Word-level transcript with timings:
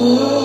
righteousness. 0.00 0.39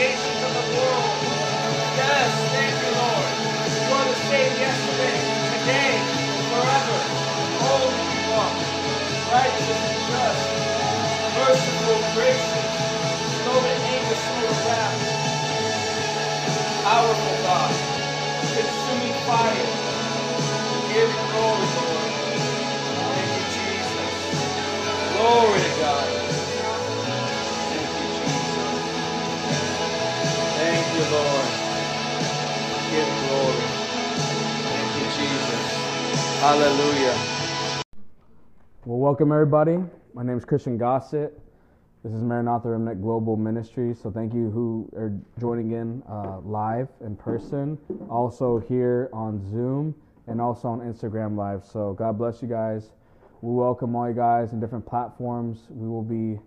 Foundations 0.00 0.42
of 0.44 0.52
the 0.56 0.66
world. 0.80 1.12
Yes, 2.00 2.32
thank 2.56 2.72
you, 2.72 2.90
Lord. 2.96 3.32
You 3.68 3.92
are 4.00 4.08
the 4.08 4.20
same 4.32 4.52
yesterday, 4.56 5.18
today, 5.52 5.92
forever. 6.48 6.98
Holy 7.60 8.00
you 8.08 8.32
are. 8.32 8.56
Righteous 9.28 9.82
and 9.92 10.00
just. 10.08 10.42
to 12.00 12.14
gracious, 12.16 12.68
slow 13.44 13.60
to 13.60 13.74
anger, 13.92 14.16
slow 14.24 14.48
to 14.48 14.68
wrath. 14.68 15.20
Powerful 16.82 17.36
God, 17.44 17.72
consuming 18.56 19.16
fire. 19.28 19.68
Give 20.88 21.12
glory, 21.28 21.68
Lord. 21.76 22.12
Thank 22.96 23.30
you, 23.36 23.44
Jesus. 23.56 24.40
Glory 25.12 25.59
Hallelujah. 36.40 37.28
Well, 38.86 38.98
welcome 38.98 39.30
everybody. 39.30 39.76
My 40.14 40.22
name 40.22 40.38
is 40.38 40.46
Christian 40.46 40.78
Gossett. 40.78 41.38
This 42.02 42.14
is 42.14 42.22
Maranatha 42.22 42.70
Remnant 42.70 43.02
Global 43.02 43.36
Ministry. 43.36 43.92
So 43.92 44.10
thank 44.10 44.32
you 44.32 44.48
who 44.48 44.88
are 44.96 45.12
joining 45.38 45.72
in 45.72 46.02
uh, 46.08 46.40
live 46.40 46.88
in 47.02 47.14
person, 47.14 47.76
also 48.08 48.58
here 48.58 49.10
on 49.12 49.46
Zoom, 49.50 49.94
and 50.28 50.40
also 50.40 50.68
on 50.68 50.80
Instagram 50.80 51.36
Live. 51.36 51.62
So 51.66 51.92
God 51.92 52.16
bless 52.16 52.40
you 52.40 52.48
guys. 52.48 52.92
We 53.42 53.52
welcome 53.52 53.94
all 53.94 54.08
you 54.08 54.14
guys 54.14 54.54
in 54.54 54.60
different 54.60 54.86
platforms. 54.86 55.66
We 55.68 55.88
will 55.90 56.02
be, 56.02 56.40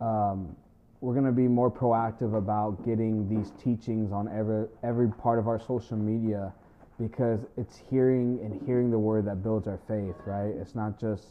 um, 0.00 0.56
we're 1.00 1.14
going 1.14 1.26
to 1.26 1.30
be 1.30 1.46
more 1.46 1.70
proactive 1.70 2.36
about 2.36 2.84
getting 2.84 3.28
these 3.28 3.52
teachings 3.62 4.10
on 4.10 4.26
every 4.26 4.66
every 4.82 5.08
part 5.08 5.38
of 5.38 5.46
our 5.46 5.60
social 5.60 5.96
media 5.96 6.52
because 7.00 7.40
it's 7.56 7.80
hearing 7.88 8.38
and 8.42 8.60
hearing 8.66 8.90
the 8.90 8.98
word 8.98 9.24
that 9.24 9.42
builds 9.42 9.66
our 9.66 9.78
faith, 9.88 10.14
right? 10.26 10.54
It's 10.60 10.74
not 10.74 11.00
just 11.00 11.24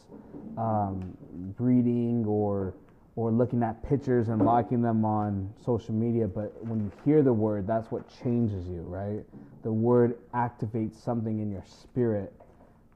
um, 0.58 1.16
reading 1.60 2.26
or 2.28 2.74
or 3.16 3.32
looking 3.32 3.62
at 3.64 3.84
pictures 3.84 4.30
and 4.30 4.46
liking 4.46 4.82
them 4.82 5.04
on 5.04 5.54
social 5.66 5.94
media, 5.94 6.26
but 6.26 6.54
when 6.66 6.80
you 6.80 6.92
hear 7.04 7.22
the 7.22 7.34
word, 7.34 7.68
that's 7.68 7.92
what 7.92 8.06
changes 8.24 8.66
you, 8.68 8.82
right? 8.84 9.26
The 9.62 9.72
word 9.72 10.18
activates 10.34 11.04
something 11.04 11.40
in 11.40 11.52
your 11.52 11.66
spirit 11.66 12.32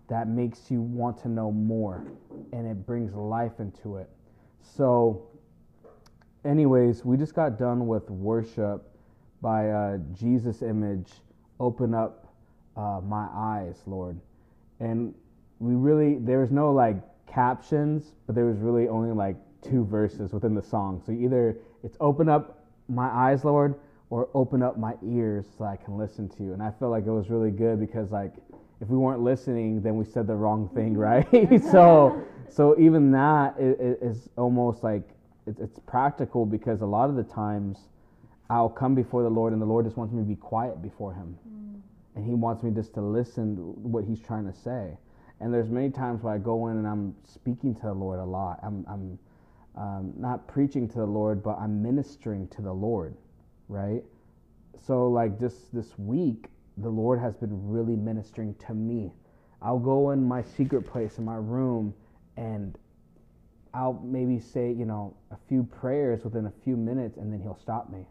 that 0.08 0.30
makes 0.30 0.72
you 0.72 0.82
want 0.82 1.22
to 1.24 1.28
know 1.28 1.52
more 1.52 2.06
and 2.54 2.66
it 2.66 2.86
brings 2.86 3.14
life 3.14 3.60
into 3.60 3.98
it. 3.98 4.10
So, 4.62 5.28
anyways, 6.46 7.04
we 7.04 7.18
just 7.18 7.34
got 7.34 7.60
done 7.60 7.86
with 7.86 8.10
worship 8.10 8.90
by 9.42 9.72
uh, 9.72 9.98
Jesus 10.14 10.62
Image, 10.62 11.12
Open 11.60 11.94
Up 11.94 12.23
uh, 12.78 13.02
My 13.04 13.28
Eyes, 13.34 13.82
Lord. 13.86 14.20
And 14.80 15.14
we 15.60 15.76
really, 15.76 16.16
there 16.20 16.40
was 16.40 16.52
no 16.52 16.72
like 16.72 16.98
captions, 17.28 18.14
but 18.26 18.36
there 18.36 18.46
was 18.46 18.58
really 18.60 18.88
only 18.88 19.12
like 19.12 19.36
two 19.62 19.86
verses 19.86 20.34
within 20.34 20.54
the 20.54 20.62
song. 20.62 21.02
So 21.06 21.12
either 21.12 21.58
it's 21.84 21.98
Open 22.00 22.30
Up 22.30 22.66
My 22.90 23.08
Eyes, 23.08 23.44
Lord, 23.46 23.76
or 24.10 24.30
Open 24.34 24.62
Up 24.62 24.78
My 24.78 24.96
Ears 25.04 25.46
so 25.58 25.66
I 25.66 25.76
can 25.76 25.98
listen 25.98 26.30
to 26.30 26.44
you. 26.44 26.54
And 26.54 26.62
I 26.62 26.72
felt 26.72 26.92
like 26.92 27.06
it 27.06 27.12
was 27.12 27.30
really 27.30 27.52
good 27.52 27.80
because 27.80 28.12
like 28.12 28.34
if 28.82 28.90
we 28.90 28.98
weren't 28.98 29.22
listening, 29.22 29.82
then 29.82 29.96
we 29.96 30.06
said 30.06 30.28
the 30.28 30.36
wrong 30.36 30.70
thing, 30.70 30.98
right? 30.98 31.28
so, 31.72 32.22
so 32.50 32.78
even 32.80 33.12
that 33.12 33.56
is, 33.58 33.98
is 34.02 34.30
almost 34.38 34.84
like 34.84 35.04
it's, 35.48 35.60
it's 35.60 35.80
practical 35.80 36.46
because 36.46 36.82
a 36.82 36.86
lot 36.86 37.10
of 37.10 37.16
the 37.16 37.24
times 37.24 37.80
I'll 38.50 38.70
come 38.70 38.94
before 38.94 39.24
the 39.24 39.30
Lord 39.30 39.54
and 39.54 39.62
the 39.62 39.66
Lord 39.66 39.86
just 39.86 39.98
wants 39.98 40.14
me 40.14 40.22
to 40.22 40.28
be 40.28 40.36
quiet 40.36 40.82
before 40.82 41.14
Him, 41.14 41.38
and 42.16 42.26
He 42.26 42.34
wants 42.34 42.64
me 42.64 42.72
just 42.72 42.94
to 42.96 43.02
listen 43.02 43.56
to 43.56 43.62
what 43.62 44.04
He's 44.04 44.20
trying 44.20 44.52
to 44.52 44.58
say. 44.58 44.98
And 45.40 45.54
there's 45.54 45.70
many 45.70 45.90
times 45.90 46.24
where 46.24 46.34
I 46.34 46.38
go 46.38 46.68
in 46.68 46.78
and 46.78 46.88
I'm 46.88 47.16
speaking 47.24 47.76
to 47.76 47.82
the 47.82 47.94
Lord 47.94 48.20
a 48.20 48.26
lot. 48.26 48.60
I'm, 48.64 48.86
I'm 48.88 49.20
um, 49.76 50.14
not 50.18 50.48
preaching 50.48 50.88
to 50.90 51.00
the 51.00 51.06
Lord, 51.06 51.44
but 51.44 51.58
I'm 51.60 51.82
ministering 51.82 52.48
to 52.50 52.62
the 52.62 52.72
Lord, 52.72 53.16
right? 53.68 54.04
So 54.86 55.08
like 55.08 55.40
just 55.40 55.74
this 55.74 55.98
week, 55.98 56.48
the 56.78 56.90
Lord 56.90 57.20
has 57.20 57.36
been 57.36 57.70
really 57.70 57.96
ministering 57.96 58.56
to 58.68 58.74
me. 58.74 59.12
I'll 59.62 59.80
go 59.80 60.12
in 60.12 60.24
my 60.24 60.42
secret 60.42 60.84
place 60.84 61.18
in 61.18 61.26
my 61.26 61.36
room 61.36 61.94
and 62.38 62.78
I'll 63.74 64.00
maybe 64.04 64.40
say, 64.40 64.72
you 64.72 64.86
know, 64.86 65.16
a 65.32 65.38
few 65.48 65.64
prayers 65.64 66.24
within 66.24 66.46
a 66.46 66.54
few 66.64 66.76
minutes 66.76 67.18
and 67.18 67.32
then 67.32 67.42
he'll 67.42 67.58
stop 67.60 67.90
me. 67.90 68.06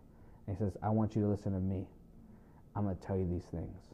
And 0.47 0.57
he 0.57 0.65
says, 0.65 0.77
I 0.83 0.89
want 0.89 1.15
you 1.15 1.23
to 1.23 1.29
listen 1.29 1.53
to 1.53 1.61
me. 1.61 1.87
I'm 2.75 2.85
going 2.85 2.97
to 2.97 3.03
tell 3.03 3.17
you 3.17 3.29
these 3.29 3.45
things. 3.45 3.92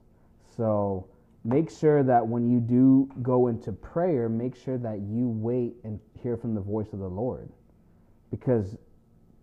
So 0.59 1.07
make 1.45 1.71
sure 1.71 2.03
that 2.03 2.27
when 2.27 2.51
you 2.51 2.59
do 2.59 3.09
go 3.23 3.47
into 3.47 3.71
prayer, 3.73 4.29
make 4.29 4.57
sure 4.57 4.77
that 4.77 5.01
you 5.01 5.29
wait 5.29 5.77
and 5.85 6.01
hear 6.21 6.37
from 6.37 6.55
the 6.55 6.61
voice 6.61 6.93
of 6.93 6.99
the 6.99 7.09
Lord. 7.09 7.49
Because 8.33 8.77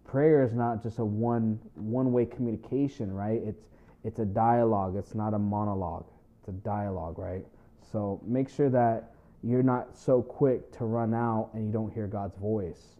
prayer 0.03 0.43
is 0.43 0.53
not 0.53 0.83
just 0.83 0.99
a 0.99 1.05
one 1.05 1.57
one 1.75 2.11
way 2.11 2.25
communication, 2.25 3.11
right? 3.13 3.41
It's 3.43 3.63
it's 4.03 4.19
a 4.19 4.25
dialogue. 4.25 4.97
It's 4.97 5.15
not 5.15 5.33
a 5.33 5.39
monologue. 5.39 6.05
It's 6.39 6.49
a 6.49 6.51
dialogue, 6.51 7.17
right? 7.17 7.45
So 7.91 8.21
make 8.25 8.49
sure 8.49 8.69
that 8.69 9.13
you're 9.41 9.63
not 9.63 9.97
so 9.97 10.21
quick 10.21 10.69
to 10.73 10.85
run 10.85 11.13
out 11.13 11.51
and 11.53 11.65
you 11.65 11.71
don't 11.71 11.93
hear 11.93 12.07
God's 12.07 12.35
voice, 12.37 12.97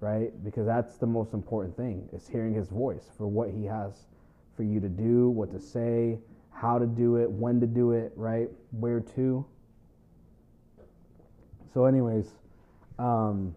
right? 0.00 0.32
Because 0.44 0.66
that's 0.66 0.96
the 0.98 1.06
most 1.06 1.32
important 1.32 1.76
thing 1.76 2.08
is 2.12 2.28
hearing 2.28 2.52
his 2.52 2.68
voice 2.68 3.06
for 3.16 3.26
what 3.26 3.48
he 3.48 3.64
has 3.64 4.06
for 4.54 4.64
you 4.64 4.80
to 4.80 4.88
do, 4.88 5.30
what 5.30 5.50
to 5.52 5.60
say, 5.60 6.18
how 6.60 6.78
to 6.78 6.86
do 6.86 7.16
it, 7.16 7.30
when 7.30 7.60
to 7.60 7.66
do 7.66 7.92
it, 7.92 8.12
right? 8.16 8.48
Where 8.72 9.00
to. 9.00 9.46
So 11.72 11.84
anyways, 11.84 12.26
um, 12.98 13.54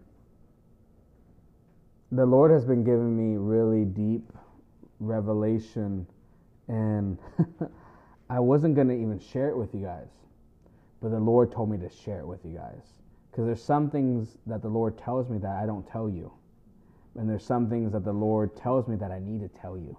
the 2.12 2.24
Lord 2.24 2.52
has 2.52 2.64
been 2.64 2.84
giving 2.84 3.16
me 3.16 3.36
really 3.36 3.84
deep 3.84 4.32
revelation 5.00 6.06
and 6.68 7.18
I 8.30 8.38
wasn't 8.38 8.76
going 8.76 8.88
to 8.88 8.94
even 8.94 9.18
share 9.18 9.48
it 9.48 9.56
with 9.56 9.74
you 9.74 9.80
guys. 9.80 10.08
But 11.00 11.10
the 11.10 11.18
Lord 11.18 11.50
told 11.50 11.70
me 11.70 11.78
to 11.78 11.90
share 11.90 12.20
it 12.20 12.26
with 12.26 12.44
you 12.44 12.56
guys. 12.56 12.84
Because 13.30 13.46
there's 13.46 13.64
some 13.64 13.90
things 13.90 14.38
that 14.46 14.62
the 14.62 14.68
Lord 14.68 14.96
tells 14.96 15.28
me 15.28 15.38
that 15.38 15.56
I 15.56 15.66
don't 15.66 15.86
tell 15.88 16.08
you. 16.08 16.30
And 17.18 17.28
there's 17.28 17.44
some 17.44 17.68
things 17.68 17.92
that 17.92 18.04
the 18.04 18.12
Lord 18.12 18.56
tells 18.56 18.86
me 18.86 18.94
that 18.96 19.10
I 19.10 19.18
need 19.18 19.40
to 19.40 19.48
tell 19.48 19.76
you. 19.76 19.98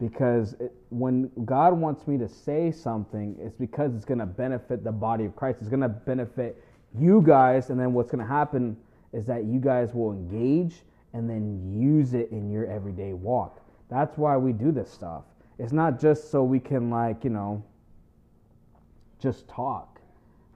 Because 0.00 0.54
it, 0.54 0.72
when 0.90 1.30
God 1.44 1.72
wants 1.74 2.06
me 2.06 2.18
to 2.18 2.28
say 2.28 2.70
something, 2.70 3.36
it's 3.40 3.54
because 3.54 3.94
it's 3.94 4.04
going 4.04 4.18
to 4.18 4.26
benefit 4.26 4.84
the 4.84 4.92
body 4.92 5.24
of 5.24 5.36
Christ. 5.36 5.58
It's 5.60 5.68
going 5.68 5.80
to 5.80 5.88
benefit 5.88 6.62
you 6.98 7.22
guys. 7.22 7.70
And 7.70 7.78
then 7.78 7.92
what's 7.92 8.10
going 8.10 8.24
to 8.24 8.30
happen 8.30 8.76
is 9.12 9.26
that 9.26 9.44
you 9.44 9.60
guys 9.60 9.94
will 9.94 10.12
engage 10.12 10.82
and 11.12 11.30
then 11.30 11.72
use 11.72 12.14
it 12.14 12.30
in 12.32 12.50
your 12.50 12.66
everyday 12.66 13.12
walk. 13.12 13.60
That's 13.88 14.18
why 14.18 14.36
we 14.36 14.52
do 14.52 14.72
this 14.72 14.90
stuff. 14.90 15.22
It's 15.58 15.72
not 15.72 16.00
just 16.00 16.30
so 16.30 16.42
we 16.42 16.58
can, 16.58 16.90
like, 16.90 17.22
you 17.22 17.30
know, 17.30 17.62
just 19.20 19.48
talk. 19.48 20.00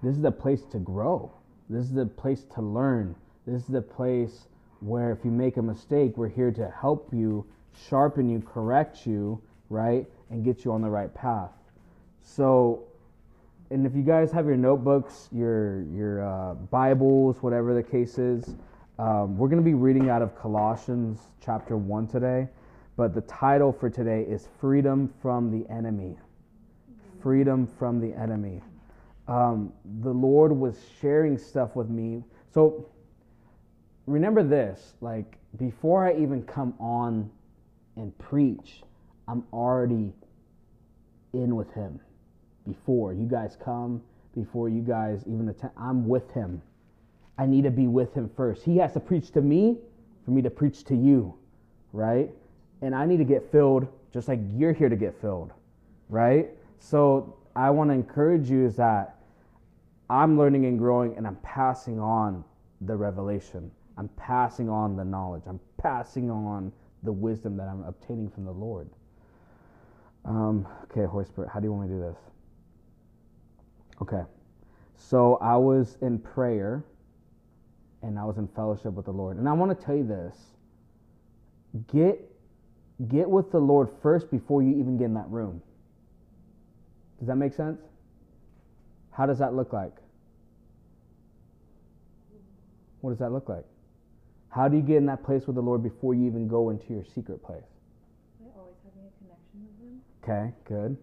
This 0.02 0.16
is 0.16 0.22
the 0.22 0.32
place 0.32 0.62
to 0.72 0.78
grow. 0.78 1.32
This 1.70 1.84
is 1.84 1.92
the 1.92 2.06
place 2.06 2.44
to 2.54 2.62
learn. 2.62 3.14
This 3.46 3.62
is 3.62 3.68
the 3.68 3.82
place 3.82 4.48
where 4.80 5.12
if 5.12 5.24
you 5.24 5.30
make 5.30 5.56
a 5.56 5.62
mistake, 5.62 6.16
we're 6.16 6.28
here 6.28 6.50
to 6.52 6.70
help 6.70 7.12
you, 7.12 7.46
sharpen 7.88 8.28
you, 8.28 8.40
correct 8.40 9.06
you, 9.06 9.40
right? 9.70 10.06
And 10.30 10.44
get 10.44 10.64
you 10.64 10.72
on 10.72 10.82
the 10.82 10.90
right 10.90 11.12
path. 11.14 11.50
So, 12.22 12.84
and 13.70 13.86
if 13.86 13.94
you 13.94 14.02
guys 14.02 14.32
have 14.32 14.46
your 14.46 14.56
notebooks, 14.56 15.28
your 15.32 15.82
your 15.82 16.26
uh, 16.26 16.54
Bibles, 16.54 17.42
whatever 17.42 17.74
the 17.74 17.82
case 17.82 18.18
is, 18.18 18.56
um, 18.98 19.38
we're 19.38 19.48
going 19.48 19.62
to 19.62 19.64
be 19.64 19.74
reading 19.74 20.10
out 20.10 20.22
of 20.22 20.36
Colossians 20.36 21.20
chapter 21.44 21.76
one 21.76 22.06
today. 22.06 22.48
But 22.96 23.14
the 23.14 23.20
title 23.22 23.72
for 23.72 23.88
today 23.88 24.22
is 24.22 24.48
Freedom 24.60 25.12
from 25.22 25.50
the 25.50 25.70
Enemy. 25.72 26.16
Freedom 27.22 27.66
from 27.78 28.00
the 28.00 28.12
Enemy. 28.18 28.60
Um, 29.28 29.72
the 30.02 30.12
Lord 30.12 30.52
was 30.52 30.76
sharing 31.00 31.38
stuff 31.38 31.76
with 31.76 31.88
me. 31.88 32.24
So 32.52 32.86
remember 34.06 34.42
this 34.42 34.94
like, 35.00 35.36
before 35.58 36.06
I 36.06 36.14
even 36.14 36.42
come 36.42 36.74
on 36.80 37.30
and 37.98 38.16
preach, 38.18 38.82
I'm 39.26 39.44
already 39.52 40.12
in 41.34 41.54
with 41.56 41.72
Him. 41.74 42.00
Before 42.66 43.12
you 43.12 43.26
guys 43.26 43.56
come, 43.62 44.02
before 44.34 44.68
you 44.68 44.80
guys 44.80 45.22
even 45.26 45.48
attend, 45.48 45.72
I'm 45.76 46.08
with 46.08 46.30
Him. 46.32 46.62
I 47.36 47.46
need 47.46 47.64
to 47.64 47.70
be 47.70 47.86
with 47.86 48.14
Him 48.14 48.30
first. 48.36 48.62
He 48.64 48.78
has 48.78 48.94
to 48.94 49.00
preach 49.00 49.30
to 49.32 49.42
me 49.42 49.78
for 50.24 50.30
me 50.30 50.42
to 50.42 50.50
preach 50.50 50.84
to 50.84 50.94
you, 50.94 51.34
right? 51.92 52.30
and 52.82 52.94
I 52.94 53.06
need 53.06 53.18
to 53.18 53.24
get 53.24 53.50
filled 53.50 53.86
just 54.12 54.28
like 54.28 54.40
you're 54.54 54.72
here 54.72 54.88
to 54.88 54.96
get 54.96 55.20
filled, 55.20 55.52
right? 56.08 56.48
So 56.78 57.36
I 57.56 57.70
want 57.70 57.90
to 57.90 57.94
encourage 57.94 58.48
you 58.48 58.64
is 58.66 58.76
that 58.76 59.16
I'm 60.08 60.38
learning 60.38 60.66
and 60.66 60.78
growing 60.78 61.16
and 61.16 61.26
I'm 61.26 61.36
passing 61.36 62.00
on 62.00 62.44
the 62.82 62.96
revelation. 62.96 63.70
I'm 63.96 64.08
passing 64.10 64.68
on 64.68 64.96
the 64.96 65.04
knowledge. 65.04 65.42
I'm 65.46 65.60
passing 65.76 66.30
on 66.30 66.72
the 67.02 67.12
wisdom 67.12 67.56
that 67.56 67.68
I'm 67.68 67.84
obtaining 67.84 68.30
from 68.30 68.44
the 68.44 68.52
Lord. 68.52 68.88
Um, 70.24 70.66
okay, 70.84 71.04
Holy 71.04 71.24
Spirit, 71.24 71.50
how 71.52 71.60
do 71.60 71.66
you 71.66 71.72
want 71.72 71.88
me 71.88 71.96
to 71.96 72.02
do 72.02 72.08
this? 72.08 72.18
Okay. 74.02 74.22
So 74.96 75.36
I 75.36 75.56
was 75.56 75.96
in 76.02 76.18
prayer 76.18 76.84
and 78.02 78.18
I 78.18 78.24
was 78.24 78.36
in 78.38 78.48
fellowship 78.48 78.92
with 78.92 79.06
the 79.06 79.12
Lord. 79.12 79.36
And 79.36 79.48
I 79.48 79.52
want 79.52 79.78
to 79.78 79.84
tell 79.84 79.96
you 79.96 80.06
this 80.06 80.36
get 81.92 82.20
get 83.08 83.28
with 83.30 83.52
the 83.52 83.58
Lord 83.58 83.88
first 84.02 84.30
before 84.30 84.62
you 84.62 84.70
even 84.70 84.96
get 84.98 85.04
in 85.04 85.14
that 85.14 85.28
room. 85.28 85.62
Does 87.18 87.28
that 87.28 87.36
make 87.36 87.54
sense? 87.54 87.80
How 89.10 89.26
does 89.26 89.38
that 89.38 89.54
look 89.54 89.72
like? 89.72 89.94
What 93.00 93.10
does 93.10 93.18
that 93.20 93.30
look 93.30 93.48
like? 93.48 93.64
How 94.50 94.68
do 94.68 94.76
you 94.76 94.82
get 94.82 94.96
in 94.96 95.06
that 95.06 95.22
place 95.22 95.46
with 95.46 95.56
the 95.56 95.62
Lord 95.62 95.82
before 95.82 96.14
you 96.14 96.26
even 96.26 96.48
go 96.48 96.70
into 96.70 96.92
your 96.92 97.04
secret 97.04 97.42
place? 97.42 97.62
By 98.40 98.46
always 98.58 98.74
having 98.84 99.06
a 99.06 99.12
connection 99.18 99.66
with 99.66 99.78
Him. 99.78 100.00
Okay, 100.22 100.52
good. 100.64 100.96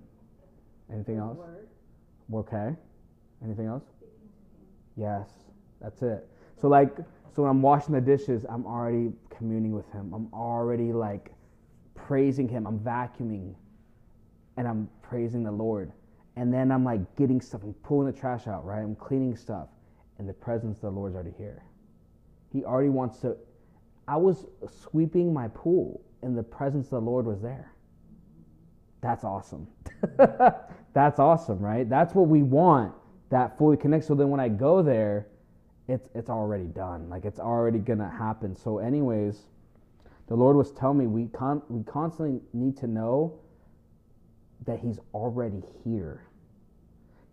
Anything 0.92 1.18
else? 1.18 1.38
Word. 1.38 1.68
Okay. 2.34 2.76
Anything 3.44 3.68
else? 3.68 3.84
Yes, 4.98 5.30
that's 5.82 6.02
it. 6.02 6.28
So 6.60 6.68
like, 6.68 6.96
so 7.36 7.44
when 7.44 7.52
I'm 7.52 7.62
washing 7.62 7.94
the 7.94 8.02
dishes, 8.02 8.46
I'm 8.50 8.66
already 8.66 9.12
communing 9.30 9.74
with 9.74 9.92
Him. 9.92 10.14
I'm 10.14 10.34
already 10.34 10.94
like 10.94 11.32
praising 11.94 12.48
Him. 12.48 12.66
I'm 12.66 12.80
vacuuming, 12.80 13.54
and 14.58 14.68
I'm 14.68 14.90
praising 15.02 15.44
the 15.44 15.52
Lord. 15.52 15.92
And 16.38 16.54
then 16.54 16.72
I'm 16.72 16.84
like 16.84 17.16
getting 17.16 17.42
stuff. 17.42 17.62
I'm 17.64 17.74
pulling 17.76 18.12
the 18.12 18.18
trash 18.18 18.48
out. 18.48 18.66
Right. 18.66 18.82
I'm 18.82 18.96
cleaning 18.96 19.36
stuff, 19.36 19.68
and 20.18 20.28
the 20.28 20.34
presence 20.34 20.78
of 20.78 20.82
the 20.82 20.92
Lord's 20.92 21.16
already 21.16 21.34
here. 21.38 21.62
He 22.56 22.64
already 22.64 22.90
wants 22.90 23.20
to. 23.20 23.36
I 24.08 24.16
was 24.16 24.46
sweeping 24.82 25.34
my 25.34 25.50
pool, 25.50 26.02
and 26.22 26.38
the 26.38 26.44
presence 26.44 26.86
of 26.88 26.92
the 26.92 27.02
Lord 27.02 27.26
was 27.26 27.42
there. 27.42 27.74
That's 29.02 29.26
awesome. 29.26 29.68
That's 30.94 31.20
awesome, 31.20 31.60
right? 31.60 31.90
That's 31.90 32.16
what 32.16 32.30
we 32.30 32.44
want. 32.44 32.94
That 33.30 33.58
fully 33.58 33.76
connect. 33.76 34.06
So 34.06 34.16
then 34.16 34.30
when 34.30 34.40
I 34.40 34.48
go 34.48 34.82
there, 34.82 35.28
it's 35.90 36.08
it's 36.16 36.30
already 36.30 36.68
done. 36.68 37.10
Like 37.10 37.26
it's 37.26 37.42
already 37.42 37.80
gonna 37.80 38.10
happen. 38.10 38.56
So, 38.56 38.78
anyways, 38.78 39.48
the 40.28 40.36
Lord 40.36 40.56
was 40.56 40.72
telling 40.72 40.98
me 41.00 41.08
we 41.08 41.28
con- 41.28 41.62
we 41.68 41.84
constantly 41.84 42.40
need 42.54 42.78
to 42.78 42.88
know 42.88 43.38
that 44.66 44.80
He's 44.80 45.00
already 45.14 45.62
here. 45.84 46.24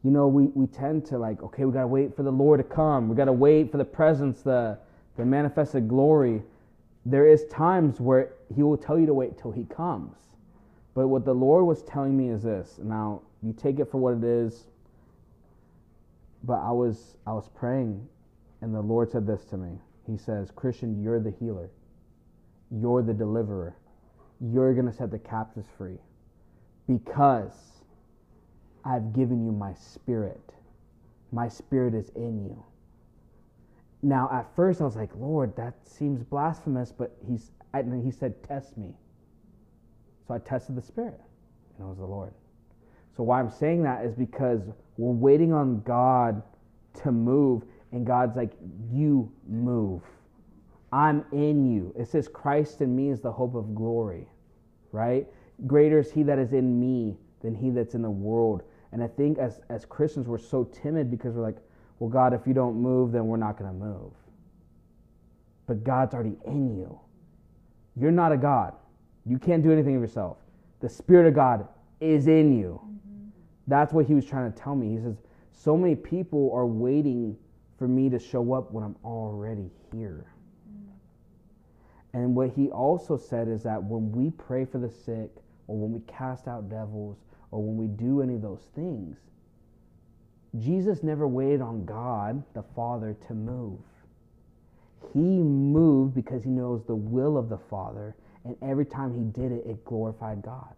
You 0.02 0.10
know, 0.10 0.26
we, 0.26 0.46
we 0.46 0.66
tend 0.66 1.06
to 1.06 1.18
like, 1.18 1.44
okay, 1.44 1.64
we 1.64 1.72
gotta 1.72 1.86
wait 1.86 2.16
for 2.16 2.24
the 2.24 2.32
Lord 2.32 2.58
to 2.58 2.64
come. 2.64 3.08
We 3.08 3.14
gotta 3.14 3.32
wait 3.32 3.70
for 3.70 3.78
the 3.78 3.84
presence, 3.84 4.42
the 4.42 4.78
the 5.16 5.24
manifested 5.24 5.88
glory. 5.88 6.42
There 7.04 7.26
is 7.26 7.44
times 7.46 8.00
where 8.00 8.32
He 8.54 8.62
will 8.62 8.76
tell 8.76 8.98
you 8.98 9.06
to 9.06 9.14
wait 9.14 9.38
till 9.38 9.52
He 9.52 9.64
comes. 9.64 10.16
But 10.94 11.08
what 11.08 11.24
the 11.24 11.34
Lord 11.34 11.66
was 11.66 11.82
telling 11.82 12.16
me 12.16 12.30
is 12.30 12.42
this. 12.42 12.78
Now, 12.82 13.22
you 13.42 13.52
take 13.52 13.80
it 13.80 13.90
for 13.90 13.98
what 13.98 14.14
it 14.18 14.24
is. 14.24 14.66
But 16.44 16.60
I 16.60 16.70
was 16.70 17.16
I 17.26 17.32
was 17.32 17.48
praying 17.54 18.08
and 18.62 18.74
the 18.74 18.80
Lord 18.80 19.10
said 19.10 19.26
this 19.26 19.44
to 19.46 19.56
me. 19.56 19.78
He 20.06 20.16
says, 20.16 20.50
"Christian, 20.50 21.02
you're 21.02 21.20
the 21.20 21.30
healer. 21.32 21.70
You're 22.70 23.02
the 23.02 23.12
deliverer. 23.14 23.76
You're 24.40 24.72
going 24.74 24.86
to 24.86 24.92
set 24.92 25.10
the 25.10 25.18
captives 25.18 25.68
free 25.76 25.98
because 26.86 27.82
I've 28.84 29.12
given 29.12 29.44
you 29.44 29.52
my 29.52 29.74
spirit. 29.74 30.54
My 31.32 31.48
spirit 31.48 31.94
is 31.94 32.08
in 32.10 32.44
you." 32.44 32.62
Now, 34.02 34.28
at 34.32 34.54
first 34.56 34.80
I 34.80 34.84
was 34.84 34.96
like, 34.96 35.14
"Lord, 35.16 35.54
that 35.56 35.74
seems 35.86 36.22
blasphemous," 36.22 36.92
but 36.92 37.16
he's 37.26 37.50
and 37.72 38.04
he 38.04 38.10
said, 38.10 38.42
"Test 38.42 38.76
me." 38.76 38.94
So 40.26 40.34
I 40.34 40.38
tested 40.38 40.76
the 40.76 40.82
Spirit, 40.82 41.20
and 41.76 41.86
it 41.86 41.88
was 41.88 41.98
the 41.98 42.06
Lord. 42.06 42.32
So 43.16 43.22
why 43.22 43.38
I'm 43.38 43.50
saying 43.50 43.82
that 43.82 44.04
is 44.04 44.14
because 44.14 44.62
we're 44.96 45.12
waiting 45.12 45.52
on 45.52 45.80
God 45.82 46.42
to 47.02 47.12
move, 47.12 47.64
and 47.92 48.06
God's 48.06 48.36
like, 48.36 48.52
You 48.90 49.30
move. 49.48 50.02
I'm 50.92 51.24
in 51.32 51.64
you. 51.70 51.94
It 51.96 52.08
says, 52.08 52.28
Christ 52.28 52.82
in 52.82 52.94
me 52.94 53.08
is 53.08 53.20
the 53.20 53.32
hope 53.32 53.54
of 53.54 53.74
glory, 53.74 54.28
right? 54.92 55.26
Greater 55.66 56.00
is 56.00 56.12
he 56.12 56.22
that 56.24 56.38
is 56.38 56.52
in 56.52 56.78
me 56.78 57.16
than 57.40 57.54
he 57.54 57.70
that's 57.70 57.94
in 57.94 58.02
the 58.02 58.10
world. 58.10 58.62
And 58.92 59.02
I 59.02 59.08
think 59.08 59.38
as, 59.38 59.60
as 59.70 59.86
Christians, 59.86 60.28
we're 60.28 60.36
so 60.36 60.64
timid 60.64 61.10
because 61.10 61.34
we're 61.34 61.42
like, 61.42 61.56
well, 62.02 62.10
God, 62.10 62.34
if 62.34 62.48
you 62.48 62.52
don't 62.52 62.74
move, 62.74 63.12
then 63.12 63.28
we're 63.28 63.36
not 63.36 63.56
going 63.56 63.70
to 63.70 63.76
move. 63.78 64.10
But 65.68 65.84
God's 65.84 66.14
already 66.14 66.36
in 66.44 66.76
you. 66.76 66.98
You're 67.94 68.10
not 68.10 68.32
a 68.32 68.36
God. 68.36 68.74
You 69.24 69.38
can't 69.38 69.62
do 69.62 69.70
anything 69.70 69.94
of 69.94 70.02
yourself. 70.02 70.38
The 70.80 70.88
Spirit 70.88 71.28
of 71.28 71.34
God 71.34 71.68
is 72.00 72.26
in 72.26 72.58
you. 72.58 72.80
Mm-hmm. 72.82 73.28
That's 73.68 73.92
what 73.92 74.04
he 74.06 74.14
was 74.14 74.26
trying 74.26 74.52
to 74.52 74.58
tell 74.58 74.74
me. 74.74 74.96
He 74.96 75.00
says, 75.00 75.14
So 75.52 75.76
many 75.76 75.94
people 75.94 76.50
are 76.52 76.66
waiting 76.66 77.36
for 77.78 77.86
me 77.86 78.10
to 78.10 78.18
show 78.18 78.52
up 78.52 78.72
when 78.72 78.82
I'm 78.82 78.96
already 79.04 79.70
here. 79.92 80.26
Mm-hmm. 80.68 82.18
And 82.18 82.34
what 82.34 82.50
he 82.50 82.68
also 82.70 83.16
said 83.16 83.46
is 83.46 83.62
that 83.62 83.80
when 83.80 84.10
we 84.10 84.30
pray 84.30 84.64
for 84.64 84.78
the 84.78 84.90
sick, 84.90 85.30
or 85.68 85.76
when 85.76 85.92
we 85.92 86.00
cast 86.12 86.48
out 86.48 86.68
devils, 86.68 87.18
or 87.52 87.62
when 87.62 87.76
we 87.76 87.86
do 87.86 88.22
any 88.22 88.34
of 88.34 88.42
those 88.42 88.66
things, 88.74 89.18
Jesus 90.58 91.02
never 91.02 91.26
waited 91.26 91.60
on 91.60 91.84
God, 91.84 92.42
the 92.54 92.62
Father, 92.74 93.16
to 93.26 93.34
move. 93.34 93.80
He 95.12 95.18
moved 95.18 96.14
because 96.14 96.44
he 96.44 96.50
knows 96.50 96.84
the 96.84 96.94
will 96.94 97.36
of 97.36 97.48
the 97.48 97.58
Father 97.58 98.14
and 98.44 98.56
every 98.62 98.84
time 98.84 99.14
he 99.14 99.40
did 99.40 99.52
it, 99.52 99.64
it 99.66 99.84
glorified 99.84 100.42
God. 100.42 100.74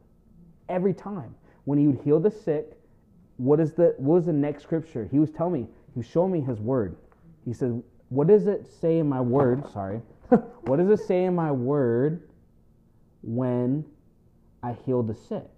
Every 0.69 0.95
time. 0.95 1.35
When 1.65 1.79
he 1.79 1.87
would 1.87 2.05
heal 2.05 2.21
the 2.21 2.31
sick, 2.31 2.79
what 3.39 3.59
is 3.59 3.73
the 3.73 3.95
what 3.97 4.17
was 4.17 4.27
the 4.27 4.33
next 4.33 4.63
scripture? 4.63 5.09
He 5.11 5.19
was 5.19 5.31
telling 5.31 5.53
me, 5.55 5.69
he 5.95 5.99
was 5.99 6.07
showing 6.07 6.31
me 6.31 6.41
his 6.41 6.61
word. 6.61 6.97
He 7.45 7.55
said, 7.55 7.83
What 8.11 8.27
does 8.29 8.47
it 8.47 8.67
say 8.67 8.99
in 8.99 9.09
my 9.09 9.21
word? 9.21 9.65
Sorry. 9.73 10.03
what 10.29 10.77
does 10.77 10.89
it 10.89 11.07
say 11.07 11.25
in 11.25 11.35
my 11.35 11.51
word 11.51 12.29
when 13.23 13.85
I 14.63 14.75
heal 14.85 15.03
the 15.03 15.15
sick? 15.15 15.54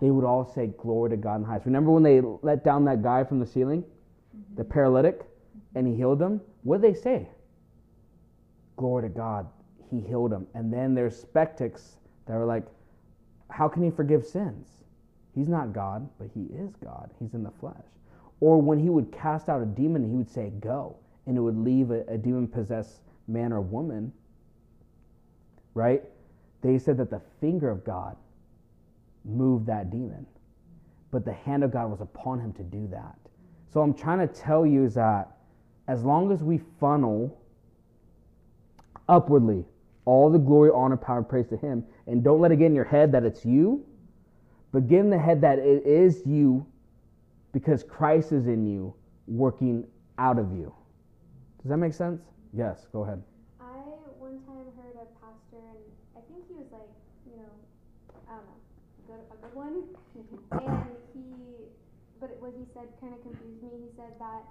They 0.00 0.10
would 0.10 0.24
all 0.24 0.44
say, 0.44 0.68
Glory 0.78 1.10
to 1.10 1.16
God 1.16 1.36
in 1.36 1.42
the 1.42 1.48
highest. 1.48 1.66
Remember 1.66 1.90
when 1.90 2.02
they 2.02 2.20
let 2.42 2.64
down 2.64 2.84
that 2.86 3.02
guy 3.02 3.24
from 3.24 3.38
the 3.38 3.46
ceiling, 3.46 3.82
mm-hmm. 3.82 4.56
the 4.56 4.64
paralytic, 4.64 5.20
mm-hmm. 5.20 5.78
and 5.78 5.86
he 5.86 5.94
healed 5.94 6.20
him? 6.20 6.40
What 6.62 6.80
did 6.80 6.94
they 6.94 6.98
say? 6.98 7.28
Glory 8.76 9.02
to 9.02 9.08
God 9.08 9.46
he 9.90 10.00
healed 10.00 10.32
him. 10.32 10.46
And 10.54 10.72
then 10.72 10.94
there's 10.94 11.20
skeptics 11.20 11.96
that 12.26 12.34
are 12.34 12.46
like, 12.46 12.64
how 13.48 13.68
can 13.68 13.82
he 13.82 13.90
forgive 13.90 14.24
sins? 14.24 14.68
He's 15.34 15.48
not 15.48 15.72
God, 15.72 16.08
but 16.18 16.28
he 16.34 16.42
is 16.54 16.74
God. 16.82 17.10
He's 17.18 17.34
in 17.34 17.42
the 17.42 17.50
flesh. 17.60 17.74
Or 18.40 18.60
when 18.60 18.78
he 18.78 18.88
would 18.88 19.12
cast 19.12 19.48
out 19.48 19.62
a 19.62 19.66
demon, 19.66 20.08
he 20.08 20.16
would 20.16 20.30
say, 20.30 20.50
go, 20.60 20.96
and 21.26 21.36
it 21.36 21.40
would 21.40 21.58
leave 21.58 21.90
a, 21.90 22.04
a 22.06 22.16
demon 22.16 22.46
possessed 22.46 23.00
man 23.28 23.52
or 23.52 23.60
woman. 23.60 24.12
Right? 25.74 26.02
They 26.62 26.78
said 26.78 26.96
that 26.98 27.10
the 27.10 27.20
finger 27.40 27.70
of 27.70 27.84
God 27.84 28.16
moved 29.24 29.66
that 29.66 29.90
demon, 29.90 30.26
but 31.10 31.24
the 31.24 31.32
hand 31.32 31.64
of 31.64 31.72
God 31.72 31.90
was 31.90 32.00
upon 32.00 32.40
him 32.40 32.52
to 32.54 32.62
do 32.62 32.88
that. 32.88 33.16
So 33.72 33.80
I'm 33.80 33.94
trying 33.94 34.26
to 34.26 34.32
tell 34.32 34.66
you 34.66 34.84
is 34.84 34.94
that 34.94 35.36
as 35.88 36.02
long 36.02 36.32
as 36.32 36.42
we 36.42 36.60
funnel 36.78 37.40
upwardly 39.08 39.64
all 40.04 40.30
the 40.30 40.38
glory, 40.38 40.70
honor, 40.74 40.96
power, 40.96 41.22
praise 41.22 41.46
to 41.48 41.56
Him. 41.56 41.84
And 42.06 42.24
don't 42.24 42.40
let 42.40 42.52
it 42.52 42.56
get 42.56 42.66
in 42.66 42.74
your 42.74 42.84
head 42.84 43.12
that 43.12 43.24
it's 43.24 43.44
you, 43.44 43.84
but 44.72 44.88
get 44.88 45.00
in 45.00 45.10
the 45.10 45.18
head 45.18 45.40
that 45.42 45.58
it 45.58 45.84
is 45.86 46.22
you 46.26 46.66
because 47.52 47.82
Christ 47.82 48.32
is 48.32 48.46
in 48.46 48.66
you 48.66 48.94
working 49.26 49.86
out 50.18 50.38
of 50.38 50.52
you. 50.52 50.74
Does 51.62 51.70
that 51.70 51.76
make 51.76 51.92
sense? 51.92 52.22
Yes, 52.52 52.86
go 52.92 53.04
ahead. 53.04 53.22
I 53.60 53.64
one 54.18 54.40
time 54.46 54.66
heard 54.78 54.96
a 54.96 55.06
pastor, 55.20 55.62
and 55.62 55.78
I 56.16 56.20
think 56.26 56.42
he 56.48 56.54
was 56.54 56.66
like, 56.72 56.90
you 57.30 57.36
know, 57.36 57.52
I 58.26 58.34
don't 58.34 58.46
know, 58.46 58.58
a 58.98 59.02
good, 59.06 59.22
a 59.30 59.36
good 59.42 59.49
one. 59.60 59.76
and 60.16 60.88
he, 61.12 61.24
but 62.16 62.32
what 62.40 62.56
he 62.56 62.64
said 62.72 62.88
kind 63.00 63.12
of 63.12 63.20
confused 63.20 63.60
me. 63.60 63.84
He 63.84 63.90
said 63.96 64.16
that 64.16 64.42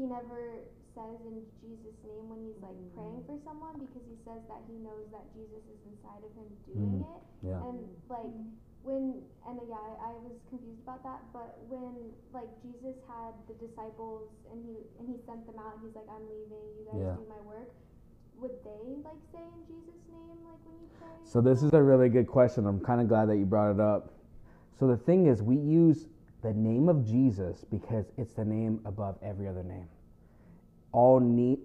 he 0.00 0.08
never 0.08 0.64
says 0.96 1.18
in 1.26 1.44
Jesus' 1.60 1.98
name 2.06 2.30
when 2.32 2.40
he's 2.48 2.60
like 2.64 2.78
praying 2.96 3.20
for 3.28 3.36
someone 3.44 3.76
because 3.76 4.04
he 4.08 4.16
says 4.24 4.40
that 4.48 4.62
he 4.70 4.78
knows 4.80 5.04
that 5.12 5.26
Jesus 5.36 5.62
is 5.68 5.80
inside 5.90 6.22
of 6.22 6.32
him 6.32 6.48
doing 6.64 7.02
mm. 7.02 7.12
it. 7.12 7.22
Yeah. 7.44 7.60
And 7.60 7.78
like 8.08 8.32
when 8.86 9.20
and 9.44 9.56
yeah, 9.68 9.80
I, 9.80 10.12
I 10.12 10.22
was 10.22 10.36
confused 10.48 10.80
about 10.86 11.02
that, 11.04 11.20
but 11.34 11.60
when 11.68 12.14
like 12.32 12.48
Jesus 12.64 12.96
had 13.10 13.36
the 13.50 13.56
disciples 13.60 14.32
and 14.48 14.64
he 14.64 14.74
and 15.02 15.04
he 15.10 15.16
sent 15.28 15.44
them 15.44 15.58
out, 15.60 15.82
he's 15.82 15.92
like, 15.92 16.08
I'm 16.08 16.24
leaving, 16.24 16.64
you 16.80 16.84
guys 16.88 17.00
yeah. 17.04 17.16
do 17.20 17.24
my 17.28 17.42
work. 17.44 17.68
Would 18.40 18.56
they 18.66 18.98
like 19.02 19.22
say 19.30 19.42
in 19.42 19.60
Jesus' 19.66 20.04
name 20.10 20.38
like 20.46 20.62
when 20.66 20.78
you 20.78 20.90
pray? 20.98 21.16
So 21.26 21.40
this 21.40 21.62
is 21.62 21.72
a 21.74 21.82
really 21.82 22.08
good 22.08 22.26
question. 22.26 22.66
I'm 22.66 22.80
kind 22.80 23.00
of 23.00 23.08
glad 23.08 23.28
that 23.30 23.36
you 23.36 23.46
brought 23.46 23.72
it 23.72 23.80
up. 23.80 24.14
So 24.78 24.86
the 24.86 24.96
thing 24.96 25.26
is, 25.26 25.42
we 25.42 25.56
use 25.56 26.06
the 26.42 26.52
name 26.52 26.88
of 26.88 27.06
Jesus 27.06 27.64
because 27.70 28.06
it's 28.18 28.34
the 28.34 28.44
name 28.44 28.80
above 28.84 29.16
every 29.22 29.48
other 29.48 29.62
name. 29.62 29.88
All 30.92 31.18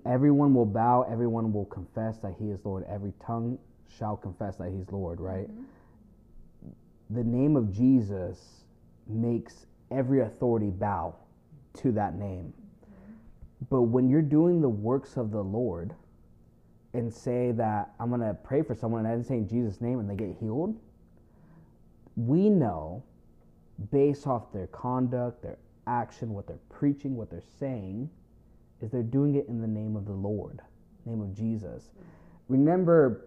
everyone 0.06 0.54
will 0.54 0.66
bow, 0.66 1.06
everyone 1.12 1.52
will 1.54 1.66
confess 1.66 2.18
that 2.20 2.36
He 2.40 2.50
is 2.50 2.60
Lord. 2.64 2.86
Every 2.90 3.14
tongue 3.24 3.60
shall 3.98 4.16
confess 4.16 4.56
that 4.58 4.72
He's 4.72 4.92
Lord, 4.92 5.20
right? 5.20 5.48
Mm-hmm. 5.50 5.64
The 7.12 7.24
name 7.24 7.56
of 7.56 7.72
Jesus 7.72 8.64
makes 9.08 9.66
every 9.92 10.22
authority 10.22 10.70
bow 10.70 11.16
to 11.78 11.92
that 11.92 12.16
name. 12.16 12.54
Mm-hmm. 12.54 13.66
but 13.70 13.84
when 13.84 14.10
you're 14.10 14.22
doing 14.22 14.62
the 14.62 14.70
works 14.70 15.18
of 15.18 15.32
the 15.32 15.44
Lord 15.44 15.94
and 16.94 17.14
say 17.14 17.52
that 17.52 17.94
I'm 18.00 18.10
going 18.10 18.22
to 18.22 18.34
pray 18.34 18.62
for 18.62 18.76
someone 18.76 19.00
and 19.00 19.08
I 19.08 19.12
didn't 19.16 19.28
say 19.28 19.36
in 19.36 19.48
Jesus' 19.48 19.82
name 19.82 20.00
and 20.00 20.10
they 20.10 20.16
get 20.16 20.36
healed, 20.40 20.80
we 22.16 22.50
know 22.50 23.04
based 23.92 24.28
off 24.28 24.52
their 24.52 24.68
conduct, 24.68 25.42
their 25.42 25.58
action, 25.88 26.34
what 26.34 26.48
they're 26.48 26.58
preaching, 26.70 27.16
what 27.16 27.30
they're 27.30 27.42
saying, 27.60 28.10
is 28.82 28.92
they're 28.92 29.04
doing 29.04 29.36
it 29.36 29.48
in 29.48 29.62
the 29.62 29.68
name 29.68 29.96
of 29.96 30.06
the 30.06 30.14
Lord, 30.14 30.62
name 31.06 31.22
of 31.22 31.34
Jesus. 31.34 31.90
Remember, 32.48 33.26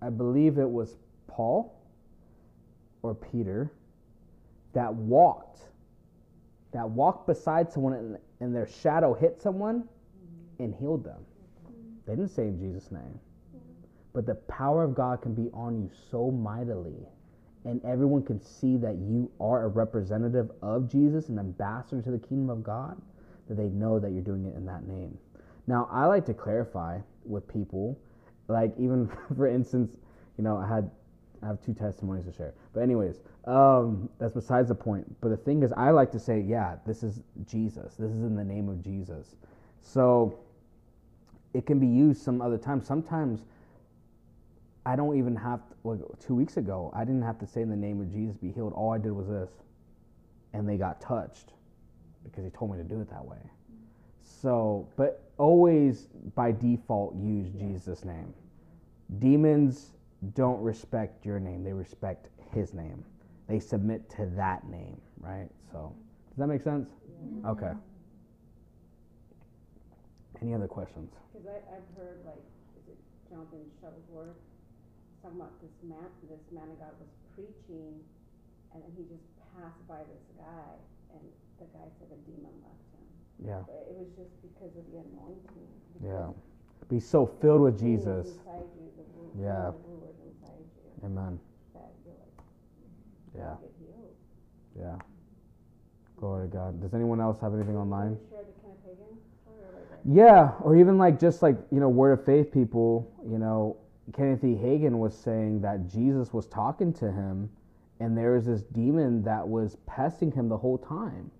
I 0.00 0.10
believe 0.10 0.58
it 0.58 0.68
was 0.68 0.96
Paul 1.26 1.78
or 3.02 3.14
Peter 3.14 3.72
that 4.72 4.92
walked, 4.92 5.60
that 6.72 6.88
walked 6.88 7.26
beside 7.26 7.72
someone 7.72 8.18
and, 8.40 8.54
their 8.54 8.66
shadow 8.66 9.14
hit 9.14 9.40
someone 9.40 9.88
and 10.58 10.74
healed 10.74 11.04
them. 11.04 11.24
They 12.06 12.16
didn't 12.16 12.30
say 12.30 12.48
in 12.48 12.58
Jesus' 12.58 12.90
name. 12.90 13.20
But 14.12 14.26
the 14.26 14.34
power 14.34 14.82
of 14.82 14.94
God 14.94 15.22
can 15.22 15.34
be 15.34 15.48
on 15.54 15.80
you 15.80 15.90
so 16.10 16.30
mightily, 16.30 17.06
and 17.64 17.84
everyone 17.84 18.22
can 18.22 18.40
see 18.40 18.76
that 18.78 18.96
you 18.96 19.30
are 19.40 19.64
a 19.64 19.68
representative 19.68 20.50
of 20.62 20.90
Jesus, 20.90 21.28
an 21.28 21.38
ambassador 21.38 22.02
to 22.02 22.10
the 22.10 22.18
kingdom 22.18 22.50
of 22.50 22.62
God, 22.62 23.00
that 23.48 23.56
they 23.56 23.68
know 23.68 23.98
that 23.98 24.10
you're 24.12 24.22
doing 24.22 24.46
it 24.46 24.56
in 24.56 24.66
that 24.66 24.86
name. 24.86 25.16
Now, 25.66 25.88
I 25.90 26.06
like 26.06 26.26
to 26.26 26.34
clarify 26.34 26.98
with 27.24 27.46
people, 27.46 27.98
like 28.48 28.72
even 28.78 29.10
for 29.36 29.46
instance, 29.46 29.96
you 30.36 30.44
know, 30.44 30.56
I 30.56 30.66
had 30.66 30.90
I 31.42 31.48
have 31.48 31.60
two 31.60 31.74
testimonies 31.74 32.24
to 32.26 32.32
share. 32.32 32.54
But 32.72 32.80
anyways, 32.80 33.20
um, 33.46 34.08
that's 34.18 34.32
besides 34.32 34.68
the 34.68 34.74
point. 34.76 35.04
But 35.20 35.30
the 35.30 35.36
thing 35.36 35.64
is, 35.64 35.72
I 35.72 35.90
like 35.90 36.12
to 36.12 36.20
say, 36.20 36.40
yeah, 36.40 36.76
this 36.86 37.02
is 37.02 37.20
Jesus. 37.46 37.94
This 37.94 38.10
is 38.10 38.22
in 38.22 38.36
the 38.36 38.44
name 38.44 38.68
of 38.68 38.82
Jesus. 38.82 39.34
So 39.80 40.38
it 41.52 41.66
can 41.66 41.80
be 41.80 41.86
used 41.86 42.22
some 42.22 42.40
other 42.40 42.58
times. 42.58 42.86
Sometimes 42.86 43.42
I 44.84 44.96
don't 44.96 45.16
even 45.16 45.36
have 45.36 45.60
to, 45.68 45.74
like 45.84 46.00
two 46.18 46.34
weeks 46.34 46.56
ago, 46.56 46.92
I 46.94 47.04
didn't 47.04 47.22
have 47.22 47.38
to 47.38 47.46
say 47.46 47.62
in 47.62 47.70
the 47.70 47.76
name 47.76 48.00
of 48.00 48.12
Jesus 48.12 48.36
be 48.36 48.50
healed. 48.50 48.72
All 48.72 48.92
I 48.92 48.98
did 48.98 49.12
was 49.12 49.28
this, 49.28 49.50
and 50.52 50.68
they 50.68 50.76
got 50.76 51.00
touched 51.00 51.52
because 52.24 52.44
he 52.44 52.50
told 52.50 52.72
me 52.72 52.78
to 52.78 52.84
do 52.84 53.00
it 53.00 53.08
that 53.10 53.24
way. 53.24 53.38
So, 54.22 54.88
but 54.96 55.22
always 55.38 56.08
by 56.34 56.52
default 56.52 57.14
use 57.16 57.48
Jesus' 57.50 58.04
name. 58.04 58.34
Demons 59.18 59.92
don't 60.34 60.60
respect 60.62 61.24
your 61.24 61.38
name; 61.38 61.62
they 61.62 61.72
respect 61.72 62.28
His 62.52 62.74
name. 62.74 63.04
They 63.48 63.60
submit 63.60 64.08
to 64.10 64.26
that 64.36 64.66
name, 64.68 65.00
right? 65.20 65.48
So, 65.70 65.94
does 66.30 66.38
that 66.38 66.46
make 66.46 66.62
sense? 66.62 66.88
Okay. 67.46 67.72
Any 70.40 70.54
other 70.54 70.66
questions? 70.66 71.12
Because 71.32 71.46
I, 71.46 71.76
I've 71.76 71.96
heard 71.96 72.18
like, 72.26 72.42
is 72.80 72.88
it 72.88 72.98
Jonathan 73.30 73.60
Shuttlesworth, 73.80 74.34
talking 75.22 75.38
about 75.38 75.54
this 75.62 75.72
man, 75.86 76.10
this 76.26 76.42
man 76.50 76.66
of 76.66 76.78
God 76.82 76.94
was 76.98 77.08
preaching, 77.38 77.94
and 78.74 78.82
then 78.82 78.90
he 78.98 79.06
just 79.06 79.22
passed 79.54 79.78
by 79.86 80.02
this 80.10 80.24
guy, 80.34 80.74
and 81.14 81.22
the 81.62 81.66
guy 81.70 81.86
said 81.98 82.10
a 82.10 82.20
demon 82.26 82.50
left 82.66 82.86
him. 82.90 83.06
Yeah. 83.38 83.62
But 83.64 83.86
it 83.86 83.94
was 83.94 84.10
just 84.18 84.34
because 84.42 84.74
of 84.74 84.84
the 84.90 84.98
anointing. 84.98 85.70
Yeah. 86.02 86.34
Be 86.90 86.98
so 86.98 87.24
filled 87.40 87.62
with 87.62 87.78
Jesus. 87.78 88.26
You, 88.26 88.42
word, 88.42 89.30
Yeah. 89.38 89.70
the 89.70 89.88
word 89.88 90.14
inside 90.26 90.58
you, 90.58 91.06
Amen. 91.06 91.38
like, 91.74 91.82
Yeah. 93.34 93.54
Yeah. 94.76 94.96
Glory 96.16 96.48
to 96.48 96.52
God. 96.52 96.80
Does 96.80 96.94
anyone 96.94 97.20
else 97.20 97.40
have 97.40 97.54
anything 97.54 97.76
online? 97.76 98.18
Share 98.30 98.40
the 98.44 98.52
Kenneth 98.60 98.78
Hagin 98.86 99.16
story 99.42 99.58
or 99.62 99.72
like, 99.90 100.00
Yeah, 100.04 100.52
or 100.62 100.76
even 100.76 100.98
like 100.98 101.18
just 101.18 101.42
like, 101.42 101.56
you 101.70 101.80
know, 101.80 101.88
word 101.88 102.12
of 102.18 102.24
faith 102.24 102.52
people, 102.52 103.10
you 103.26 103.38
know, 103.38 103.76
Kenneth 104.12 104.44
E. 104.44 104.54
Hagin 104.54 104.98
was 104.98 105.16
saying 105.16 105.60
that 105.62 105.88
Jesus 105.88 106.32
was 106.32 106.46
talking 106.46 106.92
to 106.94 107.10
him 107.10 107.48
and 108.00 108.18
there 108.18 108.32
was 108.32 108.46
this 108.46 108.62
demon 108.62 109.22
that 109.22 109.46
was 109.46 109.76
pesting 109.86 110.32
him 110.32 110.48
the 110.48 110.56
whole 110.56 110.76
time. 110.76 111.30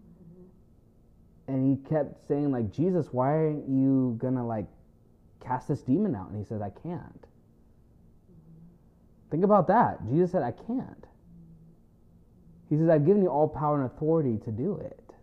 And 1.48 1.68
he 1.68 1.82
kept 1.88 2.24
saying 2.28 2.52
like, 2.52 2.70
"Jesus, 2.70 3.12
why 3.12 3.30
aren't 3.30 3.68
you 3.68 4.16
to 4.20 4.30
like 4.44 4.66
cast 5.40 5.66
this 5.66 5.82
demon 5.82 6.14
out?" 6.14 6.28
And 6.28 6.38
he 6.38 6.44
says, 6.44 6.62
"I 6.62 6.70
can't." 6.70 7.26
Think 9.30 9.42
about 9.42 9.66
that. 9.66 10.06
Jesus 10.08 10.30
said, 10.30 10.44
"I 10.44 10.52
can't." 10.52 11.06
He 12.68 12.76
says, 12.76 12.88
"I've 12.88 13.04
given 13.04 13.22
you 13.22 13.28
all 13.28 13.48
power 13.48 13.76
and 13.76 13.86
authority 13.86 14.38
to 14.38 14.52
do 14.52 14.76
it. 14.76 15.14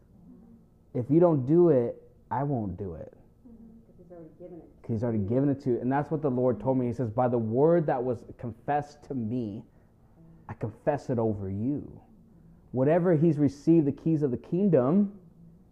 If 0.93 1.09
you 1.09 1.21
don't 1.21 1.45
do 1.45 1.69
it, 1.69 2.03
I 2.29 2.43
won't 2.43 2.75
do 2.77 2.95
it." 2.95 3.13
because 3.45 3.95
he's 3.97 4.11
already 4.11 4.29
given 4.37 4.57
it. 4.57 4.78
He's 4.89 5.03
already 5.03 5.19
given 5.19 5.49
it 5.49 5.61
to 5.63 5.69
you. 5.69 5.79
And 5.79 5.91
that's 5.91 6.09
what 6.09 6.23
the 6.23 6.31
Lord 6.31 6.59
told 6.59 6.79
me. 6.79 6.87
He 6.87 6.93
says, 6.93 7.11
By 7.11 7.27
the 7.27 7.37
word 7.37 7.85
that 7.85 8.03
was 8.03 8.25
confessed 8.39 9.03
to 9.03 9.13
me, 9.13 9.63
I 10.49 10.53
confess 10.53 11.11
it 11.11 11.19
over 11.19 11.47
you. 11.47 12.01
Whatever 12.71 13.15
he's 13.15 13.37
received 13.37 13.85
the 13.85 13.91
keys 13.91 14.23
of 14.23 14.31
the 14.31 14.37
kingdom, 14.37 15.13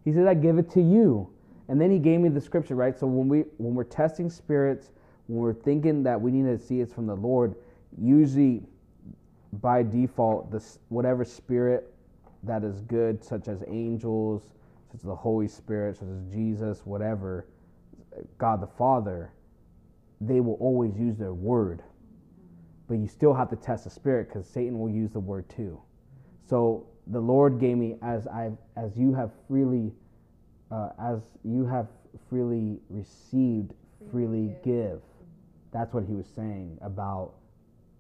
he 0.05 0.13
says, 0.13 0.27
I 0.27 0.35
give 0.35 0.59
it 0.59 0.69
to 0.71 0.81
you. 0.81 1.29
And 1.67 1.81
then 1.81 1.91
he 1.91 1.97
gave 1.97 2.19
me 2.19 2.29
the 2.29 2.39
scripture, 2.39 2.75
right? 2.75 2.97
So 2.97 3.07
when 3.07 3.27
we 3.27 3.39
when 3.57 3.73
we're 3.73 3.83
testing 3.83 4.29
spirits, 4.29 4.91
when 5.25 5.39
we're 5.39 5.53
thinking 5.53 6.03
that 6.03 6.19
we 6.21 6.31
need 6.31 6.45
to 6.45 6.63
see 6.63 6.79
it's 6.79 6.93
from 6.93 7.07
the 7.07 7.15
Lord, 7.15 7.55
usually 7.99 8.61
by 9.53 9.83
default, 9.83 10.51
this 10.51 10.79
whatever 10.89 11.25
spirit 11.25 11.93
that 12.43 12.63
is 12.63 12.81
good, 12.81 13.23
such 13.23 13.47
as 13.47 13.63
angels, 13.67 14.53
such 14.91 14.99
as 14.99 15.03
the 15.03 15.15
Holy 15.15 15.47
Spirit, 15.47 15.97
such 15.97 16.07
as 16.07 16.33
Jesus, 16.33 16.85
whatever, 16.85 17.47
God 18.37 18.61
the 18.61 18.67
Father, 18.67 19.31
they 20.21 20.39
will 20.39 20.55
always 20.55 20.97
use 20.97 21.17
their 21.17 21.33
word. 21.33 21.83
But 22.87 22.95
you 22.95 23.07
still 23.07 23.33
have 23.33 23.49
to 23.49 23.55
test 23.55 23.83
the 23.83 23.89
spirit 23.89 24.29
because 24.29 24.47
Satan 24.47 24.79
will 24.79 24.89
use 24.89 25.11
the 25.11 25.19
word 25.19 25.49
too. 25.49 25.79
So 26.49 26.87
the 27.07 27.19
Lord 27.19 27.59
gave 27.59 27.77
me 27.77 27.97
as 28.01 28.27
I 28.27 28.51
as 28.75 28.97
you 28.97 29.13
have 29.13 29.31
freely 29.47 29.91
uh, 30.71 30.89
as 30.99 31.19
you 31.43 31.65
have 31.65 31.87
freely 32.29 32.79
received, 32.89 33.73
freely 34.11 34.55
give. 34.63 35.01
That's 35.71 35.93
what 35.93 36.05
he 36.05 36.13
was 36.13 36.27
saying 36.27 36.77
about 36.81 37.33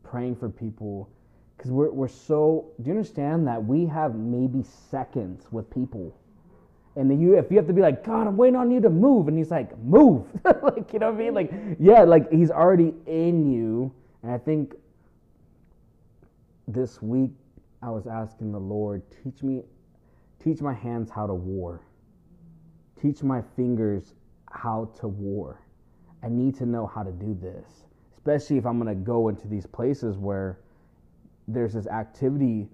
praying 0.03 0.35
for 0.35 0.49
people 0.49 1.09
because 1.57 1.71
we're, 1.71 1.91
we're 1.91 2.07
so 2.07 2.71
do 2.81 2.87
you 2.87 2.91
understand 2.91 3.47
that 3.47 3.63
we 3.63 3.85
have 3.85 4.15
maybe 4.15 4.63
seconds 4.63 5.47
with 5.51 5.69
people 5.69 6.15
and 6.97 7.21
you 7.21 7.37
if 7.37 7.51
you 7.51 7.57
have 7.57 7.67
to 7.67 7.73
be 7.73 7.81
like 7.81 8.03
god 8.03 8.27
i'm 8.27 8.35
waiting 8.35 8.55
on 8.55 8.71
you 8.71 8.81
to 8.81 8.89
move 8.89 9.27
and 9.27 9.37
he's 9.37 9.51
like 9.51 9.77
move. 9.79 10.25
Like 10.63 10.91
you 10.93 10.99
know 10.99 11.11
what 11.11 11.15
i 11.15 11.23
mean? 11.23 11.33
Like 11.33 11.51
yeah 11.79 12.03
like 12.03 12.31
he's 12.31 12.51
already 12.51 12.93
in 13.05 13.51
you. 13.51 13.93
And 14.23 14.31
i 14.31 14.37
think 14.37 14.73
this 16.67 17.01
week 17.01 17.31
i 17.81 17.89
was 17.89 18.07
asking 18.07 18.51
the 18.51 18.59
lord 18.59 19.01
teach 19.23 19.43
me 19.43 19.61
teach 20.43 20.61
my 20.61 20.73
hands 20.73 21.09
how 21.09 21.27
to 21.27 21.33
war. 21.33 21.81
Teach 23.01 23.21
my 23.21 23.41
fingers 23.55 24.15
how 24.51 24.89
to 24.99 25.07
war. 25.07 25.61
I 26.23 26.29
need 26.29 26.55
to 26.57 26.65
know 26.65 26.87
how 26.87 27.03
to 27.03 27.11
do 27.11 27.37
this. 27.39 27.85
Especially 28.17 28.57
if 28.57 28.65
i'm 28.65 28.81
going 28.81 28.93
to 28.93 29.03
go 29.03 29.29
into 29.29 29.47
these 29.47 29.67
places 29.67 30.17
where 30.17 30.59
there's 31.47 31.73
this 31.73 31.87
activity 31.87 32.67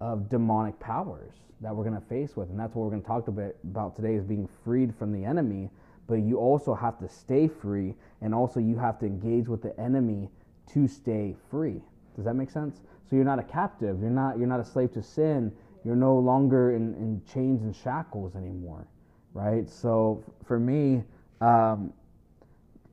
of 0.00 0.28
demonic 0.28 0.78
powers 0.80 1.34
that 1.60 1.74
we're 1.74 1.84
going 1.84 2.00
to 2.00 2.06
face 2.08 2.36
with 2.36 2.50
and 2.50 2.58
that's 2.58 2.74
what 2.74 2.84
we're 2.84 2.90
going 2.90 3.02
to 3.02 3.08
talk 3.08 3.28
about 3.28 3.96
today 3.96 4.14
is 4.14 4.24
being 4.24 4.48
freed 4.64 4.94
from 4.94 5.12
the 5.12 5.24
enemy. 5.24 5.70
But 6.06 6.16
you 6.20 6.38
also 6.38 6.74
have 6.74 6.98
to 7.00 7.08
stay 7.08 7.48
free 7.48 7.94
and 8.22 8.34
also 8.34 8.60
you 8.60 8.76
have 8.78 8.98
to 9.00 9.06
engage 9.06 9.48
with 9.48 9.62
the 9.62 9.78
enemy 9.78 10.30
to 10.72 10.88
stay 10.88 11.36
free. 11.50 11.82
Does 12.16 12.24
that 12.24 12.34
make 12.34 12.50
sense? 12.50 12.80
So 13.08 13.16
you're 13.16 13.24
not 13.24 13.38
a 13.38 13.42
captive. 13.44 14.00
You're 14.00 14.10
not 14.10 14.38
you're 14.38 14.48
not 14.48 14.60
a 14.60 14.64
slave 14.64 14.92
to 14.94 15.02
sin. 15.02 15.52
You're 15.84 15.96
no 15.96 16.16
longer 16.18 16.72
in, 16.72 16.94
in 16.94 17.22
chains 17.32 17.62
and 17.62 17.74
shackles 17.74 18.34
anymore 18.36 18.86
right? 19.34 19.68
So 19.68 20.24
for 20.46 20.58
me 20.58 21.04
um, 21.40 21.92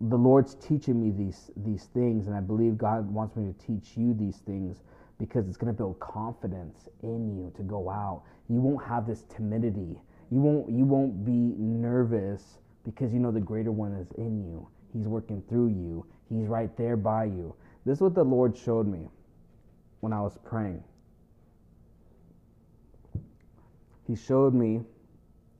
the 0.01 0.17
lord's 0.17 0.55
teaching 0.55 1.01
me 1.01 1.11
these 1.11 1.51
these 1.55 1.85
things 1.93 2.27
and 2.27 2.35
i 2.35 2.39
believe 2.41 2.77
god 2.77 3.09
wants 3.09 3.35
me 3.37 3.51
to 3.51 3.65
teach 3.65 3.95
you 3.95 4.13
these 4.13 4.37
things 4.37 4.83
because 5.19 5.47
it's 5.47 5.57
going 5.57 5.73
to 5.73 5.77
build 5.77 5.99
confidence 5.99 6.89
in 7.03 7.35
you 7.35 7.51
to 7.55 7.63
go 7.63 7.89
out. 7.89 8.23
You 8.49 8.59
won't 8.59 8.85
have 8.85 9.07
this 9.07 9.23
timidity. 9.23 9.97
You 10.31 10.39
won't 10.41 10.69
you 10.69 10.85
won't 10.85 11.25
be 11.25 11.55
nervous 11.57 12.57
because 12.83 13.13
you 13.13 13.19
know 13.19 13.31
the 13.31 13.39
greater 13.39 13.71
one 13.71 13.93
is 13.93 14.11
in 14.17 14.43
you. 14.43 14.67
He's 14.93 15.07
working 15.07 15.43
through 15.49 15.69
you. 15.69 16.05
He's 16.29 16.47
right 16.47 16.75
there 16.77 16.97
by 16.97 17.25
you. 17.25 17.55
This 17.85 17.97
is 17.97 18.01
what 18.01 18.15
the 18.15 18.23
Lord 18.23 18.57
showed 18.57 18.87
me 18.87 19.07
when 19.99 20.13
I 20.13 20.21
was 20.21 20.37
praying. 20.43 20.83
He 24.07 24.15
showed 24.15 24.53
me 24.53 24.81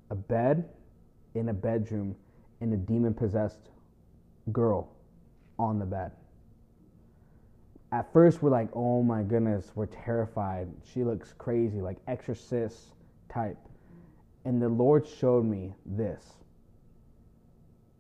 a 0.10 0.15
bed 0.15 0.70
in 1.34 1.50
a 1.50 1.54
bedroom 1.54 2.15
and 2.62 2.74
a 2.74 2.78
demon 2.78 3.13
possessed 3.13 3.70
girl 4.52 4.89
on 5.58 5.80
the 5.80 5.86
bed 5.86 6.12
at 7.95 8.12
first 8.13 8.41
we're 8.41 8.49
like, 8.49 8.69
oh 8.73 9.01
my 9.03 9.23
goodness, 9.23 9.71
we're 9.75 9.86
terrified. 9.86 10.67
She 10.93 11.03
looks 11.03 11.34
crazy, 11.38 11.81
like 11.81 11.97
exorcist 12.08 12.93
type. 13.29 13.58
And 14.45 14.62
the 14.62 14.69
Lord 14.69 15.08
showed 15.08 15.45
me 15.45 15.73
this. 15.86 16.23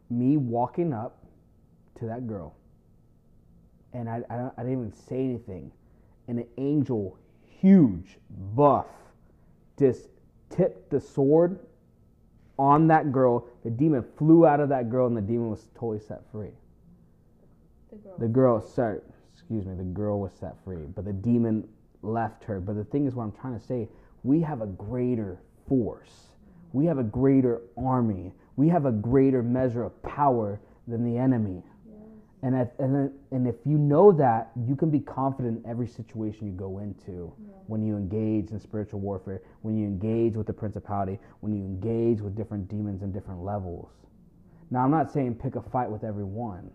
me 0.09 0.37
walking 0.37 0.93
up 0.93 1.25
to 1.99 2.05
that 2.05 2.27
girl, 2.27 2.55
and 3.93 4.09
I, 4.09 4.21
I, 4.29 4.49
I 4.57 4.63
didn't 4.63 4.73
even 4.73 4.93
say 4.93 5.17
anything, 5.17 5.71
and 6.27 6.39
an 6.39 6.47
angel, 6.57 7.17
huge, 7.61 8.17
buff, 8.55 8.87
just 9.79 10.09
tipped 10.49 10.89
the 10.91 10.99
sword 10.99 11.59
on 12.57 12.87
that 12.87 13.11
girl. 13.11 13.47
The 13.63 13.69
demon 13.69 14.03
flew 14.17 14.45
out 14.45 14.59
of 14.59 14.69
that 14.69 14.89
girl, 14.89 15.07
and 15.07 15.15
the 15.15 15.21
demon 15.21 15.49
was 15.49 15.67
totally 15.73 15.99
set 15.99 16.21
free. 16.31 16.51
The 17.91 17.97
girl. 17.97 18.17
The 18.19 18.27
girl, 18.27 18.61
sorry, 18.61 18.99
excuse 19.45 19.67
me, 19.67 19.75
the 19.75 19.83
girl 19.83 20.19
was 20.19 20.31
set 20.39 20.55
free, 20.63 20.87
but 20.95 21.05
the 21.05 21.13
demon 21.13 21.67
left 22.01 22.43
her. 22.43 22.59
But 22.59 22.75
the 22.75 22.83
thing 22.83 23.05
is, 23.05 23.13
what 23.13 23.25
I'm 23.25 23.31
trying 23.31 23.59
to 23.59 23.63
say, 23.63 23.87
we 24.23 24.41
have 24.41 24.61
a 24.61 24.65
greater 24.65 25.37
force, 25.69 26.29
we 26.73 26.85
have 26.85 26.97
a 26.97 27.03
greater 27.03 27.61
army, 27.77 28.33
we 28.55 28.67
have 28.69 28.87
a 28.87 28.91
greater 28.91 29.43
measure 29.43 29.83
of 29.83 30.01
power 30.01 30.59
than 30.87 31.03
the 31.03 31.19
enemy. 31.19 31.61
And, 32.41 32.55
if, 32.55 32.69
and, 32.79 33.11
and 33.31 33.47
if 33.47 33.55
you 33.65 33.77
know 33.77 34.11
that, 34.13 34.51
you 34.67 34.75
can 34.75 34.89
be 34.89 34.99
confident 34.99 35.63
in 35.63 35.69
every 35.69 35.87
situation 35.87 36.47
you 36.47 36.53
go 36.53 36.79
into 36.79 37.31
when 37.67 37.83
you 37.83 37.95
engage 37.97 38.49
in 38.51 38.59
spiritual 38.59 38.99
warfare, 38.99 39.41
when 39.61 39.77
you 39.77 39.85
engage 39.85 40.35
with 40.35 40.47
the 40.47 40.53
principality, 40.53 41.19
when 41.41 41.53
you 41.53 41.63
engage 41.63 42.19
with 42.19 42.35
different 42.35 42.67
demons 42.67 43.03
and 43.03 43.13
different 43.13 43.43
levels. 43.43 43.89
Now, 44.71 44.83
I'm 44.83 44.91
not 44.91 45.11
saying 45.11 45.35
pick 45.35 45.55
a 45.55 45.61
fight 45.61 45.89
with 45.89 46.03
everyone, 46.03 46.71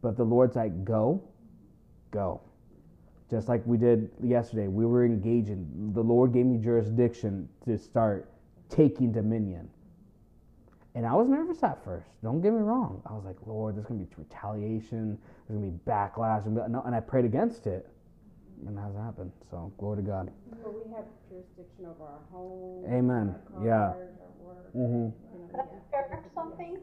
but 0.00 0.16
the 0.16 0.24
Lord's 0.24 0.56
like, 0.56 0.84
go, 0.84 1.22
go. 2.10 2.40
Just 3.30 3.48
like 3.48 3.62
we 3.66 3.76
did 3.76 4.10
yesterday, 4.22 4.68
we 4.68 4.86
were 4.86 5.04
engaging. 5.04 5.92
The 5.94 6.02
Lord 6.02 6.32
gave 6.32 6.46
me 6.46 6.58
jurisdiction 6.58 7.48
to 7.66 7.76
start 7.76 8.30
taking 8.70 9.12
dominion. 9.12 9.68
And 10.94 11.06
I 11.06 11.14
was 11.14 11.28
nervous 11.28 11.62
at 11.62 11.84
first. 11.84 12.08
Don't 12.22 12.40
get 12.40 12.52
me 12.52 12.60
wrong. 12.60 13.02
I 13.06 13.12
was 13.12 13.24
like, 13.24 13.36
Lord, 13.46 13.76
there's 13.76 13.86
going 13.86 14.00
to 14.00 14.06
be 14.06 14.14
retaliation. 14.16 15.18
There's 15.46 15.60
going 15.60 15.70
to 15.70 15.78
be 15.78 15.90
backlash. 15.90 16.46
And, 16.46 16.56
no, 16.72 16.82
and 16.84 16.94
I 16.94 17.00
prayed 17.00 17.24
against 17.24 17.66
it. 17.66 17.86
And 18.66 18.76
it 18.76 18.80
hasn't 18.80 19.04
happened. 19.04 19.30
So, 19.50 19.72
glory 19.78 19.98
to 19.98 20.02
God. 20.02 20.32
But 20.50 20.74
we 20.74 20.90
have 20.92 21.04
jurisdiction 21.30 21.86
over 21.86 22.04
our 22.04 22.20
home. 22.32 22.84
Amen. 22.88 23.34
Our 23.56 23.64
Yeah. 23.64 23.92
cars, 23.92 24.08
our 24.20 24.46
work, 24.46 24.72
hmm 24.72 25.08
Can 25.52 25.60
I 25.60 25.64
share 25.90 26.22
something? 26.34 26.78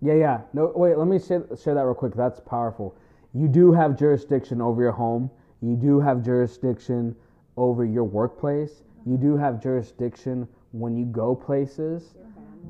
Yeah, 0.00 0.14
yeah. 0.14 0.40
No, 0.52 0.72
wait. 0.74 0.96
Let 0.96 1.06
me 1.06 1.18
share, 1.18 1.44
share 1.62 1.74
that 1.74 1.84
real 1.84 1.94
quick. 1.94 2.14
That's 2.14 2.40
powerful. 2.40 2.96
You 3.32 3.48
do 3.48 3.72
have 3.72 3.98
jurisdiction 3.98 4.60
over 4.60 4.82
your 4.82 4.92
home. 4.92 5.30
You 5.62 5.76
do 5.76 6.00
have 6.00 6.24
jurisdiction 6.24 7.14
over 7.56 7.84
your 7.84 8.04
workplace. 8.04 8.82
You 9.06 9.16
do 9.16 9.36
have 9.36 9.62
jurisdiction 9.62 10.48
when 10.72 10.96
you 10.96 11.04
go 11.04 11.34
places, 11.34 12.14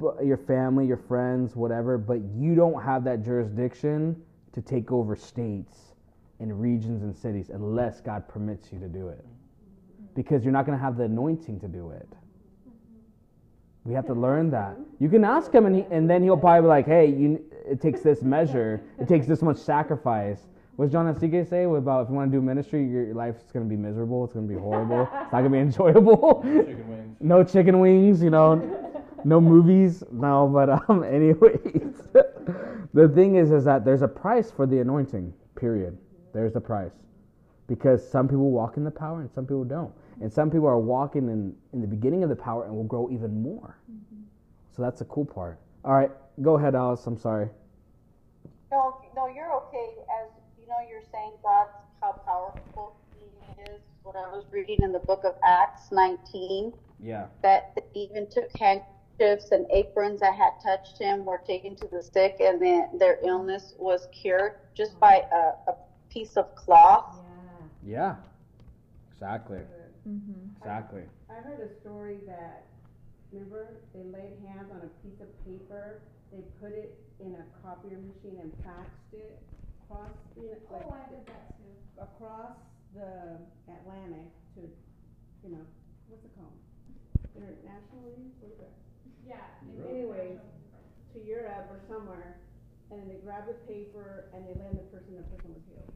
but 0.01 0.25
your 0.25 0.37
family, 0.37 0.87
your 0.87 0.97
friends, 0.97 1.57
whatever. 1.57 1.99
But 1.99 2.21
you 2.37 2.55
don't 2.55 2.83
have 2.83 3.05
that 3.05 3.25
jurisdiction 3.25 4.21
to 4.53 4.61
take 4.61 4.91
over 4.93 5.17
states 5.17 5.95
and 6.41 6.61
regions 6.61 7.03
and 7.03 7.15
cities 7.15 7.51
unless 7.51 8.01
God 8.01 8.27
permits 8.29 8.73
you 8.73 8.79
to 8.81 8.89
do 8.89 9.09
it, 9.09 9.25
because 10.15 10.43
you're 10.43 10.53
not 10.53 10.67
going 10.67 10.77
to 10.77 10.83
have 10.83 10.97
the 10.97 11.05
anointing 11.05 11.61
to 11.61 11.69
do 11.69 11.91
it. 11.91 12.09
We 13.85 13.95
have 13.95 14.07
to 14.07 14.15
learn 14.15 14.51
that. 14.51 14.77
You 14.99 15.09
can 15.09 15.25
ask 15.25 15.53
him, 15.53 15.67
and, 15.67 15.75
he, 15.77 15.87
and 15.91 16.09
then 16.09 16.23
he'll 16.23 16.37
probably 16.37 16.63
be 16.63 16.69
like, 16.69 16.87
"Hey, 16.87 17.07
you, 17.07 17.45
it 17.71 17.81
takes 17.81 18.01
this 18.01 18.23
measure. 18.23 18.83
It 18.99 19.09
takes 19.09 19.27
this 19.27 19.43
much 19.43 19.59
sacrifice." 19.59 20.47
What 20.81 20.87
does 20.87 20.93
John 20.93 21.15
Asike 21.15 21.47
say 21.47 21.65
about 21.65 22.05
if 22.05 22.09
you 22.09 22.15
want 22.15 22.33
to 22.33 22.39
do 22.39 22.41
ministry, 22.41 22.83
your 22.87 23.13
life's 23.13 23.43
going 23.53 23.67
to 23.67 23.69
be 23.69 23.77
miserable. 23.77 24.25
It's 24.25 24.33
going 24.33 24.49
to 24.49 24.55
be 24.55 24.59
horrible. 24.59 25.03
It's 25.03 25.31
not 25.31 25.43
going 25.43 25.45
to 25.45 25.51
be 25.51 25.59
enjoyable. 25.69 26.41
Chicken 26.43 26.89
wings. 26.89 27.17
no 27.21 27.45
chicken 27.45 27.81
wings, 27.81 28.23
you 28.23 28.31
know, 28.31 29.03
no 29.25 29.43
movies. 29.43 30.03
No, 30.11 30.49
but 30.51 30.89
um, 30.89 31.05
anyways, 31.19 32.01
the 32.95 33.09
thing 33.15 33.37
is, 33.37 33.51
is 33.51 33.65
that 33.65 33.85
there's 33.85 34.01
a 34.01 34.09
price 34.09 34.51
for 34.51 34.67
the 34.67 34.79
anointing. 34.79 35.35
Period. 35.55 35.99
There's 36.33 36.57
a 36.57 36.61
price 36.63 36.93
because 37.67 38.09
some 38.09 38.27
people 38.27 38.51
walk 38.51 38.79
in 38.79 38.85
the 38.85 38.91
power 38.91 39.21
and 39.21 39.31
some 39.31 39.45
people 39.45 39.65
don't, 39.65 39.93
and 40.23 40.33
some 40.33 40.51
people 40.51 40.67
are 40.67 40.79
walking 40.79 41.29
in 41.29 41.55
in 41.75 41.83
the 41.83 41.87
beginning 41.87 42.23
of 42.23 42.31
the 42.31 42.37
power 42.37 42.65
and 42.65 42.75
will 42.75 42.85
grow 42.85 43.11
even 43.11 43.43
more. 43.43 43.77
So 44.75 44.81
that's 44.81 45.01
the 45.01 45.05
cool 45.05 45.27
part. 45.27 45.61
All 45.85 45.93
right, 45.93 46.11
go 46.41 46.57
ahead, 46.57 46.75
Alice. 46.75 47.07
I'm 47.07 47.19
sorry. 47.19 47.51
No, 48.71 48.95
no, 49.17 49.27
you're 49.27 49.53
okay. 49.55 49.89
As 50.23 50.31
you 50.59 50.67
know, 50.67 50.79
you're 50.89 51.03
saying 51.13 51.33
God's 51.43 51.71
how 52.01 52.13
powerful 52.25 52.95
He 53.19 53.27
is. 53.63 53.81
What 54.03 54.17
I 54.17 54.29
was 54.29 54.45
reading 54.53 54.79
in 54.83 54.93
the 54.93 55.01
book 55.01 55.25
of 55.25 55.35
Acts 55.45 55.91
19, 55.93 56.73
Yeah. 56.99 57.27
that 57.43 57.65
even 57.95 58.27
took 58.27 58.51
handkerchiefs 58.59 59.51
and 59.51 59.67
aprons 59.71 60.21
that 60.21 60.35
had 60.35 60.53
touched 60.63 60.99
him 60.99 61.25
were 61.25 61.39
taken 61.39 61.75
to 61.77 61.89
the 61.89 62.03
sick, 62.03 62.37
and 62.41 62.61
then 62.61 62.87
their 62.99 63.19
illness 63.23 63.75
was 63.79 64.07
cured 64.13 64.53
just 64.75 64.99
by 64.99 65.23
a, 65.33 65.53
a 65.69 65.75
piece 66.11 66.37
of 66.37 66.55
cloth. 66.55 67.21
Yeah. 67.83 68.17
Exactly. 69.13 69.61
Mm-hmm. 70.09 70.57
Exactly. 70.57 71.03
I 71.29 71.35
heard 71.41 71.61
a 71.61 71.69
story 71.81 72.21
that, 72.27 72.65
remember, 73.33 73.77
they 73.93 74.05
laid 74.05 74.33
hands 74.47 74.71
on 74.71 74.81
a 74.83 75.07
piece 75.07 75.21
of 75.21 75.29
paper, 75.45 76.01
they 76.33 76.43
put 76.61 76.73
it 76.73 76.99
in 77.19 77.35
a 77.35 77.45
copier 77.63 77.99
machine 77.99 78.39
and 78.41 78.53
faxed 78.63 79.13
it 79.13 79.43
across, 79.85 80.15
you 80.37 80.51
know, 80.51 80.59
like. 80.71 80.87
Oh, 80.87 80.95
I 80.95 81.11
did 81.11 81.27
that 81.27 81.57
too. 81.59 81.75
Across 82.01 82.57
the 82.95 83.39
Atlantic 83.69 84.31
to, 84.55 84.61
you 85.45 85.51
know, 85.55 85.65
what's 86.09 86.25
it 86.25 86.33
called? 86.35 86.55
Internationally, 87.37 88.31
what 88.41 88.53
is 88.53 88.59
it? 88.59 88.73
Yeah. 89.27 89.47
Anyways, 89.89 90.39
to 91.15 91.19
Europe 91.25 91.71
or 91.71 91.81
somewhere, 91.89 92.39
and 92.91 93.01
then 93.01 93.09
they 93.09 93.21
grabbed 93.25 93.49
the 93.49 93.55
paper 93.67 94.27
and 94.35 94.47
they 94.47 94.55
landed 94.59 94.83
the 94.83 94.91
person, 94.91 95.17
the 95.17 95.23
person 95.23 95.55
was 95.55 95.63
healed. 95.69 95.93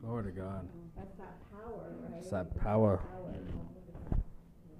Glory 0.00 0.24
to 0.24 0.30
God. 0.30 0.68
That's 0.96 1.16
that 1.18 1.36
power, 1.50 1.92
right? 2.08 2.20
It's 2.20 2.30
that 2.30 2.54
power. 2.60 2.98
Power. 2.98 3.34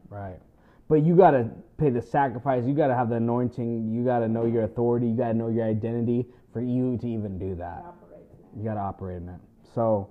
Right. 0.09 0.41
But 0.89 1.05
you 1.05 1.15
got 1.15 1.33
to 1.33 1.51
pay 1.77 1.91
the 1.91 2.01
sacrifice. 2.01 2.65
You 2.67 2.75
got 2.75 2.89
to 2.89 2.95
have 2.95 3.11
the 3.11 3.17
anointing. 3.17 3.93
You 3.93 4.05
got 4.05 4.21
to 4.21 4.29
know 4.29 4.47
your 4.47 4.65
authority. 4.65 5.07
You 5.07 5.17
got 5.17 5.29
to 5.29 5.35
know 5.35 5.49
your 5.49 5.67
identity 5.67 6.27
for 6.53 6.63
you 6.63 6.97
to 6.99 7.07
even 7.07 7.39
do 7.39 7.55
that. 7.57 7.85
Operate 7.87 8.23
in 8.33 8.39
that. 8.43 8.59
You 8.59 8.65
got 8.65 8.75
to 8.75 8.81
operate 8.81 9.19
in 9.19 9.29
it. 9.29 9.41
So, 9.75 10.09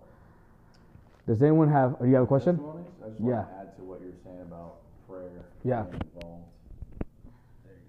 does 1.28 1.42
anyone 1.42 1.70
have? 1.70 2.00
Do 2.00 2.08
you 2.08 2.14
have 2.14 2.24
a 2.24 2.28
question? 2.28 2.60
I 3.04 3.10
just 3.10 3.20
Yeah. 3.20 3.26
want 3.26 3.50
to 3.50 3.56
add 3.56 3.78
to 3.78 3.84
what 3.84 4.02
you're 4.02 4.12
saying 4.24 4.42
about 4.42 4.76
prayer. 5.10 5.46
Yeah. 5.64 5.86
Involved. 5.86 6.46
There 7.66 7.74
you 7.74 7.80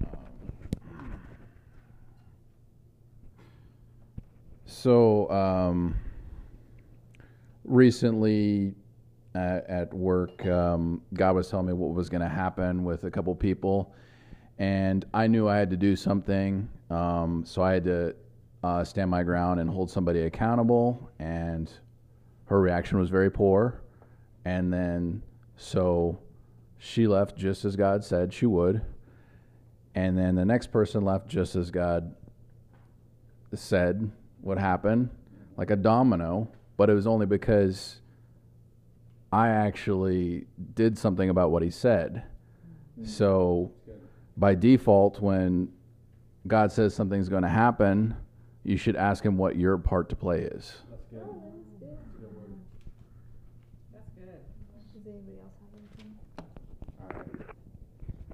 go. 0.00 0.06
Um, 0.98 1.20
so, 4.64 5.30
um, 5.30 5.94
recently 7.64 8.74
at, 9.38 9.68
at 9.68 9.94
work, 9.94 10.44
um, 10.46 11.02
God 11.14 11.36
was 11.36 11.48
telling 11.48 11.66
me 11.66 11.72
what 11.72 11.94
was 11.94 12.08
going 12.08 12.22
to 12.22 12.28
happen 12.28 12.84
with 12.84 13.04
a 13.04 13.10
couple 13.10 13.34
people, 13.34 13.94
and 14.58 15.04
I 15.14 15.28
knew 15.28 15.48
I 15.48 15.56
had 15.56 15.70
to 15.70 15.76
do 15.76 15.94
something. 15.94 16.68
Um, 16.90 17.44
so 17.46 17.62
I 17.62 17.74
had 17.74 17.84
to 17.84 18.14
uh, 18.62 18.84
stand 18.84 19.10
my 19.10 19.22
ground 19.22 19.60
and 19.60 19.70
hold 19.70 19.90
somebody 19.90 20.22
accountable. 20.22 21.10
And 21.18 21.70
her 22.46 22.60
reaction 22.60 22.98
was 22.98 23.10
very 23.10 23.30
poor. 23.30 23.80
And 24.44 24.72
then 24.72 25.22
so 25.56 26.18
she 26.78 27.06
left 27.06 27.36
just 27.36 27.64
as 27.64 27.76
God 27.76 28.04
said 28.04 28.32
she 28.32 28.46
would. 28.46 28.82
And 29.94 30.16
then 30.16 30.34
the 30.34 30.44
next 30.44 30.68
person 30.68 31.04
left 31.04 31.28
just 31.28 31.56
as 31.56 31.70
God 31.70 32.14
said 33.54 34.10
would 34.42 34.58
happen, 34.58 35.10
like 35.56 35.70
a 35.70 35.76
domino. 35.76 36.48
But 36.76 36.90
it 36.90 36.94
was 36.94 37.06
only 37.06 37.26
because 37.26 38.00
I 39.32 39.48
actually 39.48 40.46
did 40.74 40.96
something 40.96 41.28
about 41.28 41.50
what 41.50 41.62
he 41.62 41.70
said. 41.70 42.22
So 43.04 43.70
by 44.36 44.54
default, 44.54 45.20
when 45.20 45.68
God 46.46 46.72
says 46.72 46.94
something's 46.94 47.28
going 47.28 47.42
to 47.42 47.48
happen, 47.48 48.16
you 48.64 48.76
should 48.76 48.96
ask 48.96 49.24
him 49.24 49.36
what 49.36 49.56
your 49.56 49.78
part 49.78 50.08
to 50.08 50.16
play 50.16 50.40
is. 50.40 50.74
That's 50.90 51.02
good. 51.10 51.20
Does 54.94 55.06
anybody 55.06 55.38
else 55.40 55.52
have 55.60 55.70
anything? 55.74 56.14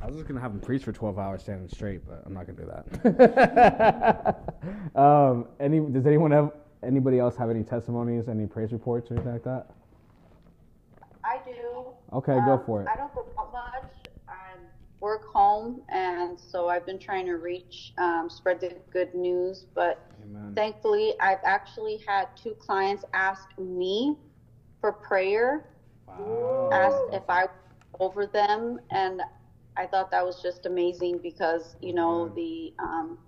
I 0.00 0.06
was 0.06 0.16
just 0.16 0.26
gonna 0.28 0.40
have 0.40 0.50
him 0.52 0.60
preach 0.60 0.82
for 0.84 0.92
twelve 0.92 1.18
hours 1.18 1.42
standing 1.42 1.68
straight, 1.68 2.06
but 2.06 2.22
I'm 2.26 2.34
not 2.34 2.46
gonna 2.46 2.58
do 2.58 2.70
that. 3.04 4.38
um, 5.00 5.46
any? 5.60 5.80
Does 5.80 6.06
anyone 6.06 6.30
have? 6.30 6.52
Anybody 6.82 7.18
else 7.18 7.36
have 7.36 7.48
any 7.48 7.62
testimonies? 7.62 8.28
Any 8.28 8.46
praise 8.46 8.72
reports 8.72 9.10
or 9.10 9.14
anything 9.14 9.32
like 9.32 9.44
that? 9.44 9.70
I 12.14 12.22
do. 12.22 12.30
Okay, 12.30 12.46
go 12.46 12.52
Um, 12.52 12.64
for 12.66 12.82
it. 12.82 12.88
I 12.88 12.96
don't 12.96 13.14
go 13.14 13.26
out 13.38 13.52
much. 13.52 13.92
I 14.28 14.56
work 15.00 15.24
home, 15.32 15.82
and 15.88 16.38
so 16.38 16.68
I've 16.68 16.86
been 16.86 16.98
trying 16.98 17.26
to 17.26 17.34
reach, 17.34 17.92
um, 17.98 18.30
spread 18.30 18.60
the 18.60 18.80
good 18.92 19.14
news. 19.14 19.66
But 19.74 20.00
Amen. 20.22 20.54
thankfully, 20.54 21.14
I've 21.20 21.42
actually 21.44 21.98
had 22.06 22.28
two 22.36 22.54
clients 22.54 23.04
ask 23.14 23.48
me 23.58 24.18
for 24.80 24.92
prayer, 24.92 25.66
Wow. 26.06 26.68
asked 26.72 27.04
if 27.12 27.28
I 27.28 27.48
over 28.00 28.26
them, 28.26 28.80
and 28.90 29.22
I 29.76 29.86
thought 29.86 30.10
that 30.10 30.24
was 30.24 30.42
just 30.42 30.66
amazing 30.66 31.18
because 31.18 31.76
you 31.80 31.94
know 31.94 32.28
Good. 32.28 32.36
the 32.36 32.74
um, 32.78 33.18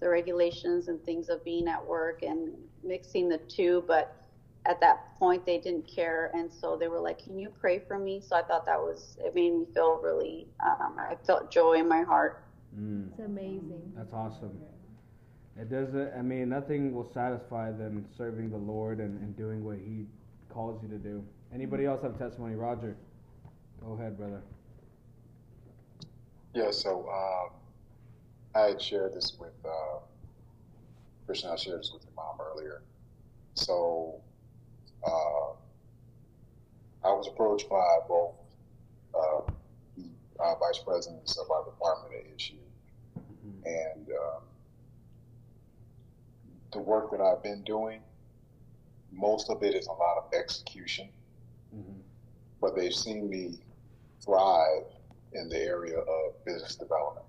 the 0.00 0.08
regulations 0.08 0.88
and 0.88 1.02
things 1.04 1.28
of 1.28 1.44
being 1.44 1.68
at 1.68 1.84
work 1.86 2.22
and 2.22 2.56
mixing 2.82 3.28
the 3.28 3.38
two. 3.38 3.84
But 3.86 4.19
at 4.66 4.80
that 4.80 5.16
point, 5.18 5.46
they 5.46 5.58
didn't 5.58 5.86
care, 5.86 6.30
and 6.34 6.52
so 6.52 6.76
they 6.76 6.88
were 6.88 7.00
like, 7.00 7.18
"Can 7.18 7.38
you 7.38 7.50
pray 7.60 7.78
for 7.78 7.98
me?" 7.98 8.20
So 8.20 8.36
I 8.36 8.42
thought 8.42 8.66
that 8.66 8.78
was 8.78 9.16
it 9.24 9.34
made 9.34 9.52
me 9.52 9.64
feel 9.72 10.00
really. 10.02 10.46
Um, 10.64 10.96
I 10.98 11.16
felt 11.26 11.50
joy 11.50 11.74
in 11.74 11.88
my 11.88 12.02
heart. 12.02 12.44
Mm, 12.78 13.08
It's 13.10 13.20
amazing. 13.20 13.92
that's 13.96 14.12
awesome. 14.12 14.58
It 15.58 15.70
doesn't. 15.70 16.12
I 16.16 16.22
mean, 16.22 16.48
nothing 16.48 16.94
will 16.94 17.10
satisfy 17.12 17.70
than 17.72 18.06
serving 18.16 18.50
the 18.50 18.56
Lord 18.58 18.98
and, 19.00 19.20
and 19.20 19.36
doing 19.36 19.64
what 19.64 19.78
He 19.78 20.06
calls 20.48 20.82
you 20.82 20.88
to 20.88 20.98
do. 20.98 21.24
Anybody 21.52 21.86
else 21.86 22.02
have 22.02 22.18
testimony? 22.18 22.54
Roger, 22.54 22.96
go 23.84 23.94
ahead, 23.94 24.16
brother. 24.16 24.42
Yeah, 26.54 26.70
so 26.70 27.08
um, 27.08 27.50
I 28.54 28.68
had 28.68 28.82
shared 28.82 29.14
this 29.14 29.36
with 29.38 29.52
uh, 29.64 29.98
Christian. 31.26 31.50
I 31.50 31.56
shared 31.56 31.80
this 31.80 31.92
with 31.92 32.04
your 32.04 32.12
mom 32.14 32.36
earlier. 32.40 32.82
So 33.54 34.20
uh, 35.06 35.52
I 37.04 37.12
was 37.12 37.26
approached 37.28 37.68
by 37.68 37.98
both 38.08 38.34
uh, 39.14 39.40
the 39.96 40.04
uh, 40.38 40.54
vice 40.56 40.78
presidents 40.78 41.38
of 41.38 41.50
our 41.50 41.64
department 41.64 42.14
at 42.14 42.36
ASU, 42.36 42.56
and 43.64 44.08
um, 44.10 44.42
the 46.72 46.78
work 46.78 47.10
that 47.10 47.20
I've 47.20 47.42
been 47.42 47.62
doing. 47.64 48.00
Most 49.12 49.50
of 49.50 49.62
it 49.62 49.74
is 49.74 49.86
a 49.86 49.92
lot 49.92 50.18
of 50.18 50.32
execution, 50.32 51.08
Mm-hmm. 51.74 52.00
but 52.60 52.74
they've 52.74 52.92
seen 52.92 53.30
me 53.30 53.60
thrive 54.24 54.82
in 55.32 55.48
the 55.48 55.56
area 55.58 55.98
of 55.98 56.44
business 56.44 56.74
development. 56.74 57.26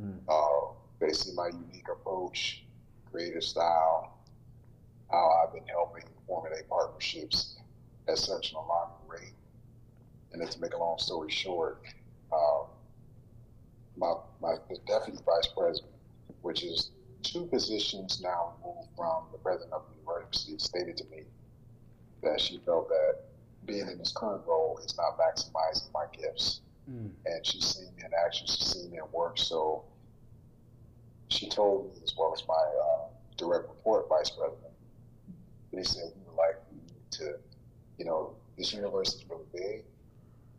Mm. 0.00 0.18
Uh, 0.28 0.74
they 0.98 1.12
see 1.12 1.32
my 1.34 1.46
unique 1.48 1.86
approach, 1.88 2.64
creative 3.12 3.44
style, 3.44 4.18
how 5.08 5.30
I've 5.44 5.52
been 5.54 5.66
helping 5.68 6.02
formulate 6.26 6.68
partnerships 6.68 7.56
at 8.08 8.18
such 8.18 8.52
an 8.52 8.56
alarming 8.56 8.96
rate. 9.08 9.34
And 10.32 10.40
then 10.40 10.48
to 10.48 10.60
make 10.60 10.74
a 10.74 10.78
long 10.78 10.98
story 10.98 11.30
short, 11.30 11.82
um, 12.32 12.66
my, 13.96 14.14
my 14.40 14.56
the 14.68 14.78
deputy 14.86 15.18
vice 15.24 15.48
president, 15.56 15.92
which 16.42 16.64
is 16.64 16.90
two 17.22 17.46
positions 17.46 18.20
now 18.22 18.54
removed 18.60 18.88
from 18.96 19.24
the 19.32 19.38
president 19.38 19.72
of 19.72 19.82
the 19.88 20.00
university, 20.00 20.58
stated 20.58 20.96
to 20.98 21.04
me 21.04 21.22
that 22.22 22.40
she 22.40 22.58
felt 22.66 22.88
that 22.88 23.18
being 23.66 23.88
in 23.88 23.98
this 23.98 24.12
current 24.14 24.42
role 24.46 24.78
is 24.84 24.96
not 24.96 25.18
maximizing 25.18 25.92
my 25.92 26.04
gifts 26.12 26.60
Mm. 26.90 27.10
and 27.24 27.46
she's 27.46 27.64
seen 27.64 27.86
me 27.96 28.02
in 28.04 28.10
action, 28.26 28.46
she's 28.46 28.66
seen 28.66 28.90
me 28.90 28.98
at 28.98 29.10
work. 29.10 29.38
So 29.38 29.84
she 31.28 31.48
told 31.48 31.86
me, 31.86 32.00
as 32.02 32.14
well 32.16 32.34
as 32.34 32.46
my 32.46 32.54
uh, 32.54 33.06
direct 33.38 33.68
report 33.68 34.06
vice 34.08 34.30
president, 34.30 34.73
they 35.76 35.82
said 35.82 36.04
we 36.16 36.22
would 36.26 36.36
like 36.36 36.56
you 36.72 36.80
to, 37.18 37.36
you 37.98 38.04
know, 38.04 38.34
this 38.56 38.72
universe 38.72 39.14
is 39.14 39.24
really 39.28 39.44
big. 39.52 39.84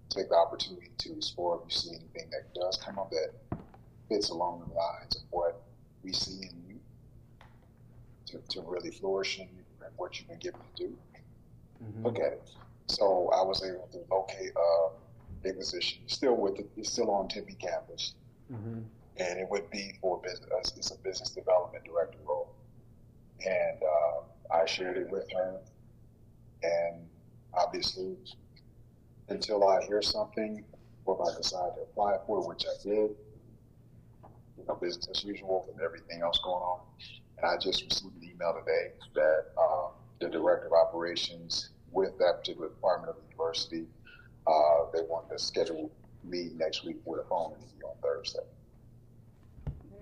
Take 0.09 0.29
the 0.29 0.35
opportunity 0.35 0.91
to 0.97 1.13
explore 1.17 1.59
if 1.65 1.73
you 1.73 1.77
see 1.79 1.89
anything 1.95 2.29
that 2.31 2.53
does 2.53 2.77
come 2.77 2.99
up 2.99 3.11
that 3.11 3.31
fits 4.09 4.29
along 4.29 4.63
the 4.67 4.73
lines 4.73 5.15
of 5.15 5.23
what 5.31 5.61
we 6.03 6.13
see 6.13 6.43
in 6.47 6.63
you 6.67 6.79
to, 8.27 8.37
to 8.49 8.61
really 8.61 8.91
flourish 8.91 9.37
in 9.39 9.45
you 9.45 9.63
and 9.85 9.91
what 9.97 10.17
you've 10.19 10.27
been 10.27 10.39
given 10.39 10.59
to 10.75 10.83
do. 10.87 10.97
Mhm. 11.83 12.03
Look 12.03 12.19
at 12.19 12.33
it. 12.33 12.49
So 12.87 13.29
I 13.29 13.41
was 13.41 13.63
able 13.63 13.87
to 13.91 13.99
locate 14.13 14.51
uh, 14.55 14.89
a 15.49 15.53
position, 15.53 15.99
still 16.07 16.35
with 16.35 16.55
the, 16.57 16.65
it's 16.77 16.91
still 16.91 17.09
on 17.11 17.27
Tempe 17.27 17.53
campus, 17.55 18.13
Mhm. 18.51 18.85
and 19.17 19.39
it 19.39 19.49
would 19.49 19.69
be 19.69 19.97
for 20.01 20.19
business. 20.21 20.73
It's 20.77 20.91
a 20.91 20.97
business 20.99 21.29
development 21.31 21.83
director 21.83 22.17
role, 22.27 22.53
and 23.45 23.81
uh, 23.83 24.21
I 24.51 24.65
shared 24.65 24.97
it 24.97 25.09
with 25.09 25.25
her, 25.33 25.59
and 26.63 27.07
obviously, 27.53 28.15
until 29.29 29.67
I 29.67 29.83
hear 29.85 30.01
something, 30.01 30.63
or 31.05 31.15
if 31.15 31.33
I 31.33 31.37
decide 31.37 31.75
to 31.75 31.81
apply 31.81 32.17
for 32.25 32.39
it, 32.41 32.47
which 32.47 32.65
I 32.65 32.83
did, 32.83 33.11
you 34.57 34.65
know, 34.67 34.75
business 34.75 35.07
as 35.09 35.23
usual 35.23 35.65
with 35.67 35.83
everything 35.83 36.21
else 36.21 36.39
going 36.43 36.61
on. 36.61 36.79
And 37.37 37.47
I 37.47 37.57
just 37.57 37.83
received 37.83 38.15
an 38.15 38.23
email 38.23 38.53
today 38.53 38.93
that 39.15 39.45
uh, 39.57 39.87
the 40.19 40.29
director 40.29 40.67
of 40.67 40.73
operations 40.73 41.71
with 41.91 42.17
that 42.19 42.39
particular 42.39 42.69
department 42.69 43.09
of 43.09 43.15
the 43.17 43.29
university, 43.29 43.85
uh, 44.47 44.85
they 44.93 45.01
want 45.01 45.29
to 45.29 45.39
schedule 45.39 45.91
me 46.23 46.51
next 46.55 46.85
week 46.85 46.97
with 47.05 47.21
a 47.21 47.27
phone 47.27 47.51
interview 47.51 47.85
on 47.85 47.95
Thursday. 48.01 48.39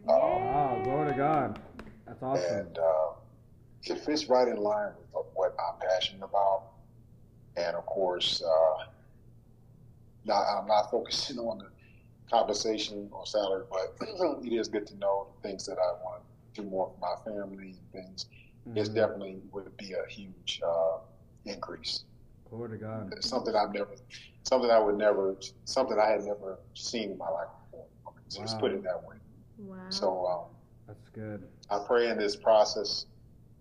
Wow, 0.04 0.82
glory 0.84 1.12
to 1.12 1.18
God. 1.18 1.60
That's 2.06 2.22
awesome. 2.22 2.58
And 2.58 2.78
uh, 2.78 3.12
it 3.86 4.00
fits 4.00 4.28
right 4.30 4.48
in 4.48 4.58
line 4.58 4.94
with 5.14 5.26
what 5.34 5.56
I'm 5.60 5.80
passionate 5.80 6.24
about. 6.24 6.64
And 7.56 7.76
of 7.76 7.86
course, 7.86 8.42
uh, 8.42 8.84
not, 10.26 10.44
I'm 10.44 10.68
not 10.68 10.90
focusing 10.92 11.38
on 11.40 11.60
the 11.60 11.70
compensation 12.30 13.10
or 13.12 13.26
salary, 13.26 13.64
but 13.70 14.08
it 14.44 14.54
is 14.54 14.68
good 14.68 14.88
to 14.88 14.96
know 14.98 15.28
the 15.42 15.48
things 15.50 15.66
that 15.66 15.78
I 15.78 15.92
want 16.04 16.24
to 16.56 16.62
do 16.62 16.70
more 16.70 16.92
for 16.92 17.00
my 17.00 17.16
family 17.32 17.76
and 17.78 17.92
things. 17.92 18.28
It's 18.76 18.90
Mhm. 18.90 18.96
definitely 18.96 19.42
would 19.52 19.76
be 19.78 19.94
a 19.94 20.10
huge 20.12 20.62
uh, 20.66 20.98
increase. 21.46 22.06
Glory 22.50 22.70
to 22.72 22.78
God. 22.78 23.14
It's 23.18 23.28
something 23.30 23.56
I've 23.56 23.74
never, 23.74 23.92
something 24.44 24.72
I 24.72 24.80
would 24.80 24.98
never, 24.98 25.36
something 25.66 26.00
I 26.00 26.10
had 26.12 26.24
never 26.24 26.60
seen 26.74 27.12
in 27.12 27.18
my 27.18 27.30
life 27.30 27.48
before. 27.66 27.86
So 28.30 28.42
let's 28.42 28.54
put 28.56 28.72
it 28.72 28.84
that 28.84 29.04
way. 29.08 29.18
Wow. 29.58 29.78
So 29.90 30.26
um, 30.28 30.46
That's 30.88 31.10
good. 31.10 31.48
I 31.70 31.80
pray 31.86 32.10
in 32.10 32.18
this 32.18 32.36
process 32.36 33.06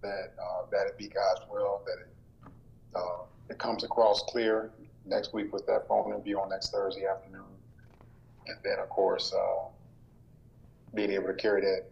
that 0.03 0.35
uh, 0.39 0.67
that 0.71 0.87
it 0.87 0.99
be 0.99 1.09
God's 1.09 1.41
will, 1.51 1.81
that 1.87 1.97
it 2.01 2.15
uh, 2.95 3.25
it 3.49 3.59
comes 3.59 3.85
across 3.85 4.23
clear 4.29 4.71
next 5.05 5.33
week 5.33 5.53
with 5.53 5.67
that 5.67 5.89
phone 5.89 6.13
interview 6.13 6.39
on 6.39 6.51
next 6.51 6.71
Thursday 6.71 7.07
afternoon, 7.07 7.45
and 8.47 8.57
then 8.65 8.79
of 8.79 8.89
course 8.89 9.33
uh, 9.33 9.69
being 10.95 11.11
able 11.11 11.29
to 11.29 11.35
carry 11.35 11.61
that, 11.63 11.87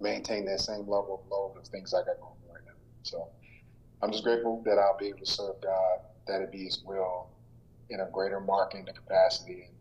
maintain 0.00 0.44
that 0.46 0.60
same 0.60 0.80
level 0.80 1.22
of 1.24 1.30
load 1.30 1.54
of 1.58 1.66
things 1.68 1.92
I 1.92 1.98
got 1.98 2.20
going 2.20 2.34
right 2.48 2.62
now. 2.66 2.72
So 3.02 3.28
I'm 4.02 4.12
just 4.12 4.24
grateful 4.24 4.62
that 4.64 4.78
I'll 4.78 4.96
be 4.98 5.08
able 5.08 5.18
to 5.18 5.26
serve 5.26 5.56
God, 5.62 5.98
that 6.26 6.40
it 6.40 6.52
be 6.52 6.64
His 6.64 6.82
will 6.84 7.28
in 7.90 8.00
a 8.00 8.08
greater 8.12 8.40
marketing 8.40 8.86
capacity, 8.86 9.64
and 9.66 9.74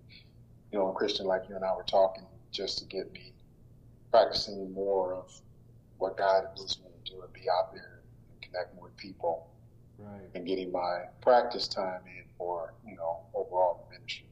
you 0.71 0.79
know, 0.79 0.91
Christian, 0.91 1.25
like 1.25 1.43
you 1.47 1.55
and 1.55 1.63
I 1.63 1.75
were 1.75 1.83
talking, 1.83 2.25
just 2.51 2.79
to 2.79 2.85
get 2.85 3.11
me 3.13 3.33
practicing 4.11 4.71
more 4.73 5.13
of 5.13 5.31
what 5.97 6.17
God 6.17 6.43
wants 6.55 6.79
me 6.79 6.92
do 7.13 7.21
and 7.23 7.33
be 7.33 7.41
out 7.49 7.73
there 7.73 8.01
and 8.31 8.41
connecting 8.41 8.81
with 8.81 8.95
people 8.97 9.47
Right. 9.97 10.29
and 10.33 10.45
getting 10.45 10.71
my 10.71 11.03
practice 11.21 11.67
time 11.67 12.01
in 12.07 12.23
for, 12.37 12.73
you 12.87 12.95
know, 12.95 13.21
overall 13.35 13.87
ministry. 13.91 14.27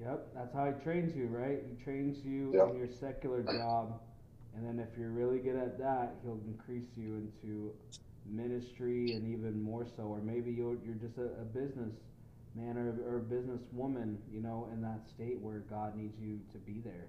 Yep, 0.00 0.28
that's 0.34 0.54
how 0.54 0.66
he 0.66 0.72
trains 0.82 1.14
you, 1.14 1.26
right? 1.26 1.60
He 1.68 1.84
trains 1.84 2.24
you 2.24 2.54
Yep. 2.54 2.68
in 2.70 2.76
your 2.78 2.88
secular 2.88 3.42
job, 3.42 4.00
and 4.56 4.66
then 4.66 4.78
if 4.78 4.98
you're 4.98 5.10
really 5.10 5.38
good 5.38 5.56
at 5.56 5.78
that, 5.78 6.14
he'll 6.22 6.40
increase 6.46 6.96
you 6.96 7.16
into 7.16 7.72
ministry 8.26 9.12
and 9.12 9.26
even 9.26 9.60
more 9.62 9.86
so. 9.96 10.04
Or 10.04 10.20
maybe 10.22 10.50
you're 10.52 10.78
you're 10.84 10.94
just 10.96 11.18
a, 11.18 11.40
a 11.40 11.44
business 11.44 11.92
man 12.54 12.76
or, 12.78 12.96
or 13.06 13.18
a 13.18 13.22
business 13.22 13.60
woman, 13.72 14.18
you 14.32 14.40
know, 14.40 14.68
in 14.72 14.80
that 14.82 15.00
state 15.08 15.38
where 15.40 15.60
God 15.60 15.96
needs 15.96 16.18
you 16.18 16.40
to 16.52 16.58
be 16.58 16.80
there. 16.80 17.08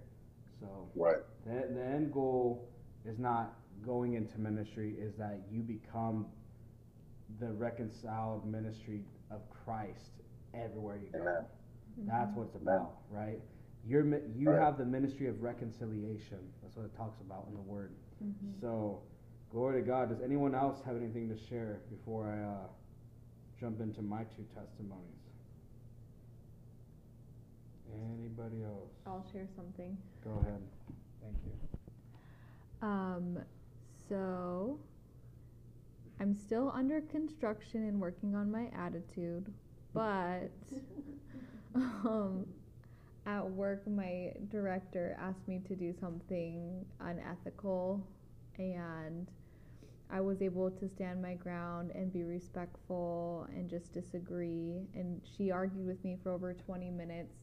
So 0.60 0.90
Right. 0.96 1.18
the, 1.46 1.74
the 1.74 1.84
end 1.84 2.14
goal 2.14 2.70
is 3.06 3.18
not 3.18 3.56
going 3.86 4.14
into 4.14 4.40
ministry, 4.40 4.96
is 5.00 5.16
that 5.16 5.42
you 5.52 5.62
become 5.62 6.26
the 7.40 7.52
reconciled 7.52 8.46
ministry 8.46 9.02
of 9.32 9.42
Christ 9.50 10.12
everywhere 10.54 10.98
you 10.98 11.08
go. 11.12 11.20
Amen. 11.20 11.46
That's 12.08 12.36
what 12.36 12.48
it's 12.48 12.56
about, 12.56 12.98
right? 13.10 13.40
You're 13.88 14.06
you 14.38 14.52
Right. 14.52 14.60
have 14.62 14.78
the 14.78 14.86
ministry 14.86 15.28
of 15.28 15.42
reconciliation. 15.42 16.38
That's 16.62 16.76
what 16.76 16.86
it 16.86 16.96
talks 16.96 17.20
about 17.22 17.48
in 17.48 17.54
the 17.56 17.62
Word. 17.62 17.94
So, 18.60 19.02
glory 19.52 19.82
to 19.82 19.88
God. 19.88 20.10
Does 20.10 20.22
anyone 20.22 20.54
else 20.54 20.82
have 20.86 20.96
anything 20.96 21.28
to 21.30 21.38
share 21.50 21.82
before 21.90 22.28
I 22.28 22.44
uh, 22.44 22.68
jump 23.60 23.82
into 23.82 24.02
my 24.04 24.24
two 24.36 24.46
testimonies? 24.54 25.06
Anybody 28.20 28.64
else? 28.64 28.92
I'll 29.06 29.26
share 29.32 29.48
something. 29.56 29.98
Go 30.24 30.32
ahead. 30.42 30.62
Thank 31.22 31.36
you. 31.46 32.88
Um, 32.88 33.38
so 34.12 34.78
I'm 36.20 36.36
still 36.36 36.70
under 36.76 37.00
construction 37.00 37.88
and 37.88 38.02
working 38.02 38.36
on 38.36 38.52
my 38.52 38.68
attitude, 38.78 39.46
but 39.94 40.52
um, 41.76 42.46
at 43.26 43.50
work, 43.50 43.88
my 43.88 44.34
director 44.50 45.16
asked 45.18 45.48
me 45.48 45.62
to 45.66 45.76
do 45.76 45.94
something 45.98 46.86
unethical, 47.00 48.06
and 48.58 49.28
I 50.10 50.20
was 50.20 50.42
able 50.42 50.72
to 50.72 50.90
stand 50.90 51.22
my 51.22 51.36
ground 51.36 51.92
and 51.96 52.12
be 52.12 52.24
respectful 52.24 53.48
and 53.56 53.70
just 53.70 53.94
disagree. 53.94 54.90
And 54.94 55.22
she 55.38 55.52
argued 55.52 55.88
with 55.88 56.04
me 56.04 56.18
for 56.22 56.34
over 56.34 56.54
20 56.54 56.90
minutes 56.92 57.34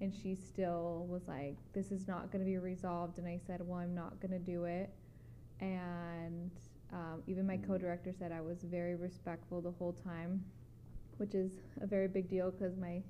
and 0.00 0.12
she 0.12 0.34
still 0.34 1.06
was 1.08 1.22
like, 1.28 1.54
This 1.72 1.92
is 1.92 2.08
not 2.08 2.32
going 2.32 2.44
to 2.44 2.50
be 2.50 2.58
resolved. 2.58 3.18
And 3.18 3.28
I 3.28 3.38
said, 3.46 3.60
Well, 3.64 3.78
I'm 3.78 3.94
not 3.94 4.20
going 4.20 4.32
to 4.32 4.40
do 4.40 4.64
it. 4.64 4.90
And 5.62 6.50
um, 6.92 7.22
even 7.26 7.46
my 7.46 7.56
co-director 7.56 8.12
said 8.18 8.32
I 8.32 8.40
was 8.40 8.62
very 8.64 8.96
respectful 8.96 9.60
the 9.62 9.70
whole 9.70 9.92
time, 9.92 10.44
which 11.16 11.34
is 11.34 11.52
a 11.80 11.86
very 11.86 12.08
big 12.08 12.28
deal 12.28 12.50
because 12.50 12.76
my 12.76 13.02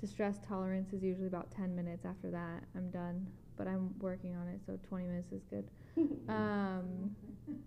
distress 0.00 0.38
tolerance 0.46 0.92
is 0.92 1.02
usually 1.02 1.28
about 1.28 1.50
10 1.50 1.74
minutes. 1.74 2.04
After 2.04 2.30
that, 2.30 2.64
I'm 2.76 2.90
done. 2.90 3.26
But 3.56 3.68
I'm 3.68 3.94
working 4.00 4.34
on 4.34 4.48
it, 4.48 4.60
so 4.66 4.78
20 4.88 5.06
minutes 5.06 5.32
is 5.32 5.42
good. 5.48 5.64
Um, 6.28 7.14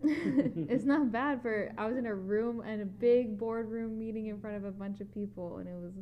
it's 0.03 0.83
not 0.83 1.11
bad 1.11 1.41
for. 1.41 1.71
I 1.77 1.85
was 1.85 1.95
in 1.95 2.07
a 2.07 2.13
room 2.13 2.61
and 2.61 2.81
a 2.81 2.85
big 2.85 3.37
boardroom 3.37 3.97
meeting 3.97 4.27
in 4.27 4.41
front 4.41 4.57
of 4.57 4.65
a 4.65 4.71
bunch 4.71 4.99
of 4.99 5.13
people, 5.13 5.57
and 5.57 5.67
it 5.67 5.75
was 5.75 5.93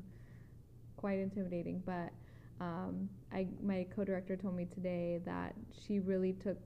quite 0.98 1.20
intimidating. 1.20 1.84
But 1.86 2.12
um, 2.62 3.10
I, 3.32 3.48
my 3.62 3.86
co-director 3.96 4.36
told 4.38 4.56
me 4.56 4.66
today 4.66 5.20
that 5.26 5.54
she 5.86 6.00
really 6.00 6.34
took, 6.34 6.58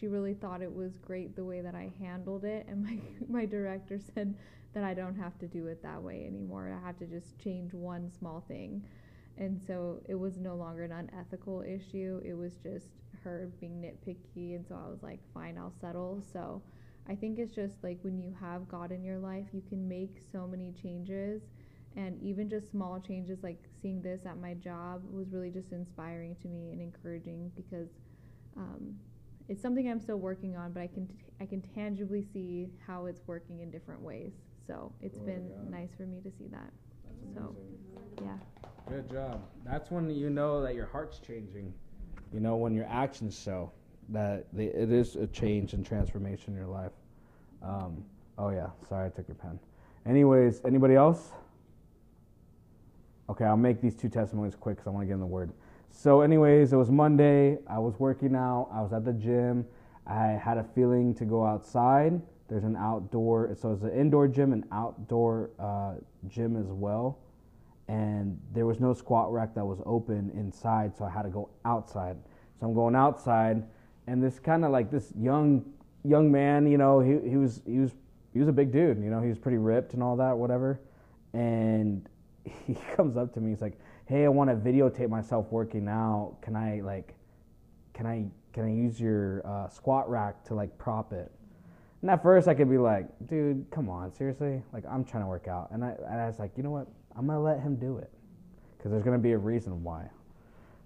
she 0.00 0.08
really 0.08 0.34
thought 0.34 0.62
it 0.62 0.74
was 0.74 0.96
great 0.96 1.36
the 1.36 1.44
way 1.44 1.60
that 1.60 1.74
I 1.74 1.92
handled 2.00 2.44
it, 2.44 2.66
and 2.68 2.82
my 2.84 2.98
my 3.28 3.46
director 3.46 3.98
said 4.14 4.34
that 4.72 4.84
I 4.84 4.94
don't 4.94 5.16
have 5.16 5.38
to 5.40 5.46
do 5.46 5.66
it 5.66 5.82
that 5.82 6.02
way 6.02 6.24
anymore. 6.26 6.72
I 6.76 6.86
have 6.86 6.98
to 6.98 7.06
just 7.06 7.38
change 7.38 7.74
one 7.74 8.10
small 8.10 8.44
thing. 8.48 8.84
And 9.36 9.60
so 9.66 10.00
it 10.08 10.14
was 10.14 10.36
no 10.36 10.54
longer 10.54 10.84
an 10.84 10.92
unethical 10.92 11.62
issue. 11.62 12.20
It 12.24 12.34
was 12.34 12.56
just 12.62 12.86
her 13.24 13.50
being 13.58 13.80
nitpicky. 13.80 14.54
And 14.54 14.64
so 14.66 14.74
I 14.74 14.88
was 14.88 15.02
like, 15.02 15.18
fine, 15.32 15.56
I'll 15.58 15.72
settle. 15.80 16.22
So 16.32 16.62
I 17.08 17.14
think 17.14 17.38
it's 17.38 17.54
just 17.54 17.82
like 17.82 17.98
when 18.02 18.18
you 18.18 18.34
have 18.40 18.68
God 18.68 18.92
in 18.92 19.02
your 19.02 19.18
life, 19.18 19.46
you 19.52 19.62
can 19.68 19.88
make 19.88 20.18
so 20.30 20.46
many 20.46 20.72
changes. 20.80 21.42
And 21.96 22.22
even 22.22 22.48
just 22.48 22.70
small 22.70 23.00
changes 23.00 23.38
like 23.42 23.58
seeing 23.82 24.00
this 24.00 24.20
at 24.26 24.38
my 24.38 24.54
job 24.54 25.02
was 25.10 25.32
really 25.32 25.50
just 25.50 25.72
inspiring 25.72 26.36
to 26.42 26.48
me 26.48 26.70
and 26.70 26.80
encouraging 26.80 27.50
because 27.56 27.88
um, 28.56 28.94
it's 29.50 29.60
something 29.60 29.90
I'm 29.90 30.00
still 30.00 30.18
working 30.18 30.56
on, 30.56 30.72
but 30.72 30.80
I 30.80 30.86
can 30.86 31.08
t- 31.08 31.14
I 31.40 31.44
can 31.44 31.60
tangibly 31.60 32.24
see 32.32 32.70
how 32.86 33.06
it's 33.06 33.20
working 33.26 33.58
in 33.60 33.70
different 33.70 34.00
ways. 34.00 34.30
So 34.64 34.92
it's 35.02 35.18
Glory 35.18 35.32
been 35.32 35.70
nice 35.70 35.90
for 35.96 36.04
me 36.04 36.20
to 36.20 36.30
see 36.30 36.46
that. 36.52 36.70
That's 37.04 37.34
So, 37.34 37.56
amazing. 37.56 38.24
yeah. 38.24 38.36
Good 38.88 39.10
job. 39.10 39.42
That's 39.64 39.90
when 39.90 40.08
you 40.08 40.30
know 40.30 40.62
that 40.62 40.76
your 40.76 40.86
heart's 40.86 41.18
changing. 41.18 41.74
You 42.32 42.38
know 42.38 42.54
when 42.54 42.72
your 42.74 42.86
actions 42.88 43.36
show 43.36 43.72
that 44.10 44.46
they, 44.52 44.66
it 44.66 44.92
is 44.92 45.16
a 45.16 45.26
change 45.26 45.72
and 45.72 45.84
transformation 45.84 46.52
in 46.52 46.56
your 46.56 46.68
life. 46.68 46.92
Um, 47.60 48.04
oh 48.38 48.50
yeah, 48.50 48.68
sorry 48.88 49.06
I 49.06 49.08
took 49.08 49.26
your 49.26 49.34
pen. 49.34 49.58
Anyways, 50.06 50.60
anybody 50.64 50.94
else? 50.94 51.30
Okay, 53.28 53.44
I'll 53.44 53.56
make 53.56 53.80
these 53.80 53.96
two 53.96 54.08
testimonies 54.08 54.54
quick 54.54 54.76
because 54.76 54.86
I 54.86 54.90
want 54.90 55.02
to 55.02 55.06
get 55.08 55.14
in 55.14 55.20
the 55.20 55.26
word. 55.26 55.50
So, 55.90 56.22
anyways, 56.22 56.72
it 56.72 56.76
was 56.76 56.90
Monday. 56.90 57.58
I 57.66 57.78
was 57.78 57.98
working 57.98 58.34
out. 58.34 58.68
I 58.72 58.80
was 58.80 58.92
at 58.92 59.04
the 59.04 59.12
gym. 59.12 59.66
I 60.06 60.28
had 60.28 60.56
a 60.56 60.64
feeling 60.64 61.14
to 61.16 61.24
go 61.24 61.44
outside. 61.44 62.20
There's 62.48 62.64
an 62.64 62.76
outdoor, 62.76 63.54
so 63.60 63.72
it's 63.72 63.82
an 63.82 63.92
indoor 63.92 64.26
gym 64.26 64.52
and 64.52 64.64
outdoor 64.72 65.50
uh, 65.58 65.94
gym 66.28 66.56
as 66.56 66.66
well 66.66 67.18
and 67.90 68.38
there 68.54 68.66
was 68.66 68.78
no 68.78 68.94
squat 68.94 69.32
rack 69.32 69.52
that 69.52 69.64
was 69.64 69.80
open 69.84 70.30
inside, 70.34 70.96
so 70.96 71.04
I 71.04 71.10
had 71.10 71.22
to 71.22 71.28
go 71.28 71.50
outside. 71.64 72.16
So 72.60 72.66
I'm 72.66 72.74
going 72.74 72.94
outside, 72.94 73.64
and 74.06 74.22
this 74.22 74.38
kind 74.38 74.64
of 74.64 74.70
like 74.70 74.92
this 74.92 75.12
young 75.18 75.64
young 76.04 76.30
man, 76.30 76.70
you 76.70 76.78
know, 76.78 77.00
he 77.00 77.18
he 77.28 77.36
was 77.36 77.62
he 77.66 77.80
was 77.80 77.90
he 78.32 78.38
was 78.38 78.46
a 78.46 78.52
big 78.52 78.70
dude, 78.70 79.02
you 79.02 79.10
know, 79.10 79.20
he 79.20 79.28
was 79.28 79.38
pretty 79.38 79.58
ripped 79.58 79.94
and 79.94 80.04
all 80.04 80.16
that, 80.16 80.36
whatever. 80.38 80.80
And 81.32 82.08
he 82.66 82.78
comes 82.94 83.16
up 83.16 83.34
to 83.34 83.40
me, 83.40 83.50
he's 83.50 83.60
like, 83.60 83.78
"Hey, 84.10 84.24
I 84.24 84.28
want 84.28 84.50
to 84.50 84.56
videotape 84.56 85.08
myself 85.08 85.46
working 85.52 85.86
out. 85.86 86.38
Can 86.42 86.56
I 86.56 86.80
like, 86.80 87.14
can 87.94 88.06
I 88.06 88.26
can 88.52 88.64
I 88.64 88.72
use 88.72 89.00
your 89.00 89.46
uh, 89.46 89.68
squat 89.68 90.10
rack 90.10 90.42
to 90.46 90.54
like 90.56 90.76
prop 90.78 91.12
it?" 91.12 91.30
And 92.02 92.10
at 92.10 92.20
first, 92.20 92.48
I 92.48 92.54
could 92.54 92.68
be 92.68 92.76
like, 92.76 93.06
"Dude, 93.28 93.64
come 93.70 93.88
on, 93.88 94.12
seriously? 94.12 94.64
Like, 94.72 94.82
I'm 94.90 95.04
trying 95.04 95.22
to 95.22 95.28
work 95.28 95.46
out." 95.46 95.70
And 95.70 95.84
I, 95.84 95.90
and 96.08 96.20
I 96.20 96.26
was 96.26 96.40
like, 96.40 96.50
"You 96.56 96.64
know 96.64 96.72
what? 96.72 96.88
I'm 97.14 97.28
gonna 97.28 97.40
let 97.40 97.60
him 97.60 97.76
do 97.76 97.98
it, 97.98 98.10
because 98.76 98.90
there's 98.90 99.04
gonna 99.04 99.16
be 99.16 99.30
a 99.30 99.38
reason 99.38 99.84
why." 99.84 100.10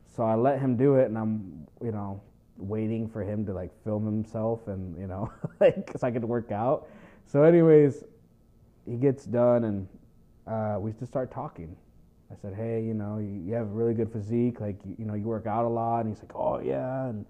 So 0.06 0.22
I 0.24 0.34
let 0.34 0.60
him 0.60 0.76
do 0.76 0.96
it, 0.96 1.06
and 1.06 1.16
I'm, 1.16 1.66
you 1.82 1.92
know, 1.92 2.20
waiting 2.58 3.08
for 3.08 3.22
him 3.22 3.46
to 3.46 3.54
like 3.54 3.70
film 3.84 4.04
himself, 4.04 4.68
and 4.68 4.98
you 5.00 5.06
know, 5.06 5.32
like, 5.60 5.90
so 5.96 6.06
I 6.06 6.10
could 6.10 6.26
work 6.26 6.52
out. 6.52 6.88
So, 7.24 7.42
anyways, 7.42 8.04
he 8.84 8.96
gets 8.96 9.24
done, 9.24 9.64
and 9.64 9.88
uh, 10.46 10.78
we 10.78 10.92
just 10.92 11.10
start 11.10 11.30
talking. 11.30 11.74
I 12.30 12.36
said, 12.40 12.54
"Hey, 12.54 12.82
you 12.82 12.94
know, 12.94 13.18
you, 13.18 13.42
you 13.46 13.54
have 13.54 13.66
a 13.66 13.70
really 13.70 13.94
good 13.94 14.12
physique. 14.12 14.60
Like, 14.60 14.76
you, 14.84 14.96
you 14.98 15.04
know, 15.04 15.14
you 15.14 15.24
work 15.24 15.46
out 15.46 15.64
a 15.64 15.68
lot." 15.68 16.00
And 16.00 16.14
he's 16.14 16.22
like, 16.22 16.34
"Oh 16.34 16.58
yeah," 16.60 17.06
and 17.06 17.24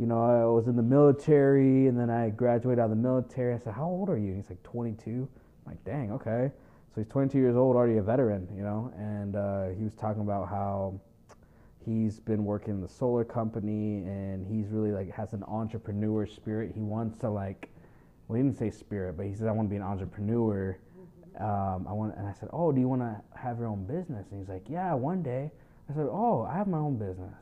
you 0.00 0.06
know, 0.06 0.24
I 0.24 0.46
was 0.46 0.66
in 0.66 0.76
the 0.76 0.82
military 0.82 1.86
and 1.86 1.98
then 1.98 2.08
I 2.08 2.30
graduated 2.30 2.78
out 2.80 2.84
of 2.84 2.90
the 2.90 2.96
military. 2.96 3.52
I 3.52 3.58
said, 3.58 3.74
How 3.74 3.84
old 3.84 4.08
are 4.08 4.16
you? 4.16 4.28
And 4.28 4.36
he's 4.36 4.48
like, 4.48 4.62
22. 4.62 5.10
I'm 5.10 5.28
like, 5.66 5.84
dang, 5.84 6.10
okay. 6.12 6.50
So 6.94 7.02
he's 7.02 7.08
22 7.08 7.36
years 7.36 7.54
old, 7.54 7.76
already 7.76 7.98
a 7.98 8.02
veteran, 8.02 8.48
you 8.56 8.62
know, 8.62 8.90
and 8.96 9.36
uh, 9.36 9.68
he 9.78 9.84
was 9.84 9.94
talking 9.94 10.22
about 10.22 10.48
how 10.48 10.98
he's 11.84 12.18
been 12.18 12.46
working 12.46 12.74
in 12.74 12.80
the 12.80 12.88
solar 12.88 13.24
company 13.24 13.98
and 13.98 14.46
he's 14.46 14.70
really 14.70 14.90
like 14.90 15.10
has 15.12 15.34
an 15.34 15.44
entrepreneur 15.46 16.26
spirit. 16.26 16.72
He 16.74 16.80
wants 16.80 17.18
to 17.18 17.28
like, 17.28 17.68
well, 18.26 18.36
he 18.38 18.42
didn't 18.42 18.58
say 18.58 18.70
spirit, 18.70 19.18
but 19.18 19.26
he 19.26 19.34
said, 19.34 19.48
I 19.48 19.52
want 19.52 19.68
to 19.68 19.70
be 19.70 19.76
an 19.76 19.82
entrepreneur. 19.82 20.78
Um, 21.38 21.86
I 21.88 21.92
want, 21.92 22.16
and 22.16 22.26
I 22.26 22.32
said, 22.32 22.48
Oh, 22.52 22.72
do 22.72 22.80
you 22.80 22.88
want 22.88 23.02
to 23.02 23.20
have 23.38 23.58
your 23.58 23.68
own 23.68 23.84
business? 23.84 24.26
And 24.30 24.40
he's 24.40 24.48
like, 24.48 24.64
Yeah, 24.68 24.94
one 24.94 25.22
day. 25.22 25.50
I 25.88 25.94
said, 25.94 26.06
Oh, 26.10 26.48
I 26.50 26.56
have 26.56 26.66
my 26.66 26.78
own 26.78 26.98
business. 26.98 27.34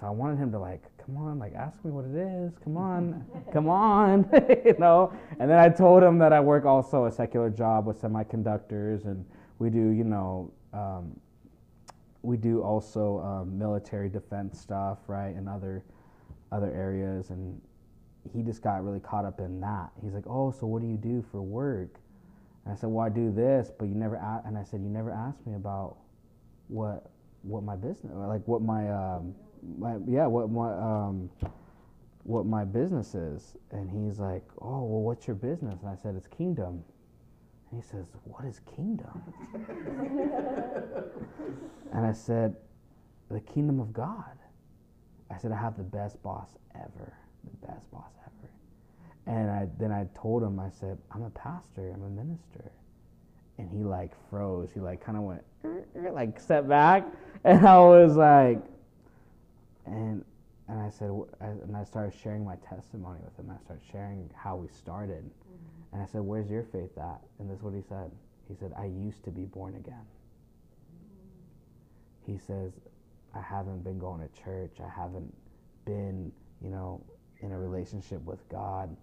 So 0.00 0.06
I 0.06 0.10
wanted 0.10 0.38
him 0.38 0.50
to 0.50 0.58
like, 0.58 0.82
come 1.04 1.16
on, 1.16 1.38
like 1.38 1.54
ask 1.54 1.84
me 1.84 1.90
what 1.90 2.04
it 2.04 2.16
is. 2.16 2.52
Come 2.64 2.76
on, 2.76 3.24
come 3.52 3.68
on, 3.68 4.28
you 4.64 4.74
know. 4.78 5.12
And 5.38 5.48
then 5.48 5.58
I 5.58 5.68
told 5.68 6.02
him 6.02 6.18
that 6.18 6.32
I 6.32 6.40
work 6.40 6.64
also 6.64 7.06
a 7.06 7.12
secular 7.12 7.50
job 7.50 7.86
with 7.86 8.00
semiconductors, 8.02 9.04
and 9.04 9.24
we 9.58 9.70
do, 9.70 9.90
you 9.90 10.04
know, 10.04 10.52
um, 10.72 11.18
we 12.22 12.36
do 12.36 12.62
also 12.62 13.20
um, 13.20 13.58
military 13.58 14.08
defense 14.08 14.58
stuff, 14.60 14.98
right, 15.06 15.34
and 15.34 15.48
other 15.48 15.84
other 16.50 16.72
areas. 16.72 17.30
And 17.30 17.60
he 18.32 18.42
just 18.42 18.62
got 18.62 18.84
really 18.84 19.00
caught 19.00 19.24
up 19.24 19.40
in 19.40 19.60
that. 19.60 19.90
He's 20.02 20.14
like, 20.14 20.26
oh, 20.26 20.50
so 20.50 20.66
what 20.66 20.82
do 20.82 20.88
you 20.88 20.96
do 20.96 21.24
for 21.30 21.42
work? 21.42 21.98
And 22.64 22.72
I 22.74 22.76
said, 22.76 22.90
well, 22.90 23.04
I 23.04 23.08
do 23.08 23.32
this, 23.32 23.70
but 23.78 23.86
you 23.88 23.94
never. 23.94 24.16
A-, 24.16 24.42
and 24.46 24.56
I 24.56 24.62
said, 24.64 24.82
you 24.82 24.88
never 24.88 25.10
asked 25.10 25.46
me 25.46 25.54
about 25.54 25.96
what 26.68 27.10
what 27.42 27.62
my 27.64 27.76
business, 27.76 28.12
like 28.14 28.46
what 28.46 28.62
my 28.62 28.90
um, 28.90 29.34
my 29.78 29.96
yeah 30.06 30.26
what 30.26 30.50
my 30.50 30.72
um 30.72 31.30
what 32.24 32.46
my 32.46 32.64
business 32.64 33.14
is. 33.14 33.56
And 33.72 33.90
he's 33.90 34.18
like 34.18 34.44
oh 34.60 34.82
well 34.84 35.02
what's 35.02 35.26
your 35.26 35.36
business? 35.36 35.80
And 35.82 35.90
i 35.90 35.96
said 35.96 36.14
it's 36.16 36.28
kingdom. 36.28 36.84
And 37.70 37.82
he 37.82 37.88
says 37.88 38.06
what 38.24 38.44
is 38.44 38.60
kingdom? 38.76 39.22
And 41.94 42.06
i 42.06 42.12
said 42.12 42.56
the 43.30 43.40
kingdom 43.40 43.80
of 43.80 43.92
god. 43.92 44.38
I 45.30 45.38
said 45.38 45.52
i 45.52 45.56
have 45.56 45.76
the 45.76 45.82
best 45.82 46.22
boss 46.22 46.48
ever 46.74 47.12
the 47.44 47.66
best 47.66 47.90
boss 47.90 48.12
ever 48.21 48.21
and 49.26 49.50
i 49.50 49.66
then 49.78 49.92
i 49.92 50.06
told 50.20 50.42
him 50.42 50.58
i 50.58 50.68
said 50.70 50.98
i'm 51.12 51.22
a 51.22 51.30
pastor 51.30 51.92
i'm 51.94 52.02
a 52.02 52.10
minister 52.10 52.72
and 53.58 53.68
he 53.70 53.84
like 53.84 54.12
froze 54.28 54.70
he 54.72 54.80
like 54.80 55.04
kind 55.04 55.16
of 55.16 55.24
went 55.24 55.42
er, 55.64 55.84
er, 55.96 56.10
like 56.10 56.40
stepped 56.40 56.68
back 56.68 57.06
and 57.44 57.66
i 57.66 57.78
was 57.78 58.16
like 58.16 58.62
and 59.86 60.24
and 60.68 60.80
I 60.80 60.88
said, 60.90 61.10
and 61.40 61.76
I 61.76 61.84
started 61.84 62.18
sharing 62.18 62.44
my 62.44 62.56
testimony 62.56 63.20
with 63.24 63.38
him. 63.38 63.50
I 63.50 63.62
started 63.62 63.84
sharing 63.90 64.30
how 64.34 64.56
we 64.56 64.68
started, 64.68 65.24
mm-hmm. 65.24 65.92
and 65.92 66.02
I 66.02 66.06
said, 66.06 66.22
"Where's 66.22 66.50
your 66.50 66.62
faith 66.62 66.96
at?" 66.96 67.20
And 67.38 67.50
this 67.50 67.58
is 67.58 67.62
what 67.62 67.74
he 67.74 67.82
said. 67.82 68.10
He 68.48 68.54
said, 68.54 68.72
"I 68.78 68.86
used 68.86 69.24
to 69.24 69.30
be 69.30 69.44
born 69.44 69.74
again." 69.74 70.06
He 72.26 72.38
says, 72.38 72.72
"I 73.34 73.40
haven't 73.40 73.82
been 73.82 73.98
going 73.98 74.20
to 74.20 74.42
church. 74.42 74.76
I 74.80 74.88
haven't 74.88 75.34
been, 75.84 76.32
you 76.62 76.70
know, 76.70 77.02
in 77.40 77.52
a 77.52 77.58
relationship 77.58 78.22
with 78.24 78.48
God." 78.48 78.96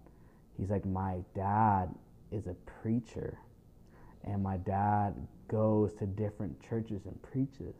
He's 0.60 0.70
like, 0.70 0.84
"My 0.86 1.20
dad 1.34 1.94
is 2.30 2.46
a 2.46 2.54
preacher, 2.82 3.38
and 4.24 4.42
my 4.42 4.58
dad 4.58 5.14
goes 5.48 5.94
to 5.94 6.06
different 6.06 6.60
churches 6.60 7.06
and 7.06 7.20
preaches." 7.22 7.74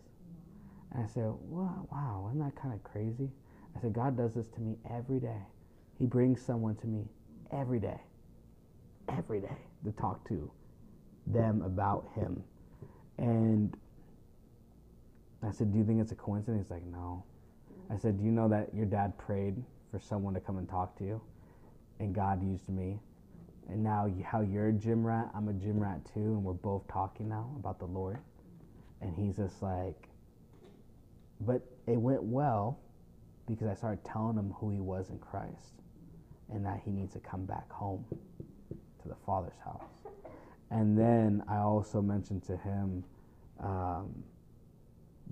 And 0.93 1.05
I 1.05 1.07
said, 1.07 1.31
wow, 1.49 1.87
wow, 1.93 2.26
isn't 2.31 2.41
that 2.45 2.57
kind 2.57 2.74
of 2.74 2.83
crazy? 2.83 3.31
I 3.76 3.81
said, 3.81 3.93
God 3.93 4.16
does 4.16 4.35
this 4.35 4.49
to 4.49 4.61
me 4.61 4.76
every 4.91 5.20
day. 5.20 5.43
He 5.99 6.07
brings 6.07 6.43
someone 6.43 6.74
to 6.76 6.87
me 6.87 7.05
every 7.53 7.78
day, 7.78 8.01
every 9.09 9.41
day 9.41 9.57
to 9.85 9.93
talk 9.93 10.26
to 10.28 10.51
them 11.26 11.62
about 11.62 12.09
Him. 12.14 12.43
And 13.18 13.76
I 15.43 15.53
said, 15.53 15.72
Do 15.72 15.78
you 15.78 15.85
think 15.85 16.01
it's 16.01 16.12
a 16.12 16.16
coincidence? 16.16 16.66
He's 16.66 16.70
like, 16.70 16.87
No. 16.87 17.24
I 17.91 17.97
said, 17.97 18.18
Do 18.18 18.24
you 18.24 18.31
know 18.31 18.49
that 18.49 18.74
your 18.74 18.87
dad 18.87 19.16
prayed 19.18 19.62
for 19.91 20.01
someone 20.01 20.35
to 20.35 20.41
come 20.41 20.59
and 20.59 20.68
talk 20.68 20.97
to 20.99 21.05
you? 21.05 21.20
And 22.01 22.14
God 22.14 22.42
used 22.44 22.68
me. 22.68 22.98
And 23.68 23.84
now, 23.84 24.12
how 24.24 24.42
you're 24.42 24.68
a 24.68 24.72
gym 24.72 25.07
rat, 25.07 25.30
I'm 25.34 25.48
a 25.48 25.55
gym 25.55 25.80
rat 25.80 26.01
too. 26.14 26.20
And 26.20 26.44
we're 26.44 26.55
both 26.55 26.88
talking 26.88 27.28
now 27.28 27.51
about 27.59 27.78
the 27.78 27.86
Lord. 27.86 28.18
And 29.03 29.14
he's 29.16 29.36
just 29.36 29.62
like, 29.62 30.09
but 31.40 31.62
it 31.86 31.96
went 31.98 32.22
well 32.22 32.80
because 33.48 33.68
I 33.68 33.74
started 33.74 34.05
telling 34.05 34.36
him 34.38 34.53
who 34.61 34.70
he 34.70 34.80
was 34.80 35.11
in 35.11 35.18
Christ. 35.18 35.74
and 36.53 36.64
that 36.64 36.80
he 36.84 36.90
needs 36.90 37.12
to 37.14 37.20
come 37.20 37.44
back 37.44 37.70
home 37.70 38.05
to 39.03 39.09
the 39.09 39.14
Father's 39.26 39.59
house. 39.64 40.05
And 40.70 40.98
then 40.98 41.42
I 41.48 41.59
also 41.59 42.01
mentioned 42.03 42.44
to 42.44 42.57
him 42.57 43.05
um, 43.61 44.24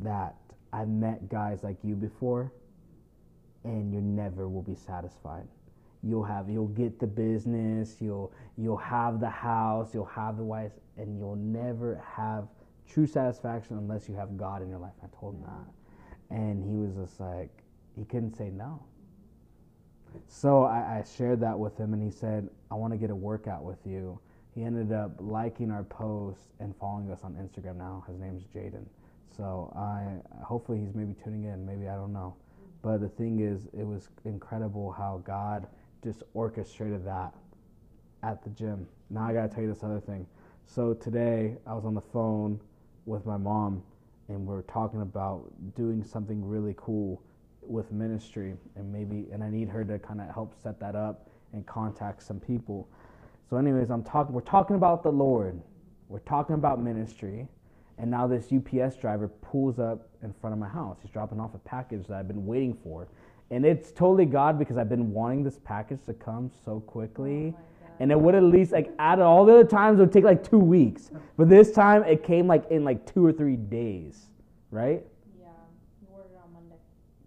that 0.03 0.37
I've 0.73 0.89
met 0.89 1.29
guys 1.29 1.62
like 1.62 1.77
you 1.83 1.95
before, 1.95 2.53
and 3.64 3.93
you 3.93 4.01
never 4.01 4.49
will 4.49 4.62
be 4.62 4.75
satisfied. 4.75 5.47
You'll 6.03 6.25
have, 6.25 6.49
you'll 6.49 6.69
get 6.69 7.01
the 7.01 7.07
business, 7.07 7.97
you'll, 8.01 8.33
you'll 8.57 8.77
have 8.77 9.21
the 9.21 9.29
house, 9.29 9.93
you'll 9.93 10.05
have 10.05 10.37
the 10.37 10.45
wife, 10.45 10.73
and 10.97 11.19
you'll 11.19 11.37
never 11.37 12.03
have 12.17 12.47
true 12.89 13.07
satisfaction 13.07 13.77
unless 13.79 14.09
you 14.09 14.15
have 14.15 14.37
God 14.37 14.63
in 14.63 14.69
your 14.69 14.79
life. 14.79 14.93
I 15.03 15.07
told 15.19 15.35
him 15.35 15.43
that, 15.43 16.37
and 16.37 16.63
he 16.63 16.77
was 16.77 16.95
just 16.95 17.21
like, 17.21 17.51
he 17.97 18.05
couldn't 18.05 18.37
say 18.37 18.51
no. 18.51 18.83
So 20.27 20.65
I, 20.65 20.99
I 20.99 21.05
shared 21.17 21.41
that 21.41 21.59
with 21.59 21.77
him, 21.79 21.93
and 21.93 22.03
he 22.03 22.11
said, 22.11 22.49
"I 22.71 22.75
want 22.75 22.93
to 22.93 22.97
get 22.97 23.11
a 23.11 23.15
workout 23.15 23.65
with 23.65 23.79
you." 23.85 24.19
He 24.55 24.65
ended 24.65 24.93
up 24.93 25.13
liking 25.21 25.71
our 25.71 25.85
post 25.85 26.49
and 26.61 26.75
following 26.77 27.11
us 27.11 27.21
on 27.25 27.35
Instagram 27.35 27.77
now. 27.77 28.05
His 28.09 28.19
name's 28.19 28.45
Jaden. 28.45 28.87
So 29.37 29.73
I 29.77 30.43
hopefully 30.43 30.79
he's 30.79 30.95
maybe 30.95 31.15
tuning 31.23 31.45
in. 31.45 31.65
Maybe 31.67 31.89
I 31.89 31.95
don't 31.95 32.13
know. 32.13 32.35
But 32.83 33.01
the 33.01 33.09
thing 33.09 33.41
is, 33.41 33.67
it 33.79 33.87
was 33.87 34.09
incredible 34.25 34.91
how 34.93 35.23
God 35.25 35.67
just 36.03 36.23
orchestrated 36.35 37.05
that 37.07 37.35
at 38.23 38.43
the 38.43 38.51
gym. 38.51 38.87
Now 39.11 39.25
I 39.27 39.33
gotta 39.33 39.49
tell 39.49 39.63
you 39.63 39.73
this 39.73 39.83
other 39.83 40.01
thing. 40.01 40.27
So 40.67 40.95
today 40.95 41.57
I 41.67 41.75
was 41.75 41.85
on 41.85 41.95
the 41.95 42.01
phone 42.01 42.61
with 43.07 43.25
my 43.25 43.37
mom, 43.37 43.83
and 44.29 44.47
we 44.47 44.55
are 44.55 44.63
talking 44.63 45.01
about 45.01 45.51
doing 45.75 46.05
something 46.05 46.47
really 46.47 46.75
cool 46.77 47.23
with 47.63 47.91
ministry, 47.93 48.55
and 48.77 48.93
maybe, 48.93 49.29
and 49.33 49.43
I 49.43 49.51
need 49.51 49.69
her 49.69 49.85
to 49.85 49.99
kind 49.99 50.21
of 50.21 50.29
help 50.33 50.55
set 50.63 50.79
that 50.81 50.95
up 50.95 51.29
and 51.53 51.67
contact 51.67 52.23
some 52.23 52.39
people. 52.41 52.89
So, 53.49 53.57
anyways, 53.57 53.91
I'm 53.91 54.03
talking. 54.03 54.35
We're 54.35 54.41
talking 54.43 54.77
about 54.77 55.03
the 55.03 55.11
Lord. 55.11 55.61
We're 56.09 56.19
talking 56.21 56.55
about 56.55 56.83
ministry, 56.83 57.49
and 57.99 58.11
now 58.11 58.27
this 58.27 58.53
UPS 58.53 58.97
driver 58.97 59.29
pulls 59.29 59.79
up 59.79 60.09
in 60.23 60.35
front 60.35 60.53
of 60.53 60.59
my 60.59 60.69
house. 60.69 60.99
He's 61.03 61.11
dropping 61.11 61.41
off 61.41 61.55
a 61.55 61.59
package 61.59 62.07
that 62.09 62.19
I've 62.19 62.29
been 62.29 62.47
waiting 62.47 62.77
for, 62.83 63.09
and 63.51 63.65
it's 63.65 63.91
totally 63.91 64.27
God 64.27 64.59
because 64.59 64.77
I've 64.77 64.89
been 64.89 65.13
wanting 65.13 65.43
this 65.43 65.59
package 65.65 66.01
to 66.07 66.15
come 66.15 66.51
so 66.65 66.81
quickly. 66.81 67.55
Oh 67.57 67.61
and 68.01 68.13
it 68.13 68.21
would 68.21 68.35
at 68.35 68.43
least 68.43 68.73
like 68.73 68.93
out 68.99 69.19
of 69.19 69.27
all 69.27 69.45
the 69.45 69.53
other 69.53 69.65
times 69.65 69.99
it 69.99 70.03
would 70.03 70.13
take 70.13 70.25
like 70.25 70.49
two 70.49 70.59
weeks, 70.59 71.11
but 71.37 71.49
this 71.49 71.73
time 71.73 72.05
it 72.05 72.23
came 72.23 72.47
like 72.47 72.71
in 72.71 72.85
like 72.85 73.05
two 73.13 73.25
or 73.25 73.33
three 73.33 73.57
days, 73.57 74.27
right? 74.71 75.03
Yeah, 75.39 75.49
you 76.01 76.09
ordered 76.13 76.37
on 76.43 76.53
Monday. 76.53 76.77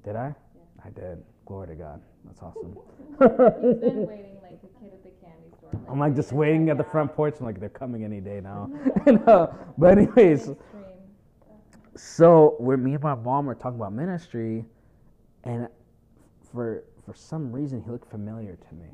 Did 0.04 0.16
I? 0.16 0.34
Yeah. 0.56 0.86
I 0.86 0.90
did. 0.90 1.24
Glory 1.46 1.68
to 1.68 1.76
God. 1.76 2.02
That's 2.26 2.42
awesome. 2.42 2.78
He's 3.20 3.80
been 3.80 4.08
waiting 4.08 4.38
like 4.42 4.60
a 4.64 4.80
kid 4.80 4.94
at 4.94 5.04
the 5.04 5.10
candy 5.22 5.50
store. 5.58 5.72
Like, 5.74 5.90
I'm 5.90 6.00
like 6.00 6.16
just 6.16 6.32
waiting 6.32 6.70
at 6.70 6.78
the 6.78 6.84
front 6.84 7.14
porch. 7.14 7.36
I'm 7.40 7.46
like 7.46 7.60
they're 7.60 7.70
coming 7.70 8.04
any 8.06 8.22
day 8.22 8.40
now. 8.42 8.70
no, 9.06 9.54
but 9.78 9.98
anyways, 9.98 10.52
so 11.96 12.56
where 12.60 12.78
me 12.78 12.94
and 12.94 13.04
my 13.04 13.16
mom 13.16 13.46
were 13.46 13.56
talking 13.56 13.78
about 13.78 13.92
ministry, 13.92 14.64
and 15.44 15.68
for 16.52 16.84
for 17.06 17.14
some 17.14 17.52
reason 17.52 17.82
he 17.82 17.90
looked 17.90 18.10
familiar 18.10 18.58
to 18.70 18.76
me 18.76 18.90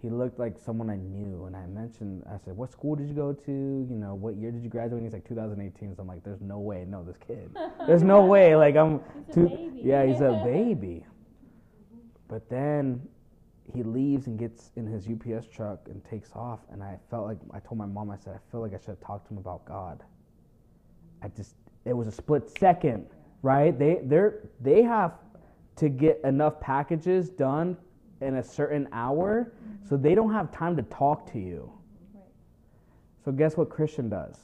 he 0.00 0.08
looked 0.08 0.38
like 0.38 0.58
someone 0.58 0.88
I 0.88 0.96
knew. 0.96 1.44
And 1.44 1.54
I 1.54 1.66
mentioned, 1.66 2.24
I 2.26 2.38
said, 2.42 2.56
"What 2.56 2.72
school 2.72 2.96
did 2.96 3.08
you 3.08 3.14
go 3.14 3.32
to? 3.32 3.52
You 3.88 3.96
know, 3.96 4.14
what 4.14 4.36
year 4.36 4.50
did 4.50 4.62
you 4.62 4.70
graduate?" 4.70 5.02
And 5.02 5.06
he's 5.06 5.12
like, 5.12 5.28
"2018." 5.28 5.94
So 5.94 6.02
I'm 6.02 6.08
like, 6.08 6.24
"There's 6.24 6.40
no 6.40 6.58
way, 6.58 6.84
no, 6.88 7.04
this 7.04 7.16
kid. 7.18 7.54
There's 7.86 8.02
no 8.02 8.24
way. 8.24 8.56
Like 8.56 8.76
I'm, 8.76 9.00
too, 9.32 9.72
yeah, 9.74 10.04
he's 10.06 10.20
a 10.20 10.40
baby." 10.44 11.04
But 12.28 12.48
then 12.48 13.06
he 13.74 13.82
leaves 13.82 14.26
and 14.26 14.38
gets 14.38 14.70
in 14.76 14.86
his 14.86 15.06
UPS 15.06 15.48
truck 15.48 15.80
and 15.88 16.02
takes 16.04 16.30
off. 16.34 16.60
And 16.72 16.82
I 16.82 16.98
felt 17.10 17.26
like 17.26 17.38
I 17.52 17.60
told 17.60 17.78
my 17.78 17.86
mom, 17.86 18.10
I 18.10 18.16
said, 18.16 18.34
"I 18.34 18.50
feel 18.50 18.60
like 18.60 18.72
I 18.72 18.78
should 18.78 18.88
have 18.88 19.00
talked 19.00 19.26
to 19.28 19.34
him 19.34 19.38
about 19.38 19.64
God." 19.66 20.02
I 21.22 21.28
just, 21.28 21.56
it 21.84 21.92
was 21.92 22.06
a 22.06 22.12
split 22.12 22.50
second, 22.58 23.06
right? 23.42 23.78
They 23.78 24.00
they're 24.02 24.48
they 24.60 24.82
have 24.82 25.12
to 25.76 25.88
get 25.88 26.20
enough 26.24 26.60
packages 26.60 27.28
done 27.30 27.76
in 28.20 28.36
a 28.36 28.42
certain 28.42 28.88
hour, 28.92 29.52
so 29.88 29.96
they 29.96 30.14
don't 30.14 30.32
have 30.32 30.52
time 30.52 30.76
to 30.76 30.82
talk 30.84 31.30
to 31.32 31.38
you. 31.38 31.72
So 33.24 33.32
guess 33.32 33.56
what 33.56 33.68
Christian 33.70 34.08
does? 34.08 34.36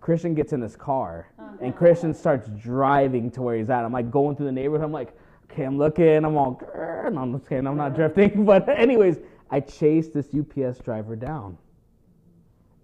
Christian 0.00 0.34
gets 0.34 0.52
in 0.52 0.60
his 0.60 0.76
car 0.76 1.28
and 1.62 1.74
Christian 1.74 2.12
starts 2.12 2.48
driving 2.60 3.30
to 3.30 3.42
where 3.42 3.56
he's 3.56 3.70
at. 3.70 3.84
I'm 3.84 3.92
like 3.92 4.10
going 4.10 4.36
through 4.36 4.46
the 4.46 4.52
neighborhood. 4.52 4.84
I'm 4.84 4.92
like, 4.92 5.16
okay, 5.50 5.64
I'm 5.64 5.78
looking. 5.78 6.24
I'm 6.24 6.36
all, 6.36 6.60
no, 7.10 7.20
I'm 7.22 7.32
just 7.32 7.48
kidding. 7.48 7.66
I'm 7.66 7.76
not 7.76 7.94
drifting. 7.94 8.44
But 8.44 8.68
anyways, 8.68 9.18
I 9.50 9.60
chased 9.60 10.12
this 10.12 10.28
UPS 10.34 10.80
driver 10.80 11.16
down, 11.16 11.56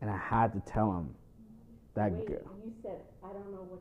and 0.01 0.11
I 0.11 0.17
had 0.17 0.53
to 0.55 0.61
tell 0.61 0.93
him 0.93 1.15
that. 1.95 2.13
Wait, 2.13 2.29
you 2.31 2.73
said 2.83 3.01
I 3.23 3.29
don't 3.29 3.51
know 3.53 3.67
what 3.69 3.81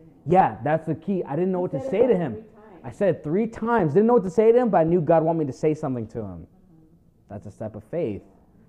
to 0.00 0.06
say 0.06 0.20
to 0.22 0.24
him. 0.24 0.32
Yeah, 0.32 0.56
that's 0.64 0.86
the 0.86 0.94
key. 0.94 1.24
I 1.24 1.36
didn't 1.36 1.52
know 1.52 1.58
you 1.58 1.62
what 1.62 1.72
to 1.72 1.90
say 1.90 2.06
to 2.06 2.16
him. 2.16 2.44
I 2.84 2.90
said 2.90 3.16
it 3.16 3.24
three 3.24 3.46
times. 3.46 3.94
Didn't 3.94 4.06
know 4.06 4.14
what 4.14 4.24
to 4.24 4.30
say 4.30 4.52
to 4.52 4.58
him, 4.58 4.70
but 4.70 4.78
I 4.78 4.84
knew 4.84 5.00
God 5.00 5.22
wanted 5.22 5.40
me 5.40 5.44
to 5.46 5.52
say 5.52 5.74
something 5.74 6.06
to 6.08 6.20
him. 6.20 6.46
That's 7.28 7.46
a 7.46 7.50
step 7.50 7.74
of 7.74 7.84
faith, 7.84 8.22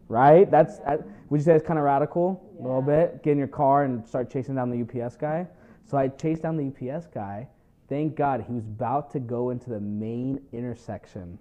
right? 0.07 0.49
That's 0.49 0.79
I, 0.81 0.97
would 1.29 1.39
you 1.39 1.43
say 1.43 1.55
it's 1.55 1.65
kind 1.65 1.79
of 1.79 1.85
radical 1.85 2.43
yeah. 2.55 2.61
a 2.61 2.63
little 2.63 2.81
bit? 2.81 3.23
Get 3.23 3.31
in 3.31 3.37
your 3.37 3.47
car 3.47 3.85
and 3.85 4.05
start 4.07 4.29
chasing 4.29 4.55
down 4.55 4.69
the 4.69 4.81
UPS 4.81 5.15
guy. 5.15 5.47
So 5.85 5.97
I 5.97 6.09
chased 6.09 6.41
down 6.41 6.57
the 6.57 6.67
UPS 6.67 7.07
guy. 7.07 7.47
Thank 7.87 8.15
God 8.15 8.43
he 8.45 8.53
was 8.53 8.65
about 8.65 9.11
to 9.11 9.19
go 9.19 9.49
into 9.49 9.69
the 9.69 9.79
main 9.79 10.41
intersection, 10.51 11.39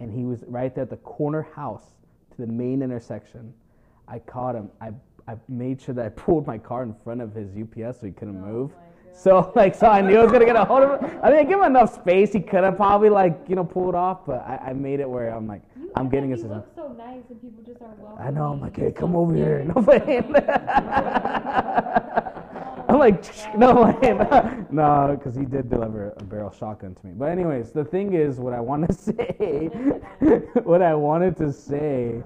and 0.00 0.10
he 0.10 0.24
was 0.24 0.42
right 0.48 0.74
there 0.74 0.82
at 0.82 0.90
the 0.90 0.96
corner 0.96 1.42
house 1.54 1.84
to 2.34 2.36
the 2.38 2.46
main 2.46 2.82
intersection. 2.82 3.52
I 4.08 4.18
caught 4.18 4.54
him. 4.54 4.70
I 4.80 4.92
I 5.28 5.36
made 5.48 5.80
sure 5.80 5.94
that 5.94 6.06
I 6.06 6.08
pulled 6.24 6.46
my 6.46 6.58
car 6.58 6.82
in 6.82 6.94
front 6.94 7.20
of 7.20 7.34
his 7.34 7.50
UPS 7.50 8.00
so 8.00 8.06
he 8.06 8.12
couldn't 8.12 8.42
oh 8.42 8.46
move. 8.46 8.72
So 9.16 9.50
like, 9.56 9.74
so 9.74 9.86
I 9.86 10.02
knew 10.02 10.18
I 10.18 10.22
was 10.22 10.30
gonna 10.30 10.44
get 10.44 10.56
a 10.56 10.64
hold 10.64 10.82
of 10.82 11.00
him. 11.00 11.20
I 11.22 11.30
mean, 11.30 11.38
I 11.38 11.44
give 11.44 11.58
him 11.58 11.64
enough 11.64 11.94
space. 11.94 12.32
He 12.32 12.40
could 12.40 12.64
have 12.64 12.76
probably 12.76 13.08
like, 13.08 13.38
you 13.48 13.56
know, 13.56 13.64
pulled 13.64 13.94
off, 13.94 14.26
but 14.26 14.42
I, 14.46 14.68
I 14.68 14.72
made 14.74 15.00
it 15.00 15.08
where 15.08 15.30
I'm 15.30 15.46
like, 15.46 15.62
you 15.74 15.90
I'm 15.96 16.10
getting 16.10 16.30
his. 16.30 16.42
You 16.42 16.48
look 16.48 16.68
so 16.76 16.88
nice, 16.88 17.22
and 17.30 17.40
people 17.40 17.64
just 17.64 17.80
are 17.80 17.88
welcome. 17.98 18.26
I 18.26 18.30
know. 18.30 18.52
I'm 18.52 18.60
like, 18.60 18.76
hey, 18.76 18.92
come 18.92 19.16
over 19.16 19.34
here. 19.34 19.64
No 19.74 19.82
playing. 19.82 20.34
I'm 22.88 23.00
like, 23.00 23.58
no, 23.58 23.98
no, 24.70 25.16
because 25.18 25.34
he 25.34 25.44
did 25.44 25.68
deliver 25.68 26.14
a 26.18 26.22
barrel 26.22 26.52
shotgun 26.52 26.94
to 26.94 27.06
me. 27.06 27.12
But 27.16 27.30
anyways, 27.30 27.72
the 27.72 27.84
thing 27.84 28.12
is, 28.12 28.38
what 28.38 28.52
I 28.52 28.60
want 28.60 28.86
to 28.86 28.94
say, 28.94 29.66
what 30.62 30.82
I 30.82 30.94
wanted 30.94 31.36
to 31.38 31.52
say. 31.52 32.22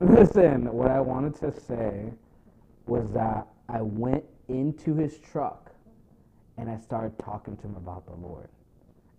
Listen, 0.00 0.72
what 0.72 0.90
I 0.90 1.00
wanted 1.00 1.36
to 1.36 1.52
say 1.52 2.10
was 2.86 3.12
that 3.12 3.46
I 3.68 3.82
went 3.82 4.24
into 4.48 4.96
his 4.96 5.18
truck 5.18 5.69
and 6.60 6.68
I 6.68 6.76
started 6.76 7.18
talking 7.18 7.56
to 7.56 7.62
him 7.62 7.76
about 7.76 8.04
the 8.04 8.14
Lord. 8.14 8.48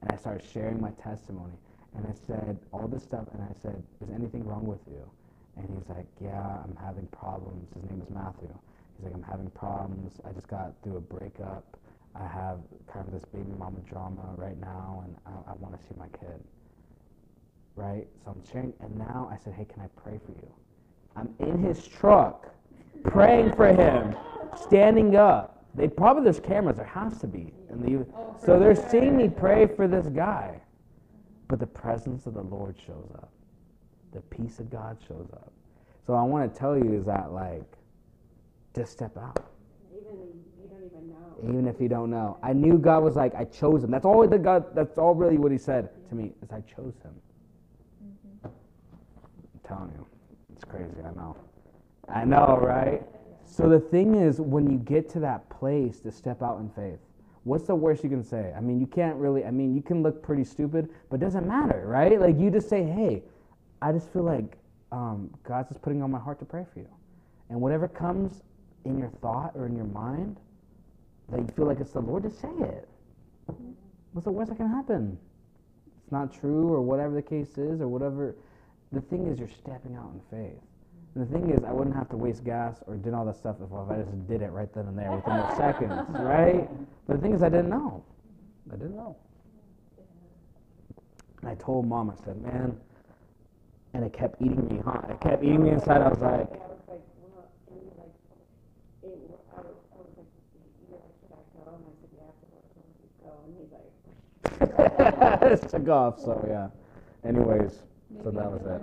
And 0.01 0.11
I 0.11 0.15
started 0.15 0.45
sharing 0.53 0.79
my 0.79 0.91
testimony. 0.91 1.53
And 1.95 2.05
I 2.05 2.13
said 2.27 2.57
all 2.71 2.87
this 2.87 3.03
stuff, 3.03 3.25
and 3.33 3.41
I 3.41 3.53
said, 3.61 3.81
Is 4.01 4.09
anything 4.13 4.45
wrong 4.45 4.65
with 4.65 4.79
you? 4.87 5.09
And 5.57 5.67
he's 5.67 5.89
like, 5.89 6.05
Yeah, 6.21 6.59
I'm 6.63 6.77
having 6.79 7.07
problems. 7.07 7.67
His 7.73 7.89
name 7.89 8.01
is 8.01 8.09
Matthew. 8.13 8.53
He's 8.95 9.05
like, 9.05 9.13
I'm 9.15 9.23
having 9.23 9.49
problems. 9.49 10.21
I 10.23 10.31
just 10.31 10.47
got 10.47 10.73
through 10.83 10.97
a 10.97 11.01
breakup. 11.01 11.65
I 12.15 12.27
have 12.27 12.59
kind 12.91 13.07
of 13.07 13.13
this 13.13 13.25
baby 13.25 13.51
mama 13.57 13.79
drama 13.89 14.21
right 14.37 14.59
now, 14.59 15.03
and 15.05 15.15
I, 15.25 15.51
I 15.51 15.55
want 15.55 15.77
to 15.79 15.83
see 15.87 15.95
my 15.97 16.07
kid. 16.09 16.39
Right? 17.75 18.05
So 18.23 18.31
I'm 18.31 18.43
sharing, 18.51 18.73
and 18.81 18.95
now 18.97 19.29
I 19.31 19.37
said, 19.43 19.53
Hey, 19.53 19.65
can 19.65 19.81
I 19.81 19.87
pray 20.01 20.19
for 20.25 20.31
you? 20.31 20.53
I'm 21.15 21.33
in 21.39 21.57
his 21.57 21.87
truck, 21.87 22.53
praying 23.03 23.53
for 23.53 23.67
him, 23.67 24.15
standing 24.55 25.15
up 25.15 25.60
they 25.73 25.87
probably 25.87 26.23
there's 26.23 26.39
cameras. 26.39 26.77
There 26.77 26.85
has 26.85 27.19
to 27.19 27.27
be. 27.27 27.53
And 27.69 27.81
the, 27.81 28.05
so 28.43 28.59
they're 28.59 28.75
seeing 28.75 29.15
me 29.15 29.29
pray 29.29 29.67
for 29.67 29.87
this 29.87 30.07
guy, 30.07 30.59
but 31.47 31.59
the 31.59 31.67
presence 31.67 32.25
of 32.25 32.33
the 32.33 32.41
Lord 32.41 32.75
shows 32.85 33.09
up. 33.15 33.31
The 34.11 34.21
peace 34.21 34.59
of 34.59 34.69
God 34.69 34.97
shows 35.07 35.27
up. 35.33 35.51
So 36.05 36.13
I 36.13 36.23
want 36.23 36.53
to 36.53 36.59
tell 36.59 36.77
you 36.77 36.93
is 36.93 37.05
that 37.05 37.31
like, 37.31 37.63
just 38.75 38.91
step 38.91 39.17
out. 39.17 39.45
Even 39.93 40.17
you 40.61 40.67
don't 40.67 40.85
even 40.85 41.09
know. 41.09 41.49
Even 41.49 41.67
if 41.67 41.79
you 41.79 41.87
don't 41.87 42.09
know, 42.09 42.37
I 42.43 42.53
knew 42.53 42.77
God 42.77 43.03
was 43.03 43.15
like, 43.15 43.33
I 43.35 43.45
chose 43.45 43.83
him. 43.83 43.91
That's 43.91 44.05
all 44.05 44.27
the 44.27 44.37
God. 44.37 44.75
That's 44.75 44.97
all 44.97 45.15
really 45.15 45.37
what 45.37 45.51
He 45.51 45.57
said 45.57 45.89
to 46.09 46.15
me 46.15 46.31
is 46.43 46.51
I 46.51 46.61
chose 46.61 46.93
him. 47.03 47.13
Mm-hmm. 48.03 48.47
I'm 48.47 49.59
telling 49.67 49.91
you, 49.95 50.05
it's 50.53 50.65
crazy. 50.65 50.97
I 51.05 51.13
know. 51.15 51.37
I 52.09 52.25
know, 52.25 52.59
right? 52.61 53.03
So 53.51 53.67
the 53.67 53.81
thing 53.81 54.15
is, 54.15 54.39
when 54.39 54.71
you 54.71 54.77
get 54.77 55.09
to 55.09 55.19
that 55.19 55.49
place 55.49 55.99
to 55.99 56.11
step 56.11 56.41
out 56.41 56.59
in 56.61 56.69
faith, 56.69 56.99
what's 57.43 57.65
the 57.65 57.75
worst 57.75 58.01
you 58.01 58.09
can 58.09 58.23
say? 58.23 58.53
I 58.55 58.61
mean, 58.61 58.79
you 58.79 58.87
can't 58.87 59.17
really, 59.17 59.43
I 59.43 59.51
mean, 59.51 59.75
you 59.75 59.81
can 59.81 60.01
look 60.01 60.23
pretty 60.23 60.45
stupid, 60.45 60.87
but 61.09 61.17
it 61.17 61.19
doesn't 61.19 61.45
matter, 61.45 61.83
right? 61.85 62.17
Like, 62.17 62.39
you 62.39 62.49
just 62.49 62.69
say, 62.69 62.83
hey, 62.83 63.23
I 63.81 63.91
just 63.91 64.11
feel 64.13 64.23
like 64.23 64.57
um, 64.93 65.29
God's 65.43 65.67
just 65.67 65.81
putting 65.81 66.01
on 66.01 66.09
my 66.09 66.17
heart 66.17 66.39
to 66.39 66.45
pray 66.45 66.65
for 66.73 66.79
you. 66.79 66.87
And 67.49 67.59
whatever 67.59 67.89
comes 67.89 68.41
in 68.85 68.97
your 68.97 69.09
thought 69.21 69.51
or 69.55 69.65
in 69.65 69.75
your 69.75 69.85
mind 69.85 70.37
that 71.29 71.41
you 71.41 71.47
feel 71.53 71.65
like 71.65 71.81
it's 71.81 71.91
the 71.91 71.99
Lord, 71.99 72.23
just 72.23 72.39
say 72.39 72.47
it. 72.47 72.87
What's 74.13 74.23
the 74.23 74.31
worst 74.31 74.49
that 74.49 74.55
can 74.55 74.69
happen? 74.69 75.17
it's 76.01 76.11
not 76.11 76.33
true 76.33 76.69
or 76.73 76.81
whatever 76.81 77.15
the 77.15 77.21
case 77.21 77.57
is 77.57 77.81
or 77.81 77.89
whatever. 77.89 78.33
The 78.93 79.01
thing 79.01 79.27
is, 79.27 79.39
you're 79.39 79.49
stepping 79.49 79.97
out 79.97 80.11
in 80.13 80.21
faith. 80.29 80.61
And 81.13 81.27
the 81.27 81.31
thing 81.33 81.49
is, 81.51 81.63
I 81.65 81.71
wouldn't 81.73 81.95
have 81.95 82.07
to 82.09 82.17
waste 82.17 82.43
gas 82.45 82.81
or 82.87 82.95
did 82.95 83.13
all 83.13 83.25
that 83.25 83.35
stuff 83.35 83.57
if 83.61 83.71
I 83.73 83.97
just 83.97 84.27
did 84.27 84.41
it 84.41 84.51
right 84.51 84.71
then 84.73 84.87
and 84.87 84.97
there 84.97 85.11
within 85.11 85.35
those 85.35 85.57
seconds, 85.57 85.91
right? 86.09 86.69
But 87.05 87.17
the 87.17 87.21
thing 87.21 87.33
is, 87.33 87.43
I 87.43 87.49
didn't 87.49 87.69
know. 87.69 88.03
I 88.71 88.75
didn't 88.77 88.95
know. 88.95 89.17
And 91.41 91.49
I 91.49 91.55
told 91.55 91.85
mom, 91.85 92.09
I 92.11 92.15
said, 92.23 92.41
man, 92.41 92.77
and 93.93 94.05
it 94.05 94.13
kept 94.13 94.41
eating 94.41 94.65
me, 94.69 94.79
huh? 94.85 95.01
It 95.09 95.19
kept 95.19 95.43
eating 95.43 95.63
me 95.63 95.71
inside. 95.71 96.01
I 96.01 96.07
was 96.07 96.19
like, 96.21 96.31
I 96.31 96.37
was 96.39 96.79
like, 96.87 97.01
well, 97.19 97.49
and 97.67 97.81
he 97.81 97.87
it, 99.07 99.17
was, 99.27 99.39
I 99.51 99.61
was 99.61 100.15
like, 100.15 100.31
you're 100.87 100.95
like, 100.95 101.11
should 101.19 101.33
I 101.35 101.43
go? 101.65 101.75
And 101.75 101.83
I 101.83 101.93
said, 101.99 102.11
yeah, 102.15 102.31
afterwards, 102.31 102.71
I'll 103.27 103.43
let 103.43 103.51
you 103.51 103.51
go. 103.51 103.51
And 103.51 103.51
he's 103.59 103.71
like, 105.41 105.51
it 105.65 105.69
took 105.69 105.89
off. 105.89 106.19
So 106.21 106.39
yeah. 106.47 106.69
Anyways, 107.27 107.83
Maybe 108.09 108.23
so 108.23 108.31
that 108.31 108.45
you 108.45 108.49
was 108.49 108.61
can 108.61 108.71
it. 108.71 108.81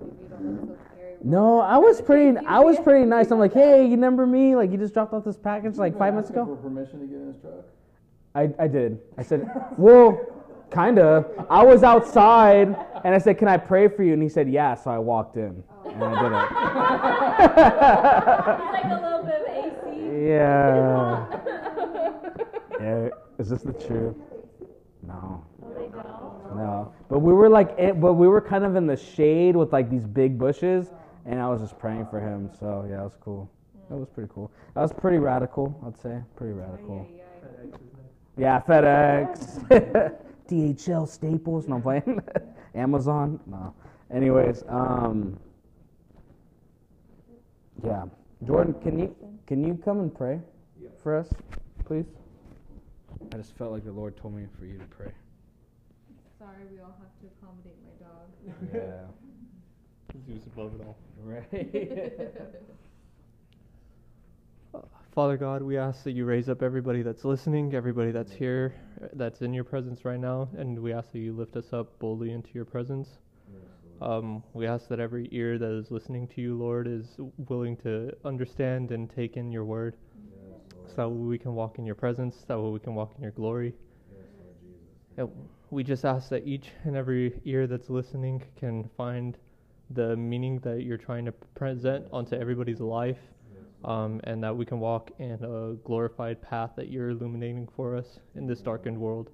Learn 0.00 0.10
to 0.16 0.26
smile 0.26 0.28
more 0.28 0.28
so 0.28 0.36
maybe 0.38 0.50
you 0.50 0.52
don't 0.52 0.68
look 0.68 0.78
so 0.78 0.84
scary. 0.94 1.14
No, 1.24 1.60
I 1.60 1.76
was 1.78 2.00
pretty. 2.00 2.38
I 2.46 2.60
was 2.60 2.78
pretty 2.80 3.04
nice. 3.06 3.30
I'm 3.30 3.38
like, 3.38 3.52
hey, 3.62 3.84
you 3.84 3.90
remember 3.92 4.26
me? 4.26 4.54
Like, 4.56 4.70
you 4.70 4.78
just 4.78 4.94
dropped 4.94 5.12
off 5.12 5.24
this 5.24 5.36
package 5.36 5.76
like 5.76 5.96
five 5.98 6.14
months 6.14 6.30
ago. 6.30 6.44
For 6.46 6.56
permission 6.56 7.00
to 7.00 7.06
get 7.06 7.16
in 7.16 7.26
his 7.32 7.40
truck. 7.40 7.64
I, 8.34 8.50
I 8.58 8.68
did. 8.68 8.98
I 9.16 9.22
said, 9.22 9.48
well, 9.78 10.18
kinda. 10.70 11.24
I 11.48 11.64
was 11.64 11.82
outside 11.82 12.68
and 13.04 13.14
I 13.14 13.18
said, 13.18 13.38
can 13.38 13.48
I 13.48 13.56
pray 13.56 13.88
for 13.88 14.02
you? 14.02 14.12
And 14.12 14.22
he 14.22 14.28
said, 14.28 14.50
yeah. 14.50 14.74
So 14.74 14.90
I 14.90 14.98
walked 14.98 15.36
in 15.38 15.62
and 15.86 16.04
I 16.04 16.22
did 16.22 16.32
It's 17.46 18.72
like 18.72 18.84
a 18.84 19.00
little 19.02 19.22
bit 19.24 19.40
of 19.40 19.48
AC. 19.48 20.26
yeah. 20.28 21.26
Yeah. 22.78 23.08
Is 23.38 23.48
this 23.48 23.62
the 23.62 23.72
truth? 23.72 24.16
No. 25.06 25.42
They? 25.92 26.54
No. 26.54 26.92
But 27.08 27.20
we 27.20 27.32
were 27.32 27.48
like, 27.48 27.74
it, 27.78 28.00
but 28.00 28.14
we 28.14 28.28
were 28.28 28.40
kind 28.40 28.64
of 28.64 28.76
in 28.76 28.86
the 28.86 28.96
shade 28.96 29.56
with 29.56 29.72
like 29.72 29.90
these 29.90 30.06
big 30.06 30.38
bushes, 30.38 30.90
and 31.24 31.40
I 31.40 31.48
was 31.48 31.60
just 31.60 31.78
praying 31.78 32.06
for 32.06 32.20
him. 32.20 32.50
So 32.58 32.86
yeah, 32.88 33.00
it 33.00 33.04
was 33.04 33.16
cool. 33.20 33.50
That 33.88 33.96
was 33.96 34.08
pretty 34.08 34.30
cool. 34.34 34.50
That 34.74 34.82
was 34.82 34.92
pretty 34.92 35.18
radical, 35.18 35.78
I'd 35.86 36.00
say. 36.00 36.20
Pretty 36.34 36.52
radical. 36.52 37.06
Yeah, 38.36 38.60
FedEx, 38.60 40.18
DHL, 40.48 41.08
Staples. 41.08 41.68
No 41.68 41.76
I'm 41.76 41.82
playing. 41.82 42.20
Amazon. 42.74 43.40
No. 43.46 43.74
Anyways, 44.12 44.62
um, 44.68 45.38
yeah. 47.84 48.04
Jordan, 48.44 48.74
can 48.82 48.98
you 48.98 49.16
can 49.46 49.64
you 49.64 49.80
come 49.84 50.00
and 50.00 50.14
pray 50.14 50.40
for 51.02 51.16
us, 51.16 51.28
please? 51.84 52.06
I 53.32 53.36
just 53.36 53.56
felt 53.56 53.72
like 53.72 53.84
the 53.84 53.92
Lord 53.92 54.16
told 54.16 54.34
me 54.34 54.46
for 54.58 54.66
you 54.66 54.78
to 54.78 54.84
pray. 54.84 55.12
Sorry, 56.46 56.66
we 56.70 56.78
all 56.80 56.94
have 57.00 57.10
to 57.20 57.26
accommodate 57.26 57.76
my 57.82 57.90
dog. 58.06 58.28
Yeah. 58.72 59.06
Zeus 60.26 60.46
above 60.46 60.74
it 60.76 60.86
all. 60.86 60.96
Right. 61.24 61.48
Father 65.12 65.36
God, 65.36 65.62
we 65.62 65.76
ask 65.76 66.04
that 66.04 66.12
you 66.12 66.24
raise 66.24 66.48
up 66.48 66.62
everybody 66.62 67.02
that's 67.02 67.24
listening, 67.24 67.74
everybody 67.74 68.12
that's 68.12 68.30
here, 68.30 68.74
uh, 69.02 69.08
that's 69.14 69.42
in 69.42 69.52
your 69.52 69.64
presence 69.64 70.04
right 70.04 70.20
now, 70.20 70.48
and 70.56 70.78
we 70.78 70.92
ask 70.92 71.10
that 71.10 71.18
you 71.18 71.32
lift 71.32 71.56
us 71.56 71.72
up 71.72 71.98
boldly 71.98 72.30
into 72.30 72.50
your 72.52 72.64
presence. 72.64 73.08
Um, 74.00 74.44
we 74.52 74.68
ask 74.68 74.86
that 74.88 75.00
every 75.00 75.28
ear 75.32 75.58
that 75.58 75.72
is 75.72 75.90
listening 75.90 76.28
to 76.28 76.40
you, 76.40 76.56
Lord, 76.56 76.86
is 76.86 77.16
willing 77.48 77.76
to 77.78 78.12
understand 78.24 78.92
and 78.92 79.10
take 79.10 79.36
in 79.36 79.50
your 79.50 79.64
word, 79.64 79.96
so 80.86 80.94
that 80.96 81.08
we 81.08 81.38
can 81.38 81.54
walk 81.54 81.80
in 81.80 81.86
your 81.86 81.96
presence, 81.96 82.44
that 82.46 82.60
way 82.60 82.70
we 82.70 82.78
can 82.78 82.94
walk 82.94 83.14
in 83.16 83.22
your 83.22 83.32
glory. 83.32 83.74
And 85.16 85.30
we 85.76 85.84
just 85.84 86.06
ask 86.06 86.30
that 86.30 86.46
each 86.46 86.70
and 86.84 86.96
every 86.96 87.38
ear 87.44 87.66
that's 87.66 87.90
listening 87.90 88.42
can 88.58 88.88
find 88.96 89.36
the 89.90 90.16
meaning 90.16 90.58
that 90.60 90.82
you're 90.82 90.96
trying 90.96 91.26
to 91.26 91.32
present 91.54 92.06
onto 92.14 92.34
everybody's 92.34 92.80
life 92.80 93.18
um, 93.84 94.18
and 94.24 94.42
that 94.42 94.56
we 94.56 94.64
can 94.64 94.80
walk 94.80 95.10
in 95.18 95.32
a 95.32 95.74
glorified 95.84 96.40
path 96.40 96.70
that 96.76 96.88
you're 96.88 97.10
illuminating 97.10 97.68
for 97.76 97.94
us 97.94 98.20
in 98.36 98.46
this 98.46 98.62
darkened 98.62 98.96
world. 98.96 99.28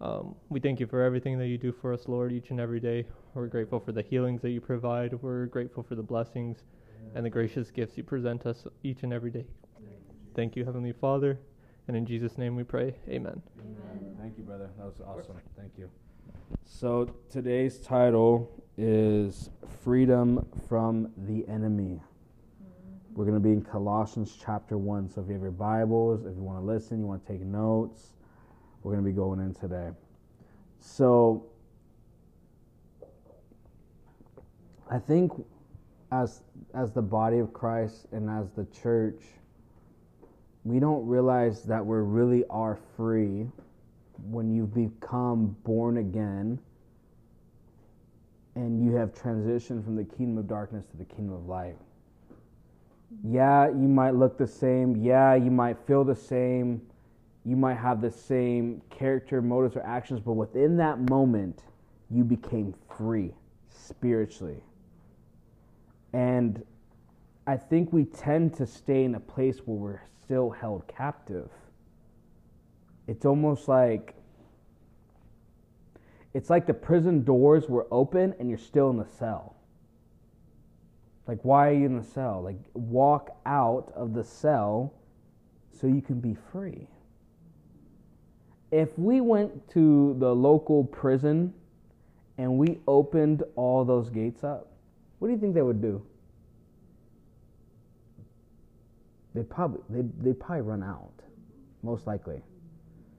Um, 0.00 0.36
we 0.50 0.60
thank 0.60 0.78
you 0.78 0.86
for 0.86 1.02
everything 1.02 1.36
that 1.38 1.48
you 1.48 1.58
do 1.58 1.72
for 1.72 1.92
us, 1.92 2.06
Lord, 2.06 2.30
each 2.30 2.50
and 2.50 2.60
every 2.60 2.78
day. 2.78 3.04
We're 3.34 3.48
grateful 3.48 3.80
for 3.80 3.90
the 3.90 4.02
healings 4.02 4.40
that 4.42 4.50
you 4.50 4.60
provide. 4.60 5.14
We're 5.14 5.46
grateful 5.46 5.82
for 5.82 5.96
the 5.96 6.02
blessings 6.02 6.58
and 7.16 7.26
the 7.26 7.30
gracious 7.30 7.72
gifts 7.72 7.96
you 7.98 8.04
present 8.04 8.46
us 8.46 8.68
each 8.84 9.02
and 9.02 9.12
every 9.12 9.32
day. 9.32 9.46
Thank 10.36 10.54
you, 10.54 10.64
Heavenly 10.64 10.92
Father. 10.92 11.40
And 11.88 11.96
in 11.96 12.06
Jesus' 12.06 12.38
name 12.38 12.54
we 12.54 12.62
pray. 12.62 12.94
Amen. 13.08 13.42
Thank 14.24 14.38
you, 14.38 14.44
brother. 14.44 14.70
That 14.78 14.86
was 14.86 15.02
awesome. 15.06 15.36
Thank 15.54 15.72
you. 15.76 15.90
So 16.64 17.14
today's 17.28 17.76
title 17.76 18.64
is 18.78 19.50
Freedom 19.82 20.46
from 20.66 21.12
the 21.28 21.46
Enemy. 21.46 22.00
Mm-hmm. 22.00 23.14
We're 23.14 23.26
going 23.26 23.36
to 23.36 23.46
be 23.46 23.52
in 23.52 23.60
Colossians 23.60 24.34
chapter 24.42 24.78
1. 24.78 25.10
So 25.10 25.20
if 25.20 25.26
you 25.26 25.34
have 25.34 25.42
your 25.42 25.50
Bibles, 25.50 26.24
if 26.24 26.34
you 26.36 26.42
want 26.42 26.58
to 26.58 26.64
listen, 26.64 27.00
you 27.00 27.06
want 27.06 27.26
to 27.26 27.32
take 27.32 27.42
notes, 27.42 28.14
we're 28.82 28.92
going 28.92 29.04
to 29.04 29.10
be 29.10 29.14
going 29.14 29.40
in 29.40 29.52
today. 29.52 29.90
So 30.80 31.44
I 34.90 35.00
think 35.00 35.32
as 36.12 36.40
as 36.72 36.92
the 36.92 37.02
body 37.02 37.40
of 37.40 37.52
Christ 37.52 38.06
and 38.10 38.30
as 38.30 38.50
the 38.52 38.64
church, 38.80 39.20
we 40.64 40.80
don't 40.80 41.06
realize 41.06 41.64
that 41.64 41.84
we 41.84 41.98
really 41.98 42.44
are 42.48 42.78
free 42.96 43.48
when 44.22 44.54
you've 44.54 44.74
become 44.74 45.56
born 45.64 45.98
again 45.98 46.58
and 48.54 48.84
you 48.84 48.94
have 48.94 49.12
transitioned 49.12 49.84
from 49.84 49.96
the 49.96 50.04
kingdom 50.04 50.38
of 50.38 50.46
darkness 50.46 50.84
to 50.86 50.96
the 50.96 51.04
kingdom 51.04 51.34
of 51.34 51.46
light. 51.46 51.76
Yeah, 53.24 53.68
you 53.68 53.88
might 53.88 54.14
look 54.14 54.38
the 54.38 54.46
same. 54.46 54.96
Yeah, 54.96 55.34
you 55.34 55.50
might 55.50 55.76
feel 55.86 56.04
the 56.04 56.14
same. 56.14 56.82
You 57.44 57.56
might 57.56 57.76
have 57.76 58.00
the 58.00 58.10
same 58.10 58.80
character, 58.90 59.42
motives, 59.42 59.76
or 59.76 59.84
actions, 59.84 60.20
but 60.20 60.32
within 60.32 60.76
that 60.78 60.98
moment, 61.10 61.62
you 62.10 62.24
became 62.24 62.74
free 62.96 63.34
spiritually. 63.68 64.62
And 66.12 66.64
I 67.46 67.56
think 67.56 67.92
we 67.92 68.04
tend 68.04 68.54
to 68.54 68.66
stay 68.66 69.04
in 69.04 69.14
a 69.14 69.20
place 69.20 69.58
where 69.64 69.76
we're 69.76 70.00
still 70.22 70.50
held 70.50 70.86
captive. 70.88 71.50
It's 73.06 73.24
almost 73.24 73.68
like 73.68 74.14
it's 76.32 76.50
like 76.50 76.66
the 76.66 76.74
prison 76.74 77.22
doors 77.22 77.68
were 77.68 77.86
open 77.92 78.34
and 78.38 78.48
you're 78.48 78.58
still 78.58 78.90
in 78.90 78.96
the 78.96 79.06
cell. 79.06 79.54
Like, 81.26 81.38
why 81.42 81.68
are 81.68 81.72
you 81.72 81.86
in 81.86 81.96
the 81.96 82.04
cell? 82.04 82.42
Like, 82.42 82.56
walk 82.74 83.36
out 83.46 83.92
of 83.94 84.12
the 84.12 84.24
cell 84.24 84.92
so 85.70 85.86
you 85.86 86.02
can 86.02 86.20
be 86.20 86.36
free. 86.52 86.88
If 88.70 88.98
we 88.98 89.20
went 89.20 89.68
to 89.70 90.16
the 90.18 90.34
local 90.34 90.84
prison 90.84 91.54
and 92.36 92.58
we 92.58 92.80
opened 92.88 93.44
all 93.54 93.84
those 93.84 94.10
gates 94.10 94.42
up, 94.42 94.72
what 95.20 95.28
do 95.28 95.34
you 95.34 95.38
think 95.38 95.54
they 95.54 95.62
would 95.62 95.80
do? 95.80 96.04
They'd 99.34 99.48
probably 99.48 99.80
they'd, 99.88 100.22
they'd 100.22 100.38
probably 100.38 100.62
run 100.62 100.82
out, 100.82 101.12
most 101.82 102.06
likely, 102.06 102.42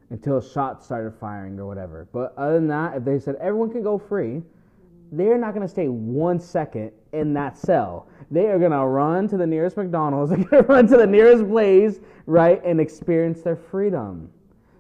until 0.10 0.40
shots 0.40 0.86
started 0.86 1.14
firing 1.20 1.60
or 1.60 1.66
whatever. 1.66 2.08
But 2.12 2.34
other 2.38 2.56
than 2.56 2.68
that, 2.68 2.98
if 2.98 3.06
they 3.06 3.20
said 3.20 3.36
everyone 3.36 3.72
can 3.72 3.84
go 3.84 3.98
free, 3.98 4.44
they're 5.12 5.38
not 5.38 5.54
going 5.54 5.66
to 5.66 5.72
stay 5.72 5.88
one 5.88 6.40
second 6.40 6.92
in 7.14 7.34
that 7.34 7.58
cell. 7.58 8.08
They 8.32 8.48
are 8.48 8.60
going 8.60 8.72
to 8.72 8.86
run 8.86 9.28
to 9.30 9.38
the 9.38 9.48
nearest 9.48 9.78
McDonald's, 9.78 10.30
they're 10.36 10.44
going 10.44 10.64
to 10.64 10.70
run 10.70 10.88
to 10.88 10.98
the 10.98 11.08
nearest 11.08 11.48
Blaze, 11.48 12.00
right, 12.26 12.62
and 12.64 12.80
experience 12.80 13.42
their 13.42 13.56
freedom. 13.56 14.30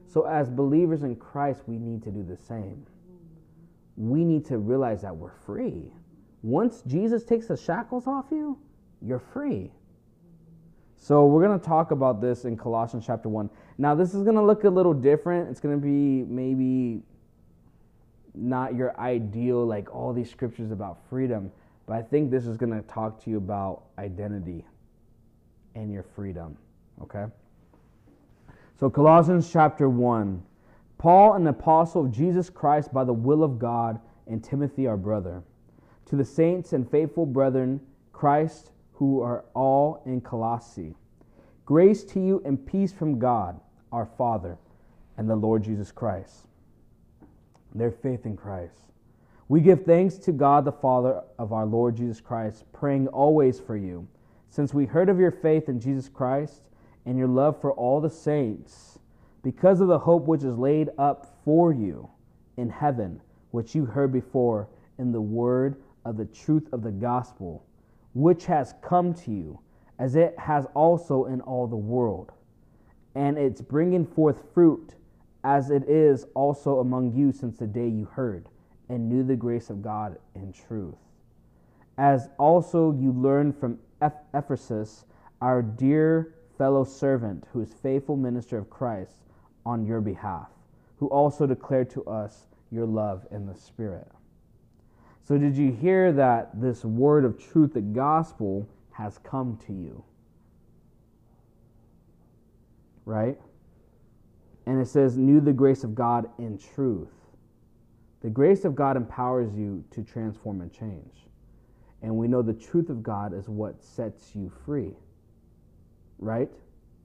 So, 0.08 0.26
as 0.28 0.50
believers 0.50 1.04
in 1.04 1.16
Christ, 1.16 1.64
we 1.68 1.78
need 1.78 2.04
to 2.04 2.12
do 2.12 2.24
the 2.24 2.38
same. 2.38 2.86
We 3.98 4.24
need 4.24 4.46
to 4.46 4.58
realize 4.58 5.02
that 5.02 5.16
we're 5.16 5.34
free. 5.46 5.92
Once 6.42 6.84
Jesus 6.88 7.24
takes 7.24 7.48
the 7.48 7.58
shackles 7.58 8.08
off 8.08 8.26
you, 8.32 8.58
you're 9.02 9.20
free. 9.20 9.72
So, 10.96 11.26
we're 11.26 11.46
going 11.46 11.60
to 11.60 11.66
talk 11.66 11.92
about 11.92 12.22
this 12.22 12.46
in 12.46 12.56
Colossians 12.56 13.06
chapter 13.06 13.30
1. 13.30 13.50
Now, 13.78 13.94
this 13.96 14.14
is 14.14 14.24
going 14.24 14.36
to 14.36 14.42
look 14.42 14.64
a 14.64 14.70
little 14.70 14.94
different. 14.94 15.50
It's 15.50 15.60
going 15.60 15.76
to 15.76 15.82
be 15.82 16.24
maybe 16.24 17.02
not 18.34 18.76
your 18.76 18.98
ideal, 19.00 19.66
like 19.66 19.94
all 19.94 20.14
these 20.14 20.30
scriptures 20.30 20.72
about 20.72 20.98
freedom, 21.10 21.52
but 21.86 21.96
I 21.96 22.02
think 22.02 22.32
this 22.32 22.46
is 22.46 22.58
going 22.58 22.72
to 22.72 22.82
talk 22.84 23.24
to 23.24 23.30
you 23.30 23.38
about 23.38 23.84
identity 23.98 24.66
and 25.76 25.92
your 25.92 26.04
freedom. 26.04 26.58
Okay? 27.02 27.26
So, 28.80 28.90
Colossians 28.90 29.50
chapter 29.52 29.90
1. 29.90 30.42
Paul, 30.98 31.34
an 31.34 31.48
apostle 31.48 32.06
of 32.06 32.12
Jesus 32.12 32.50
Christ 32.50 32.94
by 32.94 33.04
the 33.04 33.14
will 33.14 33.44
of 33.44 33.60
God, 33.60 34.00
and 34.28 34.44
Timothy, 34.44 34.88
our 34.88 34.98
brother, 34.98 35.44
to 36.06 36.16
the 36.16 36.26
saints 36.26 36.74
and 36.74 36.90
faithful 36.90 37.26
brethren, 37.26 37.80
Christ, 38.12 38.72
who 38.94 39.22
are 39.22 39.46
all 39.54 40.02
in 40.06 40.22
Colossae. 40.22 40.96
Grace 41.66 42.04
to 42.06 42.20
you 42.20 42.42
and 42.46 42.66
peace 42.66 42.94
from 42.94 43.20
God, 43.20 43.60
our 43.96 44.06
Father, 44.18 44.58
and 45.18 45.30
the 45.30 45.36
Lord 45.36 45.64
Jesus 45.64 45.90
Christ. 45.92 46.48
their 47.76 47.92
faith 47.92 48.26
in 48.26 48.36
Christ. 48.38 48.82
We 49.48 49.62
give 49.62 49.86
thanks 49.86 50.16
to 50.20 50.32
God 50.32 50.66
the 50.66 50.72
Father 50.72 51.22
of 51.38 51.54
our 51.54 51.66
Lord 51.66 51.96
Jesus 51.96 52.20
Christ, 52.20 52.64
praying 52.74 53.08
always 53.10 53.60
for 53.60 53.78
you, 53.78 54.08
since 54.50 54.74
we 54.74 54.86
heard 54.86 55.10
of 55.10 55.20
your 55.20 55.32
faith 55.32 55.70
in 55.70 55.80
Jesus 55.80 56.10
Christ 56.10 56.62
and 57.06 57.18
your 57.18 57.28
love 57.28 57.60
for 57.62 57.74
all 57.74 58.02
the 58.02 58.10
saints, 58.10 58.98
because 59.44 59.82
of 59.82 59.88
the 59.88 60.00
hope 60.00 60.26
which 60.26 60.44
is 60.44 60.58
laid 60.58 60.90
up 60.98 61.38
for 61.44 61.72
you 61.72 62.10
in 62.58 62.70
heaven, 62.70 63.22
which 63.52 63.76
you 63.76 63.86
heard 63.86 64.12
before 64.12 64.68
in 64.98 65.12
the 65.12 65.22
word 65.22 65.76
of 66.06 66.18
the 66.18 66.26
truth 66.26 66.68
of 66.72 66.82
the 66.82 66.92
gospel, 66.92 67.64
which 68.14 68.46
has 68.46 68.74
come 68.82 69.14
to 69.14 69.32
you, 69.32 69.60
as 70.00 70.16
it 70.16 70.34
has 70.40 70.66
also 70.74 71.26
in 71.26 71.42
all 71.42 71.68
the 71.68 71.76
world. 71.76 72.32
And 73.16 73.38
it's 73.38 73.62
bringing 73.62 74.06
forth 74.06 74.44
fruit, 74.54 74.96
as 75.44 75.70
it 75.70 75.88
is 75.88 76.26
also 76.34 76.80
among 76.80 77.14
you 77.14 77.32
since 77.32 77.58
the 77.58 77.68
day 77.68 77.88
you 77.88 78.06
heard 78.06 78.50
and 78.90 79.10
knew 79.10 79.24
the 79.24 79.36
grace 79.36 79.70
of 79.70 79.82
God 79.82 80.18
in 80.36 80.52
truth. 80.52 80.96
As 81.98 82.30
also 82.38 82.92
you 82.92 83.12
learned 83.12 83.58
from 83.58 83.80
Epaphras, 84.02 85.06
our 85.42 85.62
dear 85.62 86.34
fellow 86.58 86.84
servant, 86.84 87.46
who 87.52 87.62
is 87.62 87.74
faithful 87.74 88.16
minister 88.16 88.58
of 88.58 88.70
Christ 88.70 89.22
on 89.66 89.86
your 89.86 90.02
behalf, 90.02 90.50
who 90.98 91.08
also 91.08 91.46
declared 91.46 91.90
to 91.92 92.04
us 92.06 92.48
your 92.72 92.86
love 92.86 93.26
in 93.32 93.46
the 93.46 93.56
Spirit. 93.56 94.08
So, 95.24 95.38
did 95.38 95.56
you 95.56 95.72
hear 95.72 96.12
that 96.14 96.62
this 96.62 96.86
word 96.86 97.26
of 97.26 97.40
truth, 97.40 97.74
the 97.74 97.82
gospel, 97.82 98.68
has 98.92 99.18
come 99.20 99.58
to 99.66 99.74
you? 99.74 100.04
Right? 103.06 103.38
And 104.66 104.82
it 104.82 104.88
says, 104.88 105.16
knew 105.16 105.40
the 105.40 105.54
grace 105.54 105.84
of 105.84 105.94
God 105.94 106.28
in 106.40 106.58
truth. 106.58 107.14
The 108.22 108.30
grace 108.30 108.66
of 108.66 108.76
God 108.76 108.98
empowers 108.98 109.54
you 109.54 109.84
to 109.92 110.04
transform 110.04 110.62
and 110.62 110.74
change. 110.74 111.28
And 112.02 112.16
we 112.16 112.28
know 112.28 112.42
the 112.42 112.54
truth 112.54 112.90
of 112.90 113.04
God 113.04 113.34
is 113.34 113.48
what 113.48 113.84
sets 113.84 114.36
you 114.36 114.52
free. 114.66 114.94
Right? 116.18 116.50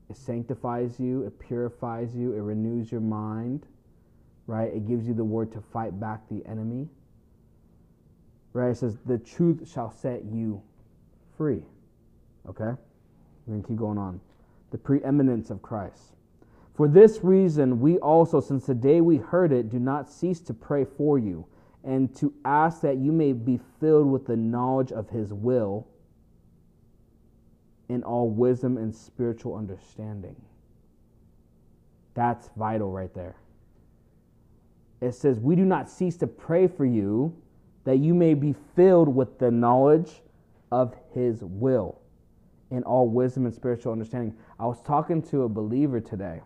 It 0.09 0.17
sanctifies 0.17 0.99
you, 0.99 1.25
it 1.25 1.39
purifies 1.39 2.15
you, 2.15 2.33
it 2.33 2.41
renews 2.41 2.91
your 2.91 3.03
mind. 3.03 3.67
Right? 4.47 4.73
It 4.73 4.89
gives 4.89 5.07
you 5.07 5.13
the 5.13 5.25
word 5.25 5.53
to 5.53 5.61
fight 5.61 6.01
back 6.01 6.29
the 6.31 6.45
enemy. 6.47 6.89
Right? 8.55 8.71
It 8.71 8.79
says, 8.79 8.97
the 9.05 9.19
truth 9.19 9.71
shall 9.71 9.91
set 9.91 10.25
you 10.25 10.63
free. 11.37 11.63
Okay? 12.49 12.73
We're 13.47 13.55
going 13.55 13.63
to 13.63 13.69
keep 13.69 13.77
going 13.77 13.99
on. 13.99 14.21
The 14.71 14.79
preeminence 14.79 15.51
of 15.51 15.63
Christ. 15.63 16.15
For 16.75 16.89
this 16.89 17.23
reason, 17.23 17.81
we 17.81 17.99
also, 17.99 18.41
since 18.41 18.67
the 18.67 18.75
day 18.75 19.01
we 19.01 19.17
heard 19.17 19.53
it, 19.53 19.69
do 19.69 19.79
not 19.79 20.11
cease 20.11 20.41
to 20.41 20.55
pray 20.55 20.85
for 20.85 21.19
you 21.19 21.47
and 21.85 22.15
to 22.17 22.33
ask 22.45 22.81
that 22.83 22.99
you 22.99 23.13
may 23.13 23.33
be 23.33 23.61
filled 23.81 24.07
with 24.07 24.27
the 24.27 24.37
knowledge 24.37 24.93
of 24.93 25.09
his 25.11 25.33
will 25.33 25.87
in 27.89 28.03
all 28.05 28.31
wisdom 28.31 28.77
and 28.77 28.95
spiritual 28.95 29.57
understanding. 29.57 30.37
That's 32.15 32.49
vital 32.57 32.93
right 32.93 33.13
there. 33.15 33.37
It 35.01 35.15
says, 35.15 35.39
We 35.39 35.57
do 35.57 35.65
not 35.65 35.91
cease 35.91 36.17
to 36.19 36.27
pray 36.27 36.67
for 36.67 36.85
you 36.85 37.37
that 37.85 37.97
you 37.97 38.15
may 38.15 38.35
be 38.35 38.55
filled 38.77 39.09
with 39.09 39.39
the 39.39 39.51
knowledge 39.51 40.23
of 40.71 40.95
his 41.13 41.43
will 41.43 42.01
in 42.71 42.85
all 42.85 43.09
wisdom 43.09 43.47
and 43.47 43.55
spiritual 43.55 43.93
understanding. 43.93 44.37
I 44.61 44.67
was 44.67 44.83
talking 44.83 45.23
to 45.31 45.45
a 45.45 45.49
believer 45.49 46.01
today 46.01 46.43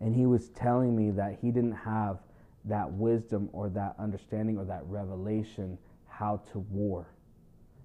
and 0.00 0.12
he 0.12 0.26
was 0.26 0.48
telling 0.48 0.96
me 0.96 1.12
that 1.12 1.38
he 1.40 1.52
didn't 1.52 1.76
have 1.76 2.18
that 2.64 2.90
wisdom 2.90 3.48
or 3.52 3.68
that 3.68 3.94
understanding 3.96 4.58
or 4.58 4.64
that 4.64 4.82
revelation 4.86 5.78
how 6.08 6.42
to 6.50 6.58
war, 6.58 7.06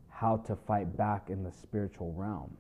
how 0.10 0.38
to 0.38 0.56
fight 0.56 0.98
back 0.98 1.30
in 1.30 1.44
the 1.44 1.52
spiritual 1.52 2.14
realm. 2.14 2.58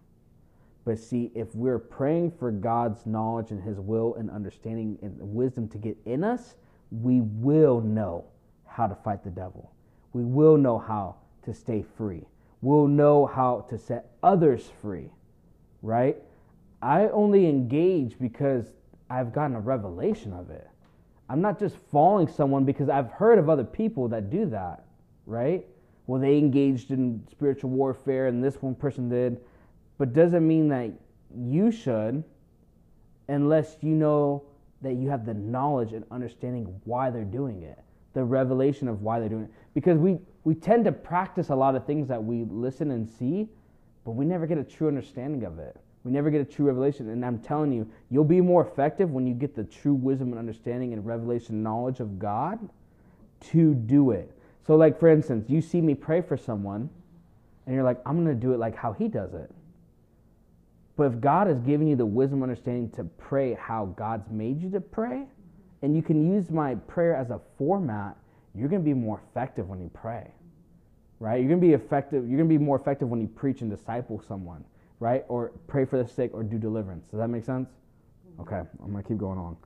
But 0.86 1.00
see, 1.00 1.32
if 1.34 1.56
we're 1.56 1.80
praying 1.80 2.34
for 2.38 2.52
God's 2.52 3.08
knowledge 3.08 3.50
and 3.50 3.64
His 3.64 3.80
will 3.80 4.14
and 4.14 4.30
understanding 4.30 5.00
and 5.02 5.18
wisdom 5.20 5.68
to 5.70 5.80
get 5.80 5.98
in 6.06 6.24
us, 6.24 6.58
we 6.92 7.22
will 7.22 7.82
know 7.82 8.26
how 8.68 8.86
to 8.86 8.94
fight 8.94 9.24
the 9.24 9.32
devil. 9.32 9.74
We 10.12 10.24
will 10.24 10.58
know 10.58 10.78
how 10.78 11.16
to 11.46 11.56
stay 11.56 11.84
free. 11.98 12.28
We'll 12.62 12.88
know 12.88 13.26
how 13.26 13.66
to 13.72 13.80
set 13.80 14.12
others 14.22 14.70
free, 14.80 15.10
right? 15.84 16.18
I 16.82 17.10
only 17.10 17.48
engage 17.48 18.18
because 18.18 18.74
I've 19.10 19.32
gotten 19.32 19.56
a 19.56 19.60
revelation 19.60 20.34
of 20.34 20.50
it. 20.50 20.68
I'm 21.30 21.42
not 21.42 21.60
just 21.60 21.78
following 21.92 22.28
someone 22.28 22.66
because 22.66 22.90
I've 22.90 23.12
heard 23.12 23.38
of 23.38 23.50
other 23.50 23.64
people 23.64 24.08
that 24.10 24.30
do 24.32 24.46
that, 24.48 24.86
right? 25.26 25.66
Well, 26.08 26.20
they 26.20 26.38
engaged 26.38 26.92
in 26.92 27.26
spiritual 27.30 27.70
warfare 27.70 28.28
and 28.28 28.44
this 28.44 28.62
one 28.62 28.76
person 28.76 29.10
did, 29.10 29.40
but 29.98 30.14
doesn't 30.14 30.46
mean 30.46 30.68
that 30.70 30.92
you 31.36 31.72
should 31.72 32.24
unless 33.30 33.78
you 33.82 33.96
know 33.96 34.44
that 34.82 34.96
you 34.96 35.10
have 35.10 35.26
the 35.26 35.34
knowledge 35.34 35.94
and 35.94 36.04
understanding 36.12 36.80
why 36.84 37.10
they're 37.10 37.24
doing 37.24 37.64
it, 37.64 37.80
the 38.14 38.24
revelation 38.24 38.88
of 38.88 39.02
why 39.02 39.20
they're 39.20 39.30
doing 39.30 39.46
it. 39.46 39.52
Because 39.74 39.98
we, 39.98 40.20
we 40.44 40.54
tend 40.54 40.84
to 40.86 40.92
practice 40.92 41.50
a 41.50 41.56
lot 41.56 41.76
of 41.76 41.86
things 41.86 42.08
that 42.10 42.22
we 42.22 42.44
listen 42.50 42.92
and 42.92 43.10
see, 43.10 43.48
but 44.06 44.12
we 44.12 44.26
never 44.26 44.46
get 44.46 44.58
a 44.58 44.64
true 44.64 44.88
understanding 44.88 45.44
of 45.44 45.60
it. 45.60 45.78
We 46.04 46.12
never 46.12 46.30
get 46.30 46.42
a 46.42 46.46
true 46.46 46.66
revelation. 46.66 47.10
And 47.10 47.26
I'm 47.26 47.40
telling 47.40 47.72
you, 47.72 47.90
you'll 48.10 48.26
be 48.26 48.42
more 48.42 48.66
effective 48.66 49.12
when 49.12 49.26
you 49.26 49.34
get 49.34 49.56
the 49.56 49.64
true 49.64 49.94
wisdom 49.94 50.30
and 50.30 50.40
understanding 50.40 50.94
and 50.94 51.06
revelation 51.06 51.64
knowledge 51.64 52.00
of 52.00 52.20
God 52.20 52.60
to 53.52 53.74
do 53.74 54.12
it. 54.12 54.32
So, 54.66 54.76
like, 54.76 55.00
for 55.00 55.10
instance, 55.10 55.50
you 55.50 55.62
see 55.62 55.82
me 55.82 55.96
pray 55.96 56.22
for 56.22 56.38
someone, 56.38 56.90
and 57.66 57.76
you're 57.76 57.84
like, 57.84 58.02
I'm 58.06 58.24
going 58.24 58.36
to 58.36 58.42
do 58.42 58.54
it 58.54 58.60
like 58.60 58.76
how 58.76 58.94
he 58.94 59.08
does 59.08 59.34
it. 59.34 59.50
But 60.96 61.06
if 61.06 61.20
God 61.22 61.48
has 61.48 61.60
given 61.62 61.88
you 61.88 61.96
the 61.96 62.06
wisdom 62.06 62.44
and 62.44 62.52
understanding 62.52 62.90
to 62.92 63.04
pray 63.04 63.54
how 63.54 63.86
God's 63.98 64.30
made 64.30 64.62
you 64.62 64.70
to 64.72 64.82
pray, 64.82 65.26
and 65.82 65.96
you 65.96 66.02
can 66.02 66.32
use 66.32 66.50
my 66.50 66.76
prayer 66.76 67.16
as 67.16 67.30
a 67.30 67.40
format, 67.58 68.16
you're 68.54 68.70
going 68.70 68.82
to 68.82 68.86
be 68.86 68.94
more 68.94 69.22
effective 69.30 69.68
when 69.68 69.82
you 69.82 69.90
pray. 69.94 70.32
Right? 71.24 71.40
You're 71.40 71.50
to 71.52 71.58
be 71.58 71.74
effective. 71.74 72.28
You're 72.28 72.38
going 72.38 72.50
to 72.50 72.60
be 72.60 72.64
more 72.64 72.76
effective 72.76 73.08
when 73.08 73.22
you 73.22 73.28
preach 73.28 73.62
and 73.62 73.72
disciple 73.72 74.22
someone 74.28 74.66
right? 75.04 75.26
Or 75.28 75.52
pray 75.68 75.84
for 75.84 76.02
the 76.02 76.08
sick 76.08 76.32
or 76.34 76.44
do 76.44 76.58
deliverance. 76.58 77.06
Does 77.12 77.20
that 77.20 77.28
make 77.28 77.44
sense? 77.44 77.68
Mm-hmm. 77.68 78.42
Okay, 78.42 78.70
I'm 78.82 78.92
going 78.92 79.04
to 79.04 79.08
keep 79.08 79.18
going 79.18 79.38
on. 79.38 79.58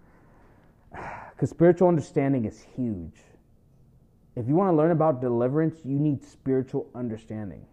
Because 1.38 1.52
spiritual 1.52 1.88
understanding 1.88 2.46
is 2.46 2.66
huge. 2.76 3.14
If 4.36 4.48
you 4.48 4.56
want 4.56 4.72
to 4.72 4.76
learn 4.76 4.90
about 4.90 5.22
deliverance, 5.22 5.78
you 5.86 6.00
need 6.00 6.24
spiritual 6.24 6.90
understanding. 6.96 7.64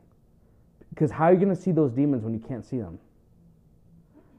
Because 0.90 1.10
how 1.10 1.24
are 1.24 1.32
you 1.32 1.38
going 1.38 1.56
to 1.56 1.60
see 1.60 1.72
those 1.72 1.90
demons 1.92 2.22
when 2.24 2.34
you 2.34 2.40
can't 2.40 2.62
see 2.62 2.76
them? 2.76 2.98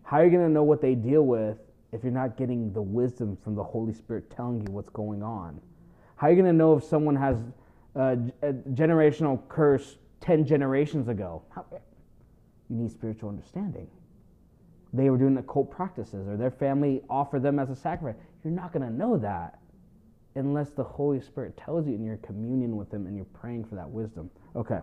How 0.04 0.18
are 0.18 0.26
you 0.26 0.30
going 0.30 0.46
to 0.46 0.54
know 0.54 0.62
what 0.62 0.80
they 0.80 0.93
deal 0.93 1.24
with 1.24 1.58
if 1.91 2.04
you're 2.04 2.14
not 2.14 2.38
getting 2.38 2.72
the 2.72 2.84
wisdom 2.84 3.36
from 3.43 3.56
the 3.56 3.64
Holy 3.64 3.93
Spirit 3.93 4.30
telling 4.30 4.60
you 4.60 4.72
what's 4.72 4.89
going 4.89 5.24
on? 5.24 5.60
How 6.18 6.28
are 6.28 6.30
you 6.30 6.36
going 6.36 6.54
to 6.54 6.56
know 6.56 6.78
if 6.78 6.84
someone 6.84 7.16
has 7.16 7.38
a, 7.96 8.18
a 8.41 8.54
generational 8.74 9.39
curse 9.48 9.98
10 10.22 10.46
generations 10.46 11.08
ago? 11.08 11.43
How, 11.50 11.66
you 12.70 12.78
need 12.78 12.91
spiritual 12.91 13.30
understanding. 13.30 13.88
They 14.93 15.10
were 15.10 15.18
doing 15.18 15.38
occult 15.38 15.72
practices, 15.72 16.28
or 16.28 16.38
their 16.38 16.52
family 16.52 17.02
offered 17.10 17.43
them 17.43 17.60
as 17.60 17.70
a 17.70 17.76
sacrifice. 17.76 18.20
You're 18.43 18.54
not 18.54 18.72
going 18.72 18.88
to 18.88 18.93
know 18.93 19.18
that 19.18 19.60
unless 20.36 20.72
the 20.72 20.84
Holy 20.84 21.22
Spirit 21.22 21.58
tells 21.58 21.88
you 21.88 21.96
in 21.96 22.04
you're 22.04 22.18
communion 22.18 22.76
with 22.76 22.93
Him 22.93 23.08
and 23.08 23.16
you're 23.16 23.26
praying 23.26 23.66
for 23.66 23.76
that 23.76 23.89
wisdom. 23.89 24.30
Okay. 24.56 24.80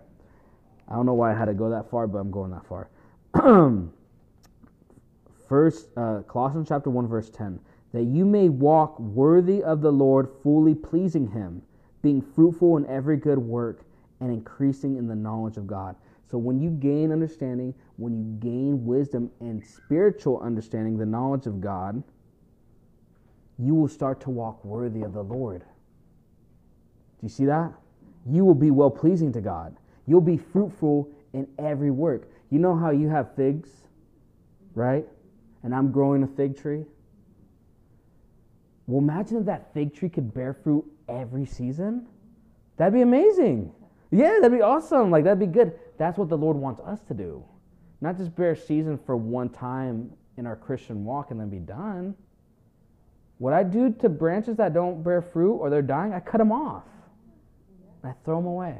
I 0.89 0.95
don't 0.95 1.07
know 1.07 1.15
why 1.15 1.33
I 1.33 1.39
had 1.39 1.47
to 1.47 1.55
go 1.55 1.71
that 1.71 1.91
far, 1.91 2.07
but 2.07 2.19
I'm 2.19 2.31
going 2.31 2.51
that 2.51 2.67
far. 2.67 2.89
First, 5.49 5.89
uh, 5.97 6.23
Colossians 6.29 6.69
chapter 6.69 6.91
1, 6.91 7.07
verse 7.07 7.31
10 7.31 7.61
that 7.93 8.05
you 8.05 8.25
may 8.25 8.49
walk 8.49 8.99
worthy 8.99 9.63
of 9.63 9.83
the 9.83 9.93
Lord, 9.93 10.29
fully 10.43 10.75
pleasing 10.75 11.31
Him, 11.31 11.61
being 12.03 12.21
fruitful 12.21 12.77
in 12.77 12.87
every 12.87 13.17
good 13.17 13.39
work 13.39 13.85
and 14.21 14.31
increasing 14.31 14.97
in 14.97 15.07
the 15.07 15.15
knowledge 15.15 15.57
of 15.57 15.67
God. 15.67 15.97
So 16.31 16.39
when 16.39 16.61
you 16.61 16.71
gain 16.71 17.13
understanding, 17.13 17.75
when 17.97 18.17
you 18.17 18.25
gain 18.41 18.85
wisdom 18.85 19.31
and 19.41 19.65
spiritual 19.65 20.41
understanding, 20.41 20.97
the 20.97 21.07
knowledge 21.07 21.47
of 21.47 21.61
God, 21.61 22.03
you 23.59 23.75
will 23.75 23.89
start 23.89 24.21
to 24.23 24.31
walk 24.31 24.65
worthy 24.65 25.03
of 25.03 25.13
the 25.13 25.23
Lord. 25.23 25.61
Do 25.61 25.67
you 27.23 27.29
see 27.29 27.45
that? 27.47 27.73
You 28.27 28.45
will 28.45 28.55
be 28.55 28.71
well 28.71 28.91
pleasing 28.91 29.33
to 29.33 29.41
God. 29.41 29.77
You'll 30.07 30.21
be 30.21 30.37
fruitful 30.37 31.09
in 31.33 31.47
every 31.59 31.91
work. 31.91 32.29
You 32.51 32.59
know 32.59 32.77
how 32.77 32.91
you 32.91 33.09
have 33.09 33.35
figs, 33.37 33.69
right? 34.75 35.07
And 35.63 35.75
I'm 35.75 35.93
growing 35.93 36.23
a 36.23 36.27
fig 36.27 36.57
tree. 36.57 36.85
Well, 38.87 39.01
imagine 39.01 39.39
if 39.39 39.45
that 39.47 39.73
fig 39.73 39.95
tree 39.95 40.09
could 40.09 40.35
bear 40.35 40.55
fruit 40.55 40.85
every 41.09 41.47
season. 41.47 42.07
That'd 42.77 42.95
be 42.95 43.03
amazing. 43.03 43.73
Yeah, 44.11 44.39
that'd 44.41 44.57
be 44.57 44.63
awesome. 44.63 45.11
Like, 45.11 45.25
that'd 45.25 45.39
be 45.39 45.47
good. 45.47 45.79
That's 45.99 46.19
what 46.19 46.29
the 46.29 46.37
Lord 46.37 46.57
wants 46.57 46.81
us 46.81 47.01
to 47.09 47.15
do. 47.15 47.45
Not 48.01 48.19
just 48.19 48.35
bear 48.35 48.57
season 48.57 48.99
for 48.99 49.17
one 49.17 49.49
time 49.49 50.11
in 50.37 50.47
our 50.47 50.57
Christian 50.57 51.05
walk 51.05 51.31
and 51.31 51.41
then 51.41 51.49
be 51.49 51.59
done. 51.59 52.15
What 53.39 53.53
I 53.53 53.63
do 53.63 53.93
to 54.01 54.09
branches 54.09 54.57
that 54.57 54.75
don't 54.75 55.03
bear 55.03 55.23
fruit 55.23 55.55
or 55.55 55.71
they're 55.71 55.83
dying, 55.83 56.13
I 56.13 56.21
cut 56.21 56.39
them 56.39 56.53
off. 56.53 56.85
I 58.05 58.13
throw 58.25 58.37
them 58.37 58.47
away 58.47 58.77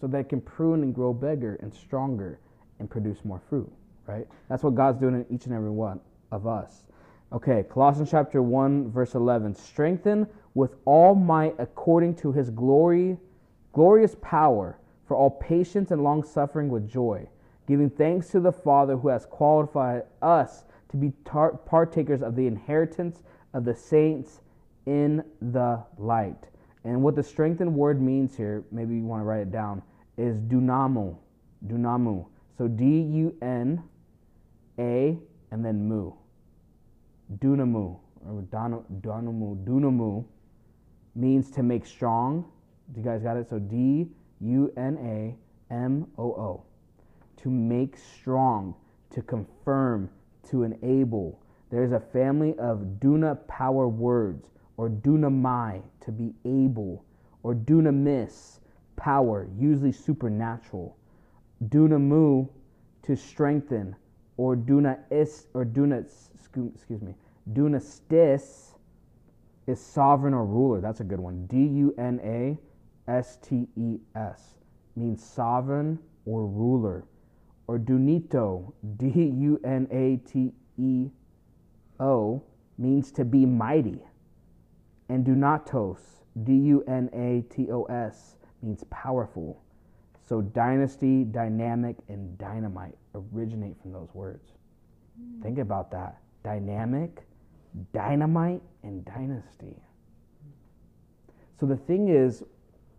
so 0.00 0.06
they 0.06 0.24
can 0.24 0.40
prune 0.40 0.82
and 0.82 0.94
grow 0.94 1.12
bigger 1.12 1.56
and 1.62 1.72
stronger 1.72 2.38
and 2.78 2.88
produce 2.88 3.24
more 3.24 3.40
fruit, 3.48 3.70
right? 4.06 4.26
That's 4.48 4.62
what 4.62 4.74
God's 4.74 4.98
doing 4.98 5.14
in 5.14 5.26
each 5.30 5.46
and 5.46 5.54
every 5.54 5.70
one 5.70 6.00
of 6.30 6.46
us. 6.46 6.86
Okay, 7.32 7.64
Colossians 7.70 8.10
chapter 8.10 8.42
1 8.42 8.90
verse 8.90 9.14
11. 9.14 9.54
Strengthen 9.54 10.26
with 10.54 10.74
all 10.84 11.14
might 11.14 11.54
according 11.58 12.14
to 12.14 12.32
his 12.32 12.50
glory 12.50 13.16
glorious 13.72 14.14
power 14.20 14.78
for 15.06 15.16
all 15.16 15.30
patience 15.30 15.90
and 15.90 16.02
long 16.02 16.22
suffering 16.22 16.68
with 16.68 16.88
joy, 16.88 17.26
giving 17.66 17.90
thanks 17.90 18.28
to 18.28 18.40
the 18.40 18.52
Father 18.52 18.96
who 18.96 19.08
has 19.08 19.26
qualified 19.26 20.02
us 20.20 20.64
to 20.90 20.96
be 20.96 21.12
tar- 21.24 21.56
partakers 21.56 22.22
of 22.22 22.36
the 22.36 22.46
inheritance 22.46 23.22
of 23.54 23.64
the 23.64 23.74
saints 23.74 24.40
in 24.86 25.24
the 25.40 25.82
light. 25.98 26.48
And 26.84 27.02
what 27.02 27.14
the 27.14 27.22
strengthened 27.22 27.74
word 27.74 28.00
means 28.00 28.36
here, 28.36 28.64
maybe 28.70 28.96
you 28.96 29.04
want 29.04 29.20
to 29.20 29.24
write 29.24 29.42
it 29.42 29.52
down, 29.52 29.82
is 30.16 30.38
dunamo. 30.38 31.16
Dunamu. 31.66 32.26
So 32.58 32.68
D 32.68 32.84
U 32.84 33.36
N 33.40 33.82
A 34.78 35.18
and 35.50 35.64
then 35.64 35.88
mu. 35.88 36.12
Dunamu 37.38 37.98
or 38.26 38.42
dunamu. 38.52 39.64
Dunamu 39.64 40.24
means 41.14 41.50
to 41.52 41.62
make 41.62 41.86
strong. 41.86 42.44
Do 42.92 43.00
you 43.00 43.04
guys 43.04 43.22
got 43.22 43.36
it? 43.36 43.48
So 43.48 43.58
D 43.58 44.08
U 44.40 44.72
N 44.76 44.98
A 44.98 45.74
M 45.74 46.06
O 46.18 46.24
O. 46.24 46.64
To 47.38 47.50
make 47.50 47.96
strong, 47.96 48.74
to 49.10 49.22
confirm, 49.22 50.10
to 50.50 50.62
enable. 50.62 51.40
There's 51.70 51.92
a 51.92 52.00
family 52.00 52.54
of 52.58 52.98
duna 53.00 53.46
power 53.48 53.88
words 53.88 54.48
or 54.76 54.88
dunamai, 54.88 55.82
to 56.00 56.10
be 56.12 56.34
able, 56.44 57.04
or 57.42 57.54
dunamis, 57.54 58.58
power, 58.96 59.48
usually 59.58 59.92
supernatural. 59.92 60.96
Dunamu, 61.68 62.48
to 63.02 63.16
strengthen, 63.16 63.94
or 64.36 64.56
dunais, 64.56 65.46
or 65.54 65.64
dunas, 65.64 66.30
excuse 66.34 67.02
me, 67.02 67.14
dunastes 67.52 68.71
is 69.72 69.80
sovereign 69.80 70.34
or 70.34 70.44
ruler. 70.44 70.80
That's 70.80 71.00
a 71.00 71.04
good 71.04 71.18
one. 71.18 71.46
D 71.46 71.56
U 71.56 71.94
N 71.98 72.20
A 72.22 72.58
S 73.10 73.38
T 73.42 73.66
E 73.76 73.98
S 74.14 74.54
means 74.94 75.24
sovereign 75.24 75.98
or 76.26 76.46
ruler. 76.46 77.04
Or 77.66 77.78
dunateo, 77.78 78.72
D 78.96 79.06
U 79.08 79.60
N 79.64 79.88
A 79.90 80.16
T 80.28 80.52
E 80.78 81.08
O, 81.98 82.42
means 82.78 83.10
to 83.12 83.24
be 83.24 83.46
mighty. 83.46 83.98
And 85.08 85.24
dunatos, 85.24 85.98
D 86.44 86.52
U 86.52 86.84
N 86.86 87.08
A 87.12 87.42
T 87.54 87.70
O 87.70 87.84
S, 87.84 88.36
means 88.62 88.84
powerful. 88.90 89.62
So 90.24 90.40
dynasty, 90.40 91.24
dynamic, 91.24 91.96
and 92.08 92.36
dynamite 92.38 92.96
originate 93.14 93.80
from 93.80 93.92
those 93.92 94.08
words. 94.14 94.52
Mm. 95.20 95.42
Think 95.42 95.58
about 95.58 95.90
that. 95.90 96.18
Dynamic, 96.44 97.24
dynamite, 97.92 98.62
and 98.82 99.04
dynasty. 99.04 99.76
So 101.58 101.66
the 101.66 101.76
thing 101.76 102.08
is, 102.08 102.42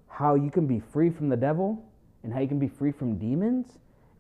how 0.08 0.36
you 0.36 0.52
can 0.52 0.68
be 0.68 0.80
free 0.80 1.10
from 1.10 1.30
the 1.30 1.36
devil 1.36 1.84
and 2.24 2.34
how 2.34 2.40
you 2.40 2.48
can 2.48 2.60
be 2.60 2.68
free 2.68 2.92
from 2.92 3.18
demons 3.18 3.80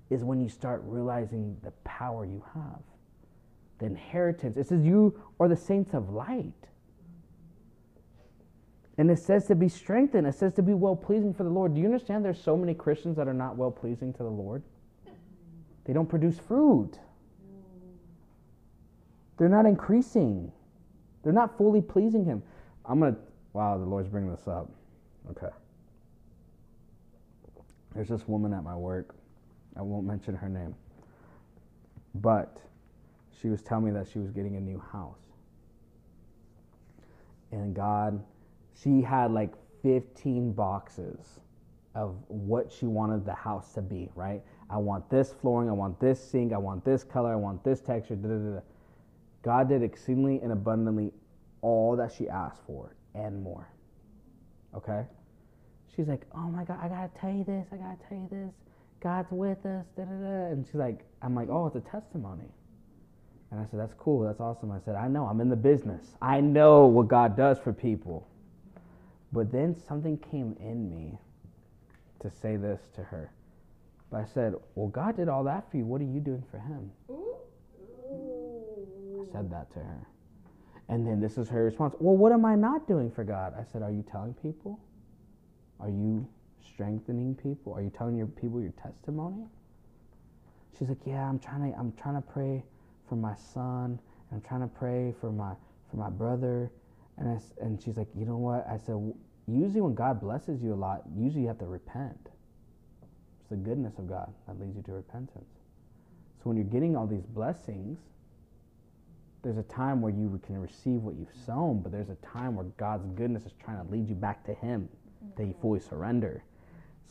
is 0.09 0.23
when 0.23 0.41
you 0.41 0.49
start 0.49 0.83
realizing 0.85 1.57
the 1.63 1.71
power 1.83 2.25
you 2.25 2.43
have. 2.53 2.81
The 3.79 3.85
inheritance. 3.85 4.57
It 4.57 4.67
says 4.67 4.83
you 4.83 5.19
are 5.39 5.47
the 5.47 5.55
saints 5.55 5.93
of 5.93 6.09
light. 6.09 6.53
And 8.97 9.09
it 9.09 9.19
says 9.19 9.47
to 9.47 9.55
be 9.55 9.69
strengthened. 9.69 10.27
It 10.27 10.35
says 10.35 10.53
to 10.55 10.61
be 10.61 10.73
well 10.73 10.95
pleasing 10.95 11.33
for 11.33 11.43
the 11.43 11.49
Lord. 11.49 11.73
Do 11.73 11.81
you 11.81 11.87
understand 11.87 12.23
there's 12.23 12.41
so 12.41 12.55
many 12.55 12.73
Christians 12.73 13.17
that 13.17 13.27
are 13.27 13.33
not 13.33 13.55
well 13.55 13.71
pleasing 13.71 14.13
to 14.13 14.23
the 14.23 14.29
Lord? 14.29 14.61
They 15.85 15.93
don't 15.93 16.07
produce 16.07 16.37
fruit. 16.37 16.99
They're 19.37 19.49
not 19.49 19.65
increasing. 19.65 20.51
They're 21.23 21.33
not 21.33 21.57
fully 21.57 21.81
pleasing 21.81 22.25
Him. 22.25 22.43
I'm 22.85 22.99
going 22.99 23.15
to, 23.15 23.19
wow, 23.53 23.77
the 23.77 23.85
Lord's 23.85 24.09
bringing 24.09 24.31
this 24.31 24.47
up. 24.47 24.69
Okay. 25.31 25.53
There's 27.95 28.09
this 28.09 28.27
woman 28.27 28.53
at 28.53 28.63
my 28.63 28.75
work. 28.75 29.15
I 29.77 29.81
won't 29.81 30.05
mention 30.05 30.35
her 30.35 30.49
name. 30.49 30.75
But 32.15 32.59
she 33.41 33.49
was 33.49 33.61
telling 33.61 33.85
me 33.85 33.91
that 33.91 34.07
she 34.11 34.19
was 34.19 34.31
getting 34.31 34.55
a 34.55 34.59
new 34.59 34.79
house. 34.91 35.19
And 37.51 37.75
God 37.75 38.23
she 38.81 39.01
had 39.01 39.31
like 39.31 39.53
15 39.83 40.53
boxes 40.53 41.39
of 41.95 42.15
what 42.27 42.71
she 42.71 42.85
wanted 42.85 43.25
the 43.25 43.33
house 43.33 43.73
to 43.73 43.81
be, 43.81 44.09
right? 44.15 44.41
I 44.69 44.77
want 44.77 45.09
this 45.09 45.33
flooring, 45.41 45.69
I 45.69 45.73
want 45.73 45.99
this 45.99 46.19
sink, 46.19 46.53
I 46.53 46.57
want 46.57 46.83
this 46.83 47.03
color, 47.03 47.33
I 47.33 47.35
want 47.35 47.63
this 47.63 47.79
texture. 47.81 48.15
Da, 48.15 48.29
da, 48.29 48.55
da. 48.55 48.59
God 49.43 49.69
did 49.69 49.83
exceedingly 49.83 50.39
and 50.41 50.51
abundantly 50.51 51.11
all 51.61 51.95
that 51.97 52.11
she 52.11 52.27
asked 52.27 52.61
for 52.65 52.95
and 53.13 53.43
more. 53.43 53.67
Okay? 54.75 55.05
She's 55.95 56.07
like, 56.07 56.21
oh 56.33 56.49
my 56.49 56.63
God, 56.63 56.79
I 56.81 56.87
gotta 56.87 57.11
tell 57.19 57.29
you 57.29 57.43
this, 57.43 57.67
I 57.71 57.75
gotta 57.75 57.97
tell 58.09 58.17
you 58.17 58.27
this. 58.31 58.53
God's 59.01 59.31
with 59.31 59.65
us, 59.65 59.85
da 59.95 60.05
da 60.05 60.11
da. 60.11 60.45
And 60.51 60.65
she's 60.65 60.75
like, 60.75 61.05
I'm 61.21 61.35
like, 61.35 61.49
oh, 61.49 61.67
it's 61.67 61.75
a 61.75 61.81
testimony. 61.81 62.49
And 63.51 63.59
I 63.59 63.65
said, 63.69 63.79
that's 63.79 63.93
cool, 63.93 64.21
that's 64.21 64.39
awesome. 64.39 64.71
I 64.71 64.79
said, 64.83 64.95
I 64.95 65.07
know, 65.07 65.25
I'm 65.25 65.39
in 65.39 65.49
the 65.49 65.55
business. 65.55 66.15
I 66.21 66.41
know 66.41 66.85
what 66.85 67.07
God 67.07 67.37
does 67.37 67.59
for 67.59 67.71
people. 67.71 68.27
But 69.31 69.51
then 69.51 69.75
something 69.87 70.17
came 70.17 70.55
in 70.59 70.89
me 70.89 71.19
to 72.21 72.31
say 72.31 72.55
this 72.55 72.81
to 72.95 73.03
her. 73.03 73.31
But 74.09 74.21
I 74.21 74.25
said, 74.25 74.53
Well, 74.75 74.87
God 74.87 75.17
did 75.17 75.27
all 75.27 75.43
that 75.45 75.69
for 75.69 75.77
you. 75.77 75.85
What 75.85 76.01
are 76.01 76.05
you 76.05 76.19
doing 76.19 76.43
for 76.51 76.59
Him? 76.59 76.91
I 77.09 77.13
said 79.33 79.51
that 79.51 79.71
to 79.73 79.79
her. 79.79 80.07
And 80.87 81.05
then 81.05 81.19
this 81.19 81.37
is 81.37 81.49
her 81.49 81.65
response 81.65 81.95
Well, 81.99 82.15
what 82.15 82.31
am 82.31 82.45
I 82.45 82.55
not 82.55 82.87
doing 82.87 83.11
for 83.11 83.25
God? 83.25 83.53
I 83.59 83.63
said, 83.71 83.81
Are 83.81 83.91
you 83.91 84.05
telling 84.09 84.33
people? 84.35 84.79
Are 85.81 85.89
you 85.89 86.25
strengthening 86.73 87.35
people? 87.35 87.73
Are 87.73 87.81
you 87.81 87.89
telling 87.89 88.15
your 88.15 88.27
people 88.27 88.61
your 88.61 88.73
testimony? 88.81 89.45
She's 90.79 90.87
like, 90.89 91.05
Yeah, 91.05 91.27
I'm 91.27 91.39
trying 91.39 91.71
to 91.71 91.77
I'm 91.77 91.91
trying 92.01 92.15
to 92.15 92.21
pray 92.21 92.63
for 93.09 93.15
my 93.15 93.35
son. 93.35 93.99
I'm 94.31 94.41
trying 94.41 94.61
to 94.61 94.67
pray 94.67 95.13
for 95.19 95.31
my 95.31 95.53
for 95.89 95.97
my 95.97 96.09
brother 96.09 96.71
and 97.17 97.29
I, 97.29 97.63
and 97.63 97.81
she's 97.81 97.97
like, 97.97 98.07
you 98.15 98.25
know 98.25 98.37
what? 98.37 98.65
I 98.67 98.77
said, 98.77 99.13
usually 99.47 99.81
when 99.81 99.93
God 99.93 100.19
blesses 100.19 100.61
you 100.63 100.73
a 100.73 100.75
lot, 100.75 101.03
usually 101.15 101.43
you 101.43 101.47
have 101.47 101.59
to 101.59 101.65
repent. 101.65 102.29
It's 103.39 103.49
the 103.49 103.55
goodness 103.55 103.97
of 103.97 104.07
God 104.07 104.33
that 104.47 104.59
leads 104.59 104.75
you 104.75 104.83
to 104.83 104.93
repentance. 104.93 105.59
So 106.37 106.49
when 106.49 106.57
you're 106.57 106.65
getting 106.65 106.95
all 106.95 107.07
these 107.07 107.25
blessings, 107.25 107.99
there's 109.43 109.57
a 109.57 109.63
time 109.63 110.01
where 110.01 110.13
you 110.13 110.39
can 110.45 110.59
receive 110.59 111.03
what 111.03 111.15
you've 111.15 111.35
sown, 111.45 111.81
but 111.81 111.91
there's 111.91 112.09
a 112.09 112.15
time 112.25 112.55
where 112.55 112.65
God's 112.77 113.05
goodness 113.15 113.45
is 113.45 113.51
trying 113.63 113.85
to 113.85 113.91
lead 113.91 114.07
you 114.07 114.15
back 114.15 114.43
to 114.45 114.53
Him, 114.53 114.87
mm-hmm. 115.23 115.35
that 115.35 115.45
you 115.45 115.53
fully 115.61 115.81
surrender. 115.81 116.43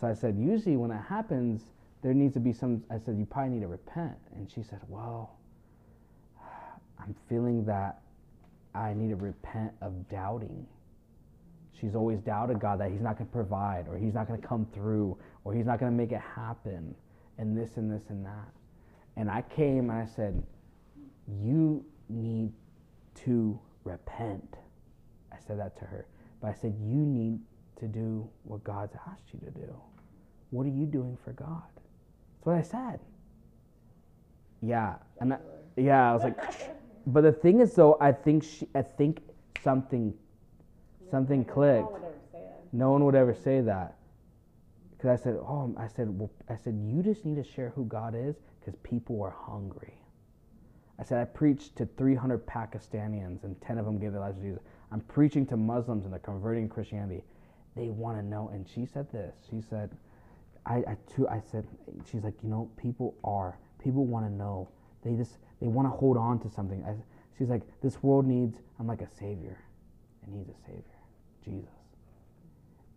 So 0.01 0.07
I 0.07 0.15
said, 0.15 0.37
usually 0.39 0.77
when 0.77 0.91
that 0.91 1.05
happens, 1.05 1.61
there 2.03 2.15
needs 2.15 2.35
to 2.35 2.41
be 2.41 2.53
some. 2.53 2.83
I 2.91 2.99
said, 2.99 3.17
you 3.19 3.27
probably 3.27 3.51
need 3.51 3.61
to 3.61 3.69
repent. 3.69 4.17
And 4.35 4.51
she 4.51 4.63
said, 4.63 4.81
well, 4.89 5.37
I'm 6.99 7.15
feeling 7.29 7.65
that 7.67 8.01
I 8.75 8.95
need 8.95 9.11
to 9.11 9.17
repent 9.17 9.73
of 9.83 10.09
doubting. 10.09 10.67
She's 11.79 11.95
always 11.95 12.21
doubted 12.21 12.61
God 12.61 12.81
that 12.81 12.91
He's 12.91 13.03
not 13.03 13.19
going 13.19 13.29
to 13.29 13.33
provide, 13.33 13.87
or 13.89 13.99
He's 13.99 14.15
not 14.15 14.27
going 14.27 14.41
to 14.41 14.47
come 14.47 14.67
through, 14.73 15.19
or 15.45 15.53
He's 15.53 15.67
not 15.67 15.79
going 15.79 15.93
to 15.93 15.97
make 15.97 16.13
it 16.13 16.21
happen, 16.21 16.95
and 17.39 17.57
this 17.57 17.77
and 17.77 17.93
this 17.93 18.09
and 18.09 18.25
that. 18.25 18.49
And 19.17 19.31
I 19.31 19.43
came 19.43 19.91
and 19.91 19.99
I 19.99 20.07
said, 20.07 20.43
You 21.43 21.85
need 22.13 22.53
to 23.25 23.59
repent. 23.85 24.57
I 25.33 25.37
said 25.47 25.59
that 25.59 25.77
to 25.79 25.85
her. 25.85 26.07
But 26.41 26.51
I 26.51 26.55
said, 26.55 26.75
You 26.81 26.99
need 26.99 27.41
to 27.79 27.87
do 27.87 28.29
what 28.45 28.63
God's 28.65 28.95
asked 29.09 29.33
you 29.33 29.41
to 29.41 29.51
do. 29.51 29.75
What 30.51 30.67
are 30.67 30.71
you 30.71 30.87
doing 30.87 31.17
for 31.25 31.33
God? 31.33 31.63
That's 31.75 32.47
what 32.47 32.57
I 32.57 32.63
said. 32.63 33.01
Yeah. 34.61 34.97
And 35.21 35.35
I, 35.35 35.39
yeah, 35.77 36.11
I 36.11 36.15
was 36.15 36.23
like, 36.23 36.39
but 37.07 37.23
the 37.23 37.33
thing 37.33 37.61
is, 37.61 37.75
though, 37.75 37.97
I 38.01 38.13
think 38.13 38.45
she, 38.45 38.69
I 38.75 38.83
think 38.83 39.21
something, 39.63 40.15
something 41.11 41.45
clicked. 41.45 41.89
No 42.73 42.91
one 42.93 43.05
would 43.05 43.15
ever 43.15 43.35
say 43.35 43.61
that. 43.63 43.97
Because 44.93 45.21
I 45.21 45.23
said, 45.23 45.35
oh, 45.35 45.75
I 45.77 45.89
said, 45.89 46.17
well, 46.17 46.31
I 46.49 46.57
said, 46.57 46.79
you 46.85 47.03
just 47.03 47.25
need 47.25 47.43
to 47.43 47.45
share 47.45 47.71
who 47.71 47.85
God 47.87 48.15
is 48.15 48.37
because 48.61 48.79
people 48.83 49.21
are 49.23 49.35
hungry. 49.37 49.95
I 51.03 51.05
said, 51.05 51.21
I 51.21 51.25
preached 51.25 51.75
to 51.77 51.87
300 51.97 52.47
Pakistanians 52.47 53.43
and 53.43 53.61
10 53.61 53.79
of 53.79 53.87
them 53.87 53.99
gave 53.99 54.13
their 54.13 54.21
lives 54.21 54.37
to 54.39 54.43
Jesus. 54.43 54.63
I'm 54.93 55.01
preaching 55.01 55.45
to 55.47 55.57
Muslims 55.57 56.05
and 56.05 56.13
they're 56.13 56.21
converting 56.21 56.69
Christianity. 56.69 57.25
They 57.75 57.89
want 57.89 58.19
to 58.19 58.25
know. 58.25 58.51
And 58.55 58.69
she 58.69 58.87
said 58.87 59.11
this. 59.11 59.35
She 59.51 59.61
said, 59.61 59.91
I, 60.65 60.77
I, 60.77 60.97
too, 61.13 61.27
I 61.29 61.41
said, 61.51 61.67
she's 62.09 62.23
like, 62.23 62.35
you 62.41 62.49
know, 62.49 62.71
people 62.77 63.17
are, 63.25 63.59
people 63.83 64.07
want 64.07 64.27
to 64.27 64.33
know. 64.33 64.69
They 65.05 65.15
just, 65.15 65.39
they 65.61 65.67
want 65.67 65.87
to 65.87 65.91
hold 65.91 66.17
on 66.17 66.39
to 66.39 66.49
something. 66.49 66.85
I, 66.85 66.95
She's 67.37 67.49
like, 67.49 67.63
this 67.81 68.01
world 68.05 68.25
needs, 68.25 68.59
I'm 68.79 68.87
like, 68.87 69.01
a 69.01 69.09
savior. 69.09 69.59
It 70.23 70.29
needs 70.29 70.49
a 70.49 70.67
savior, 70.67 70.85
Jesus. 71.45 71.69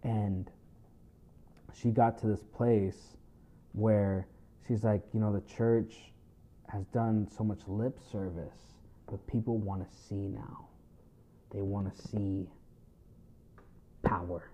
And 0.03 0.51
she 1.73 1.89
got 1.89 2.19
to 2.19 2.27
this 2.27 2.43
place 2.43 3.17
where 3.73 4.27
she's 4.67 4.83
like, 4.83 5.01
you 5.13 5.19
know, 5.19 5.33
the 5.33 5.41
church 5.51 5.95
has 6.75 6.85
done 6.87 7.27
so 7.37 7.43
much 7.43 7.59
lip 7.67 7.97
service, 8.11 8.67
but 9.09 9.25
people 9.27 9.57
want 9.57 9.81
to 9.81 9.97
see 9.97 10.27
now. 10.27 10.67
They 11.51 11.61
want 11.61 11.93
to 11.95 12.07
see 12.07 12.47
power. 14.03 14.49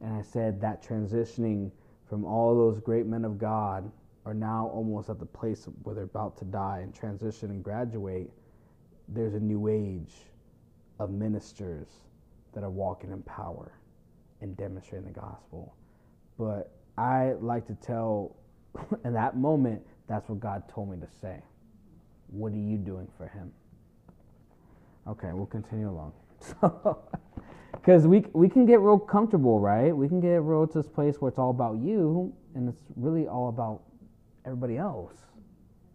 And 0.00 0.14
I 0.14 0.22
said 0.22 0.60
that 0.62 0.82
transitioning 0.82 1.70
from 2.08 2.24
all 2.24 2.56
those 2.56 2.80
great 2.80 3.06
men 3.06 3.24
of 3.24 3.38
God 3.38 3.90
are 4.24 4.34
now 4.34 4.70
almost 4.72 5.10
at 5.10 5.18
the 5.18 5.26
place 5.26 5.68
where 5.82 5.94
they're 5.94 6.04
about 6.04 6.38
to 6.38 6.44
die 6.44 6.80
and 6.82 6.94
transition 6.94 7.50
and 7.50 7.62
graduate. 7.62 8.30
There's 9.08 9.34
a 9.34 9.40
new 9.40 9.68
age 9.68 10.14
of 10.98 11.10
ministers 11.10 11.88
that 12.54 12.62
are 12.62 12.70
walking 12.70 13.10
in 13.10 13.22
power 13.22 13.72
and 14.40 14.56
demonstrating 14.56 15.12
the 15.12 15.20
gospel. 15.20 15.74
But 16.38 16.72
I 16.96 17.32
like 17.40 17.66
to 17.66 17.74
tell 17.74 18.36
in 19.04 19.12
that 19.12 19.36
moment, 19.36 19.82
that's 20.08 20.28
what 20.28 20.40
God 20.40 20.68
told 20.68 20.90
me 20.90 20.96
to 20.98 21.08
say. 21.20 21.42
What 22.28 22.52
are 22.52 22.56
you 22.56 22.76
doing 22.76 23.08
for 23.16 23.28
Him? 23.28 23.52
Okay, 25.08 25.30
we'll 25.32 25.46
continue 25.46 25.88
along. 25.90 26.12
So, 26.60 26.98
because 27.72 28.06
we 28.06 28.24
we 28.32 28.48
can 28.48 28.66
get 28.66 28.80
real 28.80 28.98
comfortable, 28.98 29.60
right? 29.60 29.96
We 29.96 30.08
can 30.08 30.20
get 30.20 30.42
real 30.42 30.66
to 30.66 30.78
this 30.82 30.88
place 30.88 31.20
where 31.20 31.28
it's 31.28 31.38
all 31.38 31.50
about 31.50 31.78
you, 31.78 32.32
and 32.54 32.68
it's 32.68 32.82
really 32.96 33.28
all 33.28 33.48
about 33.48 33.82
everybody 34.44 34.76
else. 34.76 35.14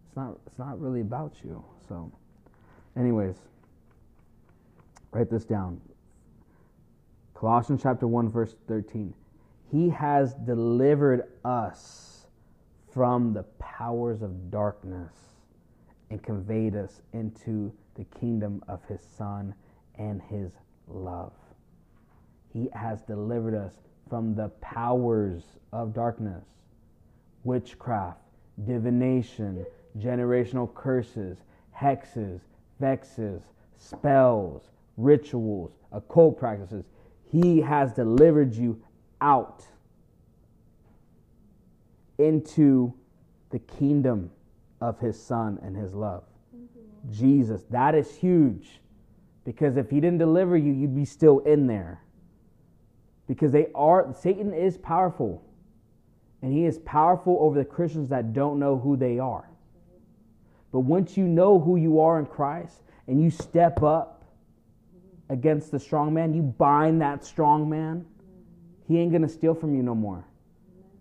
It's 0.07 0.15
not 0.15 0.37
it's 0.47 0.57
not 0.57 0.79
really 0.79 1.01
about 1.01 1.35
you. 1.43 1.63
So, 1.87 2.11
anyways, 2.97 3.35
write 5.11 5.29
this 5.29 5.45
down. 5.45 5.81
Colossians 7.33 7.81
chapter 7.83 8.07
one 8.07 8.29
verse 8.29 8.55
thirteen. 8.67 9.13
He 9.69 9.89
has 9.89 10.33
delivered 10.33 11.23
us 11.43 12.16
from 12.97 13.31
the 13.31 13.43
powers 13.59 14.23
of 14.23 14.49
darkness 14.49 15.13
and 16.09 16.23
conveyed 16.23 16.75
us 16.75 17.03
into 17.13 17.71
the 17.93 18.03
kingdom 18.19 18.59
of 18.67 18.83
his 18.85 19.01
Son 19.15 19.53
and 19.99 20.19
his 20.19 20.49
love. 20.87 21.31
He 22.51 22.69
has 22.73 23.03
delivered 23.03 23.53
us 23.53 23.75
from 24.09 24.33
the 24.33 24.49
powers 24.61 25.43
of 25.71 25.93
darkness, 25.93 26.43
witchcraft, 27.43 28.17
divination, 28.65 29.63
generational 29.99 30.73
curses, 30.73 31.37
hexes, 31.79 32.39
vexes, 32.79 33.43
spells, 33.77 34.71
rituals, 34.97 35.69
occult 35.91 36.39
practices. 36.39 36.85
He 37.31 37.61
has 37.61 37.93
delivered 37.93 38.55
you 38.55 38.81
out 39.21 39.63
into 42.17 42.93
the 43.49 43.59
kingdom 43.59 44.31
of 44.81 44.99
his 44.99 45.21
son 45.21 45.59
and 45.61 45.75
his 45.75 45.93
love. 45.93 46.23
Mm-hmm. 46.55 47.13
Jesus. 47.13 47.63
That 47.69 47.95
is 47.95 48.15
huge. 48.15 48.81
Because 49.45 49.77
if 49.77 49.89
he 49.89 50.01
didn't 50.01 50.17
deliver 50.17 50.57
you, 50.57 50.73
you'd 50.73 50.95
be 50.95 51.05
still 51.05 51.39
in 51.39 51.67
there. 51.67 52.01
Because 53.27 53.51
they 53.51 53.67
are 53.73 54.13
Satan 54.19 54.53
is 54.53 54.77
powerful. 54.77 55.43
And 56.41 56.53
he 56.53 56.65
is 56.65 56.77
powerful 56.79 57.37
over 57.39 57.57
the 57.57 57.65
Christians 57.65 58.09
that 58.09 58.33
don't 58.33 58.59
know 58.59 58.77
who 58.77 58.95
they 58.95 59.19
are. 59.19 59.49
But 60.71 60.81
once 60.81 61.17
you 61.17 61.23
know 61.23 61.59
who 61.59 61.77
you 61.77 61.99
are 62.01 62.19
in 62.19 62.25
Christ 62.25 62.81
and 63.07 63.21
you 63.21 63.31
step 63.31 63.81
up 63.81 64.25
against 65.29 65.71
the 65.71 65.79
strong 65.79 66.13
man, 66.13 66.33
you 66.33 66.41
bind 66.41 67.01
that 67.01 67.25
strong 67.25 67.69
man, 67.69 68.05
he 68.87 68.99
ain't 68.99 69.11
going 69.11 69.21
to 69.21 69.29
steal 69.29 69.55
from 69.55 69.75
you 69.75 69.81
no 69.81 69.95
more. 69.95 70.25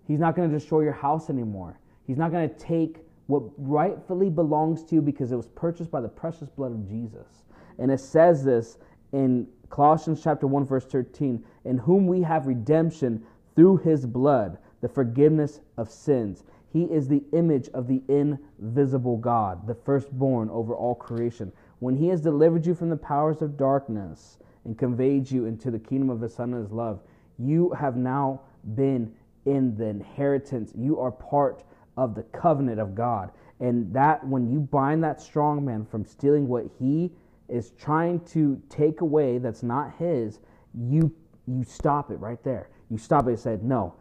He's 0.06 0.20
not 0.20 0.36
going 0.36 0.48
to 0.50 0.54
destroy 0.56 0.82
your 0.82 0.92
house 0.92 1.30
anymore. 1.30 1.78
He's 2.06 2.16
not 2.16 2.30
going 2.30 2.48
to 2.48 2.54
take 2.56 2.98
what 3.26 3.42
rightfully 3.58 4.30
belongs 4.30 4.84
to 4.84 4.94
you 4.94 5.02
because 5.02 5.32
it 5.32 5.36
was 5.36 5.48
purchased 5.48 5.90
by 5.90 6.00
the 6.00 6.08
precious 6.08 6.48
blood 6.48 6.72
of 6.72 6.88
Jesus. 6.88 7.44
And 7.78 7.90
it 7.90 8.00
says 8.00 8.44
this 8.44 8.78
in 9.12 9.48
Colossians 9.68 10.22
chapter 10.22 10.46
1 10.46 10.64
verse 10.64 10.84
13, 10.84 11.44
in 11.64 11.78
whom 11.78 12.06
we 12.06 12.22
have 12.22 12.46
redemption 12.46 13.24
through 13.54 13.78
his 13.78 14.06
blood, 14.06 14.58
the 14.80 14.88
forgiveness 14.88 15.60
of 15.76 15.90
sins. 15.90 16.44
He 16.72 16.84
is 16.84 17.08
the 17.08 17.24
image 17.32 17.68
of 17.70 17.88
the 17.88 18.02
invisible 18.08 19.16
God, 19.16 19.66
the 19.66 19.74
firstborn 19.74 20.50
over 20.50 20.74
all 20.74 20.94
creation. 20.94 21.52
When 21.78 21.96
he 21.96 22.08
has 22.08 22.20
delivered 22.20 22.66
you 22.66 22.74
from 22.74 22.90
the 22.90 22.96
powers 22.96 23.42
of 23.42 23.56
darkness 23.56 24.38
and 24.64 24.78
conveyed 24.78 25.30
you 25.30 25.46
into 25.46 25.70
the 25.70 25.78
kingdom 25.78 26.10
of 26.10 26.20
his 26.20 26.34
Son 26.34 26.52
of 26.52 26.62
his 26.62 26.72
love, 26.72 27.00
you 27.38 27.70
have 27.70 27.96
now 27.96 28.42
been 28.74 29.12
in 29.46 29.76
the 29.76 29.86
inheritance. 29.86 30.72
You 30.76 31.00
are 31.00 31.10
part 31.10 31.64
of 31.96 32.14
the 32.14 32.22
covenant 32.24 32.78
of 32.80 32.94
God. 32.94 33.30
And 33.60 33.92
that 33.94 34.26
when 34.26 34.50
you 34.50 34.60
bind 34.60 35.02
that 35.04 35.20
strong 35.20 35.64
man 35.64 35.86
from 35.86 36.04
stealing 36.04 36.46
what 36.46 36.66
he 36.78 37.12
is 37.48 37.70
trying 37.78 38.20
to 38.26 38.60
take 38.68 39.00
away 39.00 39.38
that's 39.38 39.62
not 39.62 39.94
his, 39.98 40.40
you 40.74 41.14
you 41.46 41.62
stop 41.64 42.10
it 42.10 42.16
right 42.16 42.42
there. 42.42 42.68
You 42.90 42.98
stop 42.98 43.26
it 43.26 43.30
and 43.30 43.38
say, 43.38 43.58
No, 43.62 43.94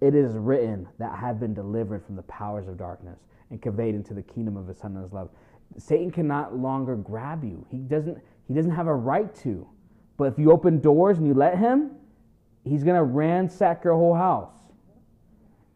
it 0.00 0.14
is 0.14 0.32
written 0.32 0.88
that 0.98 1.12
I 1.12 1.16
have 1.16 1.38
been 1.38 1.54
delivered 1.54 2.04
from 2.04 2.16
the 2.16 2.22
powers 2.22 2.66
of 2.66 2.78
darkness 2.78 3.20
and 3.50 3.60
conveyed 3.60 3.94
into 3.94 4.14
the 4.14 4.22
kingdom 4.22 4.56
of 4.56 4.66
his 4.66 4.78
son 4.78 4.94
and 4.94 5.02
his 5.04 5.12
love. 5.12 5.30
Satan 5.76 6.10
cannot 6.10 6.56
longer 6.56 6.96
grab 6.96 7.44
you. 7.44 7.66
He 7.70 7.78
doesn't 7.78 8.18
he 8.48 8.54
doesn't 8.54 8.72
have 8.72 8.86
a 8.86 8.94
right 8.94 9.32
to. 9.36 9.68
But 10.16 10.32
if 10.32 10.38
you 10.38 10.50
open 10.50 10.80
doors 10.80 11.18
and 11.18 11.26
you 11.26 11.34
let 11.34 11.58
him, 11.58 11.92
he's 12.64 12.82
gonna 12.82 13.04
ransack 13.04 13.84
your 13.84 13.94
whole 13.94 14.14
house. 14.14 14.50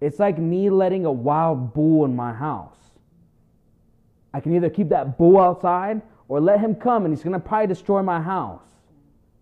It's 0.03 0.18
like 0.18 0.36
me 0.36 0.68
letting 0.68 1.07
a 1.07 1.12
wild 1.12 1.72
bull 1.74 2.05
in 2.05 2.16
my 2.16 2.32
house. 2.32 2.76
I 4.34 4.40
can 4.40 4.53
either 4.57 4.68
keep 4.68 4.88
that 4.88 5.16
bull 5.16 5.38
outside 5.38 6.03
or 6.26 6.40
let 6.40 6.59
him 6.59 6.74
come 6.74 7.05
and 7.05 7.14
he's 7.14 7.22
going 7.22 7.34
to 7.34 7.38
probably 7.38 7.68
destroy 7.68 8.03
my 8.03 8.20
house. 8.20 8.64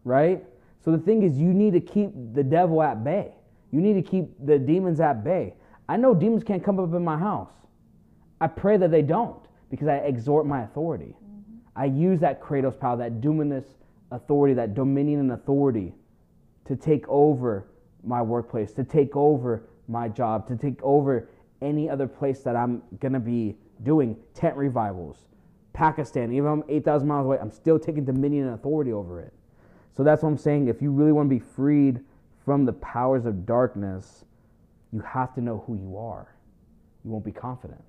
Right? 0.04 0.44
So 0.84 0.90
the 0.92 0.98
thing 0.98 1.22
is, 1.22 1.38
you 1.38 1.54
need 1.54 1.72
to 1.72 1.80
keep 1.80 2.11
the 2.34 2.42
devil 2.42 2.82
at 2.82 3.02
bay. 3.02 3.32
You 3.70 3.80
need 3.80 3.94
to 3.94 4.02
keep 4.02 4.34
the 4.44 4.58
demons 4.58 5.00
at 5.00 5.24
bay. 5.24 5.54
I 5.88 5.96
know 5.96 6.14
demons 6.14 6.44
can't 6.44 6.62
come 6.62 6.78
up 6.78 6.92
in 6.92 7.02
my 7.02 7.16
house. 7.16 7.52
I 8.38 8.46
pray 8.46 8.76
that 8.76 8.90
they 8.90 9.02
don't 9.02 9.40
because 9.70 9.88
I 9.88 9.96
exhort 9.96 10.44
my 10.44 10.64
authority. 10.64 11.16
Mm-hmm. 11.16 11.56
I 11.74 11.86
use 11.86 12.20
that 12.20 12.42
kratos 12.42 12.78
power, 12.78 12.98
that 12.98 13.22
dominus 13.22 13.64
authority, 14.11 14.52
that 14.54 14.74
dominion 14.74 15.20
and 15.20 15.32
authority 15.32 15.94
to 16.66 16.76
take 16.76 17.08
over 17.08 17.66
my 18.04 18.20
workplace, 18.20 18.72
to 18.72 18.84
take 18.84 19.16
over 19.16 19.62
my 19.91 20.09
job, 20.09 20.47
to 20.49 20.57
take 20.57 20.80
over 20.82 21.28
any 21.61 21.91
other 21.91 22.07
place 22.07 22.41
that 22.41 22.57
I'm 22.57 22.82
going 23.01 23.12
to 23.12 23.20
be 23.20 23.57
doing 23.82 24.16
tent 24.34 24.57
revivals. 24.57 25.26
Pakistan, 25.72 26.32
even 26.32 26.47
if 26.47 26.53
I'm 26.53 26.64
8,000 26.68 27.09
miles 27.09 27.26
away, 27.26 27.38
I'm 27.41 27.51
still 27.51 27.78
taking 27.78 28.05
dominion 28.05 28.47
and 28.47 28.55
authority 28.55 28.93
over 28.93 29.20
it. 29.20 29.32
So 29.97 30.03
that's 30.03 30.22
what 30.22 30.30
I'm 30.30 30.38
saying. 30.38 30.68
If 30.68 30.80
you 30.80 30.91
really 30.91 31.12
want 31.12 31.28
to 31.28 31.34
be 31.34 31.41
freed 31.41 32.01
from 32.45 32.64
the 32.64 32.72
powers 32.74 33.26
of 33.26 33.45
darkness, 33.45 34.24
you 34.93 35.01
have 35.01 35.34
to 35.34 35.41
know 35.41 35.62
who 35.66 35.74
you 35.74 35.97
are. 35.97 36.34
You 37.05 37.11
won't 37.11 37.24
be 37.24 37.32
confident. 37.32 37.82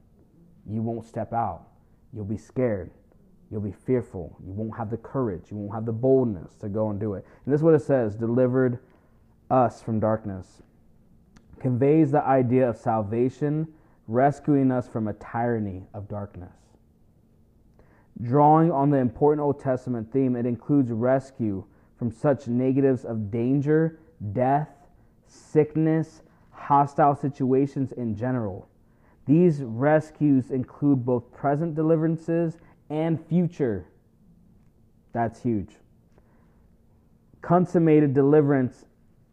You 0.70 0.82
won't 0.82 1.06
step 1.06 1.34
out. 1.34 1.68
You'll 2.14 2.26
be 2.26 2.38
scared. 2.38 2.92
You'll 3.50 3.62
be 3.62 3.72
fearful. 3.72 4.38
You 4.46 4.54
won't 4.54 4.78
have 4.78 4.90
the 4.90 4.98
courage. 4.98 5.52
You 5.52 5.58
won't 5.58 5.74
have 5.74 5.86
the 5.86 5.92
boldness 5.92 6.56
to 6.56 6.70
go 6.70 6.90
and 6.90 7.00
do 7.00 7.16
it. 7.16 7.26
And 7.46 7.54
this 7.54 7.60
is 7.60 7.64
what 7.64 7.74
it 7.74 7.82
says 7.82 8.16
delivered 8.16 8.80
us 9.50 9.82
from 9.82 10.00
darkness 10.00 10.62
conveys 11.62 12.12
the 12.12 12.24
idea 12.24 12.68
of 12.68 12.76
salvation, 12.76 13.68
rescuing 14.08 14.72
us 14.72 14.88
from 14.88 15.08
a 15.08 15.14
tyranny 15.14 15.84
of 15.94 16.10
darkness. 16.10 16.56
Drawing 18.22 18.72
on 18.72 18.90
the 18.90 18.98
important 18.98 19.44
Old 19.44 19.60
Testament 19.60 20.12
theme, 20.12 20.36
it 20.36 20.46
includes 20.46 20.92
rescue 20.92 21.64
from 21.98 22.12
such 22.12 22.48
negatives 22.48 23.06
of 23.06 23.30
danger, 23.30 24.00
death, 24.34 24.70
sickness, 25.28 26.24
hostile 26.50 27.16
situations 27.16 27.92
in 27.92 28.16
general. 28.16 28.68
These 29.28 29.62
rescues 29.62 30.50
include 30.50 31.06
both 31.06 31.32
present 31.32 31.76
deliverances 31.76 32.58
and 32.90 33.24
future. 33.28 33.86
That's 35.14 35.42
huge. 35.42 35.70
Consummated 37.42 38.14
deliverance 38.14 38.86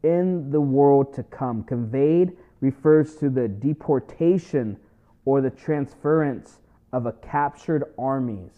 in 0.03 0.51
the 0.51 0.61
world 0.61 1.13
to 1.15 1.23
come. 1.25 1.65
Conveyed 1.65 2.33
refers 2.61 3.17
to 3.17 3.31
the 3.31 3.49
deportation 3.49 4.77
or 5.25 5.41
the 5.41 5.51
transference 5.51 6.61
of 6.93 7.07
a 7.07 7.13
captured 7.13 7.85
armies 7.99 8.53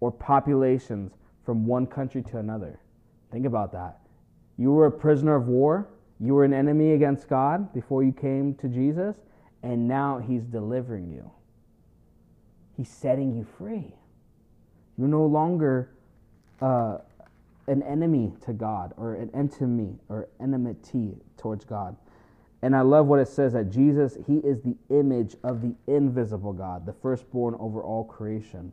or 0.00 0.10
populations 0.10 1.12
from 1.44 1.66
one 1.66 1.86
country 1.86 2.22
to 2.22 2.38
another. 2.38 2.80
Think 3.30 3.46
about 3.46 3.72
that. 3.72 3.98
You 4.58 4.72
were 4.72 4.86
a 4.86 4.92
prisoner 4.92 5.36
of 5.36 5.46
war, 5.46 5.88
you 6.20 6.34
were 6.34 6.44
an 6.44 6.52
enemy 6.52 6.92
against 6.92 7.28
God 7.28 7.72
before 7.72 8.02
you 8.02 8.12
came 8.12 8.54
to 8.56 8.68
Jesus, 8.68 9.16
and 9.62 9.88
now 9.88 10.18
He's 10.18 10.42
delivering 10.42 11.10
you. 11.10 11.30
He's 12.76 12.88
setting 12.88 13.34
you 13.34 13.46
free. 13.58 13.94
You're 14.96 15.08
no 15.08 15.26
longer 15.26 15.90
uh, 16.60 16.98
an 17.66 17.82
enemy 17.82 18.32
to 18.44 18.52
God 18.52 18.92
or 18.96 19.14
an 19.14 19.30
enemy 19.34 19.98
or 20.08 20.28
enmity 20.40 21.16
towards 21.36 21.64
God. 21.64 21.96
And 22.62 22.76
I 22.76 22.82
love 22.82 23.06
what 23.06 23.18
it 23.18 23.28
says 23.28 23.54
that 23.54 23.70
Jesus, 23.70 24.16
he 24.26 24.36
is 24.38 24.60
the 24.62 24.76
image 24.88 25.36
of 25.42 25.60
the 25.60 25.74
invisible 25.86 26.52
God, 26.52 26.86
the 26.86 26.92
firstborn 26.92 27.56
over 27.58 27.82
all 27.82 28.04
creation. 28.04 28.72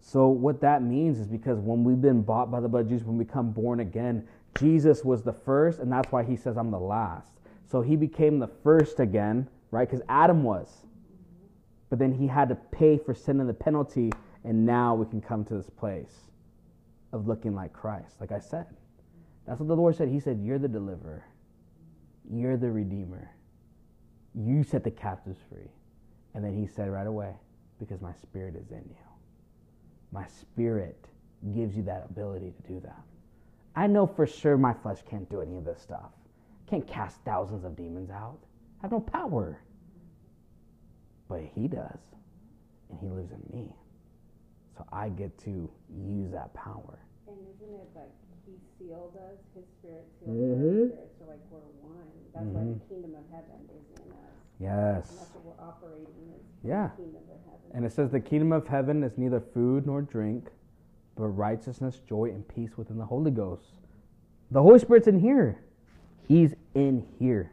So, 0.00 0.28
what 0.28 0.60
that 0.60 0.82
means 0.82 1.18
is 1.18 1.26
because 1.26 1.58
when 1.58 1.82
we've 1.84 2.00
been 2.00 2.22
bought 2.22 2.50
by 2.50 2.60
the 2.60 2.68
blood 2.68 2.82
of 2.82 2.88
Jesus, 2.88 3.06
when 3.06 3.18
we 3.18 3.24
become 3.24 3.50
born 3.50 3.80
again, 3.80 4.26
Jesus 4.54 5.04
was 5.04 5.22
the 5.22 5.32
first, 5.32 5.80
and 5.80 5.92
that's 5.92 6.10
why 6.10 6.22
he 6.22 6.36
says, 6.36 6.56
I'm 6.56 6.70
the 6.70 6.78
last. 6.78 7.28
So, 7.66 7.82
he 7.82 7.96
became 7.96 8.38
the 8.38 8.48
first 8.62 9.00
again, 9.00 9.48
right? 9.72 9.88
Because 9.88 10.04
Adam 10.08 10.44
was. 10.44 10.86
But 11.90 11.98
then 11.98 12.12
he 12.12 12.28
had 12.28 12.48
to 12.48 12.54
pay 12.54 12.96
for 12.96 13.12
sin 13.12 13.40
and 13.40 13.48
the 13.48 13.54
penalty, 13.54 14.16
and 14.44 14.64
now 14.64 14.94
we 14.94 15.04
can 15.06 15.20
come 15.20 15.44
to 15.46 15.54
this 15.54 15.68
place 15.68 16.27
of 17.12 17.26
looking 17.26 17.54
like 17.54 17.72
Christ, 17.72 18.20
like 18.20 18.32
I 18.32 18.38
said. 18.38 18.66
That's 19.46 19.60
what 19.60 19.68
the 19.68 19.76
Lord 19.76 19.96
said. 19.96 20.08
He 20.08 20.20
said, 20.20 20.40
You're 20.42 20.58
the 20.58 20.68
deliverer, 20.68 21.24
you're 22.30 22.56
the 22.56 22.70
redeemer, 22.70 23.30
you 24.34 24.62
set 24.62 24.84
the 24.84 24.90
captives 24.90 25.40
free. 25.48 25.70
And 26.34 26.44
then 26.44 26.54
he 26.54 26.66
said 26.66 26.90
right 26.90 27.06
away, 27.06 27.34
Because 27.78 28.00
my 28.00 28.12
spirit 28.12 28.54
is 28.54 28.70
in 28.70 28.84
you. 28.88 28.96
My 30.12 30.26
spirit 30.26 31.06
gives 31.54 31.76
you 31.76 31.82
that 31.84 32.06
ability 32.10 32.52
to 32.52 32.72
do 32.72 32.80
that. 32.80 33.00
I 33.74 33.86
know 33.86 34.06
for 34.06 34.26
sure 34.26 34.58
my 34.58 34.74
flesh 34.74 34.98
can't 35.08 35.28
do 35.30 35.40
any 35.40 35.56
of 35.56 35.64
this 35.64 35.80
stuff. 35.80 36.10
Can't 36.68 36.86
cast 36.86 37.16
thousands 37.24 37.64
of 37.64 37.76
demons 37.76 38.10
out. 38.10 38.38
I 38.80 38.84
have 38.84 38.92
no 38.92 39.00
power. 39.00 39.60
But 41.28 41.42
he 41.54 41.68
does. 41.68 41.98
And 42.90 42.98
he 43.00 43.08
lives 43.08 43.32
in 43.32 43.42
me. 43.52 43.74
So 44.78 44.84
I 44.92 45.08
get 45.08 45.36
to 45.38 45.68
use 45.90 46.30
that 46.30 46.54
power. 46.54 47.00
And 47.26 47.36
isn't 47.56 47.74
it 47.74 47.88
like 47.96 48.12
he 48.46 48.52
sealed 48.78 49.16
us, 49.16 49.38
his 49.56 49.64
spirit 49.78 50.06
sealed 50.20 50.36
Mhm. 50.36 50.82
our 50.82 50.88
spirit, 50.88 51.12
so 51.18 51.24
like 51.26 51.40
we're 51.50 51.58
one. 51.82 52.06
That's 52.32 52.46
why 52.46 52.60
Mhm. 52.60 52.78
the 52.78 52.94
kingdom 52.94 53.14
of 53.16 53.28
heaven 53.28 53.68
is 53.74 54.00
in 54.00 54.12
us. 54.12 54.18
Yes. 54.60 55.10
And 55.10 55.18
that's 55.18 55.34
what 55.34 55.44
we're 55.46 55.64
operating 55.64 56.06
in. 56.06 56.40
Yeah. 56.62 56.90
The 56.96 57.02
kingdom 57.02 57.22
of 57.22 57.44
heaven. 57.44 57.70
And 57.74 57.84
it 57.84 57.90
says 57.90 58.12
the 58.12 58.20
kingdom 58.20 58.52
of 58.52 58.68
heaven 58.68 59.02
is 59.02 59.18
neither 59.18 59.40
food 59.40 59.84
nor 59.84 60.02
drink, 60.02 60.52
but 61.16 61.26
righteousness, 61.26 61.98
joy, 61.98 62.30
and 62.30 62.46
peace 62.46 62.78
within 62.78 62.98
the 62.98 63.06
Holy 63.06 63.32
Ghost. 63.32 63.74
The 64.52 64.62
Holy 64.62 64.78
Spirit's 64.78 65.08
in 65.08 65.18
here. 65.18 65.58
He's 66.28 66.54
in 66.74 67.00
here. 67.18 67.50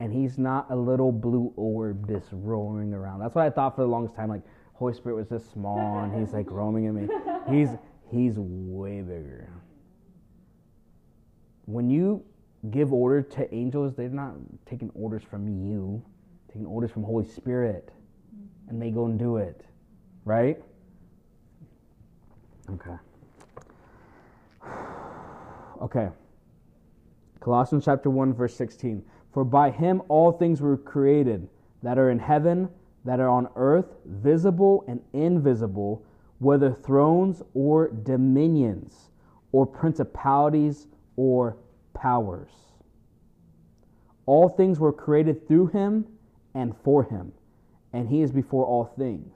And 0.00 0.12
he's 0.12 0.38
not 0.38 0.70
a 0.70 0.76
little 0.76 1.12
blue 1.12 1.52
orb 1.56 2.08
just 2.08 2.28
roaming 2.32 2.94
around. 2.94 3.20
That's 3.20 3.34
what 3.34 3.44
I 3.44 3.50
thought 3.50 3.76
for 3.76 3.82
the 3.82 3.88
longest 3.88 4.14
time. 4.16 4.30
Like 4.30 4.42
Holy 4.74 4.92
Spirit 4.92 5.16
was 5.16 5.28
just 5.28 5.52
small 5.52 6.00
and 6.00 6.14
he's 6.18 6.32
like 6.32 6.50
roaming 6.50 6.84
in 6.84 6.94
me. 6.94 7.08
He's 7.48 7.70
he's 8.10 8.34
way 8.36 9.00
bigger. 9.00 9.48
When 11.66 11.88
you 11.88 12.24
give 12.70 12.92
order 12.92 13.22
to 13.22 13.54
angels, 13.54 13.94
they're 13.94 14.08
not 14.08 14.34
taking 14.66 14.90
orders 14.94 15.22
from 15.22 15.48
you, 15.48 16.02
taking 16.48 16.66
orders 16.66 16.90
from 16.90 17.04
Holy 17.04 17.24
Spirit 17.24 17.92
and 18.68 18.80
they 18.80 18.90
go 18.90 19.06
and 19.06 19.18
do 19.18 19.36
it. 19.36 19.64
Right? 20.24 20.62
Okay. 22.70 22.96
Okay. 25.82 26.08
Colossians 27.40 27.84
chapter 27.84 28.08
1 28.08 28.32
verse 28.32 28.54
16. 28.56 29.04
For 29.32 29.44
by 29.44 29.70
him 29.70 30.00
all 30.08 30.32
things 30.32 30.60
were 30.62 30.76
created 30.76 31.48
that 31.82 31.98
are 31.98 32.10
in 32.10 32.18
heaven, 32.18 32.70
that 33.04 33.20
are 33.20 33.28
on 33.28 33.48
earth, 33.56 33.94
visible 34.06 34.84
and 34.88 35.00
invisible, 35.12 36.04
whether 36.38 36.72
thrones 36.72 37.42
or 37.52 37.88
dominions, 37.88 39.10
or 39.52 39.66
principalities 39.66 40.88
or 41.16 41.56
powers. 41.92 42.50
All 44.26 44.48
things 44.48 44.80
were 44.80 44.92
created 44.92 45.46
through 45.46 45.68
him 45.68 46.06
and 46.54 46.74
for 46.82 47.04
him, 47.04 47.32
and 47.92 48.08
he 48.08 48.22
is 48.22 48.32
before 48.32 48.64
all 48.64 48.84
things, 48.84 49.32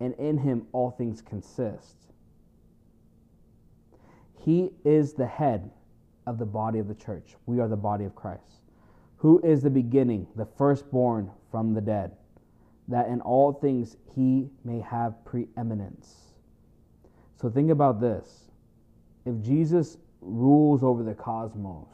and 0.00 0.14
in 0.14 0.38
him 0.38 0.66
all 0.72 0.90
things 0.90 1.20
consist. 1.20 1.96
He 4.38 4.70
is 4.84 5.12
the 5.12 5.26
head 5.26 5.70
of 6.26 6.38
the 6.38 6.46
body 6.46 6.78
of 6.78 6.88
the 6.88 6.94
church. 6.94 7.36
We 7.46 7.60
are 7.60 7.68
the 7.68 7.76
body 7.76 8.04
of 8.04 8.14
Christ, 8.14 8.62
who 9.16 9.40
is 9.40 9.62
the 9.62 9.70
beginning, 9.70 10.26
the 10.36 10.46
firstborn 10.46 11.30
from 11.50 11.74
the 11.74 11.80
dead, 11.80 12.16
that 12.90 13.08
in 13.08 13.20
all 13.20 13.52
things 13.52 13.96
he 14.14 14.50
may 14.64 14.80
have 14.80 15.24
preeminence. 15.24 16.32
So 17.40 17.48
think 17.48 17.70
about 17.70 18.00
this. 18.00 18.50
If 19.24 19.40
Jesus 19.40 19.96
rules 20.20 20.82
over 20.82 21.02
the 21.02 21.14
cosmos, 21.14 21.88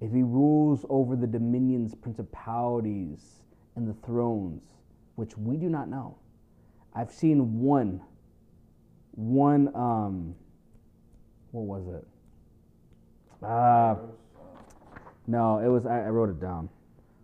if 0.00 0.10
he 0.12 0.22
rules 0.22 0.84
over 0.88 1.16
the 1.16 1.26
dominions, 1.26 1.94
principalities, 1.94 3.42
and 3.76 3.86
the 3.86 3.94
thrones, 4.06 4.62
which 5.14 5.36
we 5.36 5.56
do 5.56 5.68
not 5.68 5.88
know, 5.88 6.16
I've 6.94 7.10
seen 7.10 7.60
one, 7.60 8.00
one, 9.12 9.70
um, 9.74 10.34
what 11.52 11.64
was 11.64 11.86
it? 11.88 12.06
Uh, 13.44 13.96
no, 15.26 15.58
it 15.58 15.68
was, 15.68 15.86
I, 15.86 16.06
I 16.06 16.08
wrote 16.08 16.30
it 16.30 16.40
down 16.40 16.68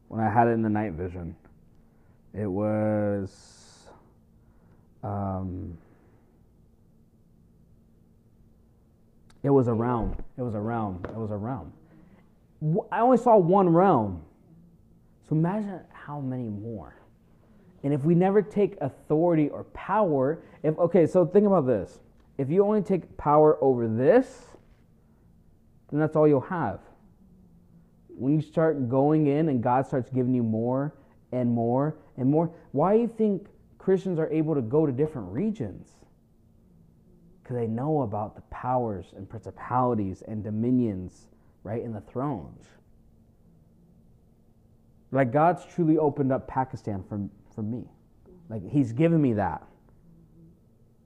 when 0.09 0.21
I 0.21 0.31
had 0.31 0.47
it 0.47 0.51
in 0.51 0.63
the 0.63 0.69
night 0.69 0.93
vision. 0.93 1.35
It 2.35 2.47
was, 2.47 3.89
um, 5.03 5.77
it 9.43 9.51
was 9.51 9.69
a 9.69 9.75
realm. 9.75 10.17
It 10.39 10.43
was 10.43 10.55
a 10.55 10.61
realm. 10.61 11.03
It 11.05 11.17
was 11.17 11.31
a 11.31 11.37
realm. 11.37 11.73
I 12.91 13.01
only 13.01 13.19
saw 13.19 13.37
one 13.37 13.69
realm. 13.69 14.23
So 15.29 15.37
imagine 15.37 15.81
how 15.93 16.21
many 16.21 16.49
more. 16.49 16.95
And 17.83 17.93
if 17.93 18.05
we 18.05 18.15
never 18.15 18.41
take 18.41 18.77
authority 18.81 19.49
or 19.49 19.65
power, 19.65 20.43
if 20.63 20.79
okay, 20.79 21.07
so 21.07 21.27
think 21.27 21.47
about 21.47 21.67
this. 21.67 22.01
If 22.39 22.49
you 22.49 22.65
only 22.65 22.83
take 22.83 23.17
power 23.17 23.59
over 23.63 23.89
this, 23.89 24.47
then 25.91 26.01
that's 26.01 26.17
all 26.17 26.27
you'll 26.27 26.41
have. 26.41 26.81
When 28.09 28.35
you 28.35 28.41
start 28.41 28.89
going 28.89 29.27
in 29.27 29.49
and 29.49 29.63
God 29.63 29.87
starts 29.87 30.11
giving 30.11 30.35
you 30.35 30.43
more 30.43 30.95
and 31.33 31.51
more 31.51 31.97
and 32.17 32.31
more, 32.31 32.51
why 32.73 32.95
do 32.95 33.01
you 33.03 33.09
think 33.09 33.47
Christians 33.79 34.19
are 34.19 34.31
able 34.31 34.55
to 34.55 34.63
go 34.63 34.87
to 34.87 34.93
different 34.93 35.33
regions? 35.33 35.89
Because 37.43 37.57
they 37.57 37.67
know 37.67 38.03
about 38.03 38.37
the 38.37 38.43
powers 38.43 39.07
and 39.17 39.29
principalities 39.29 40.23
and 40.23 40.45
dominions, 40.45 41.27
right, 41.65 41.83
and 41.83 41.95
the 41.95 42.01
thrones. 42.03 42.67
Like 45.11 45.33
God's 45.33 45.65
truly 45.67 45.99
opened 45.99 46.33
up 46.33 46.47
Pakistan 46.47 47.03
for, 47.09 47.29
for 47.55 47.63
me. 47.63 47.85
Like 48.49 48.69
He's 48.71 48.93
given 48.93 49.21
me 49.21 49.33
that. 49.35 49.67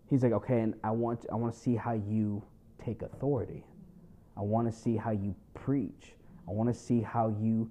He's 0.09 0.23
like, 0.23 0.33
okay, 0.33 0.61
and 0.61 0.75
I 0.85 0.91
want 0.91 1.27
I 1.33 1.35
want 1.35 1.53
to 1.53 1.59
see 1.59 1.75
how 1.75 1.93
you 1.93 2.43
take 2.85 3.03
authority. 3.03 3.65
I 4.37 4.43
want 4.43 4.73
to 4.73 4.79
see 4.79 4.97
how 4.97 5.11
you 5.11 5.35
preach. 5.55 6.13
I 6.49 6.53
want 6.53 6.73
to 6.73 6.79
see 6.79 7.01
how 7.01 7.35
you 7.41 7.69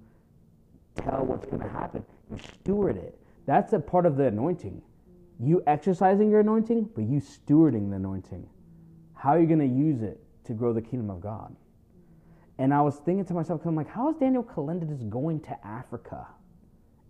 tell 0.96 1.24
what's 1.24 1.46
going 1.46 1.62
to 1.62 1.68
happen. 1.68 2.04
Steward 2.60 2.96
it. 2.96 3.18
That's 3.46 3.72
a 3.72 3.78
part 3.78 4.06
of 4.06 4.16
the 4.16 4.24
anointing. 4.26 4.82
You 5.38 5.62
exercising 5.66 6.30
your 6.30 6.40
anointing, 6.40 6.90
but 6.94 7.04
you 7.04 7.20
stewarding 7.20 7.90
the 7.90 7.96
anointing. 7.96 8.48
How 9.14 9.30
are 9.30 9.40
you 9.40 9.46
going 9.46 9.60
to 9.60 9.66
use 9.66 10.02
it 10.02 10.20
to 10.44 10.54
grow 10.54 10.72
the 10.72 10.82
kingdom 10.82 11.10
of 11.10 11.20
God? 11.20 11.54
And 12.58 12.72
I 12.72 12.80
was 12.80 12.96
thinking 12.96 13.24
to 13.26 13.34
myself, 13.34 13.64
I'm 13.66 13.76
like, 13.76 13.88
how 13.88 14.10
is 14.10 14.16
Daniel 14.16 14.42
Kolenda 14.42 14.88
just 14.88 15.08
going 15.10 15.40
to 15.40 15.66
Africa 15.66 16.26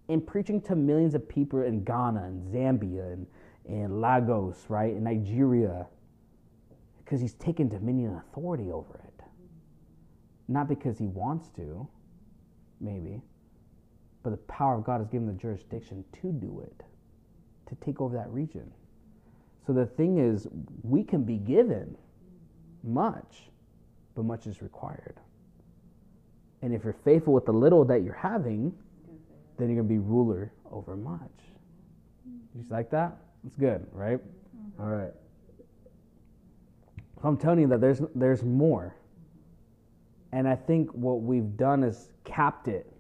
and 0.08 0.26
preaching 0.26 0.60
to 0.62 0.74
millions 0.76 1.14
of 1.14 1.28
people 1.28 1.62
in 1.62 1.84
Ghana 1.84 2.24
and 2.24 2.52
Zambia 2.52 3.12
and, 3.12 3.26
and 3.68 4.00
Lagos, 4.00 4.64
right, 4.68 4.92
in 4.92 5.04
Nigeria? 5.04 5.86
Because 7.04 7.20
he's 7.20 7.34
taken 7.34 7.68
dominion 7.68 8.16
authority 8.16 8.72
over 8.72 8.94
it. 9.04 9.24
Not 10.48 10.68
because 10.68 10.98
he 10.98 11.06
wants 11.06 11.48
to, 11.50 11.86
maybe, 12.80 13.22
but 14.26 14.32
the 14.32 14.52
power 14.52 14.74
of 14.74 14.82
God 14.82 14.98
has 14.98 15.06
given 15.06 15.28
the 15.28 15.32
jurisdiction 15.34 16.04
to 16.20 16.32
do 16.32 16.58
it, 16.58 16.82
to 17.68 17.76
take 17.76 18.00
over 18.00 18.16
that 18.16 18.28
region. 18.28 18.68
So 19.64 19.72
the 19.72 19.86
thing 19.86 20.18
is, 20.18 20.48
we 20.82 21.04
can 21.04 21.22
be 21.22 21.36
given 21.36 21.96
much, 22.82 23.44
but 24.16 24.24
much 24.24 24.48
is 24.48 24.62
required. 24.62 25.20
And 26.60 26.74
if 26.74 26.82
you're 26.82 26.96
faithful 27.04 27.34
with 27.34 27.46
the 27.46 27.52
little 27.52 27.84
that 27.84 28.02
you're 28.02 28.14
having, 28.14 28.74
then 29.58 29.68
you're 29.68 29.76
going 29.76 29.88
to 29.88 29.94
be 29.94 29.98
ruler 29.98 30.50
over 30.72 30.96
much. 30.96 31.20
You 32.24 32.62
just 32.62 32.72
like 32.72 32.90
that? 32.90 33.16
That's 33.44 33.54
good, 33.54 33.86
right? 33.92 34.18
Mm-hmm. 34.18 34.82
All 34.82 34.88
right. 34.88 35.12
So 37.22 37.28
I'm 37.28 37.36
telling 37.36 37.60
you 37.60 37.68
that 37.68 37.80
there's 37.80 38.02
there's 38.16 38.42
more. 38.42 38.96
And 40.32 40.48
I 40.48 40.56
think 40.56 40.90
what 40.90 41.22
we've 41.22 41.56
done 41.56 41.84
is 41.84 42.08
capped 42.24 42.66
it 42.66 42.92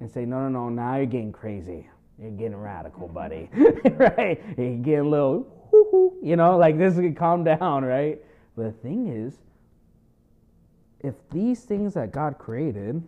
and 0.00 0.10
say, 0.10 0.24
no, 0.24 0.40
no, 0.40 0.48
no, 0.48 0.68
now 0.68 0.96
you're 0.96 1.06
getting 1.06 1.32
crazy. 1.32 1.88
You're 2.20 2.30
getting 2.32 2.56
radical, 2.56 3.08
mm-hmm. 3.08 3.14
buddy. 3.14 3.50
right? 4.16 4.42
You're 4.56 4.76
getting 4.76 5.00
a 5.00 5.08
little, 5.08 5.46
you 6.22 6.36
know, 6.36 6.56
like 6.56 6.78
this 6.78 6.96
is 6.98 7.14
calm 7.16 7.44
down, 7.44 7.84
right? 7.84 8.18
But 8.56 8.64
the 8.64 8.72
thing 8.72 9.08
is, 9.08 9.34
if 11.00 11.14
these 11.30 11.60
things 11.60 11.94
that 11.94 12.10
God 12.10 12.38
created, 12.38 13.02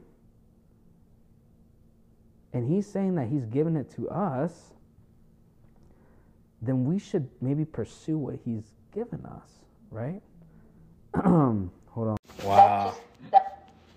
and 2.53 2.69
He's 2.69 2.87
saying 2.87 3.17
that 3.17 3.29
He's 3.29 3.47
given 3.47 3.77
it 3.77 3.91
to 3.97 4.09
us, 4.11 4.73
then 6.63 6.85
we 6.85 6.99
should 6.99 7.29
maybe 7.41 7.65
pursue 7.65 8.19
what 8.19 8.37
He's 8.45 8.73
given 8.95 9.25
us, 9.27 9.51
right? 9.91 10.21
Hold 11.25 11.71
on. 11.97 12.17
Wow. 12.45 12.95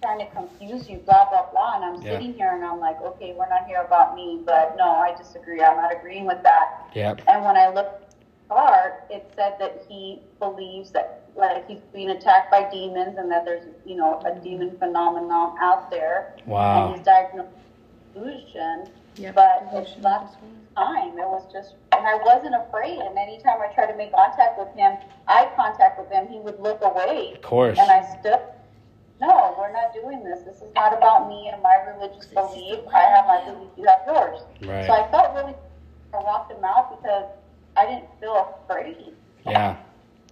That's 0.03 0.15
trying 0.17 0.27
to 0.27 0.35
confuse 0.35 0.89
you, 0.89 0.97
blah, 0.99 1.29
blah, 1.29 1.49
blah. 1.51 1.75
And 1.75 1.85
I'm 1.85 2.01
Yeah. 2.01 2.13
sitting 2.13 2.33
here 2.33 2.51
and 2.53 2.63
I'm 2.63 2.79
like, 2.79 3.01
okay, 3.01 3.33
we're 3.33 3.47
not 3.49 3.65
here 3.67 3.81
about 3.81 4.15
me, 4.15 4.41
but 4.45 4.75
no, 4.77 4.83
I 4.95 5.13
disagree. 5.15 5.61
I'm 5.63 5.77
not 5.77 5.93
agreeing 5.93 6.25
with 6.25 6.43
that. 6.43 6.87
Yep. 6.93 7.21
And 7.27 7.43
when 7.43 7.55
I 7.55 7.67
looked 7.69 8.03
at 8.03 8.09
the 8.09 8.53
chart, 8.55 9.05
it 9.09 9.31
said 9.35 9.55
that 9.59 9.83
he 9.87 10.21
believes 10.39 10.91
that, 10.91 11.29
like, 11.35 11.67
he's 11.67 11.79
being 11.93 12.09
attacked 12.09 12.51
by 12.51 12.69
demons 12.69 13.17
and 13.17 13.31
that 13.31 13.45
there's, 13.45 13.65
you 13.85 13.95
know, 13.95 14.21
a 14.25 14.35
demon 14.39 14.77
phenomenon 14.77 15.55
out 15.61 15.89
there. 15.89 16.35
Wow. 16.45 16.87
And 16.87 16.95
he's 16.97 17.05
diagnosed 17.05 17.49
with 18.13 18.23
delusion. 18.23 18.89
Yep, 19.15 19.35
But 19.35 19.69
delusion 19.71 19.93
it's 19.95 20.03
last 20.03 20.33
disorder. 20.33 20.55
time. 20.75 21.17
It 21.19 21.27
was 21.29 21.45
just, 21.53 21.75
and 21.95 22.05
I 22.05 22.15
wasn't 22.15 22.55
afraid. 22.55 22.99
And 22.99 23.17
anytime 23.17 23.59
I 23.61 23.73
tried 23.73 23.87
to 23.87 23.95
make 23.95 24.11
contact 24.11 24.59
with 24.59 24.73
him, 24.75 24.97
eye 25.27 25.49
contact 25.55 25.97
with 25.99 26.09
him, 26.11 26.27
he 26.27 26.39
would 26.39 26.59
look 26.59 26.81
away. 26.81 27.33
Of 27.35 27.41
course. 27.41 27.79
And 27.79 27.89
I 27.89 28.01
stood. 28.19 28.39
No, 29.23 29.55
we're 29.57 29.71
not 29.71 29.93
doing 29.93 30.21
this. 30.21 30.41
This 30.41 30.57
is 30.57 30.73
not 30.75 30.91
about 30.91 31.29
me 31.29 31.49
and 31.51 31.61
my 31.63 31.77
religious 31.95 32.25
belief. 32.25 32.79
I 32.93 33.03
have 33.03 33.25
my 33.25 33.41
belief. 33.45 33.69
You 33.77 33.85
have 33.85 34.01
yours. 34.05 34.41
Right. 34.63 34.85
So 34.85 34.91
I 34.91 35.09
felt 35.11 35.33
really. 35.33 35.55
I 36.13 36.17
walked 36.17 36.51
him 36.51 36.63
out 36.63 37.01
because 37.01 37.29
I 37.77 37.85
didn't 37.85 38.09
feel 38.19 38.59
afraid. 38.67 39.13
Yeah. 39.45 39.77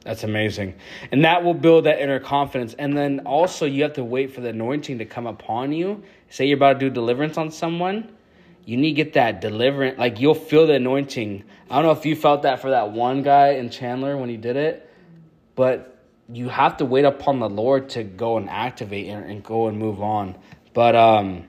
That's 0.03 0.23
amazing. 0.23 0.76
And 1.11 1.23
that 1.23 1.43
will 1.43 1.53
build 1.53 1.85
that 1.85 2.01
inner 2.01 2.19
confidence. 2.19 2.73
And 2.73 2.97
then 2.97 3.22
also, 3.22 3.65
you 3.65 3.84
have 3.84 3.93
to 3.93 4.03
wait 4.03 4.34
for 4.34 4.41
the 4.41 4.49
anointing 4.49 4.97
to 4.97 5.05
come 5.05 5.26
upon 5.26 5.72
you. 5.72 6.03
Say 6.30 6.47
you're 6.47 6.57
about 6.57 6.73
to 6.73 6.80
do 6.80 6.89
deliverance 6.89 7.38
on 7.38 7.49
someone. 7.49 8.11
You 8.65 8.77
need 8.77 8.89
to 8.89 9.03
get 9.03 9.13
that 9.13 9.39
deliverance. 9.39 9.97
Like, 9.97 10.19
you'll 10.19 10.35
feel 10.35 10.68
the 10.68 10.73
anointing. 10.73 11.43
I 11.69 11.76
don't 11.76 11.85
know 11.85 11.91
if 11.91 12.05
you 12.05 12.15
felt 12.15 12.41
that 12.43 12.61
for 12.61 12.72
that 12.72 12.91
one 12.91 13.22
guy 13.22 13.51
in 13.51 13.69
Chandler 13.69 14.18
when 14.18 14.27
he 14.27 14.38
did 14.38 14.57
it, 14.57 14.89
but 15.55 15.90
you 16.34 16.49
have 16.49 16.78
to 16.78 16.86
wait 16.86 17.06
upon 17.06 17.40
the 17.40 17.49
Lord 17.49 17.90
to 17.90 18.03
go 18.03 18.38
and 18.38 18.49
activate 18.49 19.08
and, 19.08 19.26
and 19.30 19.44
go 19.44 19.68
and 19.68 19.78
move 19.78 20.02
on. 20.02 20.36
But 20.74 20.95
um, 20.95 21.45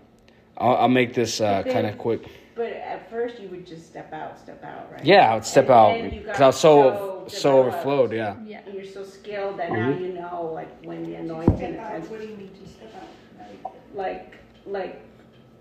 I'll, 0.59 0.77
I'll 0.77 0.89
make 0.89 1.15
this 1.15 1.41
uh, 1.41 1.63
kind 1.65 1.87
of 1.87 1.99
quick. 1.99 2.23
But 2.55 2.73
at 2.73 3.09
first, 3.11 3.41
you 3.41 3.49
would 3.49 3.67
just 3.67 3.87
step 3.87 4.13
out, 4.13 4.39
step 4.39 4.63
out, 4.65 4.93
right? 4.93 5.05
Yeah, 5.05 5.31
I 5.31 5.35
would 5.35 5.45
step 5.45 5.65
And 5.67 5.73
out 5.75 6.01
because 6.27 6.41
I 6.41 6.47
was 6.47 6.61
so 6.61 7.25
so 7.29 7.51
developed. 7.51 7.69
overflowed. 7.69 8.13
Yeah. 8.13 8.37
Yeah. 8.47 8.61
And 8.67 8.75
you're 8.77 8.85
so 8.85 9.05
skilled 9.05 9.59
that 9.59 9.71
Mhm. 9.71 10.01
now 10.01 10.07
you 10.07 10.13
know, 10.15 10.51
like, 10.53 10.85
when 10.85 11.05
the 11.05 11.15
anointing 11.17 11.57
Step 11.57 11.79
out, 11.79 12.11
what 12.11 12.21
do 12.21 12.27
you 12.27 12.37
mean 12.37 12.51
to 12.51 12.69
step 12.69 12.93
out? 12.97 13.73
Like, 13.95 14.37
like, 14.67 15.01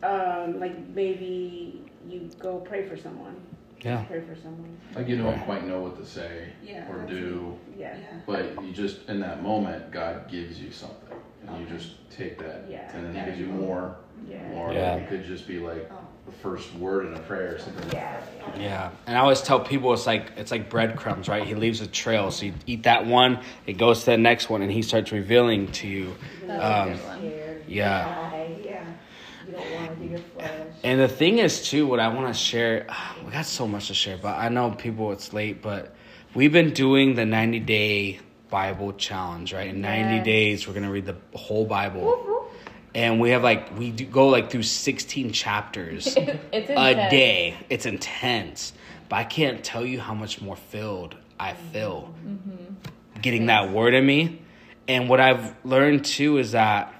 um, 0.04 0.60
like 0.60 0.76
maybe 0.90 1.84
you 2.10 2.30
go 2.40 2.58
pray 2.60 2.84
for 2.88 2.98
someone. 2.98 3.36
Yeah. 3.84 4.04
Pray 4.04 4.22
for 4.22 4.36
someone. 4.36 4.78
Like 4.96 5.08
you 5.08 5.18
don't 5.18 5.40
quite 5.42 5.66
know 5.66 5.80
what 5.80 5.98
to 5.98 6.06
say 6.06 6.50
Yeah, 6.64 6.88
or 6.92 7.04
do, 7.08 7.58
Yeah. 7.78 7.96
but 8.28 8.64
you 8.64 8.72
just 8.72 9.08
in 9.10 9.20
that 9.22 9.42
moment, 9.42 9.92
God 9.92 10.30
gives 10.30 10.60
you 10.60 10.72
something, 10.72 11.18
and 11.48 11.60
you 11.60 11.66
just 11.68 11.94
take 12.12 12.38
that, 12.40 12.66
Yeah. 12.70 12.96
and 12.96 13.06
then 13.08 13.16
He 13.16 13.26
gives 13.32 13.40
you 13.40 13.48
more, 13.48 13.96
Yeah. 14.30 14.48
more. 14.50 14.72
Yeah. 14.74 14.96
It 14.98 15.10
could 15.10 15.26
just 15.26 15.48
be 15.48 15.60
like 15.60 15.90
the 16.26 16.32
first 16.32 16.74
word 16.76 17.08
in 17.08 17.16
a 17.16 17.20
prayer, 17.22 17.56
or 17.56 17.60
something. 17.60 17.90
Yeah. 17.92 18.18
Yeah, 18.60 18.90
and 19.08 19.18
I 19.18 19.22
always 19.22 19.42
tell 19.42 19.60
people 19.60 19.94
it's 19.94 20.06
like 20.06 20.32
it's 20.38 20.52
like 20.52 20.70
breadcrumbs, 20.70 21.28
right? 21.28 21.44
He 21.44 21.56
leaves 21.56 21.82
a 21.82 21.88
trail, 21.88 22.30
so 22.32 22.46
you 22.48 22.54
eat 22.68 22.84
that 22.84 23.06
one, 23.08 23.40
it 23.66 23.74
goes 23.74 24.02
to 24.02 24.12
the 24.12 24.18
next 24.18 24.50
one, 24.50 24.62
and 24.62 24.72
he 24.72 24.82
starts 24.84 25.12
revealing 25.12 25.72
to 25.74 25.88
you. 25.88 26.16
That's 26.46 26.64
Um, 26.64 26.90
a 26.90 26.96
good 26.96 27.06
one. 27.06 27.18
Scared. 27.20 27.64
Yeah. 27.68 28.32
Yeah. 28.64 28.84
You 29.52 29.58
don't 29.58 29.72
want 29.74 29.90
to 29.90 29.96
do 30.04 30.10
your 30.10 30.20
flesh. 30.20 30.68
And 30.84 31.00
the 31.02 31.08
thing 31.10 31.40
is, 31.40 31.68
too, 31.68 31.86
what 31.86 32.00
I 32.00 32.08
want 32.08 32.28
to 32.28 32.34
share, 32.34 32.88
we 33.26 33.32
got 33.32 33.46
so 33.46 33.68
much 33.68 33.88
to 33.88 33.94
share, 33.94 34.18
but 34.18 34.38
I 34.38 34.50
know 34.50 34.72
people, 34.72 35.12
it's 35.12 35.34
late, 35.34 35.62
but 35.62 35.94
we've 36.34 36.54
been 36.54 36.74
doing 36.74 37.16
the 37.16 37.26
90 37.26 37.60
day 37.60 38.20
Bible 38.50 38.94
challenge, 38.94 39.54
right? 39.54 39.68
In 39.68 39.82
90 39.82 40.16
Yes. 40.16 40.26
days, 40.26 40.68
we're 40.68 40.74
going 40.74 40.86
to 40.86 40.92
read 40.92 41.06
the 41.06 41.18
whole 41.38 41.66
Bible. 41.66 42.48
And 42.94 43.20
we 43.22 43.30
have 43.32 43.44
like, 43.44 43.78
we 43.78 43.92
do 43.92 44.06
go 44.06 44.28
like 44.28 44.50
through 44.52 44.64
16 44.64 45.32
chapters 45.32 46.16
a 46.18 47.10
day. 47.10 47.56
It's 47.70 47.86
intense. 47.86 48.74
But 49.08 49.16
I 49.18 49.24
can't 49.24 49.64
tell 49.64 49.86
you 49.86 50.00
how 50.00 50.14
much 50.14 50.42
more 50.42 50.56
filled 50.56 51.16
I 51.40 51.54
feel 51.54 52.14
mm-hmm. 52.26 52.52
Mm-hmm. 52.52 53.22
getting 53.22 53.46
that 53.48 53.72
word 53.72 53.94
in 53.94 54.06
me. 54.06 54.42
And 54.88 55.08
what 55.08 55.22
I've 55.22 55.56
learned 55.66 56.04
too 56.04 56.38
is 56.38 56.52
that 56.52 56.94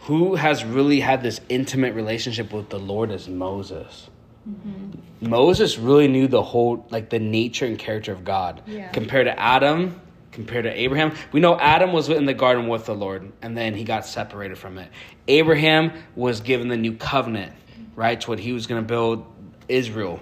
who 0.00 0.34
has 0.34 0.64
really 0.64 1.00
had 1.00 1.22
this 1.22 1.40
intimate 1.48 1.94
relationship 1.94 2.52
with 2.52 2.68
the 2.70 2.78
Lord 2.78 3.10
is 3.10 3.28
Moses. 3.28 4.08
Mm-hmm. 4.48 5.28
Moses 5.28 5.78
really 5.78 6.08
knew 6.08 6.26
the 6.26 6.42
whole, 6.42 6.86
like 6.90 7.10
the 7.10 7.18
nature 7.18 7.66
and 7.66 7.78
character 7.78 8.12
of 8.12 8.24
God. 8.24 8.62
Yeah. 8.66 8.88
Compared 8.88 9.26
to 9.26 9.38
Adam, 9.38 10.00
compared 10.32 10.64
to 10.64 10.72
Abraham. 10.72 11.14
We 11.32 11.40
know 11.40 11.58
Adam 11.58 11.92
was 11.92 12.08
in 12.08 12.24
the 12.24 12.34
garden 12.34 12.68
with 12.68 12.86
the 12.86 12.94
Lord, 12.94 13.30
and 13.42 13.56
then 13.56 13.74
he 13.74 13.84
got 13.84 14.06
separated 14.06 14.56
from 14.56 14.78
it. 14.78 14.90
Abraham 15.28 15.92
was 16.16 16.40
given 16.40 16.68
the 16.68 16.76
new 16.76 16.94
covenant, 16.94 17.52
right? 17.94 18.18
To 18.20 18.30
what 18.30 18.38
he 18.38 18.52
was 18.52 18.66
going 18.66 18.82
to 18.82 18.86
build 18.86 19.26
Israel. 19.68 20.20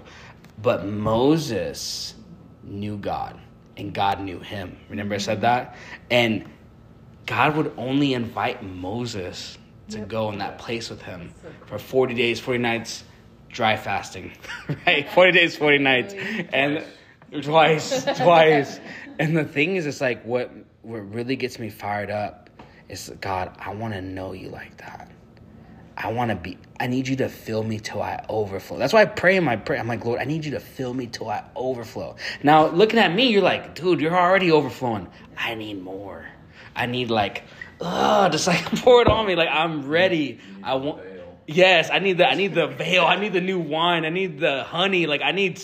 But 0.61 0.85
Moses 0.85 2.15
knew 2.63 2.97
God, 2.97 3.39
and 3.77 3.93
God 3.93 4.19
knew 4.19 4.39
him. 4.39 4.77
Remember, 4.89 5.15
I 5.15 5.19
said 5.19 5.37
mm-hmm. 5.37 5.41
that? 5.43 5.75
And 6.11 6.45
God 7.25 7.55
would 7.55 7.71
only 7.77 8.13
invite 8.13 8.63
Moses 8.63 9.58
to 9.89 9.99
go 9.99 10.31
in 10.31 10.39
that 10.39 10.57
place 10.57 10.89
with 10.89 11.01
him 11.01 11.33
for 11.65 11.79
40 11.79 12.13
days, 12.13 12.39
40 12.39 12.59
nights, 12.59 13.03
dry 13.49 13.75
fasting, 13.77 14.31
right? 14.85 15.09
40 15.09 15.31
days, 15.31 15.55
40 15.55 15.77
nights. 15.79 16.13
And 16.53 16.83
twice, 17.41 18.03
twice. 18.17 18.79
And 19.19 19.35
the 19.35 19.45
thing 19.45 19.75
is, 19.75 19.85
it's 19.85 20.01
like 20.01 20.23
what, 20.23 20.51
what 20.81 21.13
really 21.13 21.35
gets 21.35 21.59
me 21.59 21.69
fired 21.69 22.09
up 22.09 22.49
is 22.87 23.11
God, 23.21 23.55
I 23.59 23.73
want 23.73 23.93
to 23.93 24.01
know 24.01 24.33
you 24.33 24.49
like 24.49 24.77
that. 24.77 25.11
I 26.01 26.13
want 26.13 26.29
to 26.29 26.35
be, 26.35 26.57
I 26.79 26.87
need 26.87 27.09
you 27.09 27.17
to 27.17 27.27
fill 27.27 27.61
me 27.61 27.77
till 27.77 28.01
I 28.01 28.23
overflow. 28.29 28.77
That's 28.77 28.93
why 28.93 29.01
I 29.01 29.05
pray 29.05 29.35
in 29.35 29.43
my 29.43 29.57
prayer. 29.57 29.79
I'm 29.79 29.87
like, 29.87 30.05
Lord, 30.05 30.21
I 30.21 30.23
need 30.23 30.45
you 30.45 30.51
to 30.51 30.59
fill 30.59 30.93
me 30.93 31.07
till 31.07 31.29
I 31.29 31.43
overflow. 31.57 32.15
Now, 32.41 32.67
looking 32.67 32.99
at 32.99 33.13
me, 33.13 33.27
you're 33.29 33.41
like, 33.41 33.75
dude, 33.75 33.99
you're 33.99 34.15
already 34.15 34.49
overflowing. 34.49 35.09
I 35.37 35.55
need 35.55 35.81
more. 35.81 36.25
I 36.73 36.85
need 36.85 37.09
like, 37.09 37.43
ugh, 37.81 38.31
just 38.31 38.47
like 38.47 38.63
pour 38.83 39.01
it 39.01 39.07
on 39.07 39.25
me. 39.25 39.35
Like 39.35 39.49
I'm 39.51 39.87
ready. 39.87 40.39
I 40.63 40.75
want. 40.75 41.01
Yes, 41.47 41.89
I 41.91 41.99
need 41.99 42.17
the 42.17 42.27
I 42.27 42.35
need 42.35 42.53
the 42.53 42.67
veil. 42.67 43.05
I 43.05 43.15
need 43.15 43.33
the 43.33 43.41
new 43.41 43.59
wine. 43.59 44.05
I 44.05 44.09
need 44.09 44.39
the 44.39 44.63
honey. 44.63 45.07
Like 45.07 45.21
I 45.21 45.31
need, 45.31 45.61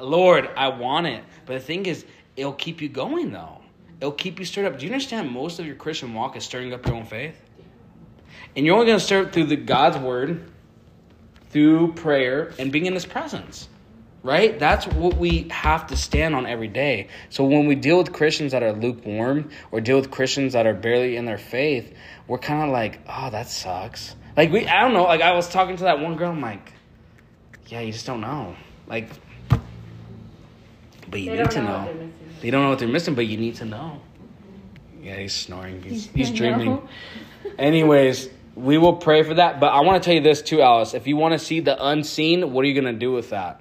Lord, 0.00 0.50
I 0.56 0.68
want 0.68 1.06
it. 1.06 1.22
But 1.46 1.54
the 1.54 1.60
thing 1.60 1.86
is, 1.86 2.04
it'll 2.36 2.52
keep 2.52 2.80
you 2.80 2.88
going 2.88 3.30
though. 3.30 3.58
It'll 4.00 4.12
keep 4.12 4.38
you 4.40 4.44
stirred 4.44 4.66
up. 4.66 4.78
Do 4.78 4.86
you 4.86 4.92
understand? 4.92 5.30
Most 5.30 5.60
of 5.60 5.66
your 5.66 5.76
Christian 5.76 6.12
walk 6.12 6.36
is 6.36 6.44
stirring 6.44 6.72
up 6.72 6.84
your 6.86 6.96
own 6.96 7.06
faith, 7.06 7.40
and 8.56 8.66
you're 8.66 8.74
only 8.74 8.86
going 8.86 8.98
to 8.98 9.04
stir 9.04 9.22
it 9.22 9.32
through 9.32 9.44
the 9.44 9.56
God's 9.56 9.98
word, 9.98 10.50
through 11.50 11.92
prayer, 11.92 12.52
and 12.58 12.72
being 12.72 12.86
in 12.86 12.94
His 12.94 13.06
presence 13.06 13.68
right? 14.22 14.58
That's 14.58 14.86
what 14.86 15.16
we 15.16 15.48
have 15.50 15.88
to 15.88 15.96
stand 15.96 16.34
on 16.34 16.46
every 16.46 16.68
day. 16.68 17.08
So 17.30 17.44
when 17.44 17.66
we 17.66 17.74
deal 17.74 17.98
with 17.98 18.12
Christians 18.12 18.52
that 18.52 18.62
are 18.62 18.72
lukewarm 18.72 19.50
or 19.70 19.80
deal 19.80 19.96
with 19.96 20.10
Christians 20.10 20.52
that 20.52 20.66
are 20.66 20.74
barely 20.74 21.16
in 21.16 21.24
their 21.24 21.38
faith, 21.38 21.92
we're 22.28 22.38
kind 22.38 22.62
of 22.62 22.70
like, 22.70 23.00
oh, 23.08 23.30
that 23.30 23.48
sucks. 23.48 24.14
Like 24.36 24.52
we, 24.52 24.66
I 24.66 24.80
don't 24.80 24.94
know. 24.94 25.04
Like 25.04 25.20
I 25.20 25.32
was 25.32 25.48
talking 25.48 25.76
to 25.76 25.84
that 25.84 26.00
one 26.00 26.16
girl. 26.16 26.30
I'm 26.30 26.40
like, 26.40 26.72
yeah, 27.66 27.80
you 27.80 27.92
just 27.92 28.06
don't 28.06 28.20
know. 28.20 28.56
Like, 28.86 29.08
but 31.08 31.20
you 31.20 31.30
They 31.30 31.38
need 31.38 31.50
to 31.50 31.62
know 31.62 31.84
know. 31.84 32.10
They 32.40 32.50
don't 32.50 32.62
know 32.62 32.70
what 32.70 32.78
they're 32.78 32.88
missing, 32.88 33.14
but 33.14 33.26
you 33.26 33.36
need 33.36 33.56
to 33.56 33.64
know. 33.64 34.00
Yeah, 35.02 35.16
he's 35.16 35.34
snoring. 35.34 35.82
He's 35.82 36.06
he's 36.06 36.30
dreaming. 36.30 36.88
Anyways, 37.58 38.30
we 38.54 38.78
will 38.78 38.96
pray 38.96 39.22
for 39.22 39.34
that. 39.34 39.60
But 39.60 39.68
I 39.72 39.80
want 39.80 40.02
to 40.02 40.06
tell 40.06 40.14
you 40.14 40.22
this 40.22 40.42
too, 40.42 40.62
Alice. 40.62 40.94
If 40.94 41.06
you 41.06 41.16
want 41.16 41.32
to 41.32 41.38
see 41.38 41.60
the 41.60 41.76
unseen, 41.84 42.52
what 42.52 42.64
are 42.64 42.68
you 42.68 42.74
gonna 42.80 42.92
do 42.92 43.12
with 43.12 43.30
that? 43.30 43.60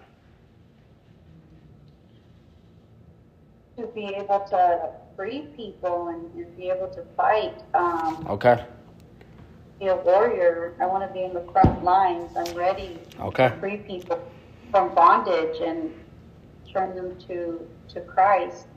To 3.81 3.87
be 3.87 4.13
able 4.15 4.41
to 4.51 4.89
free 5.15 5.47
people 5.57 6.09
and, 6.09 6.31
and 6.35 6.55
be 6.55 6.69
able 6.69 6.87
to 6.89 7.01
fight, 7.17 7.63
um, 7.73 8.27
Okay. 8.29 8.63
be 9.79 9.87
a 9.87 9.95
warrior. 9.95 10.73
I 10.79 10.85
want 10.85 11.07
to 11.07 11.11
be 11.11 11.23
in 11.23 11.33
the 11.33 11.43
front 11.51 11.83
lines. 11.83 12.29
I'm 12.37 12.53
ready 12.55 12.99
Okay. 13.19 13.49
to 13.49 13.55
free 13.55 13.77
people 13.77 14.19
from 14.69 14.93
bondage 14.93 15.59
and 15.61 15.89
turn 16.71 16.95
them 16.95 17.17
to 17.27 17.61
to 17.93 18.01
Christ. 18.01 18.67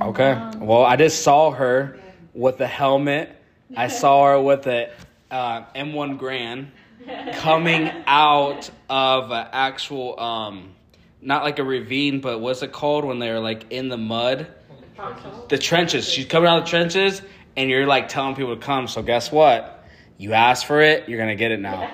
Okay. 0.00 0.36
Well, 0.58 0.84
I 0.84 0.96
just 0.96 1.22
saw 1.22 1.52
her 1.52 2.00
with 2.34 2.58
the 2.58 2.66
helmet. 2.66 3.30
I 3.76 3.86
saw 4.02 4.24
her 4.24 4.40
with 4.40 4.62
the 4.62 4.90
uh, 5.30 5.62
M1 5.76 6.18
Garand 6.18 6.66
coming 7.34 7.88
out 8.08 8.68
of 8.88 9.30
an 9.30 9.46
actual 9.52 10.18
um, 10.18 10.74
not 11.22 11.44
like 11.44 11.58
a 11.58 11.64
ravine, 11.64 12.20
but 12.20 12.40
what's 12.40 12.62
it 12.62 12.72
called 12.72 13.04
when 13.04 13.18
they're 13.18 13.40
like 13.40 13.66
in 13.70 13.88
the 13.88 13.96
mud? 13.98 14.46
The 15.48 15.58
trenches. 15.58 16.08
She's 16.08 16.26
coming 16.26 16.48
out 16.48 16.58
of 16.58 16.64
the 16.64 16.70
trenches, 16.70 17.22
and 17.56 17.70
you're 17.70 17.86
like 17.86 18.08
telling 18.08 18.34
people 18.34 18.54
to 18.56 18.60
come. 18.62 18.86
So 18.88 19.02
guess 19.02 19.32
what? 19.32 19.84
You 20.18 20.34
asked 20.34 20.66
for 20.66 20.82
it, 20.82 21.08
you're 21.08 21.18
gonna 21.18 21.34
get 21.36 21.50
it 21.50 21.60
now. 21.60 21.88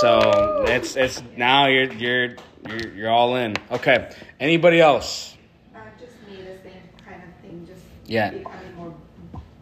So 0.00 0.64
it's 0.66 0.96
it's 0.96 1.22
now 1.36 1.66
you're 1.66 1.92
you're 1.92 2.36
you're, 2.66 2.88
you're 2.94 3.10
all 3.10 3.36
in. 3.36 3.54
Okay. 3.70 4.10
Anybody 4.38 4.80
else? 4.80 5.36
Uh, 5.74 5.80
just 5.98 6.12
me, 6.28 6.36
the 6.42 6.58
same 6.62 6.80
kind 7.06 7.22
of 7.22 7.42
thing, 7.42 7.66
just 7.66 7.82
Yeah. 8.06 8.30
more. 8.76 8.94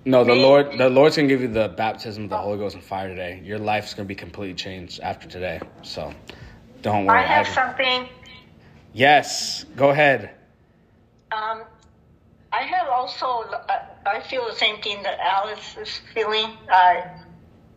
No, 0.05 0.23
the 0.23 0.35
Lord 0.35 0.79
the 0.79 0.89
Lord's 0.89 1.16
gonna 1.16 1.27
give 1.27 1.41
you 1.41 1.49
the 1.49 1.69
baptism 1.70 2.25
of 2.25 2.31
the 2.31 2.39
Holy 2.39 2.59
Ghost 2.59 2.77
and 2.77 2.85
fire 2.85 3.09
today. 3.09 3.41
Your 3.45 3.59
life's 3.59 3.95
gonna 3.95 4.07
be 4.07 4.15
completely 4.15 4.55
changed 4.55 5.01
after 5.01 5.27
today. 5.29 5.61
So 5.83 6.15
don't 6.83 7.07
worry. 7.07 7.19
I 7.19 7.23
have 7.23 7.49
I- 7.49 7.51
something. 7.51 8.09
Yes, 8.93 9.65
go 9.77 9.90
ahead. 9.90 10.31
Um, 11.31 11.62
I 12.52 12.62
have 12.62 12.89
also. 12.89 13.27
Uh, 13.27 13.78
I 14.06 14.20
feel 14.20 14.47
the 14.47 14.55
same 14.55 14.81
thing 14.81 15.02
that 15.02 15.19
Alice 15.20 15.77
is 15.81 16.01
feeling. 16.15 16.56
I 16.70 17.05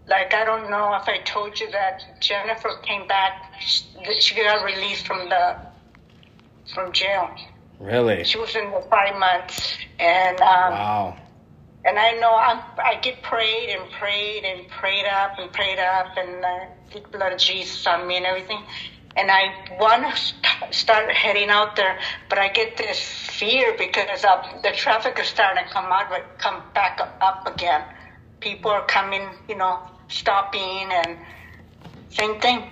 like. 0.07 0.33
I 0.33 0.45
don't 0.45 0.69
know 0.69 0.95
if 0.95 1.07
I 1.07 1.19
told 1.19 1.59
you 1.59 1.69
that 1.71 2.21
Jennifer 2.21 2.69
came 2.83 3.07
back. 3.07 3.51
She, 3.59 3.83
she 4.19 4.35
got 4.35 4.63
released 4.63 5.05
from 5.05 5.27
the 5.29 5.57
from 6.73 6.91
jail. 6.93 7.29
Really? 7.79 8.23
She 8.23 8.38
was 8.38 8.55
in 8.55 8.71
the 8.71 8.81
five 8.89 9.17
months, 9.17 9.77
and 9.99 10.39
um, 10.39 10.71
Wow. 10.71 11.17
and 11.83 11.99
I 11.99 12.11
know 12.13 12.33
I'm, 12.35 12.61
I 12.77 12.99
get 13.01 13.21
prayed 13.23 13.75
and 13.75 13.91
prayed 13.91 14.43
and 14.45 14.67
prayed 14.69 15.05
up 15.05 15.39
and 15.39 15.51
prayed 15.51 15.79
up 15.79 16.15
and 16.15 16.45
uh, 16.45 16.59
the 16.93 17.01
blood 17.11 17.33
of 17.33 17.39
Jesus 17.39 17.85
on 17.88 18.07
me 18.07 18.17
and 18.17 18.25
everything. 18.25 18.61
And 19.15 19.29
I 19.29 19.53
want 19.79 20.03
to 20.09 20.17
st- 20.19 20.73
start 20.73 21.11
heading 21.11 21.49
out 21.49 21.75
there, 21.75 21.99
but 22.29 22.38
I 22.39 22.47
get 22.49 22.77
this 22.77 22.99
fear 22.99 23.75
because 23.77 24.23
of 24.23 24.63
the 24.63 24.71
traffic 24.71 25.19
is 25.19 25.27
starting 25.27 25.63
to 25.65 25.69
come 25.69 25.85
out, 25.85 26.09
but 26.09 26.38
come 26.38 26.61
back 26.73 26.99
up 27.19 27.45
again. 27.47 27.83
People 28.39 28.71
are 28.71 28.85
coming, 28.85 29.27
you 29.49 29.55
know, 29.55 29.79
stopping 30.07 30.89
and 30.91 31.17
same 32.09 32.39
thing. 32.39 32.63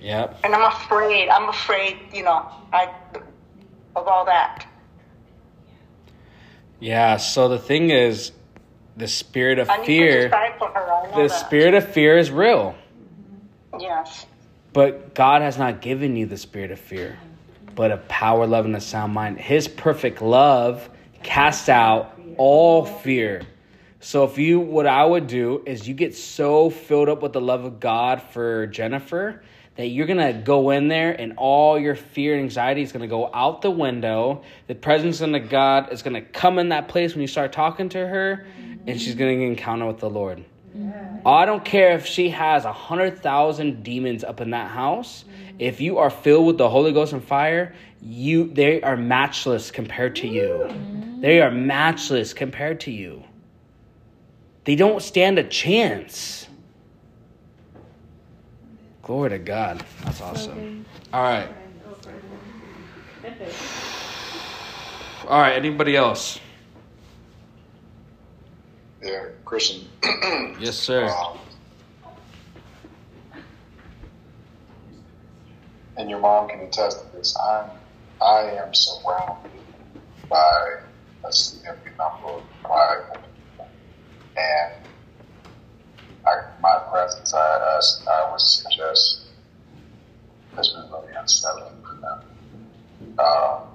Yep. 0.00 0.40
And 0.44 0.54
I'm 0.54 0.70
afraid. 0.72 1.28
I'm 1.28 1.48
afraid, 1.48 1.98
you 2.12 2.22
know, 2.22 2.46
I 2.72 2.92
of 3.96 4.06
all 4.06 4.24
that. 4.26 4.66
Yeah, 6.80 7.16
so 7.16 7.48
the 7.48 7.58
thing 7.58 7.90
is 7.90 8.32
the 8.96 9.08
spirit 9.08 9.58
of 9.58 9.70
I 9.70 9.78
need 9.78 9.86
to 9.86 9.86
fear 9.86 10.22
disciple 10.28 10.68
her. 10.68 10.92
I 10.92 11.10
know 11.10 11.22
the 11.22 11.28
that. 11.28 11.46
spirit 11.46 11.74
of 11.74 11.90
fear 11.92 12.18
is 12.18 12.30
real. 12.30 12.74
Yes. 13.78 14.26
But 14.76 15.14
God 15.14 15.40
has 15.40 15.56
not 15.56 15.80
given 15.80 16.16
you 16.16 16.26
the 16.26 16.36
spirit 16.36 16.70
of 16.70 16.78
fear, 16.78 17.18
but 17.74 17.90
a 17.90 17.96
power, 17.96 18.46
love, 18.46 18.66
and 18.66 18.76
a 18.76 18.80
sound 18.82 19.14
mind. 19.14 19.40
His 19.40 19.68
perfect 19.68 20.20
love 20.20 20.90
casts 21.22 21.70
out 21.70 22.20
all 22.36 22.84
fear. 22.84 23.40
So 24.00 24.24
if 24.24 24.36
you 24.36 24.60
what 24.60 24.86
I 24.86 25.02
would 25.02 25.28
do 25.28 25.62
is 25.64 25.88
you 25.88 25.94
get 25.94 26.14
so 26.14 26.68
filled 26.68 27.08
up 27.08 27.22
with 27.22 27.32
the 27.32 27.40
love 27.40 27.64
of 27.64 27.80
God 27.80 28.20
for 28.20 28.66
Jennifer 28.66 29.42
that 29.76 29.86
you're 29.86 30.06
gonna 30.06 30.34
go 30.34 30.68
in 30.68 30.88
there 30.88 31.18
and 31.18 31.32
all 31.38 31.78
your 31.78 31.94
fear 31.94 32.34
and 32.34 32.42
anxiety 32.42 32.82
is 32.82 32.92
gonna 32.92 33.06
go 33.06 33.30
out 33.32 33.62
the 33.62 33.70
window. 33.70 34.42
The 34.66 34.74
presence 34.74 35.22
of 35.22 35.48
God 35.48 35.90
is 35.90 36.02
gonna 36.02 36.20
come 36.20 36.58
in 36.58 36.68
that 36.68 36.88
place 36.88 37.14
when 37.14 37.22
you 37.22 37.28
start 37.28 37.50
talking 37.50 37.88
to 37.88 38.06
her, 38.06 38.46
and 38.86 39.00
she's 39.00 39.14
gonna 39.14 39.30
encounter 39.30 39.86
with 39.86 40.00
the 40.00 40.10
Lord. 40.10 40.44
I 41.26 41.44
don't 41.44 41.64
care 41.64 41.94
if 41.94 42.06
she 42.06 42.30
has 42.30 42.64
a 42.64 42.72
hundred 42.72 43.20
thousand 43.20 43.82
demons 43.82 44.22
up 44.22 44.40
in 44.40 44.50
that 44.50 44.70
house. 44.70 45.24
If 45.58 45.80
you 45.80 45.98
are 45.98 46.10
filled 46.10 46.46
with 46.46 46.58
the 46.58 46.68
Holy 46.68 46.92
Ghost 46.92 47.12
and 47.12 47.24
fire, 47.24 47.74
you 48.00 48.48
they 48.52 48.80
are 48.82 48.96
matchless 48.96 49.70
compared 49.70 50.16
to 50.16 50.28
you. 50.28 50.66
Mm. 50.68 51.20
They 51.20 51.40
are 51.40 51.50
matchless 51.50 52.32
compared 52.32 52.80
to 52.80 52.92
you. 52.92 53.24
They 54.64 54.76
don't 54.76 55.02
stand 55.02 55.38
a 55.38 55.44
chance. 55.44 56.46
Glory 59.02 59.30
to 59.30 59.38
God. 59.38 59.84
That's 60.04 60.20
awesome. 60.20 60.84
All 61.12 61.22
right. 61.22 61.48
All 65.28 65.40
right. 65.40 65.54
Anybody 65.54 65.96
else? 65.96 66.40
Yeah, 69.02 69.26
Christian. 69.46 69.88
Yes, 70.58 70.76
sir. 70.76 71.06
Um, 71.06 71.38
and 75.96 76.10
your 76.10 76.18
mom 76.18 76.48
can 76.48 76.60
attest 76.60 76.98
to 77.00 77.16
this. 77.16 77.36
I'm, 77.48 77.70
I 78.20 78.50
am 78.52 78.74
surrounded 78.74 79.62
by 80.28 80.76
a 81.28 81.32
significant 81.32 81.96
number 81.98 82.26
of 82.26 82.44
prideful 82.64 83.16
people, 83.34 83.70
and 84.36 84.88
I, 86.26 86.32
my 86.60 86.78
presence, 86.90 87.32
I, 87.34 87.38
I, 87.38 87.80
I 88.12 88.30
would 88.32 88.40
suggest, 88.40 89.28
has 90.56 90.68
been 90.70 90.90
really 90.90 91.12
unsettling 91.20 91.82
for 91.82 92.00
them. 92.00 93.18
Um, 93.18 93.68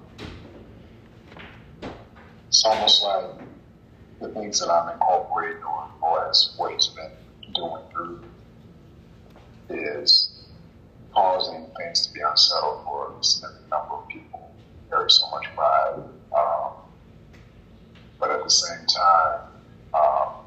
it's 2.49 2.64
almost 2.65 3.03
like 3.03 3.26
the 4.22 4.30
things 4.30 4.60
that 4.60 4.69
I'm 4.69 4.93
incorporating 4.93 5.64
or, 5.64 5.89
or 6.02 6.30
as 6.30 6.53
what 6.57 6.72
been 6.95 7.11
doing 7.56 7.81
through 7.91 8.23
is 9.69 10.45
causing 11.14 11.68
things 11.77 12.07
to 12.07 12.14
be 12.14 12.22
unsettled 12.22 12.84
for 12.85 13.18
a 13.19 13.23
significant 13.23 13.69
number 13.72 13.95
of 13.95 14.07
people. 14.10 14.56
There 14.89 15.06
is 15.06 15.15
so 15.19 15.30
much 15.31 15.45
pride. 15.56 16.03
Um, 16.38 16.73
but 18.19 18.30
at 18.30 18.43
the 18.43 18.49
same 18.49 18.85
time, 18.85 19.39
um, 19.93 20.45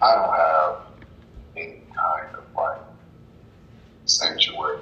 I 0.00 0.14
don't 0.16 0.34
have 0.34 0.76
any 1.56 1.82
kind 1.96 2.34
of 2.36 2.44
like 2.56 2.80
sanctuary 4.04 4.78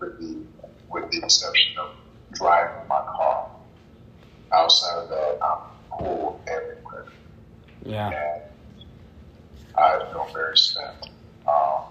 with 0.00 0.18
the, 0.20 0.44
with 0.90 1.10
the 1.10 1.18
exception 1.18 1.78
of 1.78 1.96
driving 2.34 2.86
my 2.88 3.00
car. 3.16 3.50
Outside 4.52 4.98
of 4.98 5.08
that, 5.08 5.38
I'm 5.42 5.73
pulled 6.02 6.40
everywhere. 6.48 7.06
Yeah. 7.84 8.08
And 8.08 8.42
I 9.76 9.98
feel 10.12 10.30
very 10.34 10.56
spent. 10.56 11.10
Um, 11.48 11.84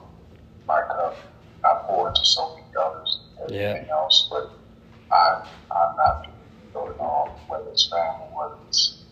my 0.68 0.82
cup, 0.82 1.34
I 1.66 1.82
pour 1.88 2.08
into 2.10 2.22
so 2.26 2.56
many 2.56 2.68
others 2.80 3.20
and 3.42 3.52
everything 3.56 3.90
else, 3.92 4.28
but 4.32 4.44
I'm, 5.12 5.42
I'm 5.72 5.96
not 5.98 6.28
at 6.76 7.00
all, 7.00 7.46
whether 7.50 7.70
it's 7.70 7.90
family, 7.90 8.28
whether 8.36 8.56
it's, 8.68 9.06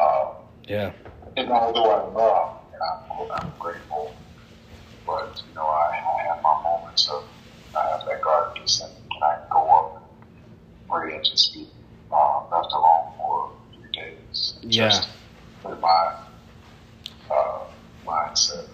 um, 0.00 0.28
Yeah. 0.68 0.92
and 1.36 1.50
although 1.50 1.90
I 1.90 2.04
love 2.12 2.50
and 2.72 2.82
I'm, 2.82 3.30
I'm 3.44 3.52
grateful, 3.58 4.22
but 5.06 5.40
you 5.48 5.54
know, 5.54 5.66
I, 5.66 5.88
I 5.90 6.28
have 6.28 6.42
my 6.42 6.54
moments 6.62 7.08
of 7.10 7.22
I 7.74 7.90
have 7.90 8.00
that 8.08 8.22
God 8.24 8.54
peace 8.54 8.80
and 8.82 8.92
I 9.22 9.36
go 9.52 9.68
up 9.68 10.02
and 10.02 10.06
pray 10.88 11.14
and 11.16 11.24
just 11.24 11.52
be 11.54 11.68
uh, 12.10 12.40
left 12.52 12.72
alone 12.72 13.12
for 13.18 13.55
days. 13.96 14.54
Yeah. 14.62 14.88
Just 14.88 15.08
with 15.64 15.80
my 15.80 16.14
uh, 17.30 17.58
mindset. 18.06 18.68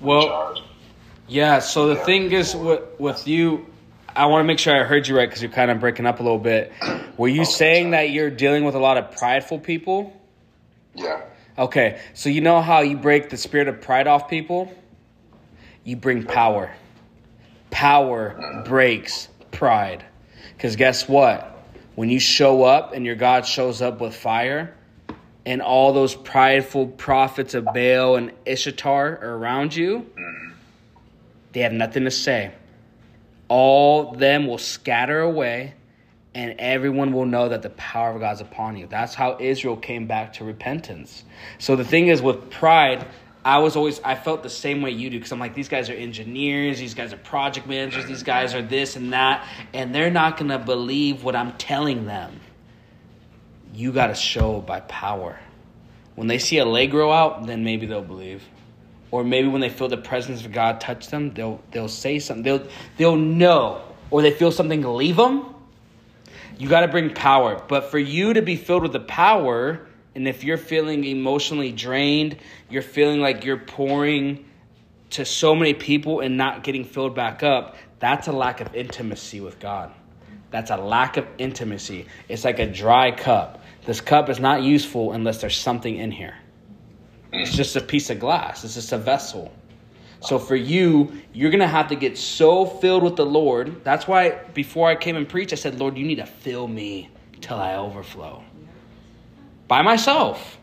Well, 0.00 0.62
yeah. 1.26 1.58
So 1.58 1.88
the 1.88 1.96
thing 1.96 2.32
is, 2.32 2.54
with 2.54 2.82
with 2.98 3.26
you, 3.26 3.66
I 4.14 4.26
want 4.26 4.42
to 4.42 4.46
make 4.46 4.58
sure 4.58 4.78
I 4.78 4.84
heard 4.84 5.06
you 5.06 5.16
right 5.16 5.28
because 5.28 5.42
you're 5.42 5.50
kind 5.50 5.70
of 5.70 5.80
breaking 5.80 6.06
up 6.06 6.20
a 6.20 6.22
little 6.22 6.38
bit. 6.38 6.72
Were 7.16 7.28
you 7.28 7.44
saying 7.44 7.90
that 7.90 8.10
you're 8.10 8.30
dealing 8.30 8.64
with 8.64 8.74
a 8.74 8.78
lot 8.80 8.96
of 8.96 9.16
prideful 9.16 9.58
people? 9.58 10.12
Yeah. 10.94 11.22
Okay, 11.58 12.00
so 12.14 12.28
you 12.28 12.40
know 12.40 12.60
how 12.62 12.80
you 12.80 12.96
break 12.96 13.30
the 13.30 13.36
spirit 13.36 13.66
of 13.66 13.80
pride 13.80 14.06
off 14.06 14.30
people? 14.30 14.72
You 15.82 15.96
bring 15.96 16.22
power. 16.22 16.70
Power 17.70 18.62
breaks 18.64 19.28
pride. 19.50 20.04
Because 20.56 20.76
guess 20.76 21.08
what? 21.08 21.57
When 21.98 22.10
you 22.10 22.20
show 22.20 22.62
up 22.62 22.92
and 22.92 23.04
your 23.04 23.16
God 23.16 23.44
shows 23.44 23.82
up 23.82 24.00
with 24.00 24.14
fire, 24.14 24.72
and 25.44 25.60
all 25.60 25.92
those 25.92 26.14
prideful 26.14 26.86
prophets 26.86 27.54
of 27.54 27.64
Baal 27.64 28.14
and 28.14 28.30
Ishtar 28.46 29.18
are 29.20 29.36
around 29.36 29.74
you, 29.74 30.06
they 31.50 31.62
have 31.62 31.72
nothing 31.72 32.04
to 32.04 32.12
say. 32.12 32.52
All 33.48 34.12
them 34.12 34.46
will 34.46 34.58
scatter 34.58 35.18
away, 35.18 35.74
and 36.36 36.54
everyone 36.60 37.12
will 37.12 37.26
know 37.26 37.48
that 37.48 37.62
the 37.62 37.70
power 37.70 38.12
of 38.12 38.20
God's 38.20 38.42
upon 38.42 38.76
you. 38.76 38.86
That's 38.86 39.16
how 39.16 39.36
Israel 39.40 39.76
came 39.76 40.06
back 40.06 40.34
to 40.34 40.44
repentance. 40.44 41.24
So 41.58 41.74
the 41.74 41.84
thing 41.84 42.06
is 42.06 42.22
with 42.22 42.48
pride, 42.48 43.08
I 43.44 43.58
was 43.58 43.76
always 43.76 44.00
I 44.00 44.14
felt 44.14 44.42
the 44.42 44.50
same 44.50 44.82
way 44.82 44.90
you 44.90 45.10
do 45.10 45.18
because 45.18 45.32
I'm 45.32 45.38
like 45.38 45.54
these 45.54 45.68
guys 45.68 45.90
are 45.90 45.94
engineers, 45.94 46.78
these 46.78 46.94
guys 46.94 47.12
are 47.12 47.18
project 47.18 47.66
managers, 47.66 48.06
these 48.06 48.22
guys 48.22 48.54
are 48.54 48.62
this 48.62 48.96
and 48.96 49.12
that, 49.12 49.46
and 49.72 49.94
they're 49.94 50.10
not 50.10 50.36
gonna 50.36 50.58
believe 50.58 51.24
what 51.24 51.36
I'm 51.36 51.52
telling 51.52 52.06
them. 52.06 52.40
You 53.74 53.92
gotta 53.92 54.14
show 54.14 54.60
by 54.60 54.80
power. 54.80 55.38
When 56.14 56.26
they 56.26 56.38
see 56.38 56.58
a 56.58 56.64
leg 56.64 56.90
grow 56.90 57.12
out, 57.12 57.46
then 57.46 57.64
maybe 57.64 57.86
they'll 57.86 58.02
believe. 58.02 58.42
Or 59.10 59.24
maybe 59.24 59.48
when 59.48 59.60
they 59.60 59.70
feel 59.70 59.88
the 59.88 59.96
presence 59.96 60.44
of 60.44 60.52
God 60.52 60.80
touch 60.80 61.08
them, 61.08 61.32
they'll 61.32 61.60
they'll 61.70 61.88
say 61.88 62.18
something. 62.18 62.42
They'll 62.42 62.66
they'll 62.96 63.16
know 63.16 63.82
or 64.10 64.22
they 64.22 64.30
feel 64.30 64.52
something 64.52 64.82
leave 64.82 65.16
them, 65.16 65.54
you 66.58 66.68
got 66.68 66.80
to 66.80 66.88
bring 66.88 67.14
power. 67.14 67.62
But 67.68 67.90
for 67.90 67.98
you 67.98 68.34
to 68.34 68.42
be 68.42 68.56
filled 68.56 68.82
with 68.82 68.92
the 68.92 69.00
power, 69.00 69.86
and 70.18 70.26
if 70.26 70.42
you're 70.42 70.58
feeling 70.58 71.04
emotionally 71.04 71.70
drained, 71.70 72.38
you're 72.68 72.82
feeling 72.82 73.20
like 73.20 73.44
you're 73.44 73.56
pouring 73.56 74.44
to 75.10 75.24
so 75.24 75.54
many 75.54 75.74
people 75.74 76.18
and 76.18 76.36
not 76.36 76.64
getting 76.64 76.84
filled 76.84 77.14
back 77.14 77.44
up, 77.44 77.76
that's 78.00 78.26
a 78.26 78.32
lack 78.32 78.60
of 78.60 78.74
intimacy 78.74 79.40
with 79.40 79.60
God. 79.60 79.92
That's 80.50 80.72
a 80.72 80.76
lack 80.76 81.18
of 81.18 81.28
intimacy. 81.38 82.06
It's 82.28 82.42
like 82.42 82.58
a 82.58 82.66
dry 82.66 83.12
cup. 83.12 83.62
This 83.84 84.00
cup 84.00 84.28
is 84.28 84.40
not 84.40 84.64
useful 84.64 85.12
unless 85.12 85.40
there's 85.40 85.56
something 85.56 85.96
in 85.96 86.10
here. 86.10 86.34
It's 87.32 87.54
just 87.54 87.76
a 87.76 87.80
piece 87.80 88.10
of 88.10 88.18
glass, 88.18 88.64
it's 88.64 88.74
just 88.74 88.90
a 88.90 88.98
vessel. 88.98 89.54
So 90.18 90.40
for 90.40 90.56
you, 90.56 91.12
you're 91.32 91.52
going 91.52 91.60
to 91.60 91.68
have 91.68 91.90
to 91.90 91.94
get 91.94 92.18
so 92.18 92.66
filled 92.66 93.04
with 93.04 93.14
the 93.14 93.24
Lord. 93.24 93.84
That's 93.84 94.08
why 94.08 94.30
before 94.52 94.88
I 94.88 94.96
came 94.96 95.14
and 95.14 95.28
preached, 95.28 95.52
I 95.52 95.56
said, 95.56 95.78
Lord, 95.78 95.96
you 95.96 96.04
need 96.04 96.16
to 96.16 96.26
fill 96.26 96.66
me 96.66 97.08
till 97.40 97.58
I 97.58 97.76
overflow. 97.76 98.42
By 99.68 99.82
myself. 99.82 100.58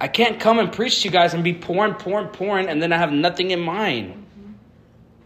I 0.00 0.08
can't 0.08 0.40
come 0.40 0.58
and 0.58 0.72
preach 0.72 1.02
to 1.02 1.08
you 1.08 1.10
guys 1.10 1.34
and 1.34 1.44
be 1.44 1.52
pouring, 1.52 1.94
pouring, 1.94 2.28
pouring, 2.28 2.68
and 2.68 2.80
then 2.80 2.92
I 2.92 2.96
have 2.96 3.12
nothing 3.12 3.50
in 3.50 3.60
mind. 3.60 4.26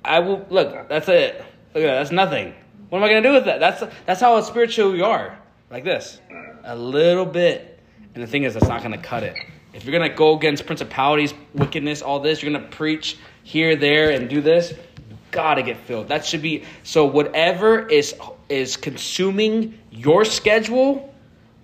I 0.05 0.19
will 0.19 0.45
look. 0.51 0.89
That's 0.89 1.09
it. 1.09 1.37
Look 1.75 1.85
at 1.85 1.87
that. 1.87 1.99
That's 1.99 2.11
nothing. 2.11 2.55
What 2.89 2.99
am 2.99 3.05
I 3.05 3.09
gonna 3.09 3.23
do 3.23 3.33
with 3.33 3.45
that? 3.45 3.61
That's 3.61 3.83
that's 4.07 4.21
how 4.21 4.41
spiritual 4.41 4.93
we 4.93 5.01
are. 5.01 5.39
Like 5.71 5.85
this, 5.85 6.21
a 6.65 6.77
little 6.77 7.25
bit. 7.25 7.81
And 8.15 8.23
the 8.23 8.27
thing 8.27 8.45
is, 8.45 8.55
that's 8.55 8.69
not 8.69 8.83
gonna 8.83 8.99
cut 8.99 9.23
it. 9.23 9.37
If 9.73 9.85
you're 9.85 9.93
gonna 9.93 10.15
go 10.15 10.37
against 10.37 10.67
principalities, 10.67 11.35
wickedness, 11.55 12.03
all 12.03 12.21
this, 12.21 12.43
you're 12.43 12.53
gonna 12.53 12.69
preach 12.69 13.17
here, 13.43 13.77
there, 13.77 14.11
and 14.11 14.29
do 14.29 14.41
this. 14.41 14.71
You 14.71 15.17
gotta 15.31 15.63
get 15.63 15.77
filled. 15.79 16.09
That 16.09 16.25
should 16.25 16.43
be 16.43 16.65
so. 16.83 17.05
Whatever 17.05 17.89
is 17.89 18.15
is 18.49 18.77
consuming 18.77 19.79
your 19.91 20.25
schedule, 20.25 21.15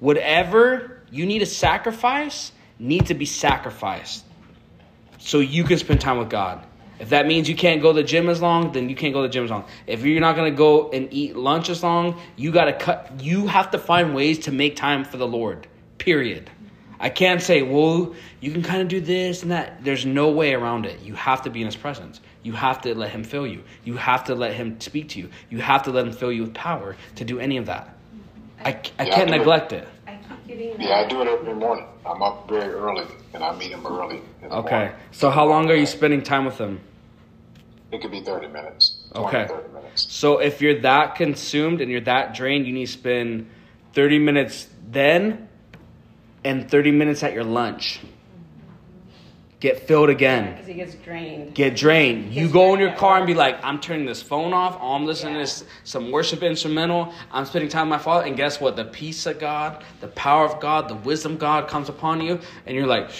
whatever 0.00 0.99
you 1.10 1.26
need 1.26 1.40
to 1.40 1.46
sacrifice, 1.46 2.52
need 2.78 3.06
to 3.06 3.14
be 3.14 3.26
sacrificed 3.26 4.24
so 5.18 5.38
you 5.40 5.64
can 5.64 5.78
spend 5.78 6.00
time 6.00 6.18
with 6.18 6.30
God. 6.30 6.64
If 6.98 7.10
that 7.10 7.26
means 7.26 7.48
you 7.48 7.56
can't 7.56 7.80
go 7.80 7.92
to 7.92 8.02
the 8.02 8.06
gym 8.06 8.28
as 8.28 8.42
long, 8.42 8.72
then 8.72 8.90
you 8.90 8.94
can't 8.94 9.14
go 9.14 9.22
to 9.22 9.28
the 9.28 9.32
gym 9.32 9.44
as 9.44 9.50
long. 9.50 9.64
If 9.86 10.04
you're 10.04 10.20
not 10.20 10.36
going 10.36 10.52
to 10.52 10.56
go 10.56 10.90
and 10.90 11.08
eat 11.10 11.34
lunch 11.34 11.70
as 11.70 11.82
long, 11.82 12.20
you 12.36 12.52
got 12.52 12.66
to 12.66 12.74
cut 12.74 13.20
you 13.20 13.46
have 13.46 13.70
to 13.70 13.78
find 13.78 14.14
ways 14.14 14.40
to 14.40 14.52
make 14.52 14.76
time 14.76 15.04
for 15.04 15.16
the 15.16 15.26
Lord. 15.26 15.66
Period. 15.96 16.50
I 16.98 17.08
can't 17.08 17.40
say, 17.40 17.62
"Well, 17.62 18.14
you 18.40 18.52
can 18.52 18.62
kind 18.62 18.82
of 18.82 18.88
do 18.88 19.00
this 19.00 19.42
and 19.42 19.50
that." 19.50 19.82
There's 19.82 20.04
no 20.04 20.30
way 20.30 20.52
around 20.52 20.84
it. 20.84 21.00
You 21.00 21.14
have 21.14 21.40
to 21.42 21.50
be 21.50 21.60
in 21.60 21.66
his 21.66 21.76
presence. 21.76 22.20
You 22.42 22.52
have 22.52 22.82
to 22.82 22.94
let 22.94 23.10
him 23.10 23.24
fill 23.24 23.46
you. 23.46 23.64
You 23.84 23.96
have 23.96 24.24
to 24.24 24.34
let 24.34 24.52
him 24.52 24.78
speak 24.80 25.08
to 25.10 25.20
you. 25.20 25.30
You 25.48 25.58
have 25.58 25.84
to 25.84 25.90
let 25.90 26.06
him 26.06 26.12
fill 26.12 26.32
you 26.32 26.42
with 26.42 26.54
power 26.54 26.96
to 27.16 27.24
do 27.24 27.38
any 27.38 27.56
of 27.56 27.66
that. 27.66 27.96
I, 28.62 28.70
I 28.98 29.06
can't 29.06 29.30
it. 29.30 29.38
neglect 29.38 29.72
it. 29.72 29.88
I 30.50 30.56
keep. 30.56 30.80
Yeah, 30.80 30.96
I 30.96 31.08
do 31.08 31.22
it 31.22 31.28
every 31.28 31.54
morning. 31.54 31.86
I'm 32.04 32.22
up 32.22 32.48
very 32.48 32.72
early 32.72 33.06
and 33.34 33.44
I 33.44 33.56
meet 33.56 33.70
him 33.70 33.86
early. 33.86 34.20
Okay. 34.42 34.50
morning. 34.50 34.92
So 35.12 35.30
how 35.30 35.46
long 35.46 35.70
are 35.70 35.74
you 35.74 35.86
spending 35.86 36.22
time 36.22 36.44
with 36.44 36.58
him? 36.58 36.80
It 37.92 38.00
could 38.00 38.10
be 38.10 38.20
30 38.20 38.48
minutes. 38.48 38.96
20, 39.14 39.26
Okay. 39.26 39.46
30 39.48 39.72
minutes. 39.72 40.06
So 40.10 40.38
if 40.38 40.60
you're 40.60 40.80
that 40.80 41.16
consumed 41.16 41.80
and 41.80 41.90
you're 41.90 42.00
that 42.02 42.34
drained, 42.34 42.66
you 42.66 42.72
need 42.72 42.86
to 42.86 42.92
spend 42.92 43.48
30 43.94 44.18
minutes 44.18 44.68
then 44.90 45.48
and 46.44 46.70
30 46.70 46.92
minutes 46.92 47.22
at 47.22 47.32
your 47.32 47.44
lunch. 47.44 48.00
Get 49.60 49.86
filled 49.86 50.08
again. 50.08 50.52
Because 50.52 50.66
he 50.66 50.72
gets 50.72 50.94
drained. 50.94 51.54
Get 51.54 51.76
drained. 51.76 52.32
You 52.32 52.48
go 52.48 52.72
in 52.72 52.80
your 52.80 52.92
car 52.92 53.18
and 53.18 53.26
be 53.26 53.34
like, 53.34 53.62
I'm 53.62 53.78
turning 53.78 54.06
this 54.06 54.22
phone 54.22 54.54
off. 54.54 54.78
Oh, 54.80 54.94
I'm 54.94 55.04
listening 55.04 55.34
to 55.34 55.64
some 55.84 56.10
worship 56.10 56.42
instrumental. 56.42 57.12
I'm 57.30 57.44
spending 57.44 57.68
time 57.68 57.90
with 57.90 57.98
my 57.98 58.02
Father. 58.02 58.26
And 58.26 58.38
guess 58.38 58.58
what? 58.58 58.74
The 58.74 58.86
peace 58.86 59.26
of 59.26 59.38
God, 59.38 59.84
the 60.00 60.08
power 60.08 60.46
of 60.46 60.60
God, 60.60 60.88
the 60.88 60.94
wisdom 60.94 61.32
of 61.32 61.40
God 61.40 61.68
comes 61.68 61.90
upon 61.90 62.22
you. 62.22 62.40
And 62.64 62.74
you're 62.74 62.86
like, 62.86 63.10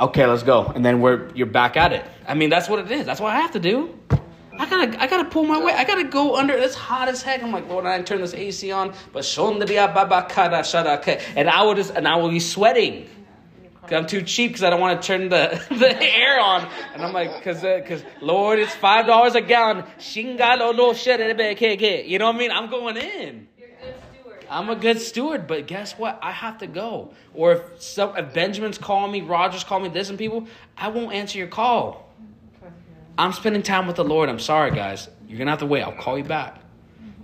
okay, 0.00 0.26
let's 0.26 0.42
go. 0.42 0.66
And 0.66 0.84
then 0.84 1.00
we're, 1.00 1.32
you're 1.36 1.46
back 1.46 1.76
at 1.76 1.92
it. 1.92 2.04
I 2.26 2.34
mean, 2.34 2.50
that's 2.50 2.68
what 2.68 2.80
it 2.80 2.90
is. 2.90 3.06
That's 3.06 3.20
what 3.20 3.32
I 3.32 3.36
have 3.36 3.52
to 3.52 3.60
do. 3.60 3.96
I 4.58 4.68
gotta, 4.68 5.00
I 5.00 5.06
gotta 5.06 5.28
pull 5.28 5.44
my 5.44 5.62
weight. 5.62 5.76
I 5.76 5.84
gotta 5.84 6.04
go 6.04 6.34
under. 6.34 6.54
It's 6.54 6.74
hot 6.74 7.08
as 7.08 7.22
heck. 7.22 7.42
I'm 7.44 7.52
like, 7.52 7.68
Lord, 7.68 7.84
I 7.84 8.00
turn 8.02 8.20
this 8.20 8.34
AC 8.34 8.72
on, 8.72 8.94
but 9.12 9.24
shon 9.24 9.60
the 9.60 9.66
bia 9.66 9.86
ba 9.88 10.06
ba 10.06 10.26
kada 10.28 10.60
shada 10.62 11.00
ke. 11.00 11.22
and 11.36 11.48
I 11.48 11.62
will 11.62 11.74
just, 11.74 11.94
and 11.94 12.08
I 12.08 12.16
will 12.16 12.30
be 12.30 12.40
sweating. 12.40 13.08
'Cause 13.88 13.92
I'm 13.98 14.06
too 14.06 14.22
cheap 14.22 14.50
because 14.50 14.62
I 14.64 14.70
don't 14.70 14.80
want 14.80 15.00
to 15.00 15.06
turn 15.06 15.28
the, 15.28 15.62
the 15.70 16.02
air 16.02 16.40
on, 16.40 16.68
and 16.94 17.02
I'm 17.04 17.12
like, 17.12 17.42
cause, 17.42 17.62
uh, 17.64 17.80
cause 17.86 18.02
Lord, 18.20 18.58
it's 18.58 18.74
five 18.74 19.06
dollars 19.06 19.34
a 19.34 19.40
gallon. 19.40 19.84
Shingalo 19.98 20.74
no 20.76 20.92
shit 20.92 21.20
in 21.20 21.28
the 21.28 21.34
bed, 21.34 21.56
can't 21.56 21.78
get. 21.78 22.06
You 22.06 22.18
know 22.18 22.26
what 22.26 22.36
I 22.36 22.38
mean? 22.38 22.50
I'm 22.50 22.68
going 22.70 22.96
in. 22.96 23.48
I'm 24.48 24.68
a 24.70 24.76
good 24.76 25.00
steward, 25.00 25.46
but 25.48 25.66
guess 25.66 25.92
what? 25.98 26.20
I 26.22 26.30
have 26.30 26.58
to 26.58 26.66
go. 26.68 27.12
Or 27.34 27.52
if 27.52 27.82
some, 27.82 28.16
if 28.16 28.32
Benjamin's 28.32 28.78
calling 28.78 29.10
me, 29.10 29.20
Roger's 29.20 29.64
calling 29.64 29.84
me, 29.84 29.88
this 29.88 30.08
and 30.08 30.16
people, 30.18 30.46
I 30.76 30.88
won't 30.88 31.12
answer 31.12 31.36
your 31.38 31.48
call. 31.48 32.08
I'm 33.18 33.32
spending 33.32 33.62
time 33.62 33.86
with 33.86 33.96
the 33.96 34.04
Lord. 34.04 34.28
I'm 34.28 34.38
sorry, 34.38 34.70
guys. 34.70 35.08
You're 35.26 35.38
gonna 35.38 35.50
have 35.50 35.60
to 35.60 35.66
wait. 35.66 35.82
I'll 35.82 35.92
call 35.92 36.16
you 36.18 36.24
back. 36.24 36.58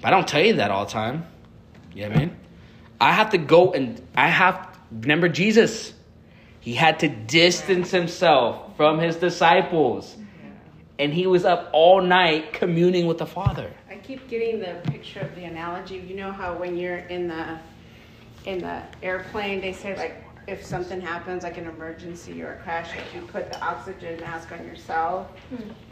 But 0.00 0.08
I 0.08 0.10
don't 0.10 0.26
tell 0.26 0.42
you 0.42 0.54
that 0.54 0.70
all 0.70 0.84
the 0.84 0.90
time. 0.90 1.26
You 1.94 2.02
know 2.04 2.08
what 2.08 2.16
I 2.16 2.20
mean? 2.20 2.36
I 3.00 3.12
have 3.12 3.30
to 3.30 3.38
go 3.38 3.72
and 3.72 4.00
I 4.16 4.28
have 4.28 4.68
remember 4.90 5.28
Jesus. 5.28 5.92
He 6.62 6.74
had 6.74 7.00
to 7.00 7.08
distance 7.08 7.90
himself 7.90 8.76
from 8.76 8.98
his 9.00 9.16
disciples. 9.16 10.16
And 10.98 11.12
he 11.12 11.26
was 11.26 11.44
up 11.44 11.68
all 11.72 12.00
night 12.00 12.52
communing 12.52 13.06
with 13.08 13.18
the 13.18 13.26
Father. 13.26 13.72
I 13.90 13.96
keep 13.96 14.28
getting 14.28 14.60
the 14.60 14.80
picture 14.84 15.20
of 15.20 15.34
the 15.34 15.44
analogy. 15.44 15.96
You 15.96 16.14
know 16.14 16.30
how 16.30 16.54
when 16.56 16.76
you're 16.76 16.98
in 16.98 17.26
the 17.28 17.58
in 18.44 18.58
the 18.58 18.82
airplane, 19.02 19.60
they 19.60 19.72
say 19.72 19.96
like 19.96 20.24
if 20.46 20.64
something 20.64 21.00
happens, 21.00 21.42
like 21.42 21.58
an 21.58 21.66
emergency 21.66 22.42
or 22.42 22.52
a 22.54 22.56
crash, 22.62 22.90
you 23.14 23.22
put 23.22 23.50
the 23.52 23.60
oxygen 23.60 24.20
mask 24.20 24.52
on 24.52 24.64
yourself 24.64 25.28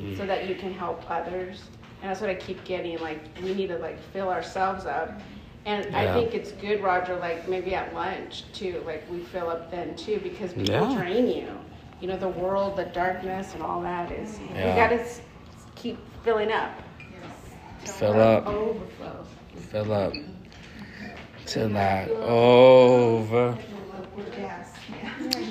Mm. 0.01 0.16
so 0.16 0.24
that 0.26 0.48
you 0.48 0.55
can 0.55 0.72
help 0.72 1.02
others. 1.10 1.64
And 2.02 2.10
that's 2.10 2.20
what 2.20 2.30
I 2.30 2.34
keep 2.34 2.62
getting. 2.64 2.98
Like 3.01 3.20
we 3.42 3.55
need 3.55 3.68
to 3.68 3.78
like 3.78 3.98
fill 4.12 4.28
ourselves 4.28 4.86
up. 4.86 5.20
And 5.66 5.95
I 5.95 6.05
Yeah. 6.05 6.15
think 6.15 6.35
it's 6.35 6.53
good, 6.53 6.82
Roger, 6.82 7.16
like 7.16 7.49
maybe 7.49 7.74
at 7.74 7.95
lunch 7.95 8.45
too, 8.53 8.82
like 8.87 9.05
we 9.11 9.19
fill 9.20 9.51
up 9.51 9.70
then 9.70 9.95
too, 9.95 10.19
because 10.23 10.53
people 10.55 10.74
Yeah. 10.74 10.95
drain 10.97 11.27
you. 11.28 11.49
You 12.01 12.09
know, 12.09 12.16
the 12.16 12.28
world, 12.28 12.77
the 12.77 12.85
darkness 12.87 13.53
and 13.55 13.62
all 13.62 13.82
that 13.82 14.11
is, 14.11 14.39
Yeah. 14.55 14.70
we 14.70 14.81
gotta 14.81 15.01
s- 15.03 15.20
keep 15.74 15.99
filling 16.24 16.51
up. 16.51 16.70
Fill 17.85 18.19
up. 18.20 18.47
Overflow. 18.47 19.24
Fill 19.70 19.93
up. 19.93 20.12
Till 21.47 21.69
that 21.70 22.11
over. 22.11 23.57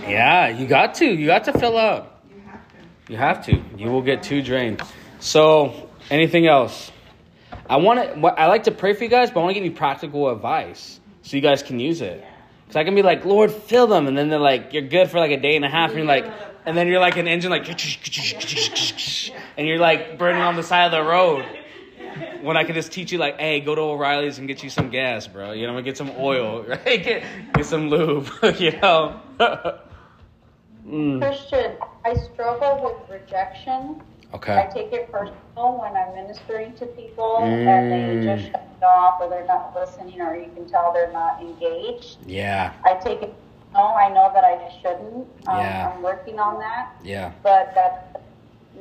Yeah, 0.07 0.47
you 0.49 0.65
got 0.67 0.95
to. 0.95 1.05
You 1.05 1.27
got 1.27 1.43
to 1.45 1.53
fill 1.59 1.77
up. 1.77 2.21
you 2.33 2.41
have 2.47 2.67
to. 2.67 3.11
You 3.13 3.17
have 3.17 3.45
to. 3.77 3.81
You 3.83 3.89
will 3.91 4.01
get 4.01 4.23
too 4.23 4.41
drained. 4.41 4.81
So, 5.19 5.89
anything 6.09 6.47
else? 6.47 6.91
I 7.69 7.77
want 7.77 7.99
to. 7.99 8.27
I 8.27 8.47
like 8.47 8.63
to 8.63 8.71
pray 8.71 8.93
for 8.93 9.03
you 9.03 9.09
guys, 9.09 9.29
but 9.29 9.39
I 9.39 9.43
want 9.43 9.55
to 9.55 9.61
give 9.61 9.71
you 9.71 9.77
practical 9.77 10.29
advice 10.29 10.99
so 11.21 11.37
you 11.37 11.41
guys 11.41 11.61
can 11.61 11.79
use 11.79 12.01
it. 12.01 12.25
Because 12.65 12.77
I 12.77 12.83
can 12.83 12.95
be 12.95 13.03
like, 13.03 13.25
Lord, 13.25 13.51
fill 13.51 13.87
them, 13.87 14.07
and 14.07 14.17
then 14.17 14.29
they're 14.29 14.39
like, 14.39 14.73
you're 14.73 14.83
good 14.83 15.09
for 15.09 15.19
like 15.19 15.31
a 15.31 15.39
day 15.39 15.55
and 15.55 15.63
a 15.63 15.69
half, 15.69 15.91
and 15.91 15.99
you're 15.99 16.07
like, 16.07 16.25
and 16.65 16.75
then 16.77 16.87
you're 16.87 16.99
like 16.99 17.17
an 17.17 17.27
engine, 17.27 17.51
like, 17.51 17.67
and 19.57 19.67
you're 19.67 19.79
like 19.79 20.17
burning 20.17 20.41
on 20.41 20.55
the 20.55 20.63
side 20.63 20.85
of 20.85 20.91
the 20.91 21.03
road. 21.03 21.45
When 22.41 22.57
I 22.57 22.63
can 22.63 22.73
just 22.73 22.91
teach 22.91 23.11
you, 23.11 23.17
like, 23.17 23.39
hey, 23.39 23.59
go 23.59 23.75
to 23.75 23.81
O'Reilly's 23.81 24.39
and 24.39 24.47
get 24.47 24.63
you 24.63 24.69
some 24.69 24.89
gas, 24.89 25.27
bro. 25.27 25.51
You 25.51 25.67
know, 25.67 25.77
I'm 25.77 25.83
get 25.83 25.97
some 25.97 26.11
oil, 26.17 26.63
right? 26.67 27.03
Get, 27.03 27.23
get 27.53 27.65
some 27.65 27.89
lube, 27.89 28.29
you 28.59 28.79
know. 28.79 29.19
Mm, 30.87 31.21
Christian, 31.21 31.73
I 32.03 32.15
struggle 32.15 32.83
with 32.83 33.21
rejection. 33.21 34.01
Okay. 34.33 34.57
I 34.57 34.65
take 34.67 34.93
it 34.93 35.11
personal 35.11 35.79
when 35.79 35.95
I'm 35.97 36.13
ministering 36.15 36.73
to 36.73 36.85
people 36.85 37.37
Mm. 37.41 37.67
and 37.67 37.91
they 37.91 38.25
just 38.25 38.51
shut 38.51 38.63
off 38.83 39.19
or 39.21 39.29
they're 39.29 39.45
not 39.47 39.75
listening 39.75 40.21
or 40.21 40.35
you 40.35 40.49
can 40.55 40.67
tell 40.69 40.93
they're 40.93 41.11
not 41.11 41.41
engaged. 41.41 42.17
Yeah. 42.25 42.73
I 42.85 42.93
take 42.95 43.21
it 43.23 43.33
no, 43.73 43.81
I 43.93 44.09
know 44.09 44.31
that 44.33 44.43
I 44.43 44.57
shouldn't. 44.81 45.27
Um, 45.47 45.57
Yeah. 45.59 45.91
I'm 45.93 46.01
working 46.01 46.39
on 46.39 46.59
that. 46.59 46.89
Yeah. 47.03 47.31
But 47.43 47.73
that 47.75 48.21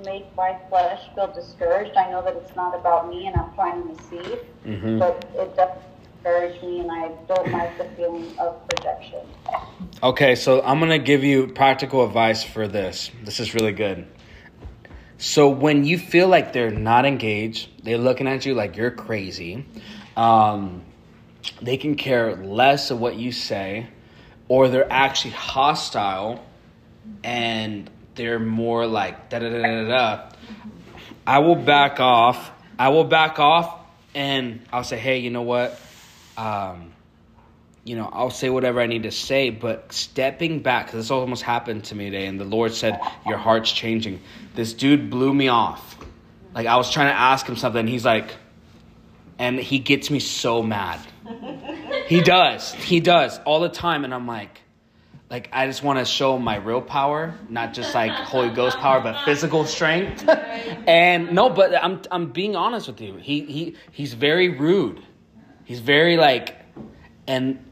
make 0.04 0.34
my 0.36 0.56
flesh 0.70 1.00
feel 1.14 1.26
discouraged. 1.26 1.94
I 1.96 2.10
know 2.10 2.22
that 2.22 2.34
it's 2.36 2.54
not 2.56 2.74
about 2.74 3.08
me 3.08 3.26
and 3.26 3.36
I'm 3.36 3.52
trying 3.54 3.82
to 3.82 3.88
receive. 3.94 4.38
Mhm. 4.66 4.98
But 4.98 5.24
it 5.36 5.54
does 5.56 5.70
discourage 6.14 6.62
me 6.62 6.80
and 6.80 6.90
I 6.90 7.08
don't 7.26 7.50
like 7.52 7.76
the 7.76 7.84
feeling 7.96 8.26
of 8.38 8.56
rejection. 8.72 9.20
Okay, 10.02 10.34
so 10.34 10.62
I'm 10.62 10.78
gonna 10.80 10.98
give 10.98 11.22
you 11.24 11.48
practical 11.48 12.04
advice 12.04 12.42
for 12.42 12.66
this. 12.68 13.10
This 13.24 13.40
is 13.40 13.54
really 13.54 13.72
good. 13.72 14.06
So 15.18 15.48
when 15.48 15.84
you 15.84 15.98
feel 15.98 16.28
like 16.28 16.52
they're 16.52 16.70
not 16.70 17.04
engaged, 17.04 17.68
they're 17.84 17.98
looking 17.98 18.26
at 18.28 18.46
you 18.46 18.54
like 18.54 18.76
you're 18.76 18.92
crazy. 18.92 19.66
Um, 20.16 20.84
they 21.60 21.76
can 21.76 21.96
care 21.96 22.36
less 22.36 22.90
of 22.90 23.00
what 23.00 23.16
you 23.16 23.32
say, 23.32 23.88
or 24.48 24.68
they're 24.68 24.90
actually 24.90 25.32
hostile, 25.32 26.44
and 27.24 27.90
they're 28.14 28.38
more 28.38 28.86
like 28.86 29.28
da 29.28 29.40
da 29.40 29.50
da 29.50 29.60
da 29.60 29.88
da. 29.88 30.30
I 31.26 31.40
will 31.40 31.56
back 31.56 32.00
off. 32.00 32.50
I 32.78 32.88
will 32.88 33.04
back 33.04 33.38
off 33.38 33.78
and 34.14 34.60
I'll 34.72 34.84
say, 34.84 34.98
hey, 34.98 35.18
you 35.18 35.30
know 35.30 35.42
what? 35.42 35.78
Um, 36.36 36.92
you 37.88 37.96
know, 37.96 38.10
I'll 38.12 38.30
say 38.30 38.50
whatever 38.50 38.80
I 38.80 38.86
need 38.86 39.04
to 39.04 39.10
say, 39.10 39.48
but 39.48 39.90
stepping 39.94 40.60
back, 40.60 40.86
because 40.86 41.00
this 41.00 41.10
almost 41.10 41.42
happened 41.42 41.84
to 41.84 41.94
me 41.94 42.10
today, 42.10 42.26
and 42.26 42.38
the 42.38 42.44
Lord 42.44 42.74
said, 42.74 43.00
Your 43.26 43.38
heart's 43.38 43.72
changing. 43.72 44.20
This 44.54 44.74
dude 44.74 45.08
blew 45.08 45.32
me 45.32 45.48
off. 45.48 45.96
Like, 46.54 46.66
I 46.66 46.76
was 46.76 46.90
trying 46.90 47.08
to 47.08 47.18
ask 47.18 47.46
him 47.46 47.56
something, 47.56 47.86
he's 47.86 48.04
like, 48.04 48.34
and 49.38 49.58
he 49.58 49.78
gets 49.78 50.10
me 50.10 50.20
so 50.20 50.62
mad. 50.62 51.00
He 52.06 52.20
does. 52.20 52.72
He 52.74 53.00
does 53.00 53.38
all 53.46 53.60
the 53.60 53.68
time, 53.70 54.04
and 54.04 54.12
I'm 54.12 54.26
like, 54.26 54.60
like 55.30 55.48
I 55.52 55.66
just 55.66 55.82
want 55.82 55.98
to 55.98 56.04
show 56.04 56.38
my 56.38 56.56
real 56.56 56.82
power, 56.82 57.34
not 57.48 57.72
just 57.72 57.94
like 57.94 58.10
Holy 58.10 58.50
Ghost 58.50 58.78
power, 58.78 59.00
but 59.00 59.24
physical 59.24 59.64
strength. 59.64 60.28
and 60.86 61.32
no, 61.32 61.50
but 61.50 61.74
I'm 61.82 62.00
I'm 62.10 62.32
being 62.32 62.56
honest 62.56 62.86
with 62.86 63.00
you. 63.00 63.16
He 63.16 63.42
he 63.42 63.76
he's 63.92 64.14
very 64.14 64.48
rude. 64.48 65.02
He's 65.64 65.80
very 65.80 66.16
like, 66.16 66.56
and 67.26 67.62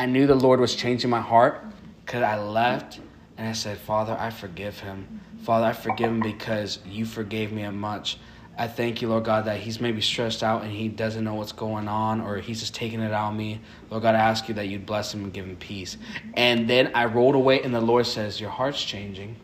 I 0.00 0.06
knew 0.06 0.26
the 0.26 0.34
Lord 0.34 0.60
was 0.60 0.74
changing 0.74 1.10
my 1.10 1.20
heart 1.20 1.62
because 2.06 2.22
I 2.22 2.38
left 2.38 3.00
and 3.36 3.46
I 3.46 3.52
said, 3.52 3.76
Father, 3.76 4.16
I 4.18 4.30
forgive 4.30 4.80
him. 4.80 5.20
Father, 5.42 5.66
I 5.66 5.74
forgive 5.74 6.08
him 6.08 6.20
because 6.20 6.78
you 6.86 7.04
forgave 7.04 7.52
me 7.52 7.64
a 7.64 7.70
much. 7.70 8.16
I 8.56 8.66
thank 8.66 9.02
you, 9.02 9.08
Lord 9.10 9.24
God, 9.24 9.44
that 9.44 9.60
he's 9.60 9.78
maybe 9.78 10.00
stressed 10.00 10.42
out 10.42 10.62
and 10.62 10.72
he 10.72 10.88
doesn't 10.88 11.22
know 11.22 11.34
what's 11.34 11.52
going 11.52 11.86
on 11.86 12.22
or 12.22 12.38
he's 12.38 12.60
just 12.60 12.74
taking 12.74 13.00
it 13.00 13.12
out 13.12 13.26
on 13.26 13.36
me. 13.36 13.60
Lord 13.90 14.02
God, 14.02 14.14
I 14.14 14.20
ask 14.20 14.48
you 14.48 14.54
that 14.54 14.68
you'd 14.68 14.86
bless 14.86 15.12
him 15.12 15.24
and 15.24 15.34
give 15.34 15.44
him 15.44 15.56
peace. 15.56 15.98
And 16.32 16.66
then 16.66 16.92
I 16.94 17.04
rolled 17.04 17.34
away 17.34 17.60
and 17.60 17.74
the 17.74 17.82
Lord 17.82 18.06
says, 18.06 18.40
Your 18.40 18.48
heart's 18.48 18.82
changing. 18.82 19.36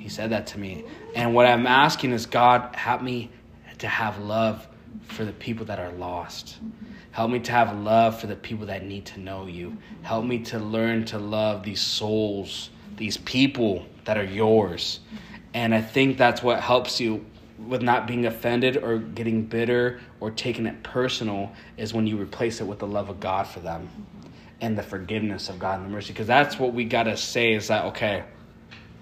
He 0.00 0.08
said 0.08 0.30
that 0.30 0.48
to 0.48 0.58
me. 0.58 0.84
And 1.14 1.32
what 1.32 1.46
I'm 1.46 1.68
asking 1.68 2.10
is, 2.10 2.26
God, 2.26 2.74
help 2.74 3.02
me 3.02 3.30
to 3.78 3.86
have 3.86 4.18
love 4.18 4.66
for 5.04 5.24
the 5.24 5.32
people 5.32 5.66
that 5.66 5.78
are 5.78 5.92
lost. 5.92 6.58
Help 7.18 7.32
me 7.32 7.40
to 7.40 7.50
have 7.50 7.76
love 7.76 8.20
for 8.20 8.28
the 8.28 8.36
people 8.36 8.66
that 8.66 8.84
need 8.84 9.04
to 9.04 9.18
know 9.18 9.48
you. 9.48 9.76
Help 10.02 10.24
me 10.24 10.38
to 10.38 10.60
learn 10.60 11.04
to 11.04 11.18
love 11.18 11.64
these 11.64 11.80
souls, 11.80 12.70
these 12.96 13.16
people 13.16 13.84
that 14.04 14.16
are 14.16 14.22
yours. 14.22 15.00
And 15.52 15.74
I 15.74 15.80
think 15.80 16.16
that's 16.16 16.44
what 16.44 16.60
helps 16.60 17.00
you 17.00 17.26
with 17.58 17.82
not 17.82 18.06
being 18.06 18.26
offended 18.26 18.76
or 18.76 18.98
getting 18.98 19.42
bitter 19.46 19.98
or 20.20 20.30
taking 20.30 20.66
it 20.66 20.84
personal 20.84 21.50
is 21.76 21.92
when 21.92 22.06
you 22.06 22.16
replace 22.22 22.60
it 22.60 22.68
with 22.68 22.78
the 22.78 22.86
love 22.86 23.08
of 23.08 23.18
God 23.18 23.48
for 23.48 23.58
them 23.58 23.88
and 24.60 24.78
the 24.78 24.84
forgiveness 24.84 25.48
of 25.48 25.58
God 25.58 25.80
and 25.80 25.86
the 25.86 25.92
mercy. 25.92 26.12
Because 26.12 26.28
that's 26.28 26.56
what 26.56 26.72
we 26.72 26.84
got 26.84 27.02
to 27.02 27.16
say 27.16 27.52
is 27.52 27.66
that, 27.66 27.86
okay, 27.86 28.22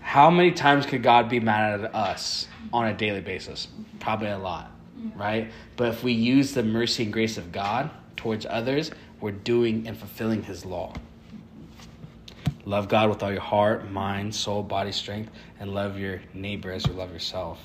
how 0.00 0.30
many 0.30 0.52
times 0.52 0.86
could 0.86 1.02
God 1.02 1.28
be 1.28 1.38
mad 1.38 1.82
at 1.82 1.94
us 1.94 2.48
on 2.72 2.86
a 2.86 2.94
daily 2.94 3.20
basis? 3.20 3.68
Probably 4.00 4.28
a 4.28 4.38
lot, 4.38 4.70
right? 5.14 5.50
But 5.76 5.88
if 5.88 6.02
we 6.02 6.12
use 6.12 6.54
the 6.54 6.62
mercy 6.62 7.02
and 7.02 7.12
grace 7.12 7.36
of 7.36 7.52
God 7.52 7.90
towards 8.16 8.46
others, 8.48 8.90
we're 9.20 9.30
doing 9.32 9.86
and 9.86 9.96
fulfilling 9.96 10.42
His 10.42 10.64
law. 10.64 10.92
Love 12.64 12.88
God 12.88 13.08
with 13.08 13.22
all 13.22 13.30
your 13.30 13.40
heart, 13.40 13.90
mind, 13.90 14.34
soul, 14.34 14.62
body, 14.62 14.90
strength, 14.92 15.30
and 15.60 15.72
love 15.72 15.98
your 15.98 16.20
neighbor 16.34 16.72
as 16.72 16.84
you 16.86 16.92
love 16.92 17.12
yourself. 17.12 17.60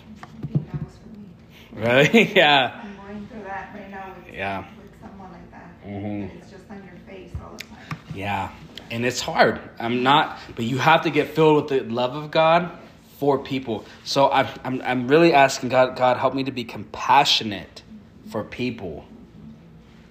Really? 1.74 2.34
yeah. 2.36 2.82
I'm 2.84 2.96
going 2.98 3.28
through 3.28 3.44
that 3.44 3.72
right 3.74 3.90
now 3.90 4.14
with, 4.26 4.34
Yeah. 4.34 4.60
with 4.82 4.92
someone 5.02 5.32
like 5.32 5.52
that. 5.52 5.84
Mhm. 5.88 6.30
And 6.30 6.32
it's 6.34 6.52
just 6.52 6.70
on 6.70 6.84
your 6.84 6.96
face 7.08 7.32
all 7.42 7.56
the 7.58 7.64
time. 7.64 7.98
Yeah. 8.14 8.50
And 8.92 9.06
it's 9.06 9.22
hard. 9.22 9.60
I'm 9.80 10.04
not, 10.04 10.38
but 10.56 10.66
you 10.66 10.78
have 10.78 11.04
to 11.04 11.10
get 11.10 11.30
filled 11.30 11.56
with 11.72 11.88
the 11.88 11.94
love 11.94 12.16
of 12.16 12.30
God 12.30 12.72
for 13.18 13.40
people. 13.40 13.86
So 14.04 14.30
I'm, 14.30 14.48
I'm, 14.64 14.82
I'm 14.84 15.08
really 15.08 15.34
asking 15.34 15.70
God, 15.70 15.96
God, 15.96 16.18
help 16.18 16.34
me 16.34 16.44
to 16.44 16.52
be 16.52 16.64
compassionate 16.66 17.82
for 18.30 18.44
people. 18.44 19.06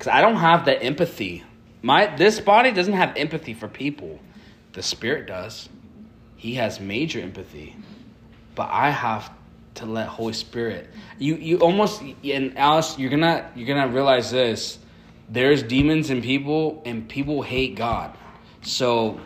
Because 0.01 0.15
I 0.15 0.23
don't 0.23 0.37
have 0.37 0.65
the 0.65 0.83
empathy. 0.83 1.45
My 1.83 2.07
This 2.17 2.41
body 2.41 2.73
doesn't 2.73 2.95
have 2.95 3.19
empathy 3.19 3.53
for 3.53 3.69
people. 3.69 4.19
The 4.73 4.83
Spirit 4.83 5.27
does. 5.27 5.69
He 6.37 6.55
has 6.55 6.81
major 6.81 7.21
empathy. 7.21 7.77
But 8.55 8.71
I 8.71 8.89
have 8.89 9.31
to 9.75 9.85
let 9.85 10.09
Holy 10.09 10.33
Spirit. 10.33 10.89
You 11.19 11.35
you 11.35 11.59
almost 11.59 12.01
and 12.01 12.57
Alice, 12.57 12.99
you're 12.99 13.11
gonna 13.11 13.51
you're 13.55 13.67
gonna 13.67 13.93
realize 13.93 14.31
this. 14.31 14.79
There's 15.29 15.63
demons 15.63 16.09
in 16.09 16.23
people, 16.23 16.81
and 16.87 17.07
people 17.07 17.43
hate 17.43 17.75
God. 17.75 18.17
So 18.63 19.21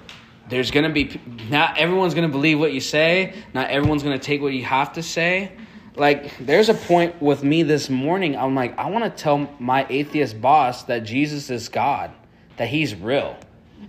there's 0.49 0.73
gonna 0.73 0.91
be 0.91 1.21
not 1.51 1.79
everyone's 1.79 2.15
gonna 2.15 2.29
believe 2.29 2.59
what 2.59 2.73
you 2.73 2.81
say. 2.81 3.33
Not 3.55 3.71
everyone's 3.71 4.03
gonna 4.03 4.19
take 4.19 4.43
what 4.43 4.53
you 4.53 4.65
have 4.65 4.95
to 4.95 5.05
say. 5.05 5.53
Like 5.97 6.37
there's 6.39 6.69
a 6.69 6.75
point 6.75 7.23
with 7.23 7.45
me 7.45 7.63
this 7.63 7.89
morning. 7.89 8.37
I'm 8.37 8.55
like, 8.55 8.77
I 8.79 8.91
want 8.91 9.05
to 9.05 9.23
tell 9.23 9.49
my 9.59 9.87
atheist 9.89 10.41
boss 10.41 10.85
that 10.85 11.01
Jesus 11.01 11.51
is 11.51 11.69
God, 11.69 12.11
that 12.57 12.69
He's 12.69 12.95
real, 12.95 13.37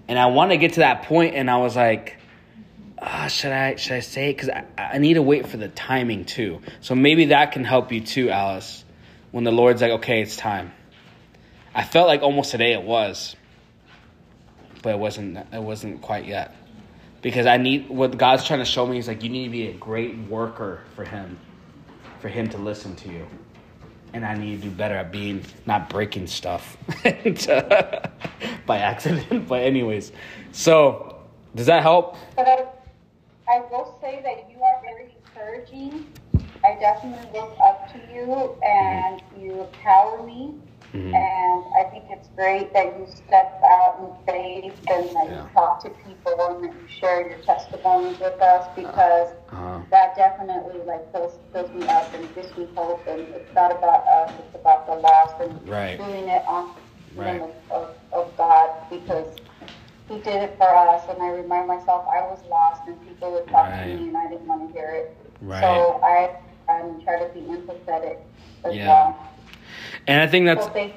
and 0.07 0.19
I 0.19 0.27
want 0.27 0.51
to 0.51 0.57
get 0.57 0.73
to 0.73 0.81
that 0.81 1.03
point. 1.03 1.35
And 1.35 1.49
I 1.49 1.57
was 1.57 1.75
like, 1.75 2.17
ah, 2.99 3.27
should 3.27 3.51
I 3.51 3.75
should 3.75 3.93
I 3.93 3.99
say 4.01 4.29
it? 4.29 4.33
Because 4.33 4.49
I, 4.49 4.65
I 4.77 4.97
need 4.99 5.15
to 5.15 5.21
wait 5.21 5.47
for 5.47 5.57
the 5.57 5.67
timing 5.67 6.25
too. 6.25 6.61
So 6.81 6.93
maybe 6.93 7.25
that 7.25 7.51
can 7.51 7.63
help 7.63 7.91
you 7.91 8.01
too, 8.01 8.29
Alice. 8.29 8.83
When 9.31 9.43
the 9.43 9.51
Lord's 9.51 9.81
like, 9.81 9.91
okay, 9.91 10.21
it's 10.21 10.37
time. 10.37 10.71
I 11.73 11.83
felt 11.83 12.07
like 12.07 12.21
almost 12.21 12.51
today 12.51 12.71
it 12.71 12.83
was, 12.83 13.35
but 14.81 14.93
it 14.93 14.99
wasn't. 14.99 15.37
It 15.51 15.61
wasn't 15.61 16.01
quite 16.01 16.25
yet. 16.25 16.55
Because 17.21 17.47
I 17.47 17.57
need 17.57 17.89
what 17.89 18.15
God's 18.17 18.45
trying 18.45 18.59
to 18.59 18.65
show 18.65 18.85
me 18.85 18.99
is 18.99 19.07
like 19.07 19.23
you 19.23 19.29
need 19.29 19.45
to 19.45 19.49
be 19.49 19.67
a 19.67 19.73
great 19.73 20.15
worker 20.15 20.81
for 20.95 21.03
Him, 21.03 21.39
for 22.25 22.29
Him 22.29 22.49
to 22.49 22.57
listen 22.57 22.95
to 22.95 23.09
you, 23.09 23.27
and 24.13 24.25
I 24.25 24.33
need 24.33 24.59
to 24.59 24.69
do 24.69 24.71
better 24.71 24.95
at 24.95 25.11
being 25.11 25.43
not 25.67 25.91
breaking 25.91 26.25
stuff 26.25 26.75
uh, 27.05 28.07
by 28.65 28.79
accident. 28.79 29.47
But 29.47 29.61
anyways, 29.61 30.11
so 30.51 31.19
does 31.53 31.67
that 31.67 31.83
help? 31.83 32.17
I, 32.35 32.65
I 33.47 33.59
will 33.69 33.99
say 34.01 34.23
that 34.23 34.49
you 34.49 34.59
are 34.63 34.81
very 34.81 35.13
encouraging. 35.23 36.07
I 36.63 36.75
definitely 36.79 37.29
look 37.39 37.55
up 37.63 37.93
to 37.93 37.99
you 38.11 38.55
and 38.63 39.21
you 39.39 39.61
empower 39.61 40.25
me. 40.25 40.55
Mhm. 40.95 41.13
And 41.13 41.63
I 41.77 41.83
think 41.91 42.05
it's 42.09 42.29
great 42.29 42.73
that 42.73 42.97
you 42.97 43.05
step 43.05 43.61
out 43.67 43.99
in 43.99 44.11
faith 44.25 44.79
and 44.87 45.15
that 45.15 45.27
you 45.29 45.49
talk 45.53 45.81
to 45.83 45.89
people 45.89 46.33
and 46.39 46.63
that 46.63 46.73
you 46.81 46.87
share 46.87 47.27
your 47.27 47.39
testimonies 47.39 48.17
with 48.19 48.41
us 48.41 48.67
because 48.75 49.29
Uh-huh. 49.51 49.81
that 49.91 50.15
definitely 50.15 50.79
like 50.85 51.11
fills, 51.11 51.39
fills 51.51 51.71
me 51.73 51.87
up 51.89 52.13
and 52.15 52.33
gives 52.33 52.55
me 52.55 52.67
hope. 52.75 53.07
And 53.07 53.27
it's 53.35 53.53
not 53.53 53.71
about 53.71 54.07
us; 54.07 54.31
it's 54.39 54.55
about 54.55 54.87
the 54.87 54.95
lost 54.95 55.35
and 55.41 55.67
Right. 55.67 55.97
doing 55.97 56.29
it 56.29 56.43
on 56.47 56.75
the 57.11 57.21
Right. 57.21 57.33
name 57.33 57.43
of, 57.43 57.53
of, 57.71 57.89
of 58.13 58.37
God 58.37 58.69
because 58.89 59.41
He 60.07 60.19
did 60.21 60.43
it 60.43 60.57
for 60.57 60.69
us. 60.69 61.01
And 61.09 61.21
I 61.21 61.29
remind 61.31 61.67
myself 61.67 62.05
I 62.07 62.21
was 62.21 62.39
lost 62.49 62.83
and 62.87 63.01
people 63.07 63.31
would 63.33 63.49
talk 63.49 63.67
Right. 63.69 63.87
to 63.91 63.95
me 63.97 64.07
and 64.09 64.17
I 64.17 64.27
didn't 64.29 64.47
want 64.47 64.71
to 64.71 64.79
hear 64.79 64.91
it. 64.91 65.17
Right. 65.41 65.61
So 65.61 65.99
I 66.03 66.35
um, 66.69 67.01
try 67.03 67.19
to 67.19 67.33
be 67.33 67.41
empathetic 67.41 68.17
as 68.63 68.75
Yeah. 68.75 68.87
well. 68.87 69.34
And 70.07 70.21
I 70.21 70.27
think 70.27 70.45
that's 70.45 70.67
thank 70.67 70.95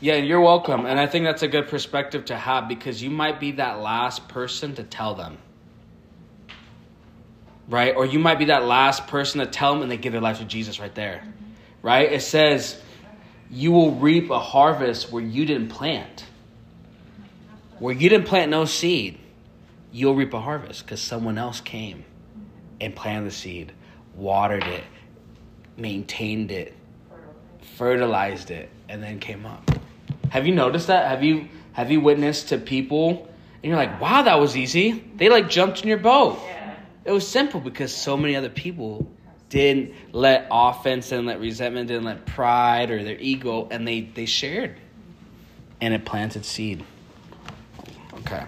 yeah, 0.00 0.14
you're 0.14 0.40
welcome. 0.40 0.86
And 0.86 0.98
I 0.98 1.06
think 1.06 1.26
that's 1.26 1.42
a 1.42 1.48
good 1.48 1.68
perspective 1.68 2.26
to 2.26 2.36
have 2.36 2.68
because 2.68 3.02
you 3.02 3.10
might 3.10 3.38
be 3.38 3.52
that 3.52 3.80
last 3.80 4.28
person 4.28 4.74
to 4.76 4.82
tell 4.82 5.14
them. 5.14 5.36
Right? 7.68 7.94
Or 7.94 8.06
you 8.06 8.18
might 8.18 8.38
be 8.38 8.46
that 8.46 8.64
last 8.64 9.06
person 9.06 9.40
to 9.40 9.46
tell 9.46 9.74
them 9.74 9.82
and 9.82 9.90
they 9.90 9.98
give 9.98 10.12
their 10.12 10.22
life 10.22 10.38
to 10.38 10.44
Jesus 10.44 10.80
right 10.80 10.94
there. 10.94 11.22
Mm-hmm. 11.22 11.42
Right? 11.82 12.12
It 12.12 12.22
says 12.22 12.80
you 13.50 13.72
will 13.72 13.94
reap 13.96 14.30
a 14.30 14.38
harvest 14.38 15.12
where 15.12 15.22
you 15.22 15.44
didn't 15.44 15.68
plant. 15.68 16.24
Where 17.78 17.94
you 17.94 18.08
didn't 18.08 18.26
plant 18.26 18.50
no 18.50 18.64
seed, 18.64 19.18
you'll 19.92 20.14
reap 20.14 20.32
a 20.32 20.40
harvest 20.40 20.84
because 20.84 21.00
someone 21.00 21.36
else 21.36 21.60
came 21.60 22.04
and 22.80 22.96
planted 22.96 23.26
the 23.26 23.34
seed, 23.34 23.72
watered 24.14 24.64
it, 24.64 24.84
maintained 25.76 26.50
it, 26.50 26.74
fertilized 27.80 28.50
it, 28.50 28.68
and 28.90 29.02
then 29.02 29.18
came 29.18 29.46
up. 29.46 29.70
Have 30.28 30.46
you 30.46 30.54
noticed 30.54 30.88
that? 30.88 31.08
Have 31.08 31.24
you 31.24 31.48
have 31.72 31.90
you 31.90 32.02
witnessed 32.02 32.50
to 32.50 32.58
people 32.58 33.26
and 33.62 33.70
you're 33.70 33.78
like, 33.78 33.98
wow, 33.98 34.20
that 34.20 34.38
was 34.38 34.54
easy. 34.54 35.02
They 35.16 35.30
like 35.30 35.48
jumped 35.48 35.80
in 35.80 35.88
your 35.88 35.96
boat. 35.96 36.38
It 37.06 37.10
was 37.10 37.26
simple 37.26 37.58
because 37.58 37.94
so 37.94 38.18
many 38.18 38.36
other 38.36 38.50
people 38.50 39.10
didn't 39.48 39.94
let 40.12 40.46
offense, 40.50 41.08
didn't 41.08 41.24
let 41.24 41.40
resentment, 41.40 41.88
didn't 41.88 42.04
let 42.04 42.26
pride 42.26 42.90
or 42.90 43.02
their 43.02 43.18
ego, 43.18 43.66
and 43.70 43.88
they 43.88 44.02
they 44.02 44.26
shared, 44.26 44.76
and 45.80 45.94
it 45.94 46.04
planted 46.04 46.44
seed. 46.44 46.84
Okay. 48.12 48.44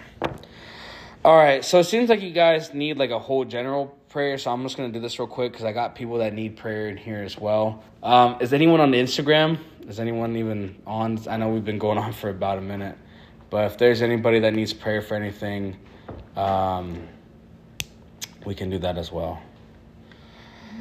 All 1.25 1.39
right. 1.39 1.65
So 1.65 1.79
it 1.79 1.85
seems 1.85 2.11
like 2.11 2.21
you 2.21 2.33
guys 2.33 2.75
need 2.75 2.99
like 2.99 3.11
a 3.11 3.19
whole 3.19 3.47
general 3.47 3.97
prayer, 4.13 4.37
so 4.37 4.53
I'm 4.53 4.63
just 4.63 4.77
going 4.77 4.93
to 4.93 4.99
do 4.99 5.03
this 5.03 5.19
real 5.19 5.27
quick 5.27 5.53
because 5.53 5.65
I 5.65 5.73
got 5.73 5.95
people 5.95 6.19
that 6.19 6.35
need 6.35 6.59
prayer 6.59 6.89
in 6.89 6.99
here 6.99 7.23
as 7.23 7.39
well. 7.39 7.83
Um, 8.03 8.37
is 8.41 8.53
anyone 8.53 8.79
on 8.79 8.93
Instagram? 8.93 9.59
Is 9.89 9.99
anyone 9.99 10.37
even 10.37 10.77
on? 10.87 11.19
I 11.29 11.39
know 11.39 11.49
we've 11.49 11.65
been 11.65 11.79
going 11.79 11.97
on 12.05 12.13
for 12.13 12.29
about 12.29 12.59
a 12.59 12.61
minute, 12.61 12.97
but 13.49 13.73
if 13.73 13.79
there's 13.79 14.03
anybody 14.03 14.39
that 14.41 14.53
needs 14.53 14.75
prayer 14.75 15.01
for 15.01 15.15
anything, 15.15 15.79
um, 16.37 17.09
we 18.45 18.55
can 18.55 18.69
do 18.69 18.79
that 18.81 18.99
as 18.99 19.11
well. 19.11 19.41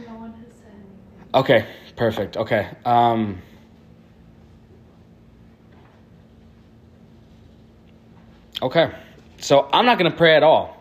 No 0.06 0.16
one 0.16 0.34
has 0.34 0.54
said 0.54 0.74
anything. 0.74 1.34
Okay, 1.34 1.66
perfect. 1.96 2.36
Okay. 2.36 2.68
Um, 2.84 3.42
okay. 8.62 8.92
So 9.40 9.70
I'm 9.72 9.86
not 9.86 9.98
going 9.98 10.12
to 10.12 10.18
pray 10.18 10.36
at 10.36 10.44
all. 10.44 10.81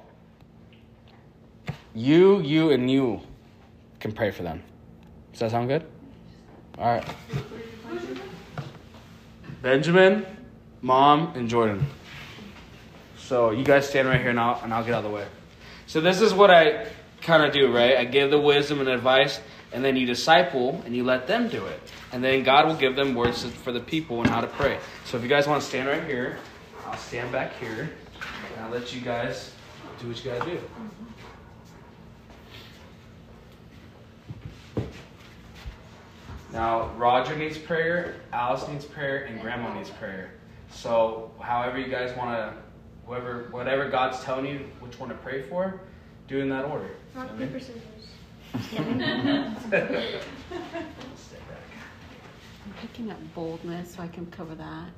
You, 1.94 2.40
you, 2.40 2.70
and 2.70 2.90
you 2.90 3.20
can 3.98 4.12
pray 4.12 4.30
for 4.30 4.42
them. 4.42 4.62
Does 5.32 5.40
that 5.40 5.50
sound 5.50 5.68
good? 5.68 5.84
All 6.78 6.86
right. 6.86 7.04
Benjamin, 9.62 10.24
Mom, 10.80 11.32
and 11.34 11.48
Jordan. 11.48 11.84
So 13.16 13.50
you 13.50 13.64
guys 13.64 13.88
stand 13.88 14.08
right 14.08 14.20
here 14.20 14.30
I'll, 14.38 14.60
and 14.62 14.72
I'll 14.72 14.84
get 14.84 14.94
out 14.94 15.04
of 15.04 15.10
the 15.10 15.16
way. 15.16 15.26
So 15.86 16.00
this 16.00 16.20
is 16.20 16.32
what 16.32 16.50
I 16.50 16.86
kind 17.20 17.42
of 17.42 17.52
do, 17.52 17.74
right? 17.74 17.96
I 17.96 18.04
give 18.04 18.30
the 18.30 18.40
wisdom 18.40 18.80
and 18.80 18.88
advice, 18.88 19.40
and 19.72 19.84
then 19.84 19.96
you 19.96 20.06
disciple 20.06 20.82
and 20.86 20.96
you 20.96 21.04
let 21.04 21.26
them 21.26 21.48
do 21.48 21.66
it. 21.66 21.80
And 22.12 22.24
then 22.24 22.42
God 22.42 22.66
will 22.66 22.76
give 22.76 22.96
them 22.96 23.14
words 23.14 23.44
for 23.44 23.72
the 23.72 23.80
people 23.80 24.20
and 24.20 24.28
how 24.28 24.40
to 24.40 24.46
pray. 24.46 24.78
So 25.04 25.16
if 25.16 25.22
you 25.22 25.28
guys 25.28 25.46
want 25.46 25.62
to 25.62 25.68
stand 25.68 25.88
right 25.88 26.04
here, 26.04 26.38
I'll 26.86 26.96
stand 26.96 27.30
back 27.30 27.56
here, 27.58 27.90
and 28.54 28.64
I'll 28.64 28.70
let 28.70 28.94
you 28.94 29.00
guys 29.00 29.52
do 30.00 30.08
what 30.08 30.24
you 30.24 30.30
got 30.30 30.44
to 30.44 30.50
do. 30.50 30.60
Now, 36.52 36.88
Roger 36.96 37.36
needs 37.36 37.56
prayer, 37.58 38.16
Alice 38.32 38.66
needs 38.68 38.84
prayer, 38.84 39.24
and 39.24 39.40
Grandma 39.40 39.72
needs 39.74 39.90
prayer. 39.90 40.32
So, 40.70 41.30
however 41.40 41.78
you 41.78 41.88
guys 41.88 42.16
want 42.16 42.30
to, 42.30 42.54
whoever, 43.06 43.48
whatever 43.50 43.88
God's 43.88 44.22
telling 44.24 44.46
you 44.46 44.58
which 44.80 44.98
one 44.98 45.08
to 45.10 45.14
pray 45.16 45.42
for, 45.42 45.80
do 46.26 46.40
in 46.40 46.48
that 46.48 46.64
order. 46.64 46.90
Rock, 47.14 47.36
paper, 47.38 47.60
scissors. 47.60 47.82
I'm 48.76 49.56
picking 52.80 53.10
up 53.10 53.18
boldness, 53.34 53.94
so 53.94 54.02
I 54.02 54.08
can 54.08 54.26
cover 54.26 54.54
that. 54.56 54.90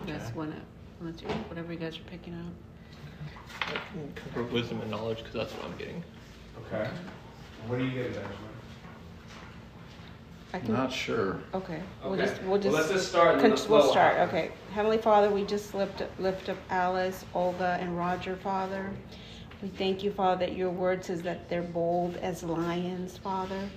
You 0.00 0.12
guys 0.12 0.26
Okay. 0.28 0.34
wanna, 0.34 0.60
wanna 1.00 1.12
whatever 1.48 1.72
you 1.72 1.78
guys 1.78 1.96
are 1.98 2.02
picking 2.10 2.34
up? 2.34 2.52
I 3.68 3.72
can 3.92 4.12
cover 4.14 4.42
wisdom 4.44 4.80
and 4.82 4.90
knowledge 4.90 5.18
because 5.18 5.32
that's 5.34 5.52
what 5.54 5.64
I'm 5.64 5.76
getting. 5.78 6.02
Okay. 6.66 6.88
What 7.66 7.78
are 7.78 7.84
you 7.84 7.90
getting, 7.90 8.12
Benjamin? 8.12 8.49
I 10.52 10.58
can. 10.58 10.72
Not 10.74 10.92
sure. 10.92 11.40
Okay, 11.54 11.80
we'll 12.02 12.14
Okay. 12.14 12.22
just, 12.26 12.40
we'll 12.42 12.50
Well, 12.52 12.60
just. 12.60 12.74
let's 12.74 12.88
just 12.90 13.08
start 13.08 13.34
and 13.34 13.40
then 13.40 13.50
con- 13.56 13.66
the 13.66 13.72
We'll 13.72 13.90
start, 13.90 14.16
happen. 14.16 14.36
okay. 14.36 14.50
Heavenly 14.74 14.98
Father, 14.98 15.30
we 15.30 15.44
just 15.44 15.74
lift, 15.74 16.02
up- 16.02 16.10
lift 16.18 16.48
up 16.48 16.56
Alice, 16.70 17.24
Olga, 17.34 17.78
and 17.80 17.96
Roger, 17.96 18.36
Father. 18.36 18.90
We 19.62 19.68
thank 19.68 20.02
you, 20.02 20.10
Father, 20.10 20.46
that 20.46 20.56
your 20.56 20.70
word 20.70 21.04
says 21.04 21.22
that 21.22 21.48
they're 21.48 21.62
bold 21.62 22.16
as 22.16 22.42
lions, 22.42 23.16
Father. 23.18 23.68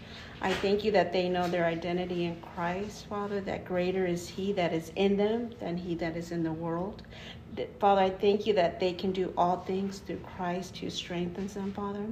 I 0.41 0.52
thank 0.54 0.84
you 0.84 0.91
that 0.94 1.14
they 1.14 1.30
know 1.30 1.48
their 1.48 1.66
identity 1.66 2.26
in 2.26 2.41
Christ, 2.56 3.06
Father, 3.08 3.40
that 3.41 3.66
greater 3.66 4.06
is 4.06 4.28
He 4.30 4.52
that 4.54 4.74
is 4.74 4.91
in 4.95 5.16
them 5.18 5.52
than 5.60 5.78
He 5.78 5.94
that 5.95 6.18
is 6.18 6.32
in 6.32 6.44
the 6.44 6.52
world. 6.52 7.04
That- 7.56 7.80
Father, 7.80 8.02
I 8.02 8.10
thank 8.10 8.48
you 8.48 8.54
that 8.54 8.80
they 8.80 8.94
can 8.94 9.12
do 9.12 9.32
all 9.38 9.58
things 9.58 10.00
through 10.00 10.22
Christ 10.38 10.78
who 10.78 10.90
strengthens 10.90 11.54
them, 11.54 11.72
Father. 11.72 12.06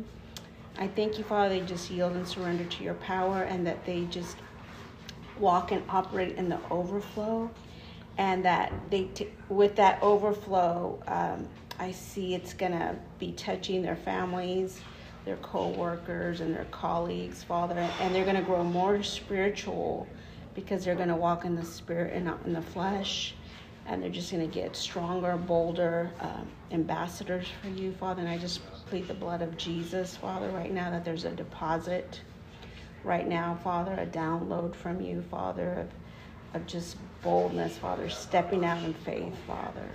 I 0.77 0.87
thank 0.87 1.17
you, 1.17 1.23
Father, 1.23 1.49
they 1.49 1.61
just 1.65 1.89
yield 1.89 2.13
and 2.13 2.27
surrender 2.27 2.63
to 2.63 2.83
your 2.83 2.93
power 2.95 3.43
and 3.43 3.65
that 3.67 3.85
they 3.85 4.05
just 4.05 4.37
walk 5.41 5.71
and 5.71 5.83
operate 5.89 6.37
in 6.37 6.47
the 6.47 6.59
overflow 6.69 7.49
and 8.17 8.45
that 8.45 8.71
they 8.89 9.05
t- 9.05 9.29
with 9.49 9.75
that 9.75 10.01
overflow 10.01 11.01
um, 11.07 11.47
i 11.79 11.91
see 11.91 12.35
it's 12.35 12.53
going 12.53 12.71
to 12.71 12.95
be 13.19 13.31
touching 13.33 13.81
their 13.81 13.95
families 13.95 14.81
their 15.25 15.37
co-workers 15.37 16.41
and 16.41 16.55
their 16.55 16.65
colleagues 16.65 17.43
father 17.43 17.75
and 17.99 18.13
they're 18.13 18.23
going 18.25 18.35
to 18.35 18.41
grow 18.41 18.63
more 18.63 19.01
spiritual 19.03 20.07
because 20.53 20.85
they're 20.85 20.95
going 20.95 21.07
to 21.09 21.15
walk 21.15 21.45
in 21.45 21.55
the 21.55 21.65
spirit 21.65 22.13
and 22.13 22.25
not 22.25 22.39
in 22.45 22.53
the 22.53 22.61
flesh 22.61 23.35
and 23.87 24.01
they're 24.03 24.09
just 24.09 24.31
going 24.31 24.47
to 24.47 24.53
get 24.53 24.75
stronger 24.75 25.35
bolder 25.37 26.11
um, 26.19 26.47
ambassadors 26.71 27.47
for 27.61 27.69
you 27.69 27.91
father 27.93 28.21
and 28.21 28.29
i 28.29 28.37
just 28.37 28.61
plead 28.87 29.07
the 29.07 29.13
blood 29.13 29.41
of 29.41 29.57
jesus 29.57 30.15
father 30.15 30.49
right 30.49 30.71
now 30.73 30.91
that 30.91 31.03
there's 31.05 31.25
a 31.25 31.31
deposit 31.31 32.21
right 33.03 33.27
now, 33.27 33.57
Father, 33.63 33.93
a 33.93 34.05
download 34.05 34.75
from 34.75 35.01
you, 35.01 35.23
Father, 35.29 35.87
of, 36.53 36.61
of 36.61 36.67
just 36.67 36.97
boldness, 37.21 37.77
Father, 37.77 38.09
stepping 38.09 38.65
out 38.65 38.83
in 38.83 38.93
faith, 38.93 39.35
Father. 39.47 39.89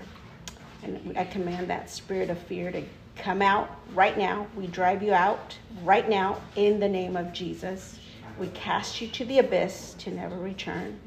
And 0.82 1.16
I 1.16 1.24
command 1.24 1.68
that 1.68 1.90
spirit 1.90 2.30
of 2.30 2.38
fear 2.38 2.70
to 2.70 2.82
come 3.16 3.42
out 3.42 3.80
right 3.94 4.16
now. 4.16 4.46
We 4.56 4.66
drive 4.66 5.02
you 5.02 5.12
out 5.12 5.56
right 5.82 6.08
now 6.08 6.40
in 6.54 6.80
the 6.80 6.88
name 6.88 7.16
of 7.16 7.32
Jesus. 7.32 7.98
We 8.38 8.48
cast 8.48 9.00
you 9.00 9.08
to 9.08 9.24
the 9.24 9.38
abyss 9.38 9.94
to 10.00 10.10
never 10.10 10.36
return 10.36 11.00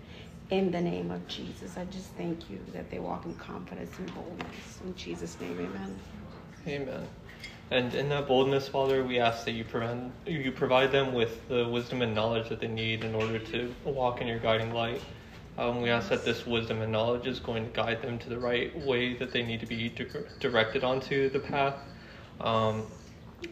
in 0.49 0.71
the 0.71 0.81
name 0.81 1.11
of 1.11 1.27
Jesus. 1.27 1.77
I 1.77 1.85
just 1.85 2.07
thank 2.13 2.49
you 2.49 2.59
that 2.73 2.89
they 2.89 2.99
walk 2.99 3.25
in 3.25 3.35
confidence 3.35 3.97
and 3.99 4.13
boldness. 4.15 4.79
In 4.83 4.95
Jesus' 4.95 5.39
name, 5.39 5.59
amen. 5.59 5.99
Amen. 6.67 7.07
And 7.71 7.93
in 7.93 8.09
that 8.09 8.27
boldness, 8.27 8.67
Father, 8.67 9.03
we 9.03 9.19
ask 9.19 9.45
that 9.45 9.51
you 9.51 9.63
provide, 9.63 10.11
you 10.25 10.51
provide 10.51 10.91
them 10.91 11.13
with 11.13 11.47
the 11.47 11.67
wisdom 11.67 12.01
and 12.01 12.15
knowledge 12.15 12.49
that 12.49 12.59
they 12.59 12.67
need 12.67 13.03
in 13.03 13.13
order 13.13 13.37
to 13.37 13.75
walk 13.85 14.21
in 14.21 14.27
your 14.27 14.39
guiding 14.39 14.73
light. 14.73 15.01
Um, 15.57 15.81
we 15.81 15.89
ask 15.89 16.09
that 16.09 16.25
this 16.25 16.47
wisdom 16.47 16.81
and 16.81 16.91
knowledge 16.91 17.27
is 17.27 17.39
going 17.39 17.65
to 17.65 17.71
guide 17.71 18.01
them 18.01 18.17
to 18.19 18.29
the 18.29 18.39
right 18.39 18.75
way 18.85 19.13
that 19.15 19.31
they 19.31 19.43
need 19.43 19.59
to 19.59 19.67
be 19.67 19.89
di- 19.89 20.07
directed 20.39 20.83
onto 20.83 21.29
the 21.29 21.39
path. 21.39 21.75
Um, 22.41 22.87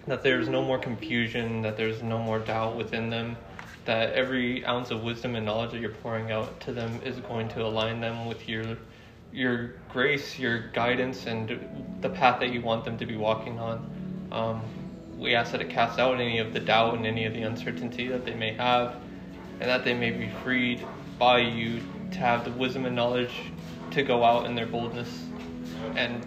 that 0.07 0.23
there's 0.23 0.49
no 0.49 0.64
more 0.64 0.80
confusion, 0.80 1.61
that 1.61 1.77
there's 1.77 2.02
no 2.02 2.18
more 2.18 2.39
doubt 2.39 2.76
within 2.76 3.10
them, 3.10 3.38
that 3.85 4.14
every 4.14 4.65
ounce 4.65 4.89
of 4.89 5.03
wisdom 5.03 5.35
and 5.35 5.45
knowledge 5.45 5.72
that 5.72 5.80
you're 5.80 5.89
pouring 5.91 6.31
out 6.31 6.60
to 6.61 6.72
them 6.72 6.99
is 7.06 7.19
going 7.19 7.49
to 7.49 7.64
align 7.64 8.02
them 8.02 8.26
with 8.26 8.48
your 8.49 8.77
your 9.34 9.73
grace, 9.89 10.39
your 10.39 10.69
guidance, 10.69 11.27
and 11.27 11.60
the 12.02 12.10
path 12.10 12.39
that 12.39 12.52
you 12.52 12.61
want 12.61 12.85
them 12.85 12.98
to 12.98 13.06
be 13.06 13.18
walking 13.18 13.60
on. 13.60 14.07
Um, 14.32 14.62
we 15.18 15.34
ask 15.36 15.52
that 15.52 15.62
it 15.62 15.70
casts 15.70 15.99
out 15.99 16.20
any 16.20 16.40
of 16.40 16.54
the 16.54 16.60
doubt 16.60 16.95
and 16.95 17.06
any 17.06 17.26
of 17.26 17.34
the 17.34 17.41
uncertainty 17.41 18.08
that 18.08 18.26
they 18.26 18.36
may 18.36 18.54
have, 18.54 18.95
and 19.60 19.70
that 19.70 19.84
they 19.84 19.94
may 19.94 20.12
be 20.12 20.30
freed 20.44 20.86
by 21.18 21.40
you 21.40 21.82
to 22.12 22.20
have 22.20 22.45
the 22.45 22.52
wisdom 22.52 22.86
and 22.86 22.95
knowledge 22.95 23.34
to 23.91 24.04
go 24.04 24.24
out 24.24 24.45
in 24.45 24.56
their 24.56 24.66
boldness 24.66 25.26
and 25.95 26.26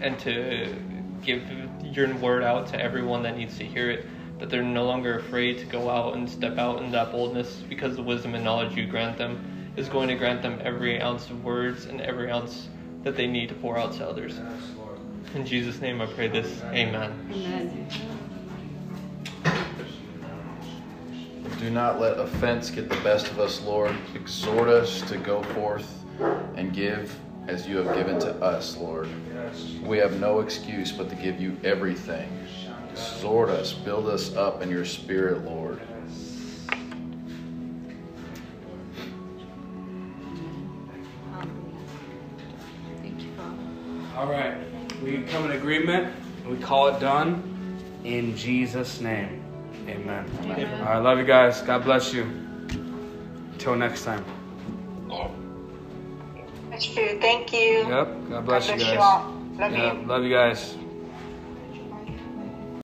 and 0.00 0.18
to 0.20 0.74
give 1.22 1.42
your 1.82 2.14
word 2.16 2.42
out 2.42 2.66
to 2.68 2.80
everyone 2.80 3.22
that 3.22 3.36
needs 3.36 3.58
to 3.58 3.64
hear 3.64 3.90
it. 3.90 4.06
That 4.38 4.48
they're 4.48 4.62
no 4.62 4.86
longer 4.86 5.18
afraid 5.18 5.58
to 5.58 5.66
go 5.66 5.90
out 5.90 6.16
and 6.16 6.28
step 6.28 6.56
out 6.56 6.82
in 6.82 6.90
that 6.92 7.12
boldness 7.12 7.56
because 7.68 7.96
the 7.96 8.02
wisdom 8.02 8.34
and 8.34 8.42
knowledge 8.42 8.74
you 8.74 8.86
grant 8.86 9.18
them 9.18 9.72
is 9.76 9.88
going 9.88 10.08
to 10.08 10.14
grant 10.14 10.40
them 10.40 10.60
every 10.64 11.00
ounce 11.00 11.28
of 11.28 11.44
words 11.44 11.84
and 11.84 12.00
every 12.00 12.30
ounce 12.30 12.68
that 13.02 13.16
they 13.16 13.26
need 13.26 13.50
to 13.50 13.54
pour 13.56 13.78
out 13.78 13.92
to 13.94 14.06
others. 14.06 14.38
In 15.34 15.46
Jesus' 15.46 15.80
name 15.80 16.00
I 16.00 16.06
pray 16.06 16.26
this. 16.26 16.60
Amen. 16.64 17.12
Amen. 17.32 17.88
Do 21.60 21.70
not 21.70 22.00
let 22.00 22.18
offense 22.18 22.70
get 22.70 22.88
the 22.88 22.96
best 22.96 23.28
of 23.28 23.38
us, 23.38 23.60
Lord. 23.60 23.94
Exhort 24.14 24.68
us 24.68 25.02
to 25.02 25.18
go 25.18 25.42
forth 25.42 26.04
and 26.56 26.72
give 26.72 27.16
as 27.46 27.68
you 27.68 27.76
have 27.76 27.94
given 27.94 28.18
to 28.20 28.34
us, 28.42 28.76
Lord. 28.76 29.08
We 29.82 29.98
have 29.98 30.18
no 30.18 30.40
excuse 30.40 30.90
but 30.90 31.08
to 31.10 31.16
give 31.16 31.40
you 31.40 31.56
everything. 31.62 32.28
Exhort 32.90 33.50
us, 33.50 33.72
build 33.72 34.08
us 34.08 34.34
up 34.34 34.62
in 34.62 34.70
your 34.70 34.84
spirit, 34.84 35.44
Lord. 35.44 35.80
Thank 43.02 43.20
you, 43.20 43.28
All 44.16 44.28
right. 44.28 44.69
We 45.02 45.22
come 45.24 45.44
in 45.46 45.52
agreement. 45.52 46.14
And 46.44 46.50
we 46.50 46.58
call 46.58 46.88
it 46.88 47.00
done 47.00 47.42
in 48.04 48.36
Jesus' 48.36 49.00
name. 49.00 49.42
Amen. 49.88 50.28
Amen. 50.42 50.80
All 50.82 50.94
right. 50.94 50.98
Love 50.98 51.18
you 51.18 51.24
guys. 51.24 51.60
God 51.62 51.84
bless 51.84 52.12
you. 52.12 52.22
Until 53.52 53.76
next 53.76 54.04
time. 54.04 54.24
That's 56.70 56.86
true. 56.86 57.18
Thank 57.20 57.52
you. 57.52 57.88
Yep. 57.88 58.28
God 58.30 58.46
bless, 58.46 58.68
God 58.68 58.78
bless 58.78 58.80
you 58.80 58.92
you 58.94 59.00
all. 59.00 59.34
Love 59.58 59.72
Yep, 59.72 59.94
you. 59.94 60.06
Love 60.06 60.24
you 60.24 60.30
guys. 60.30 60.76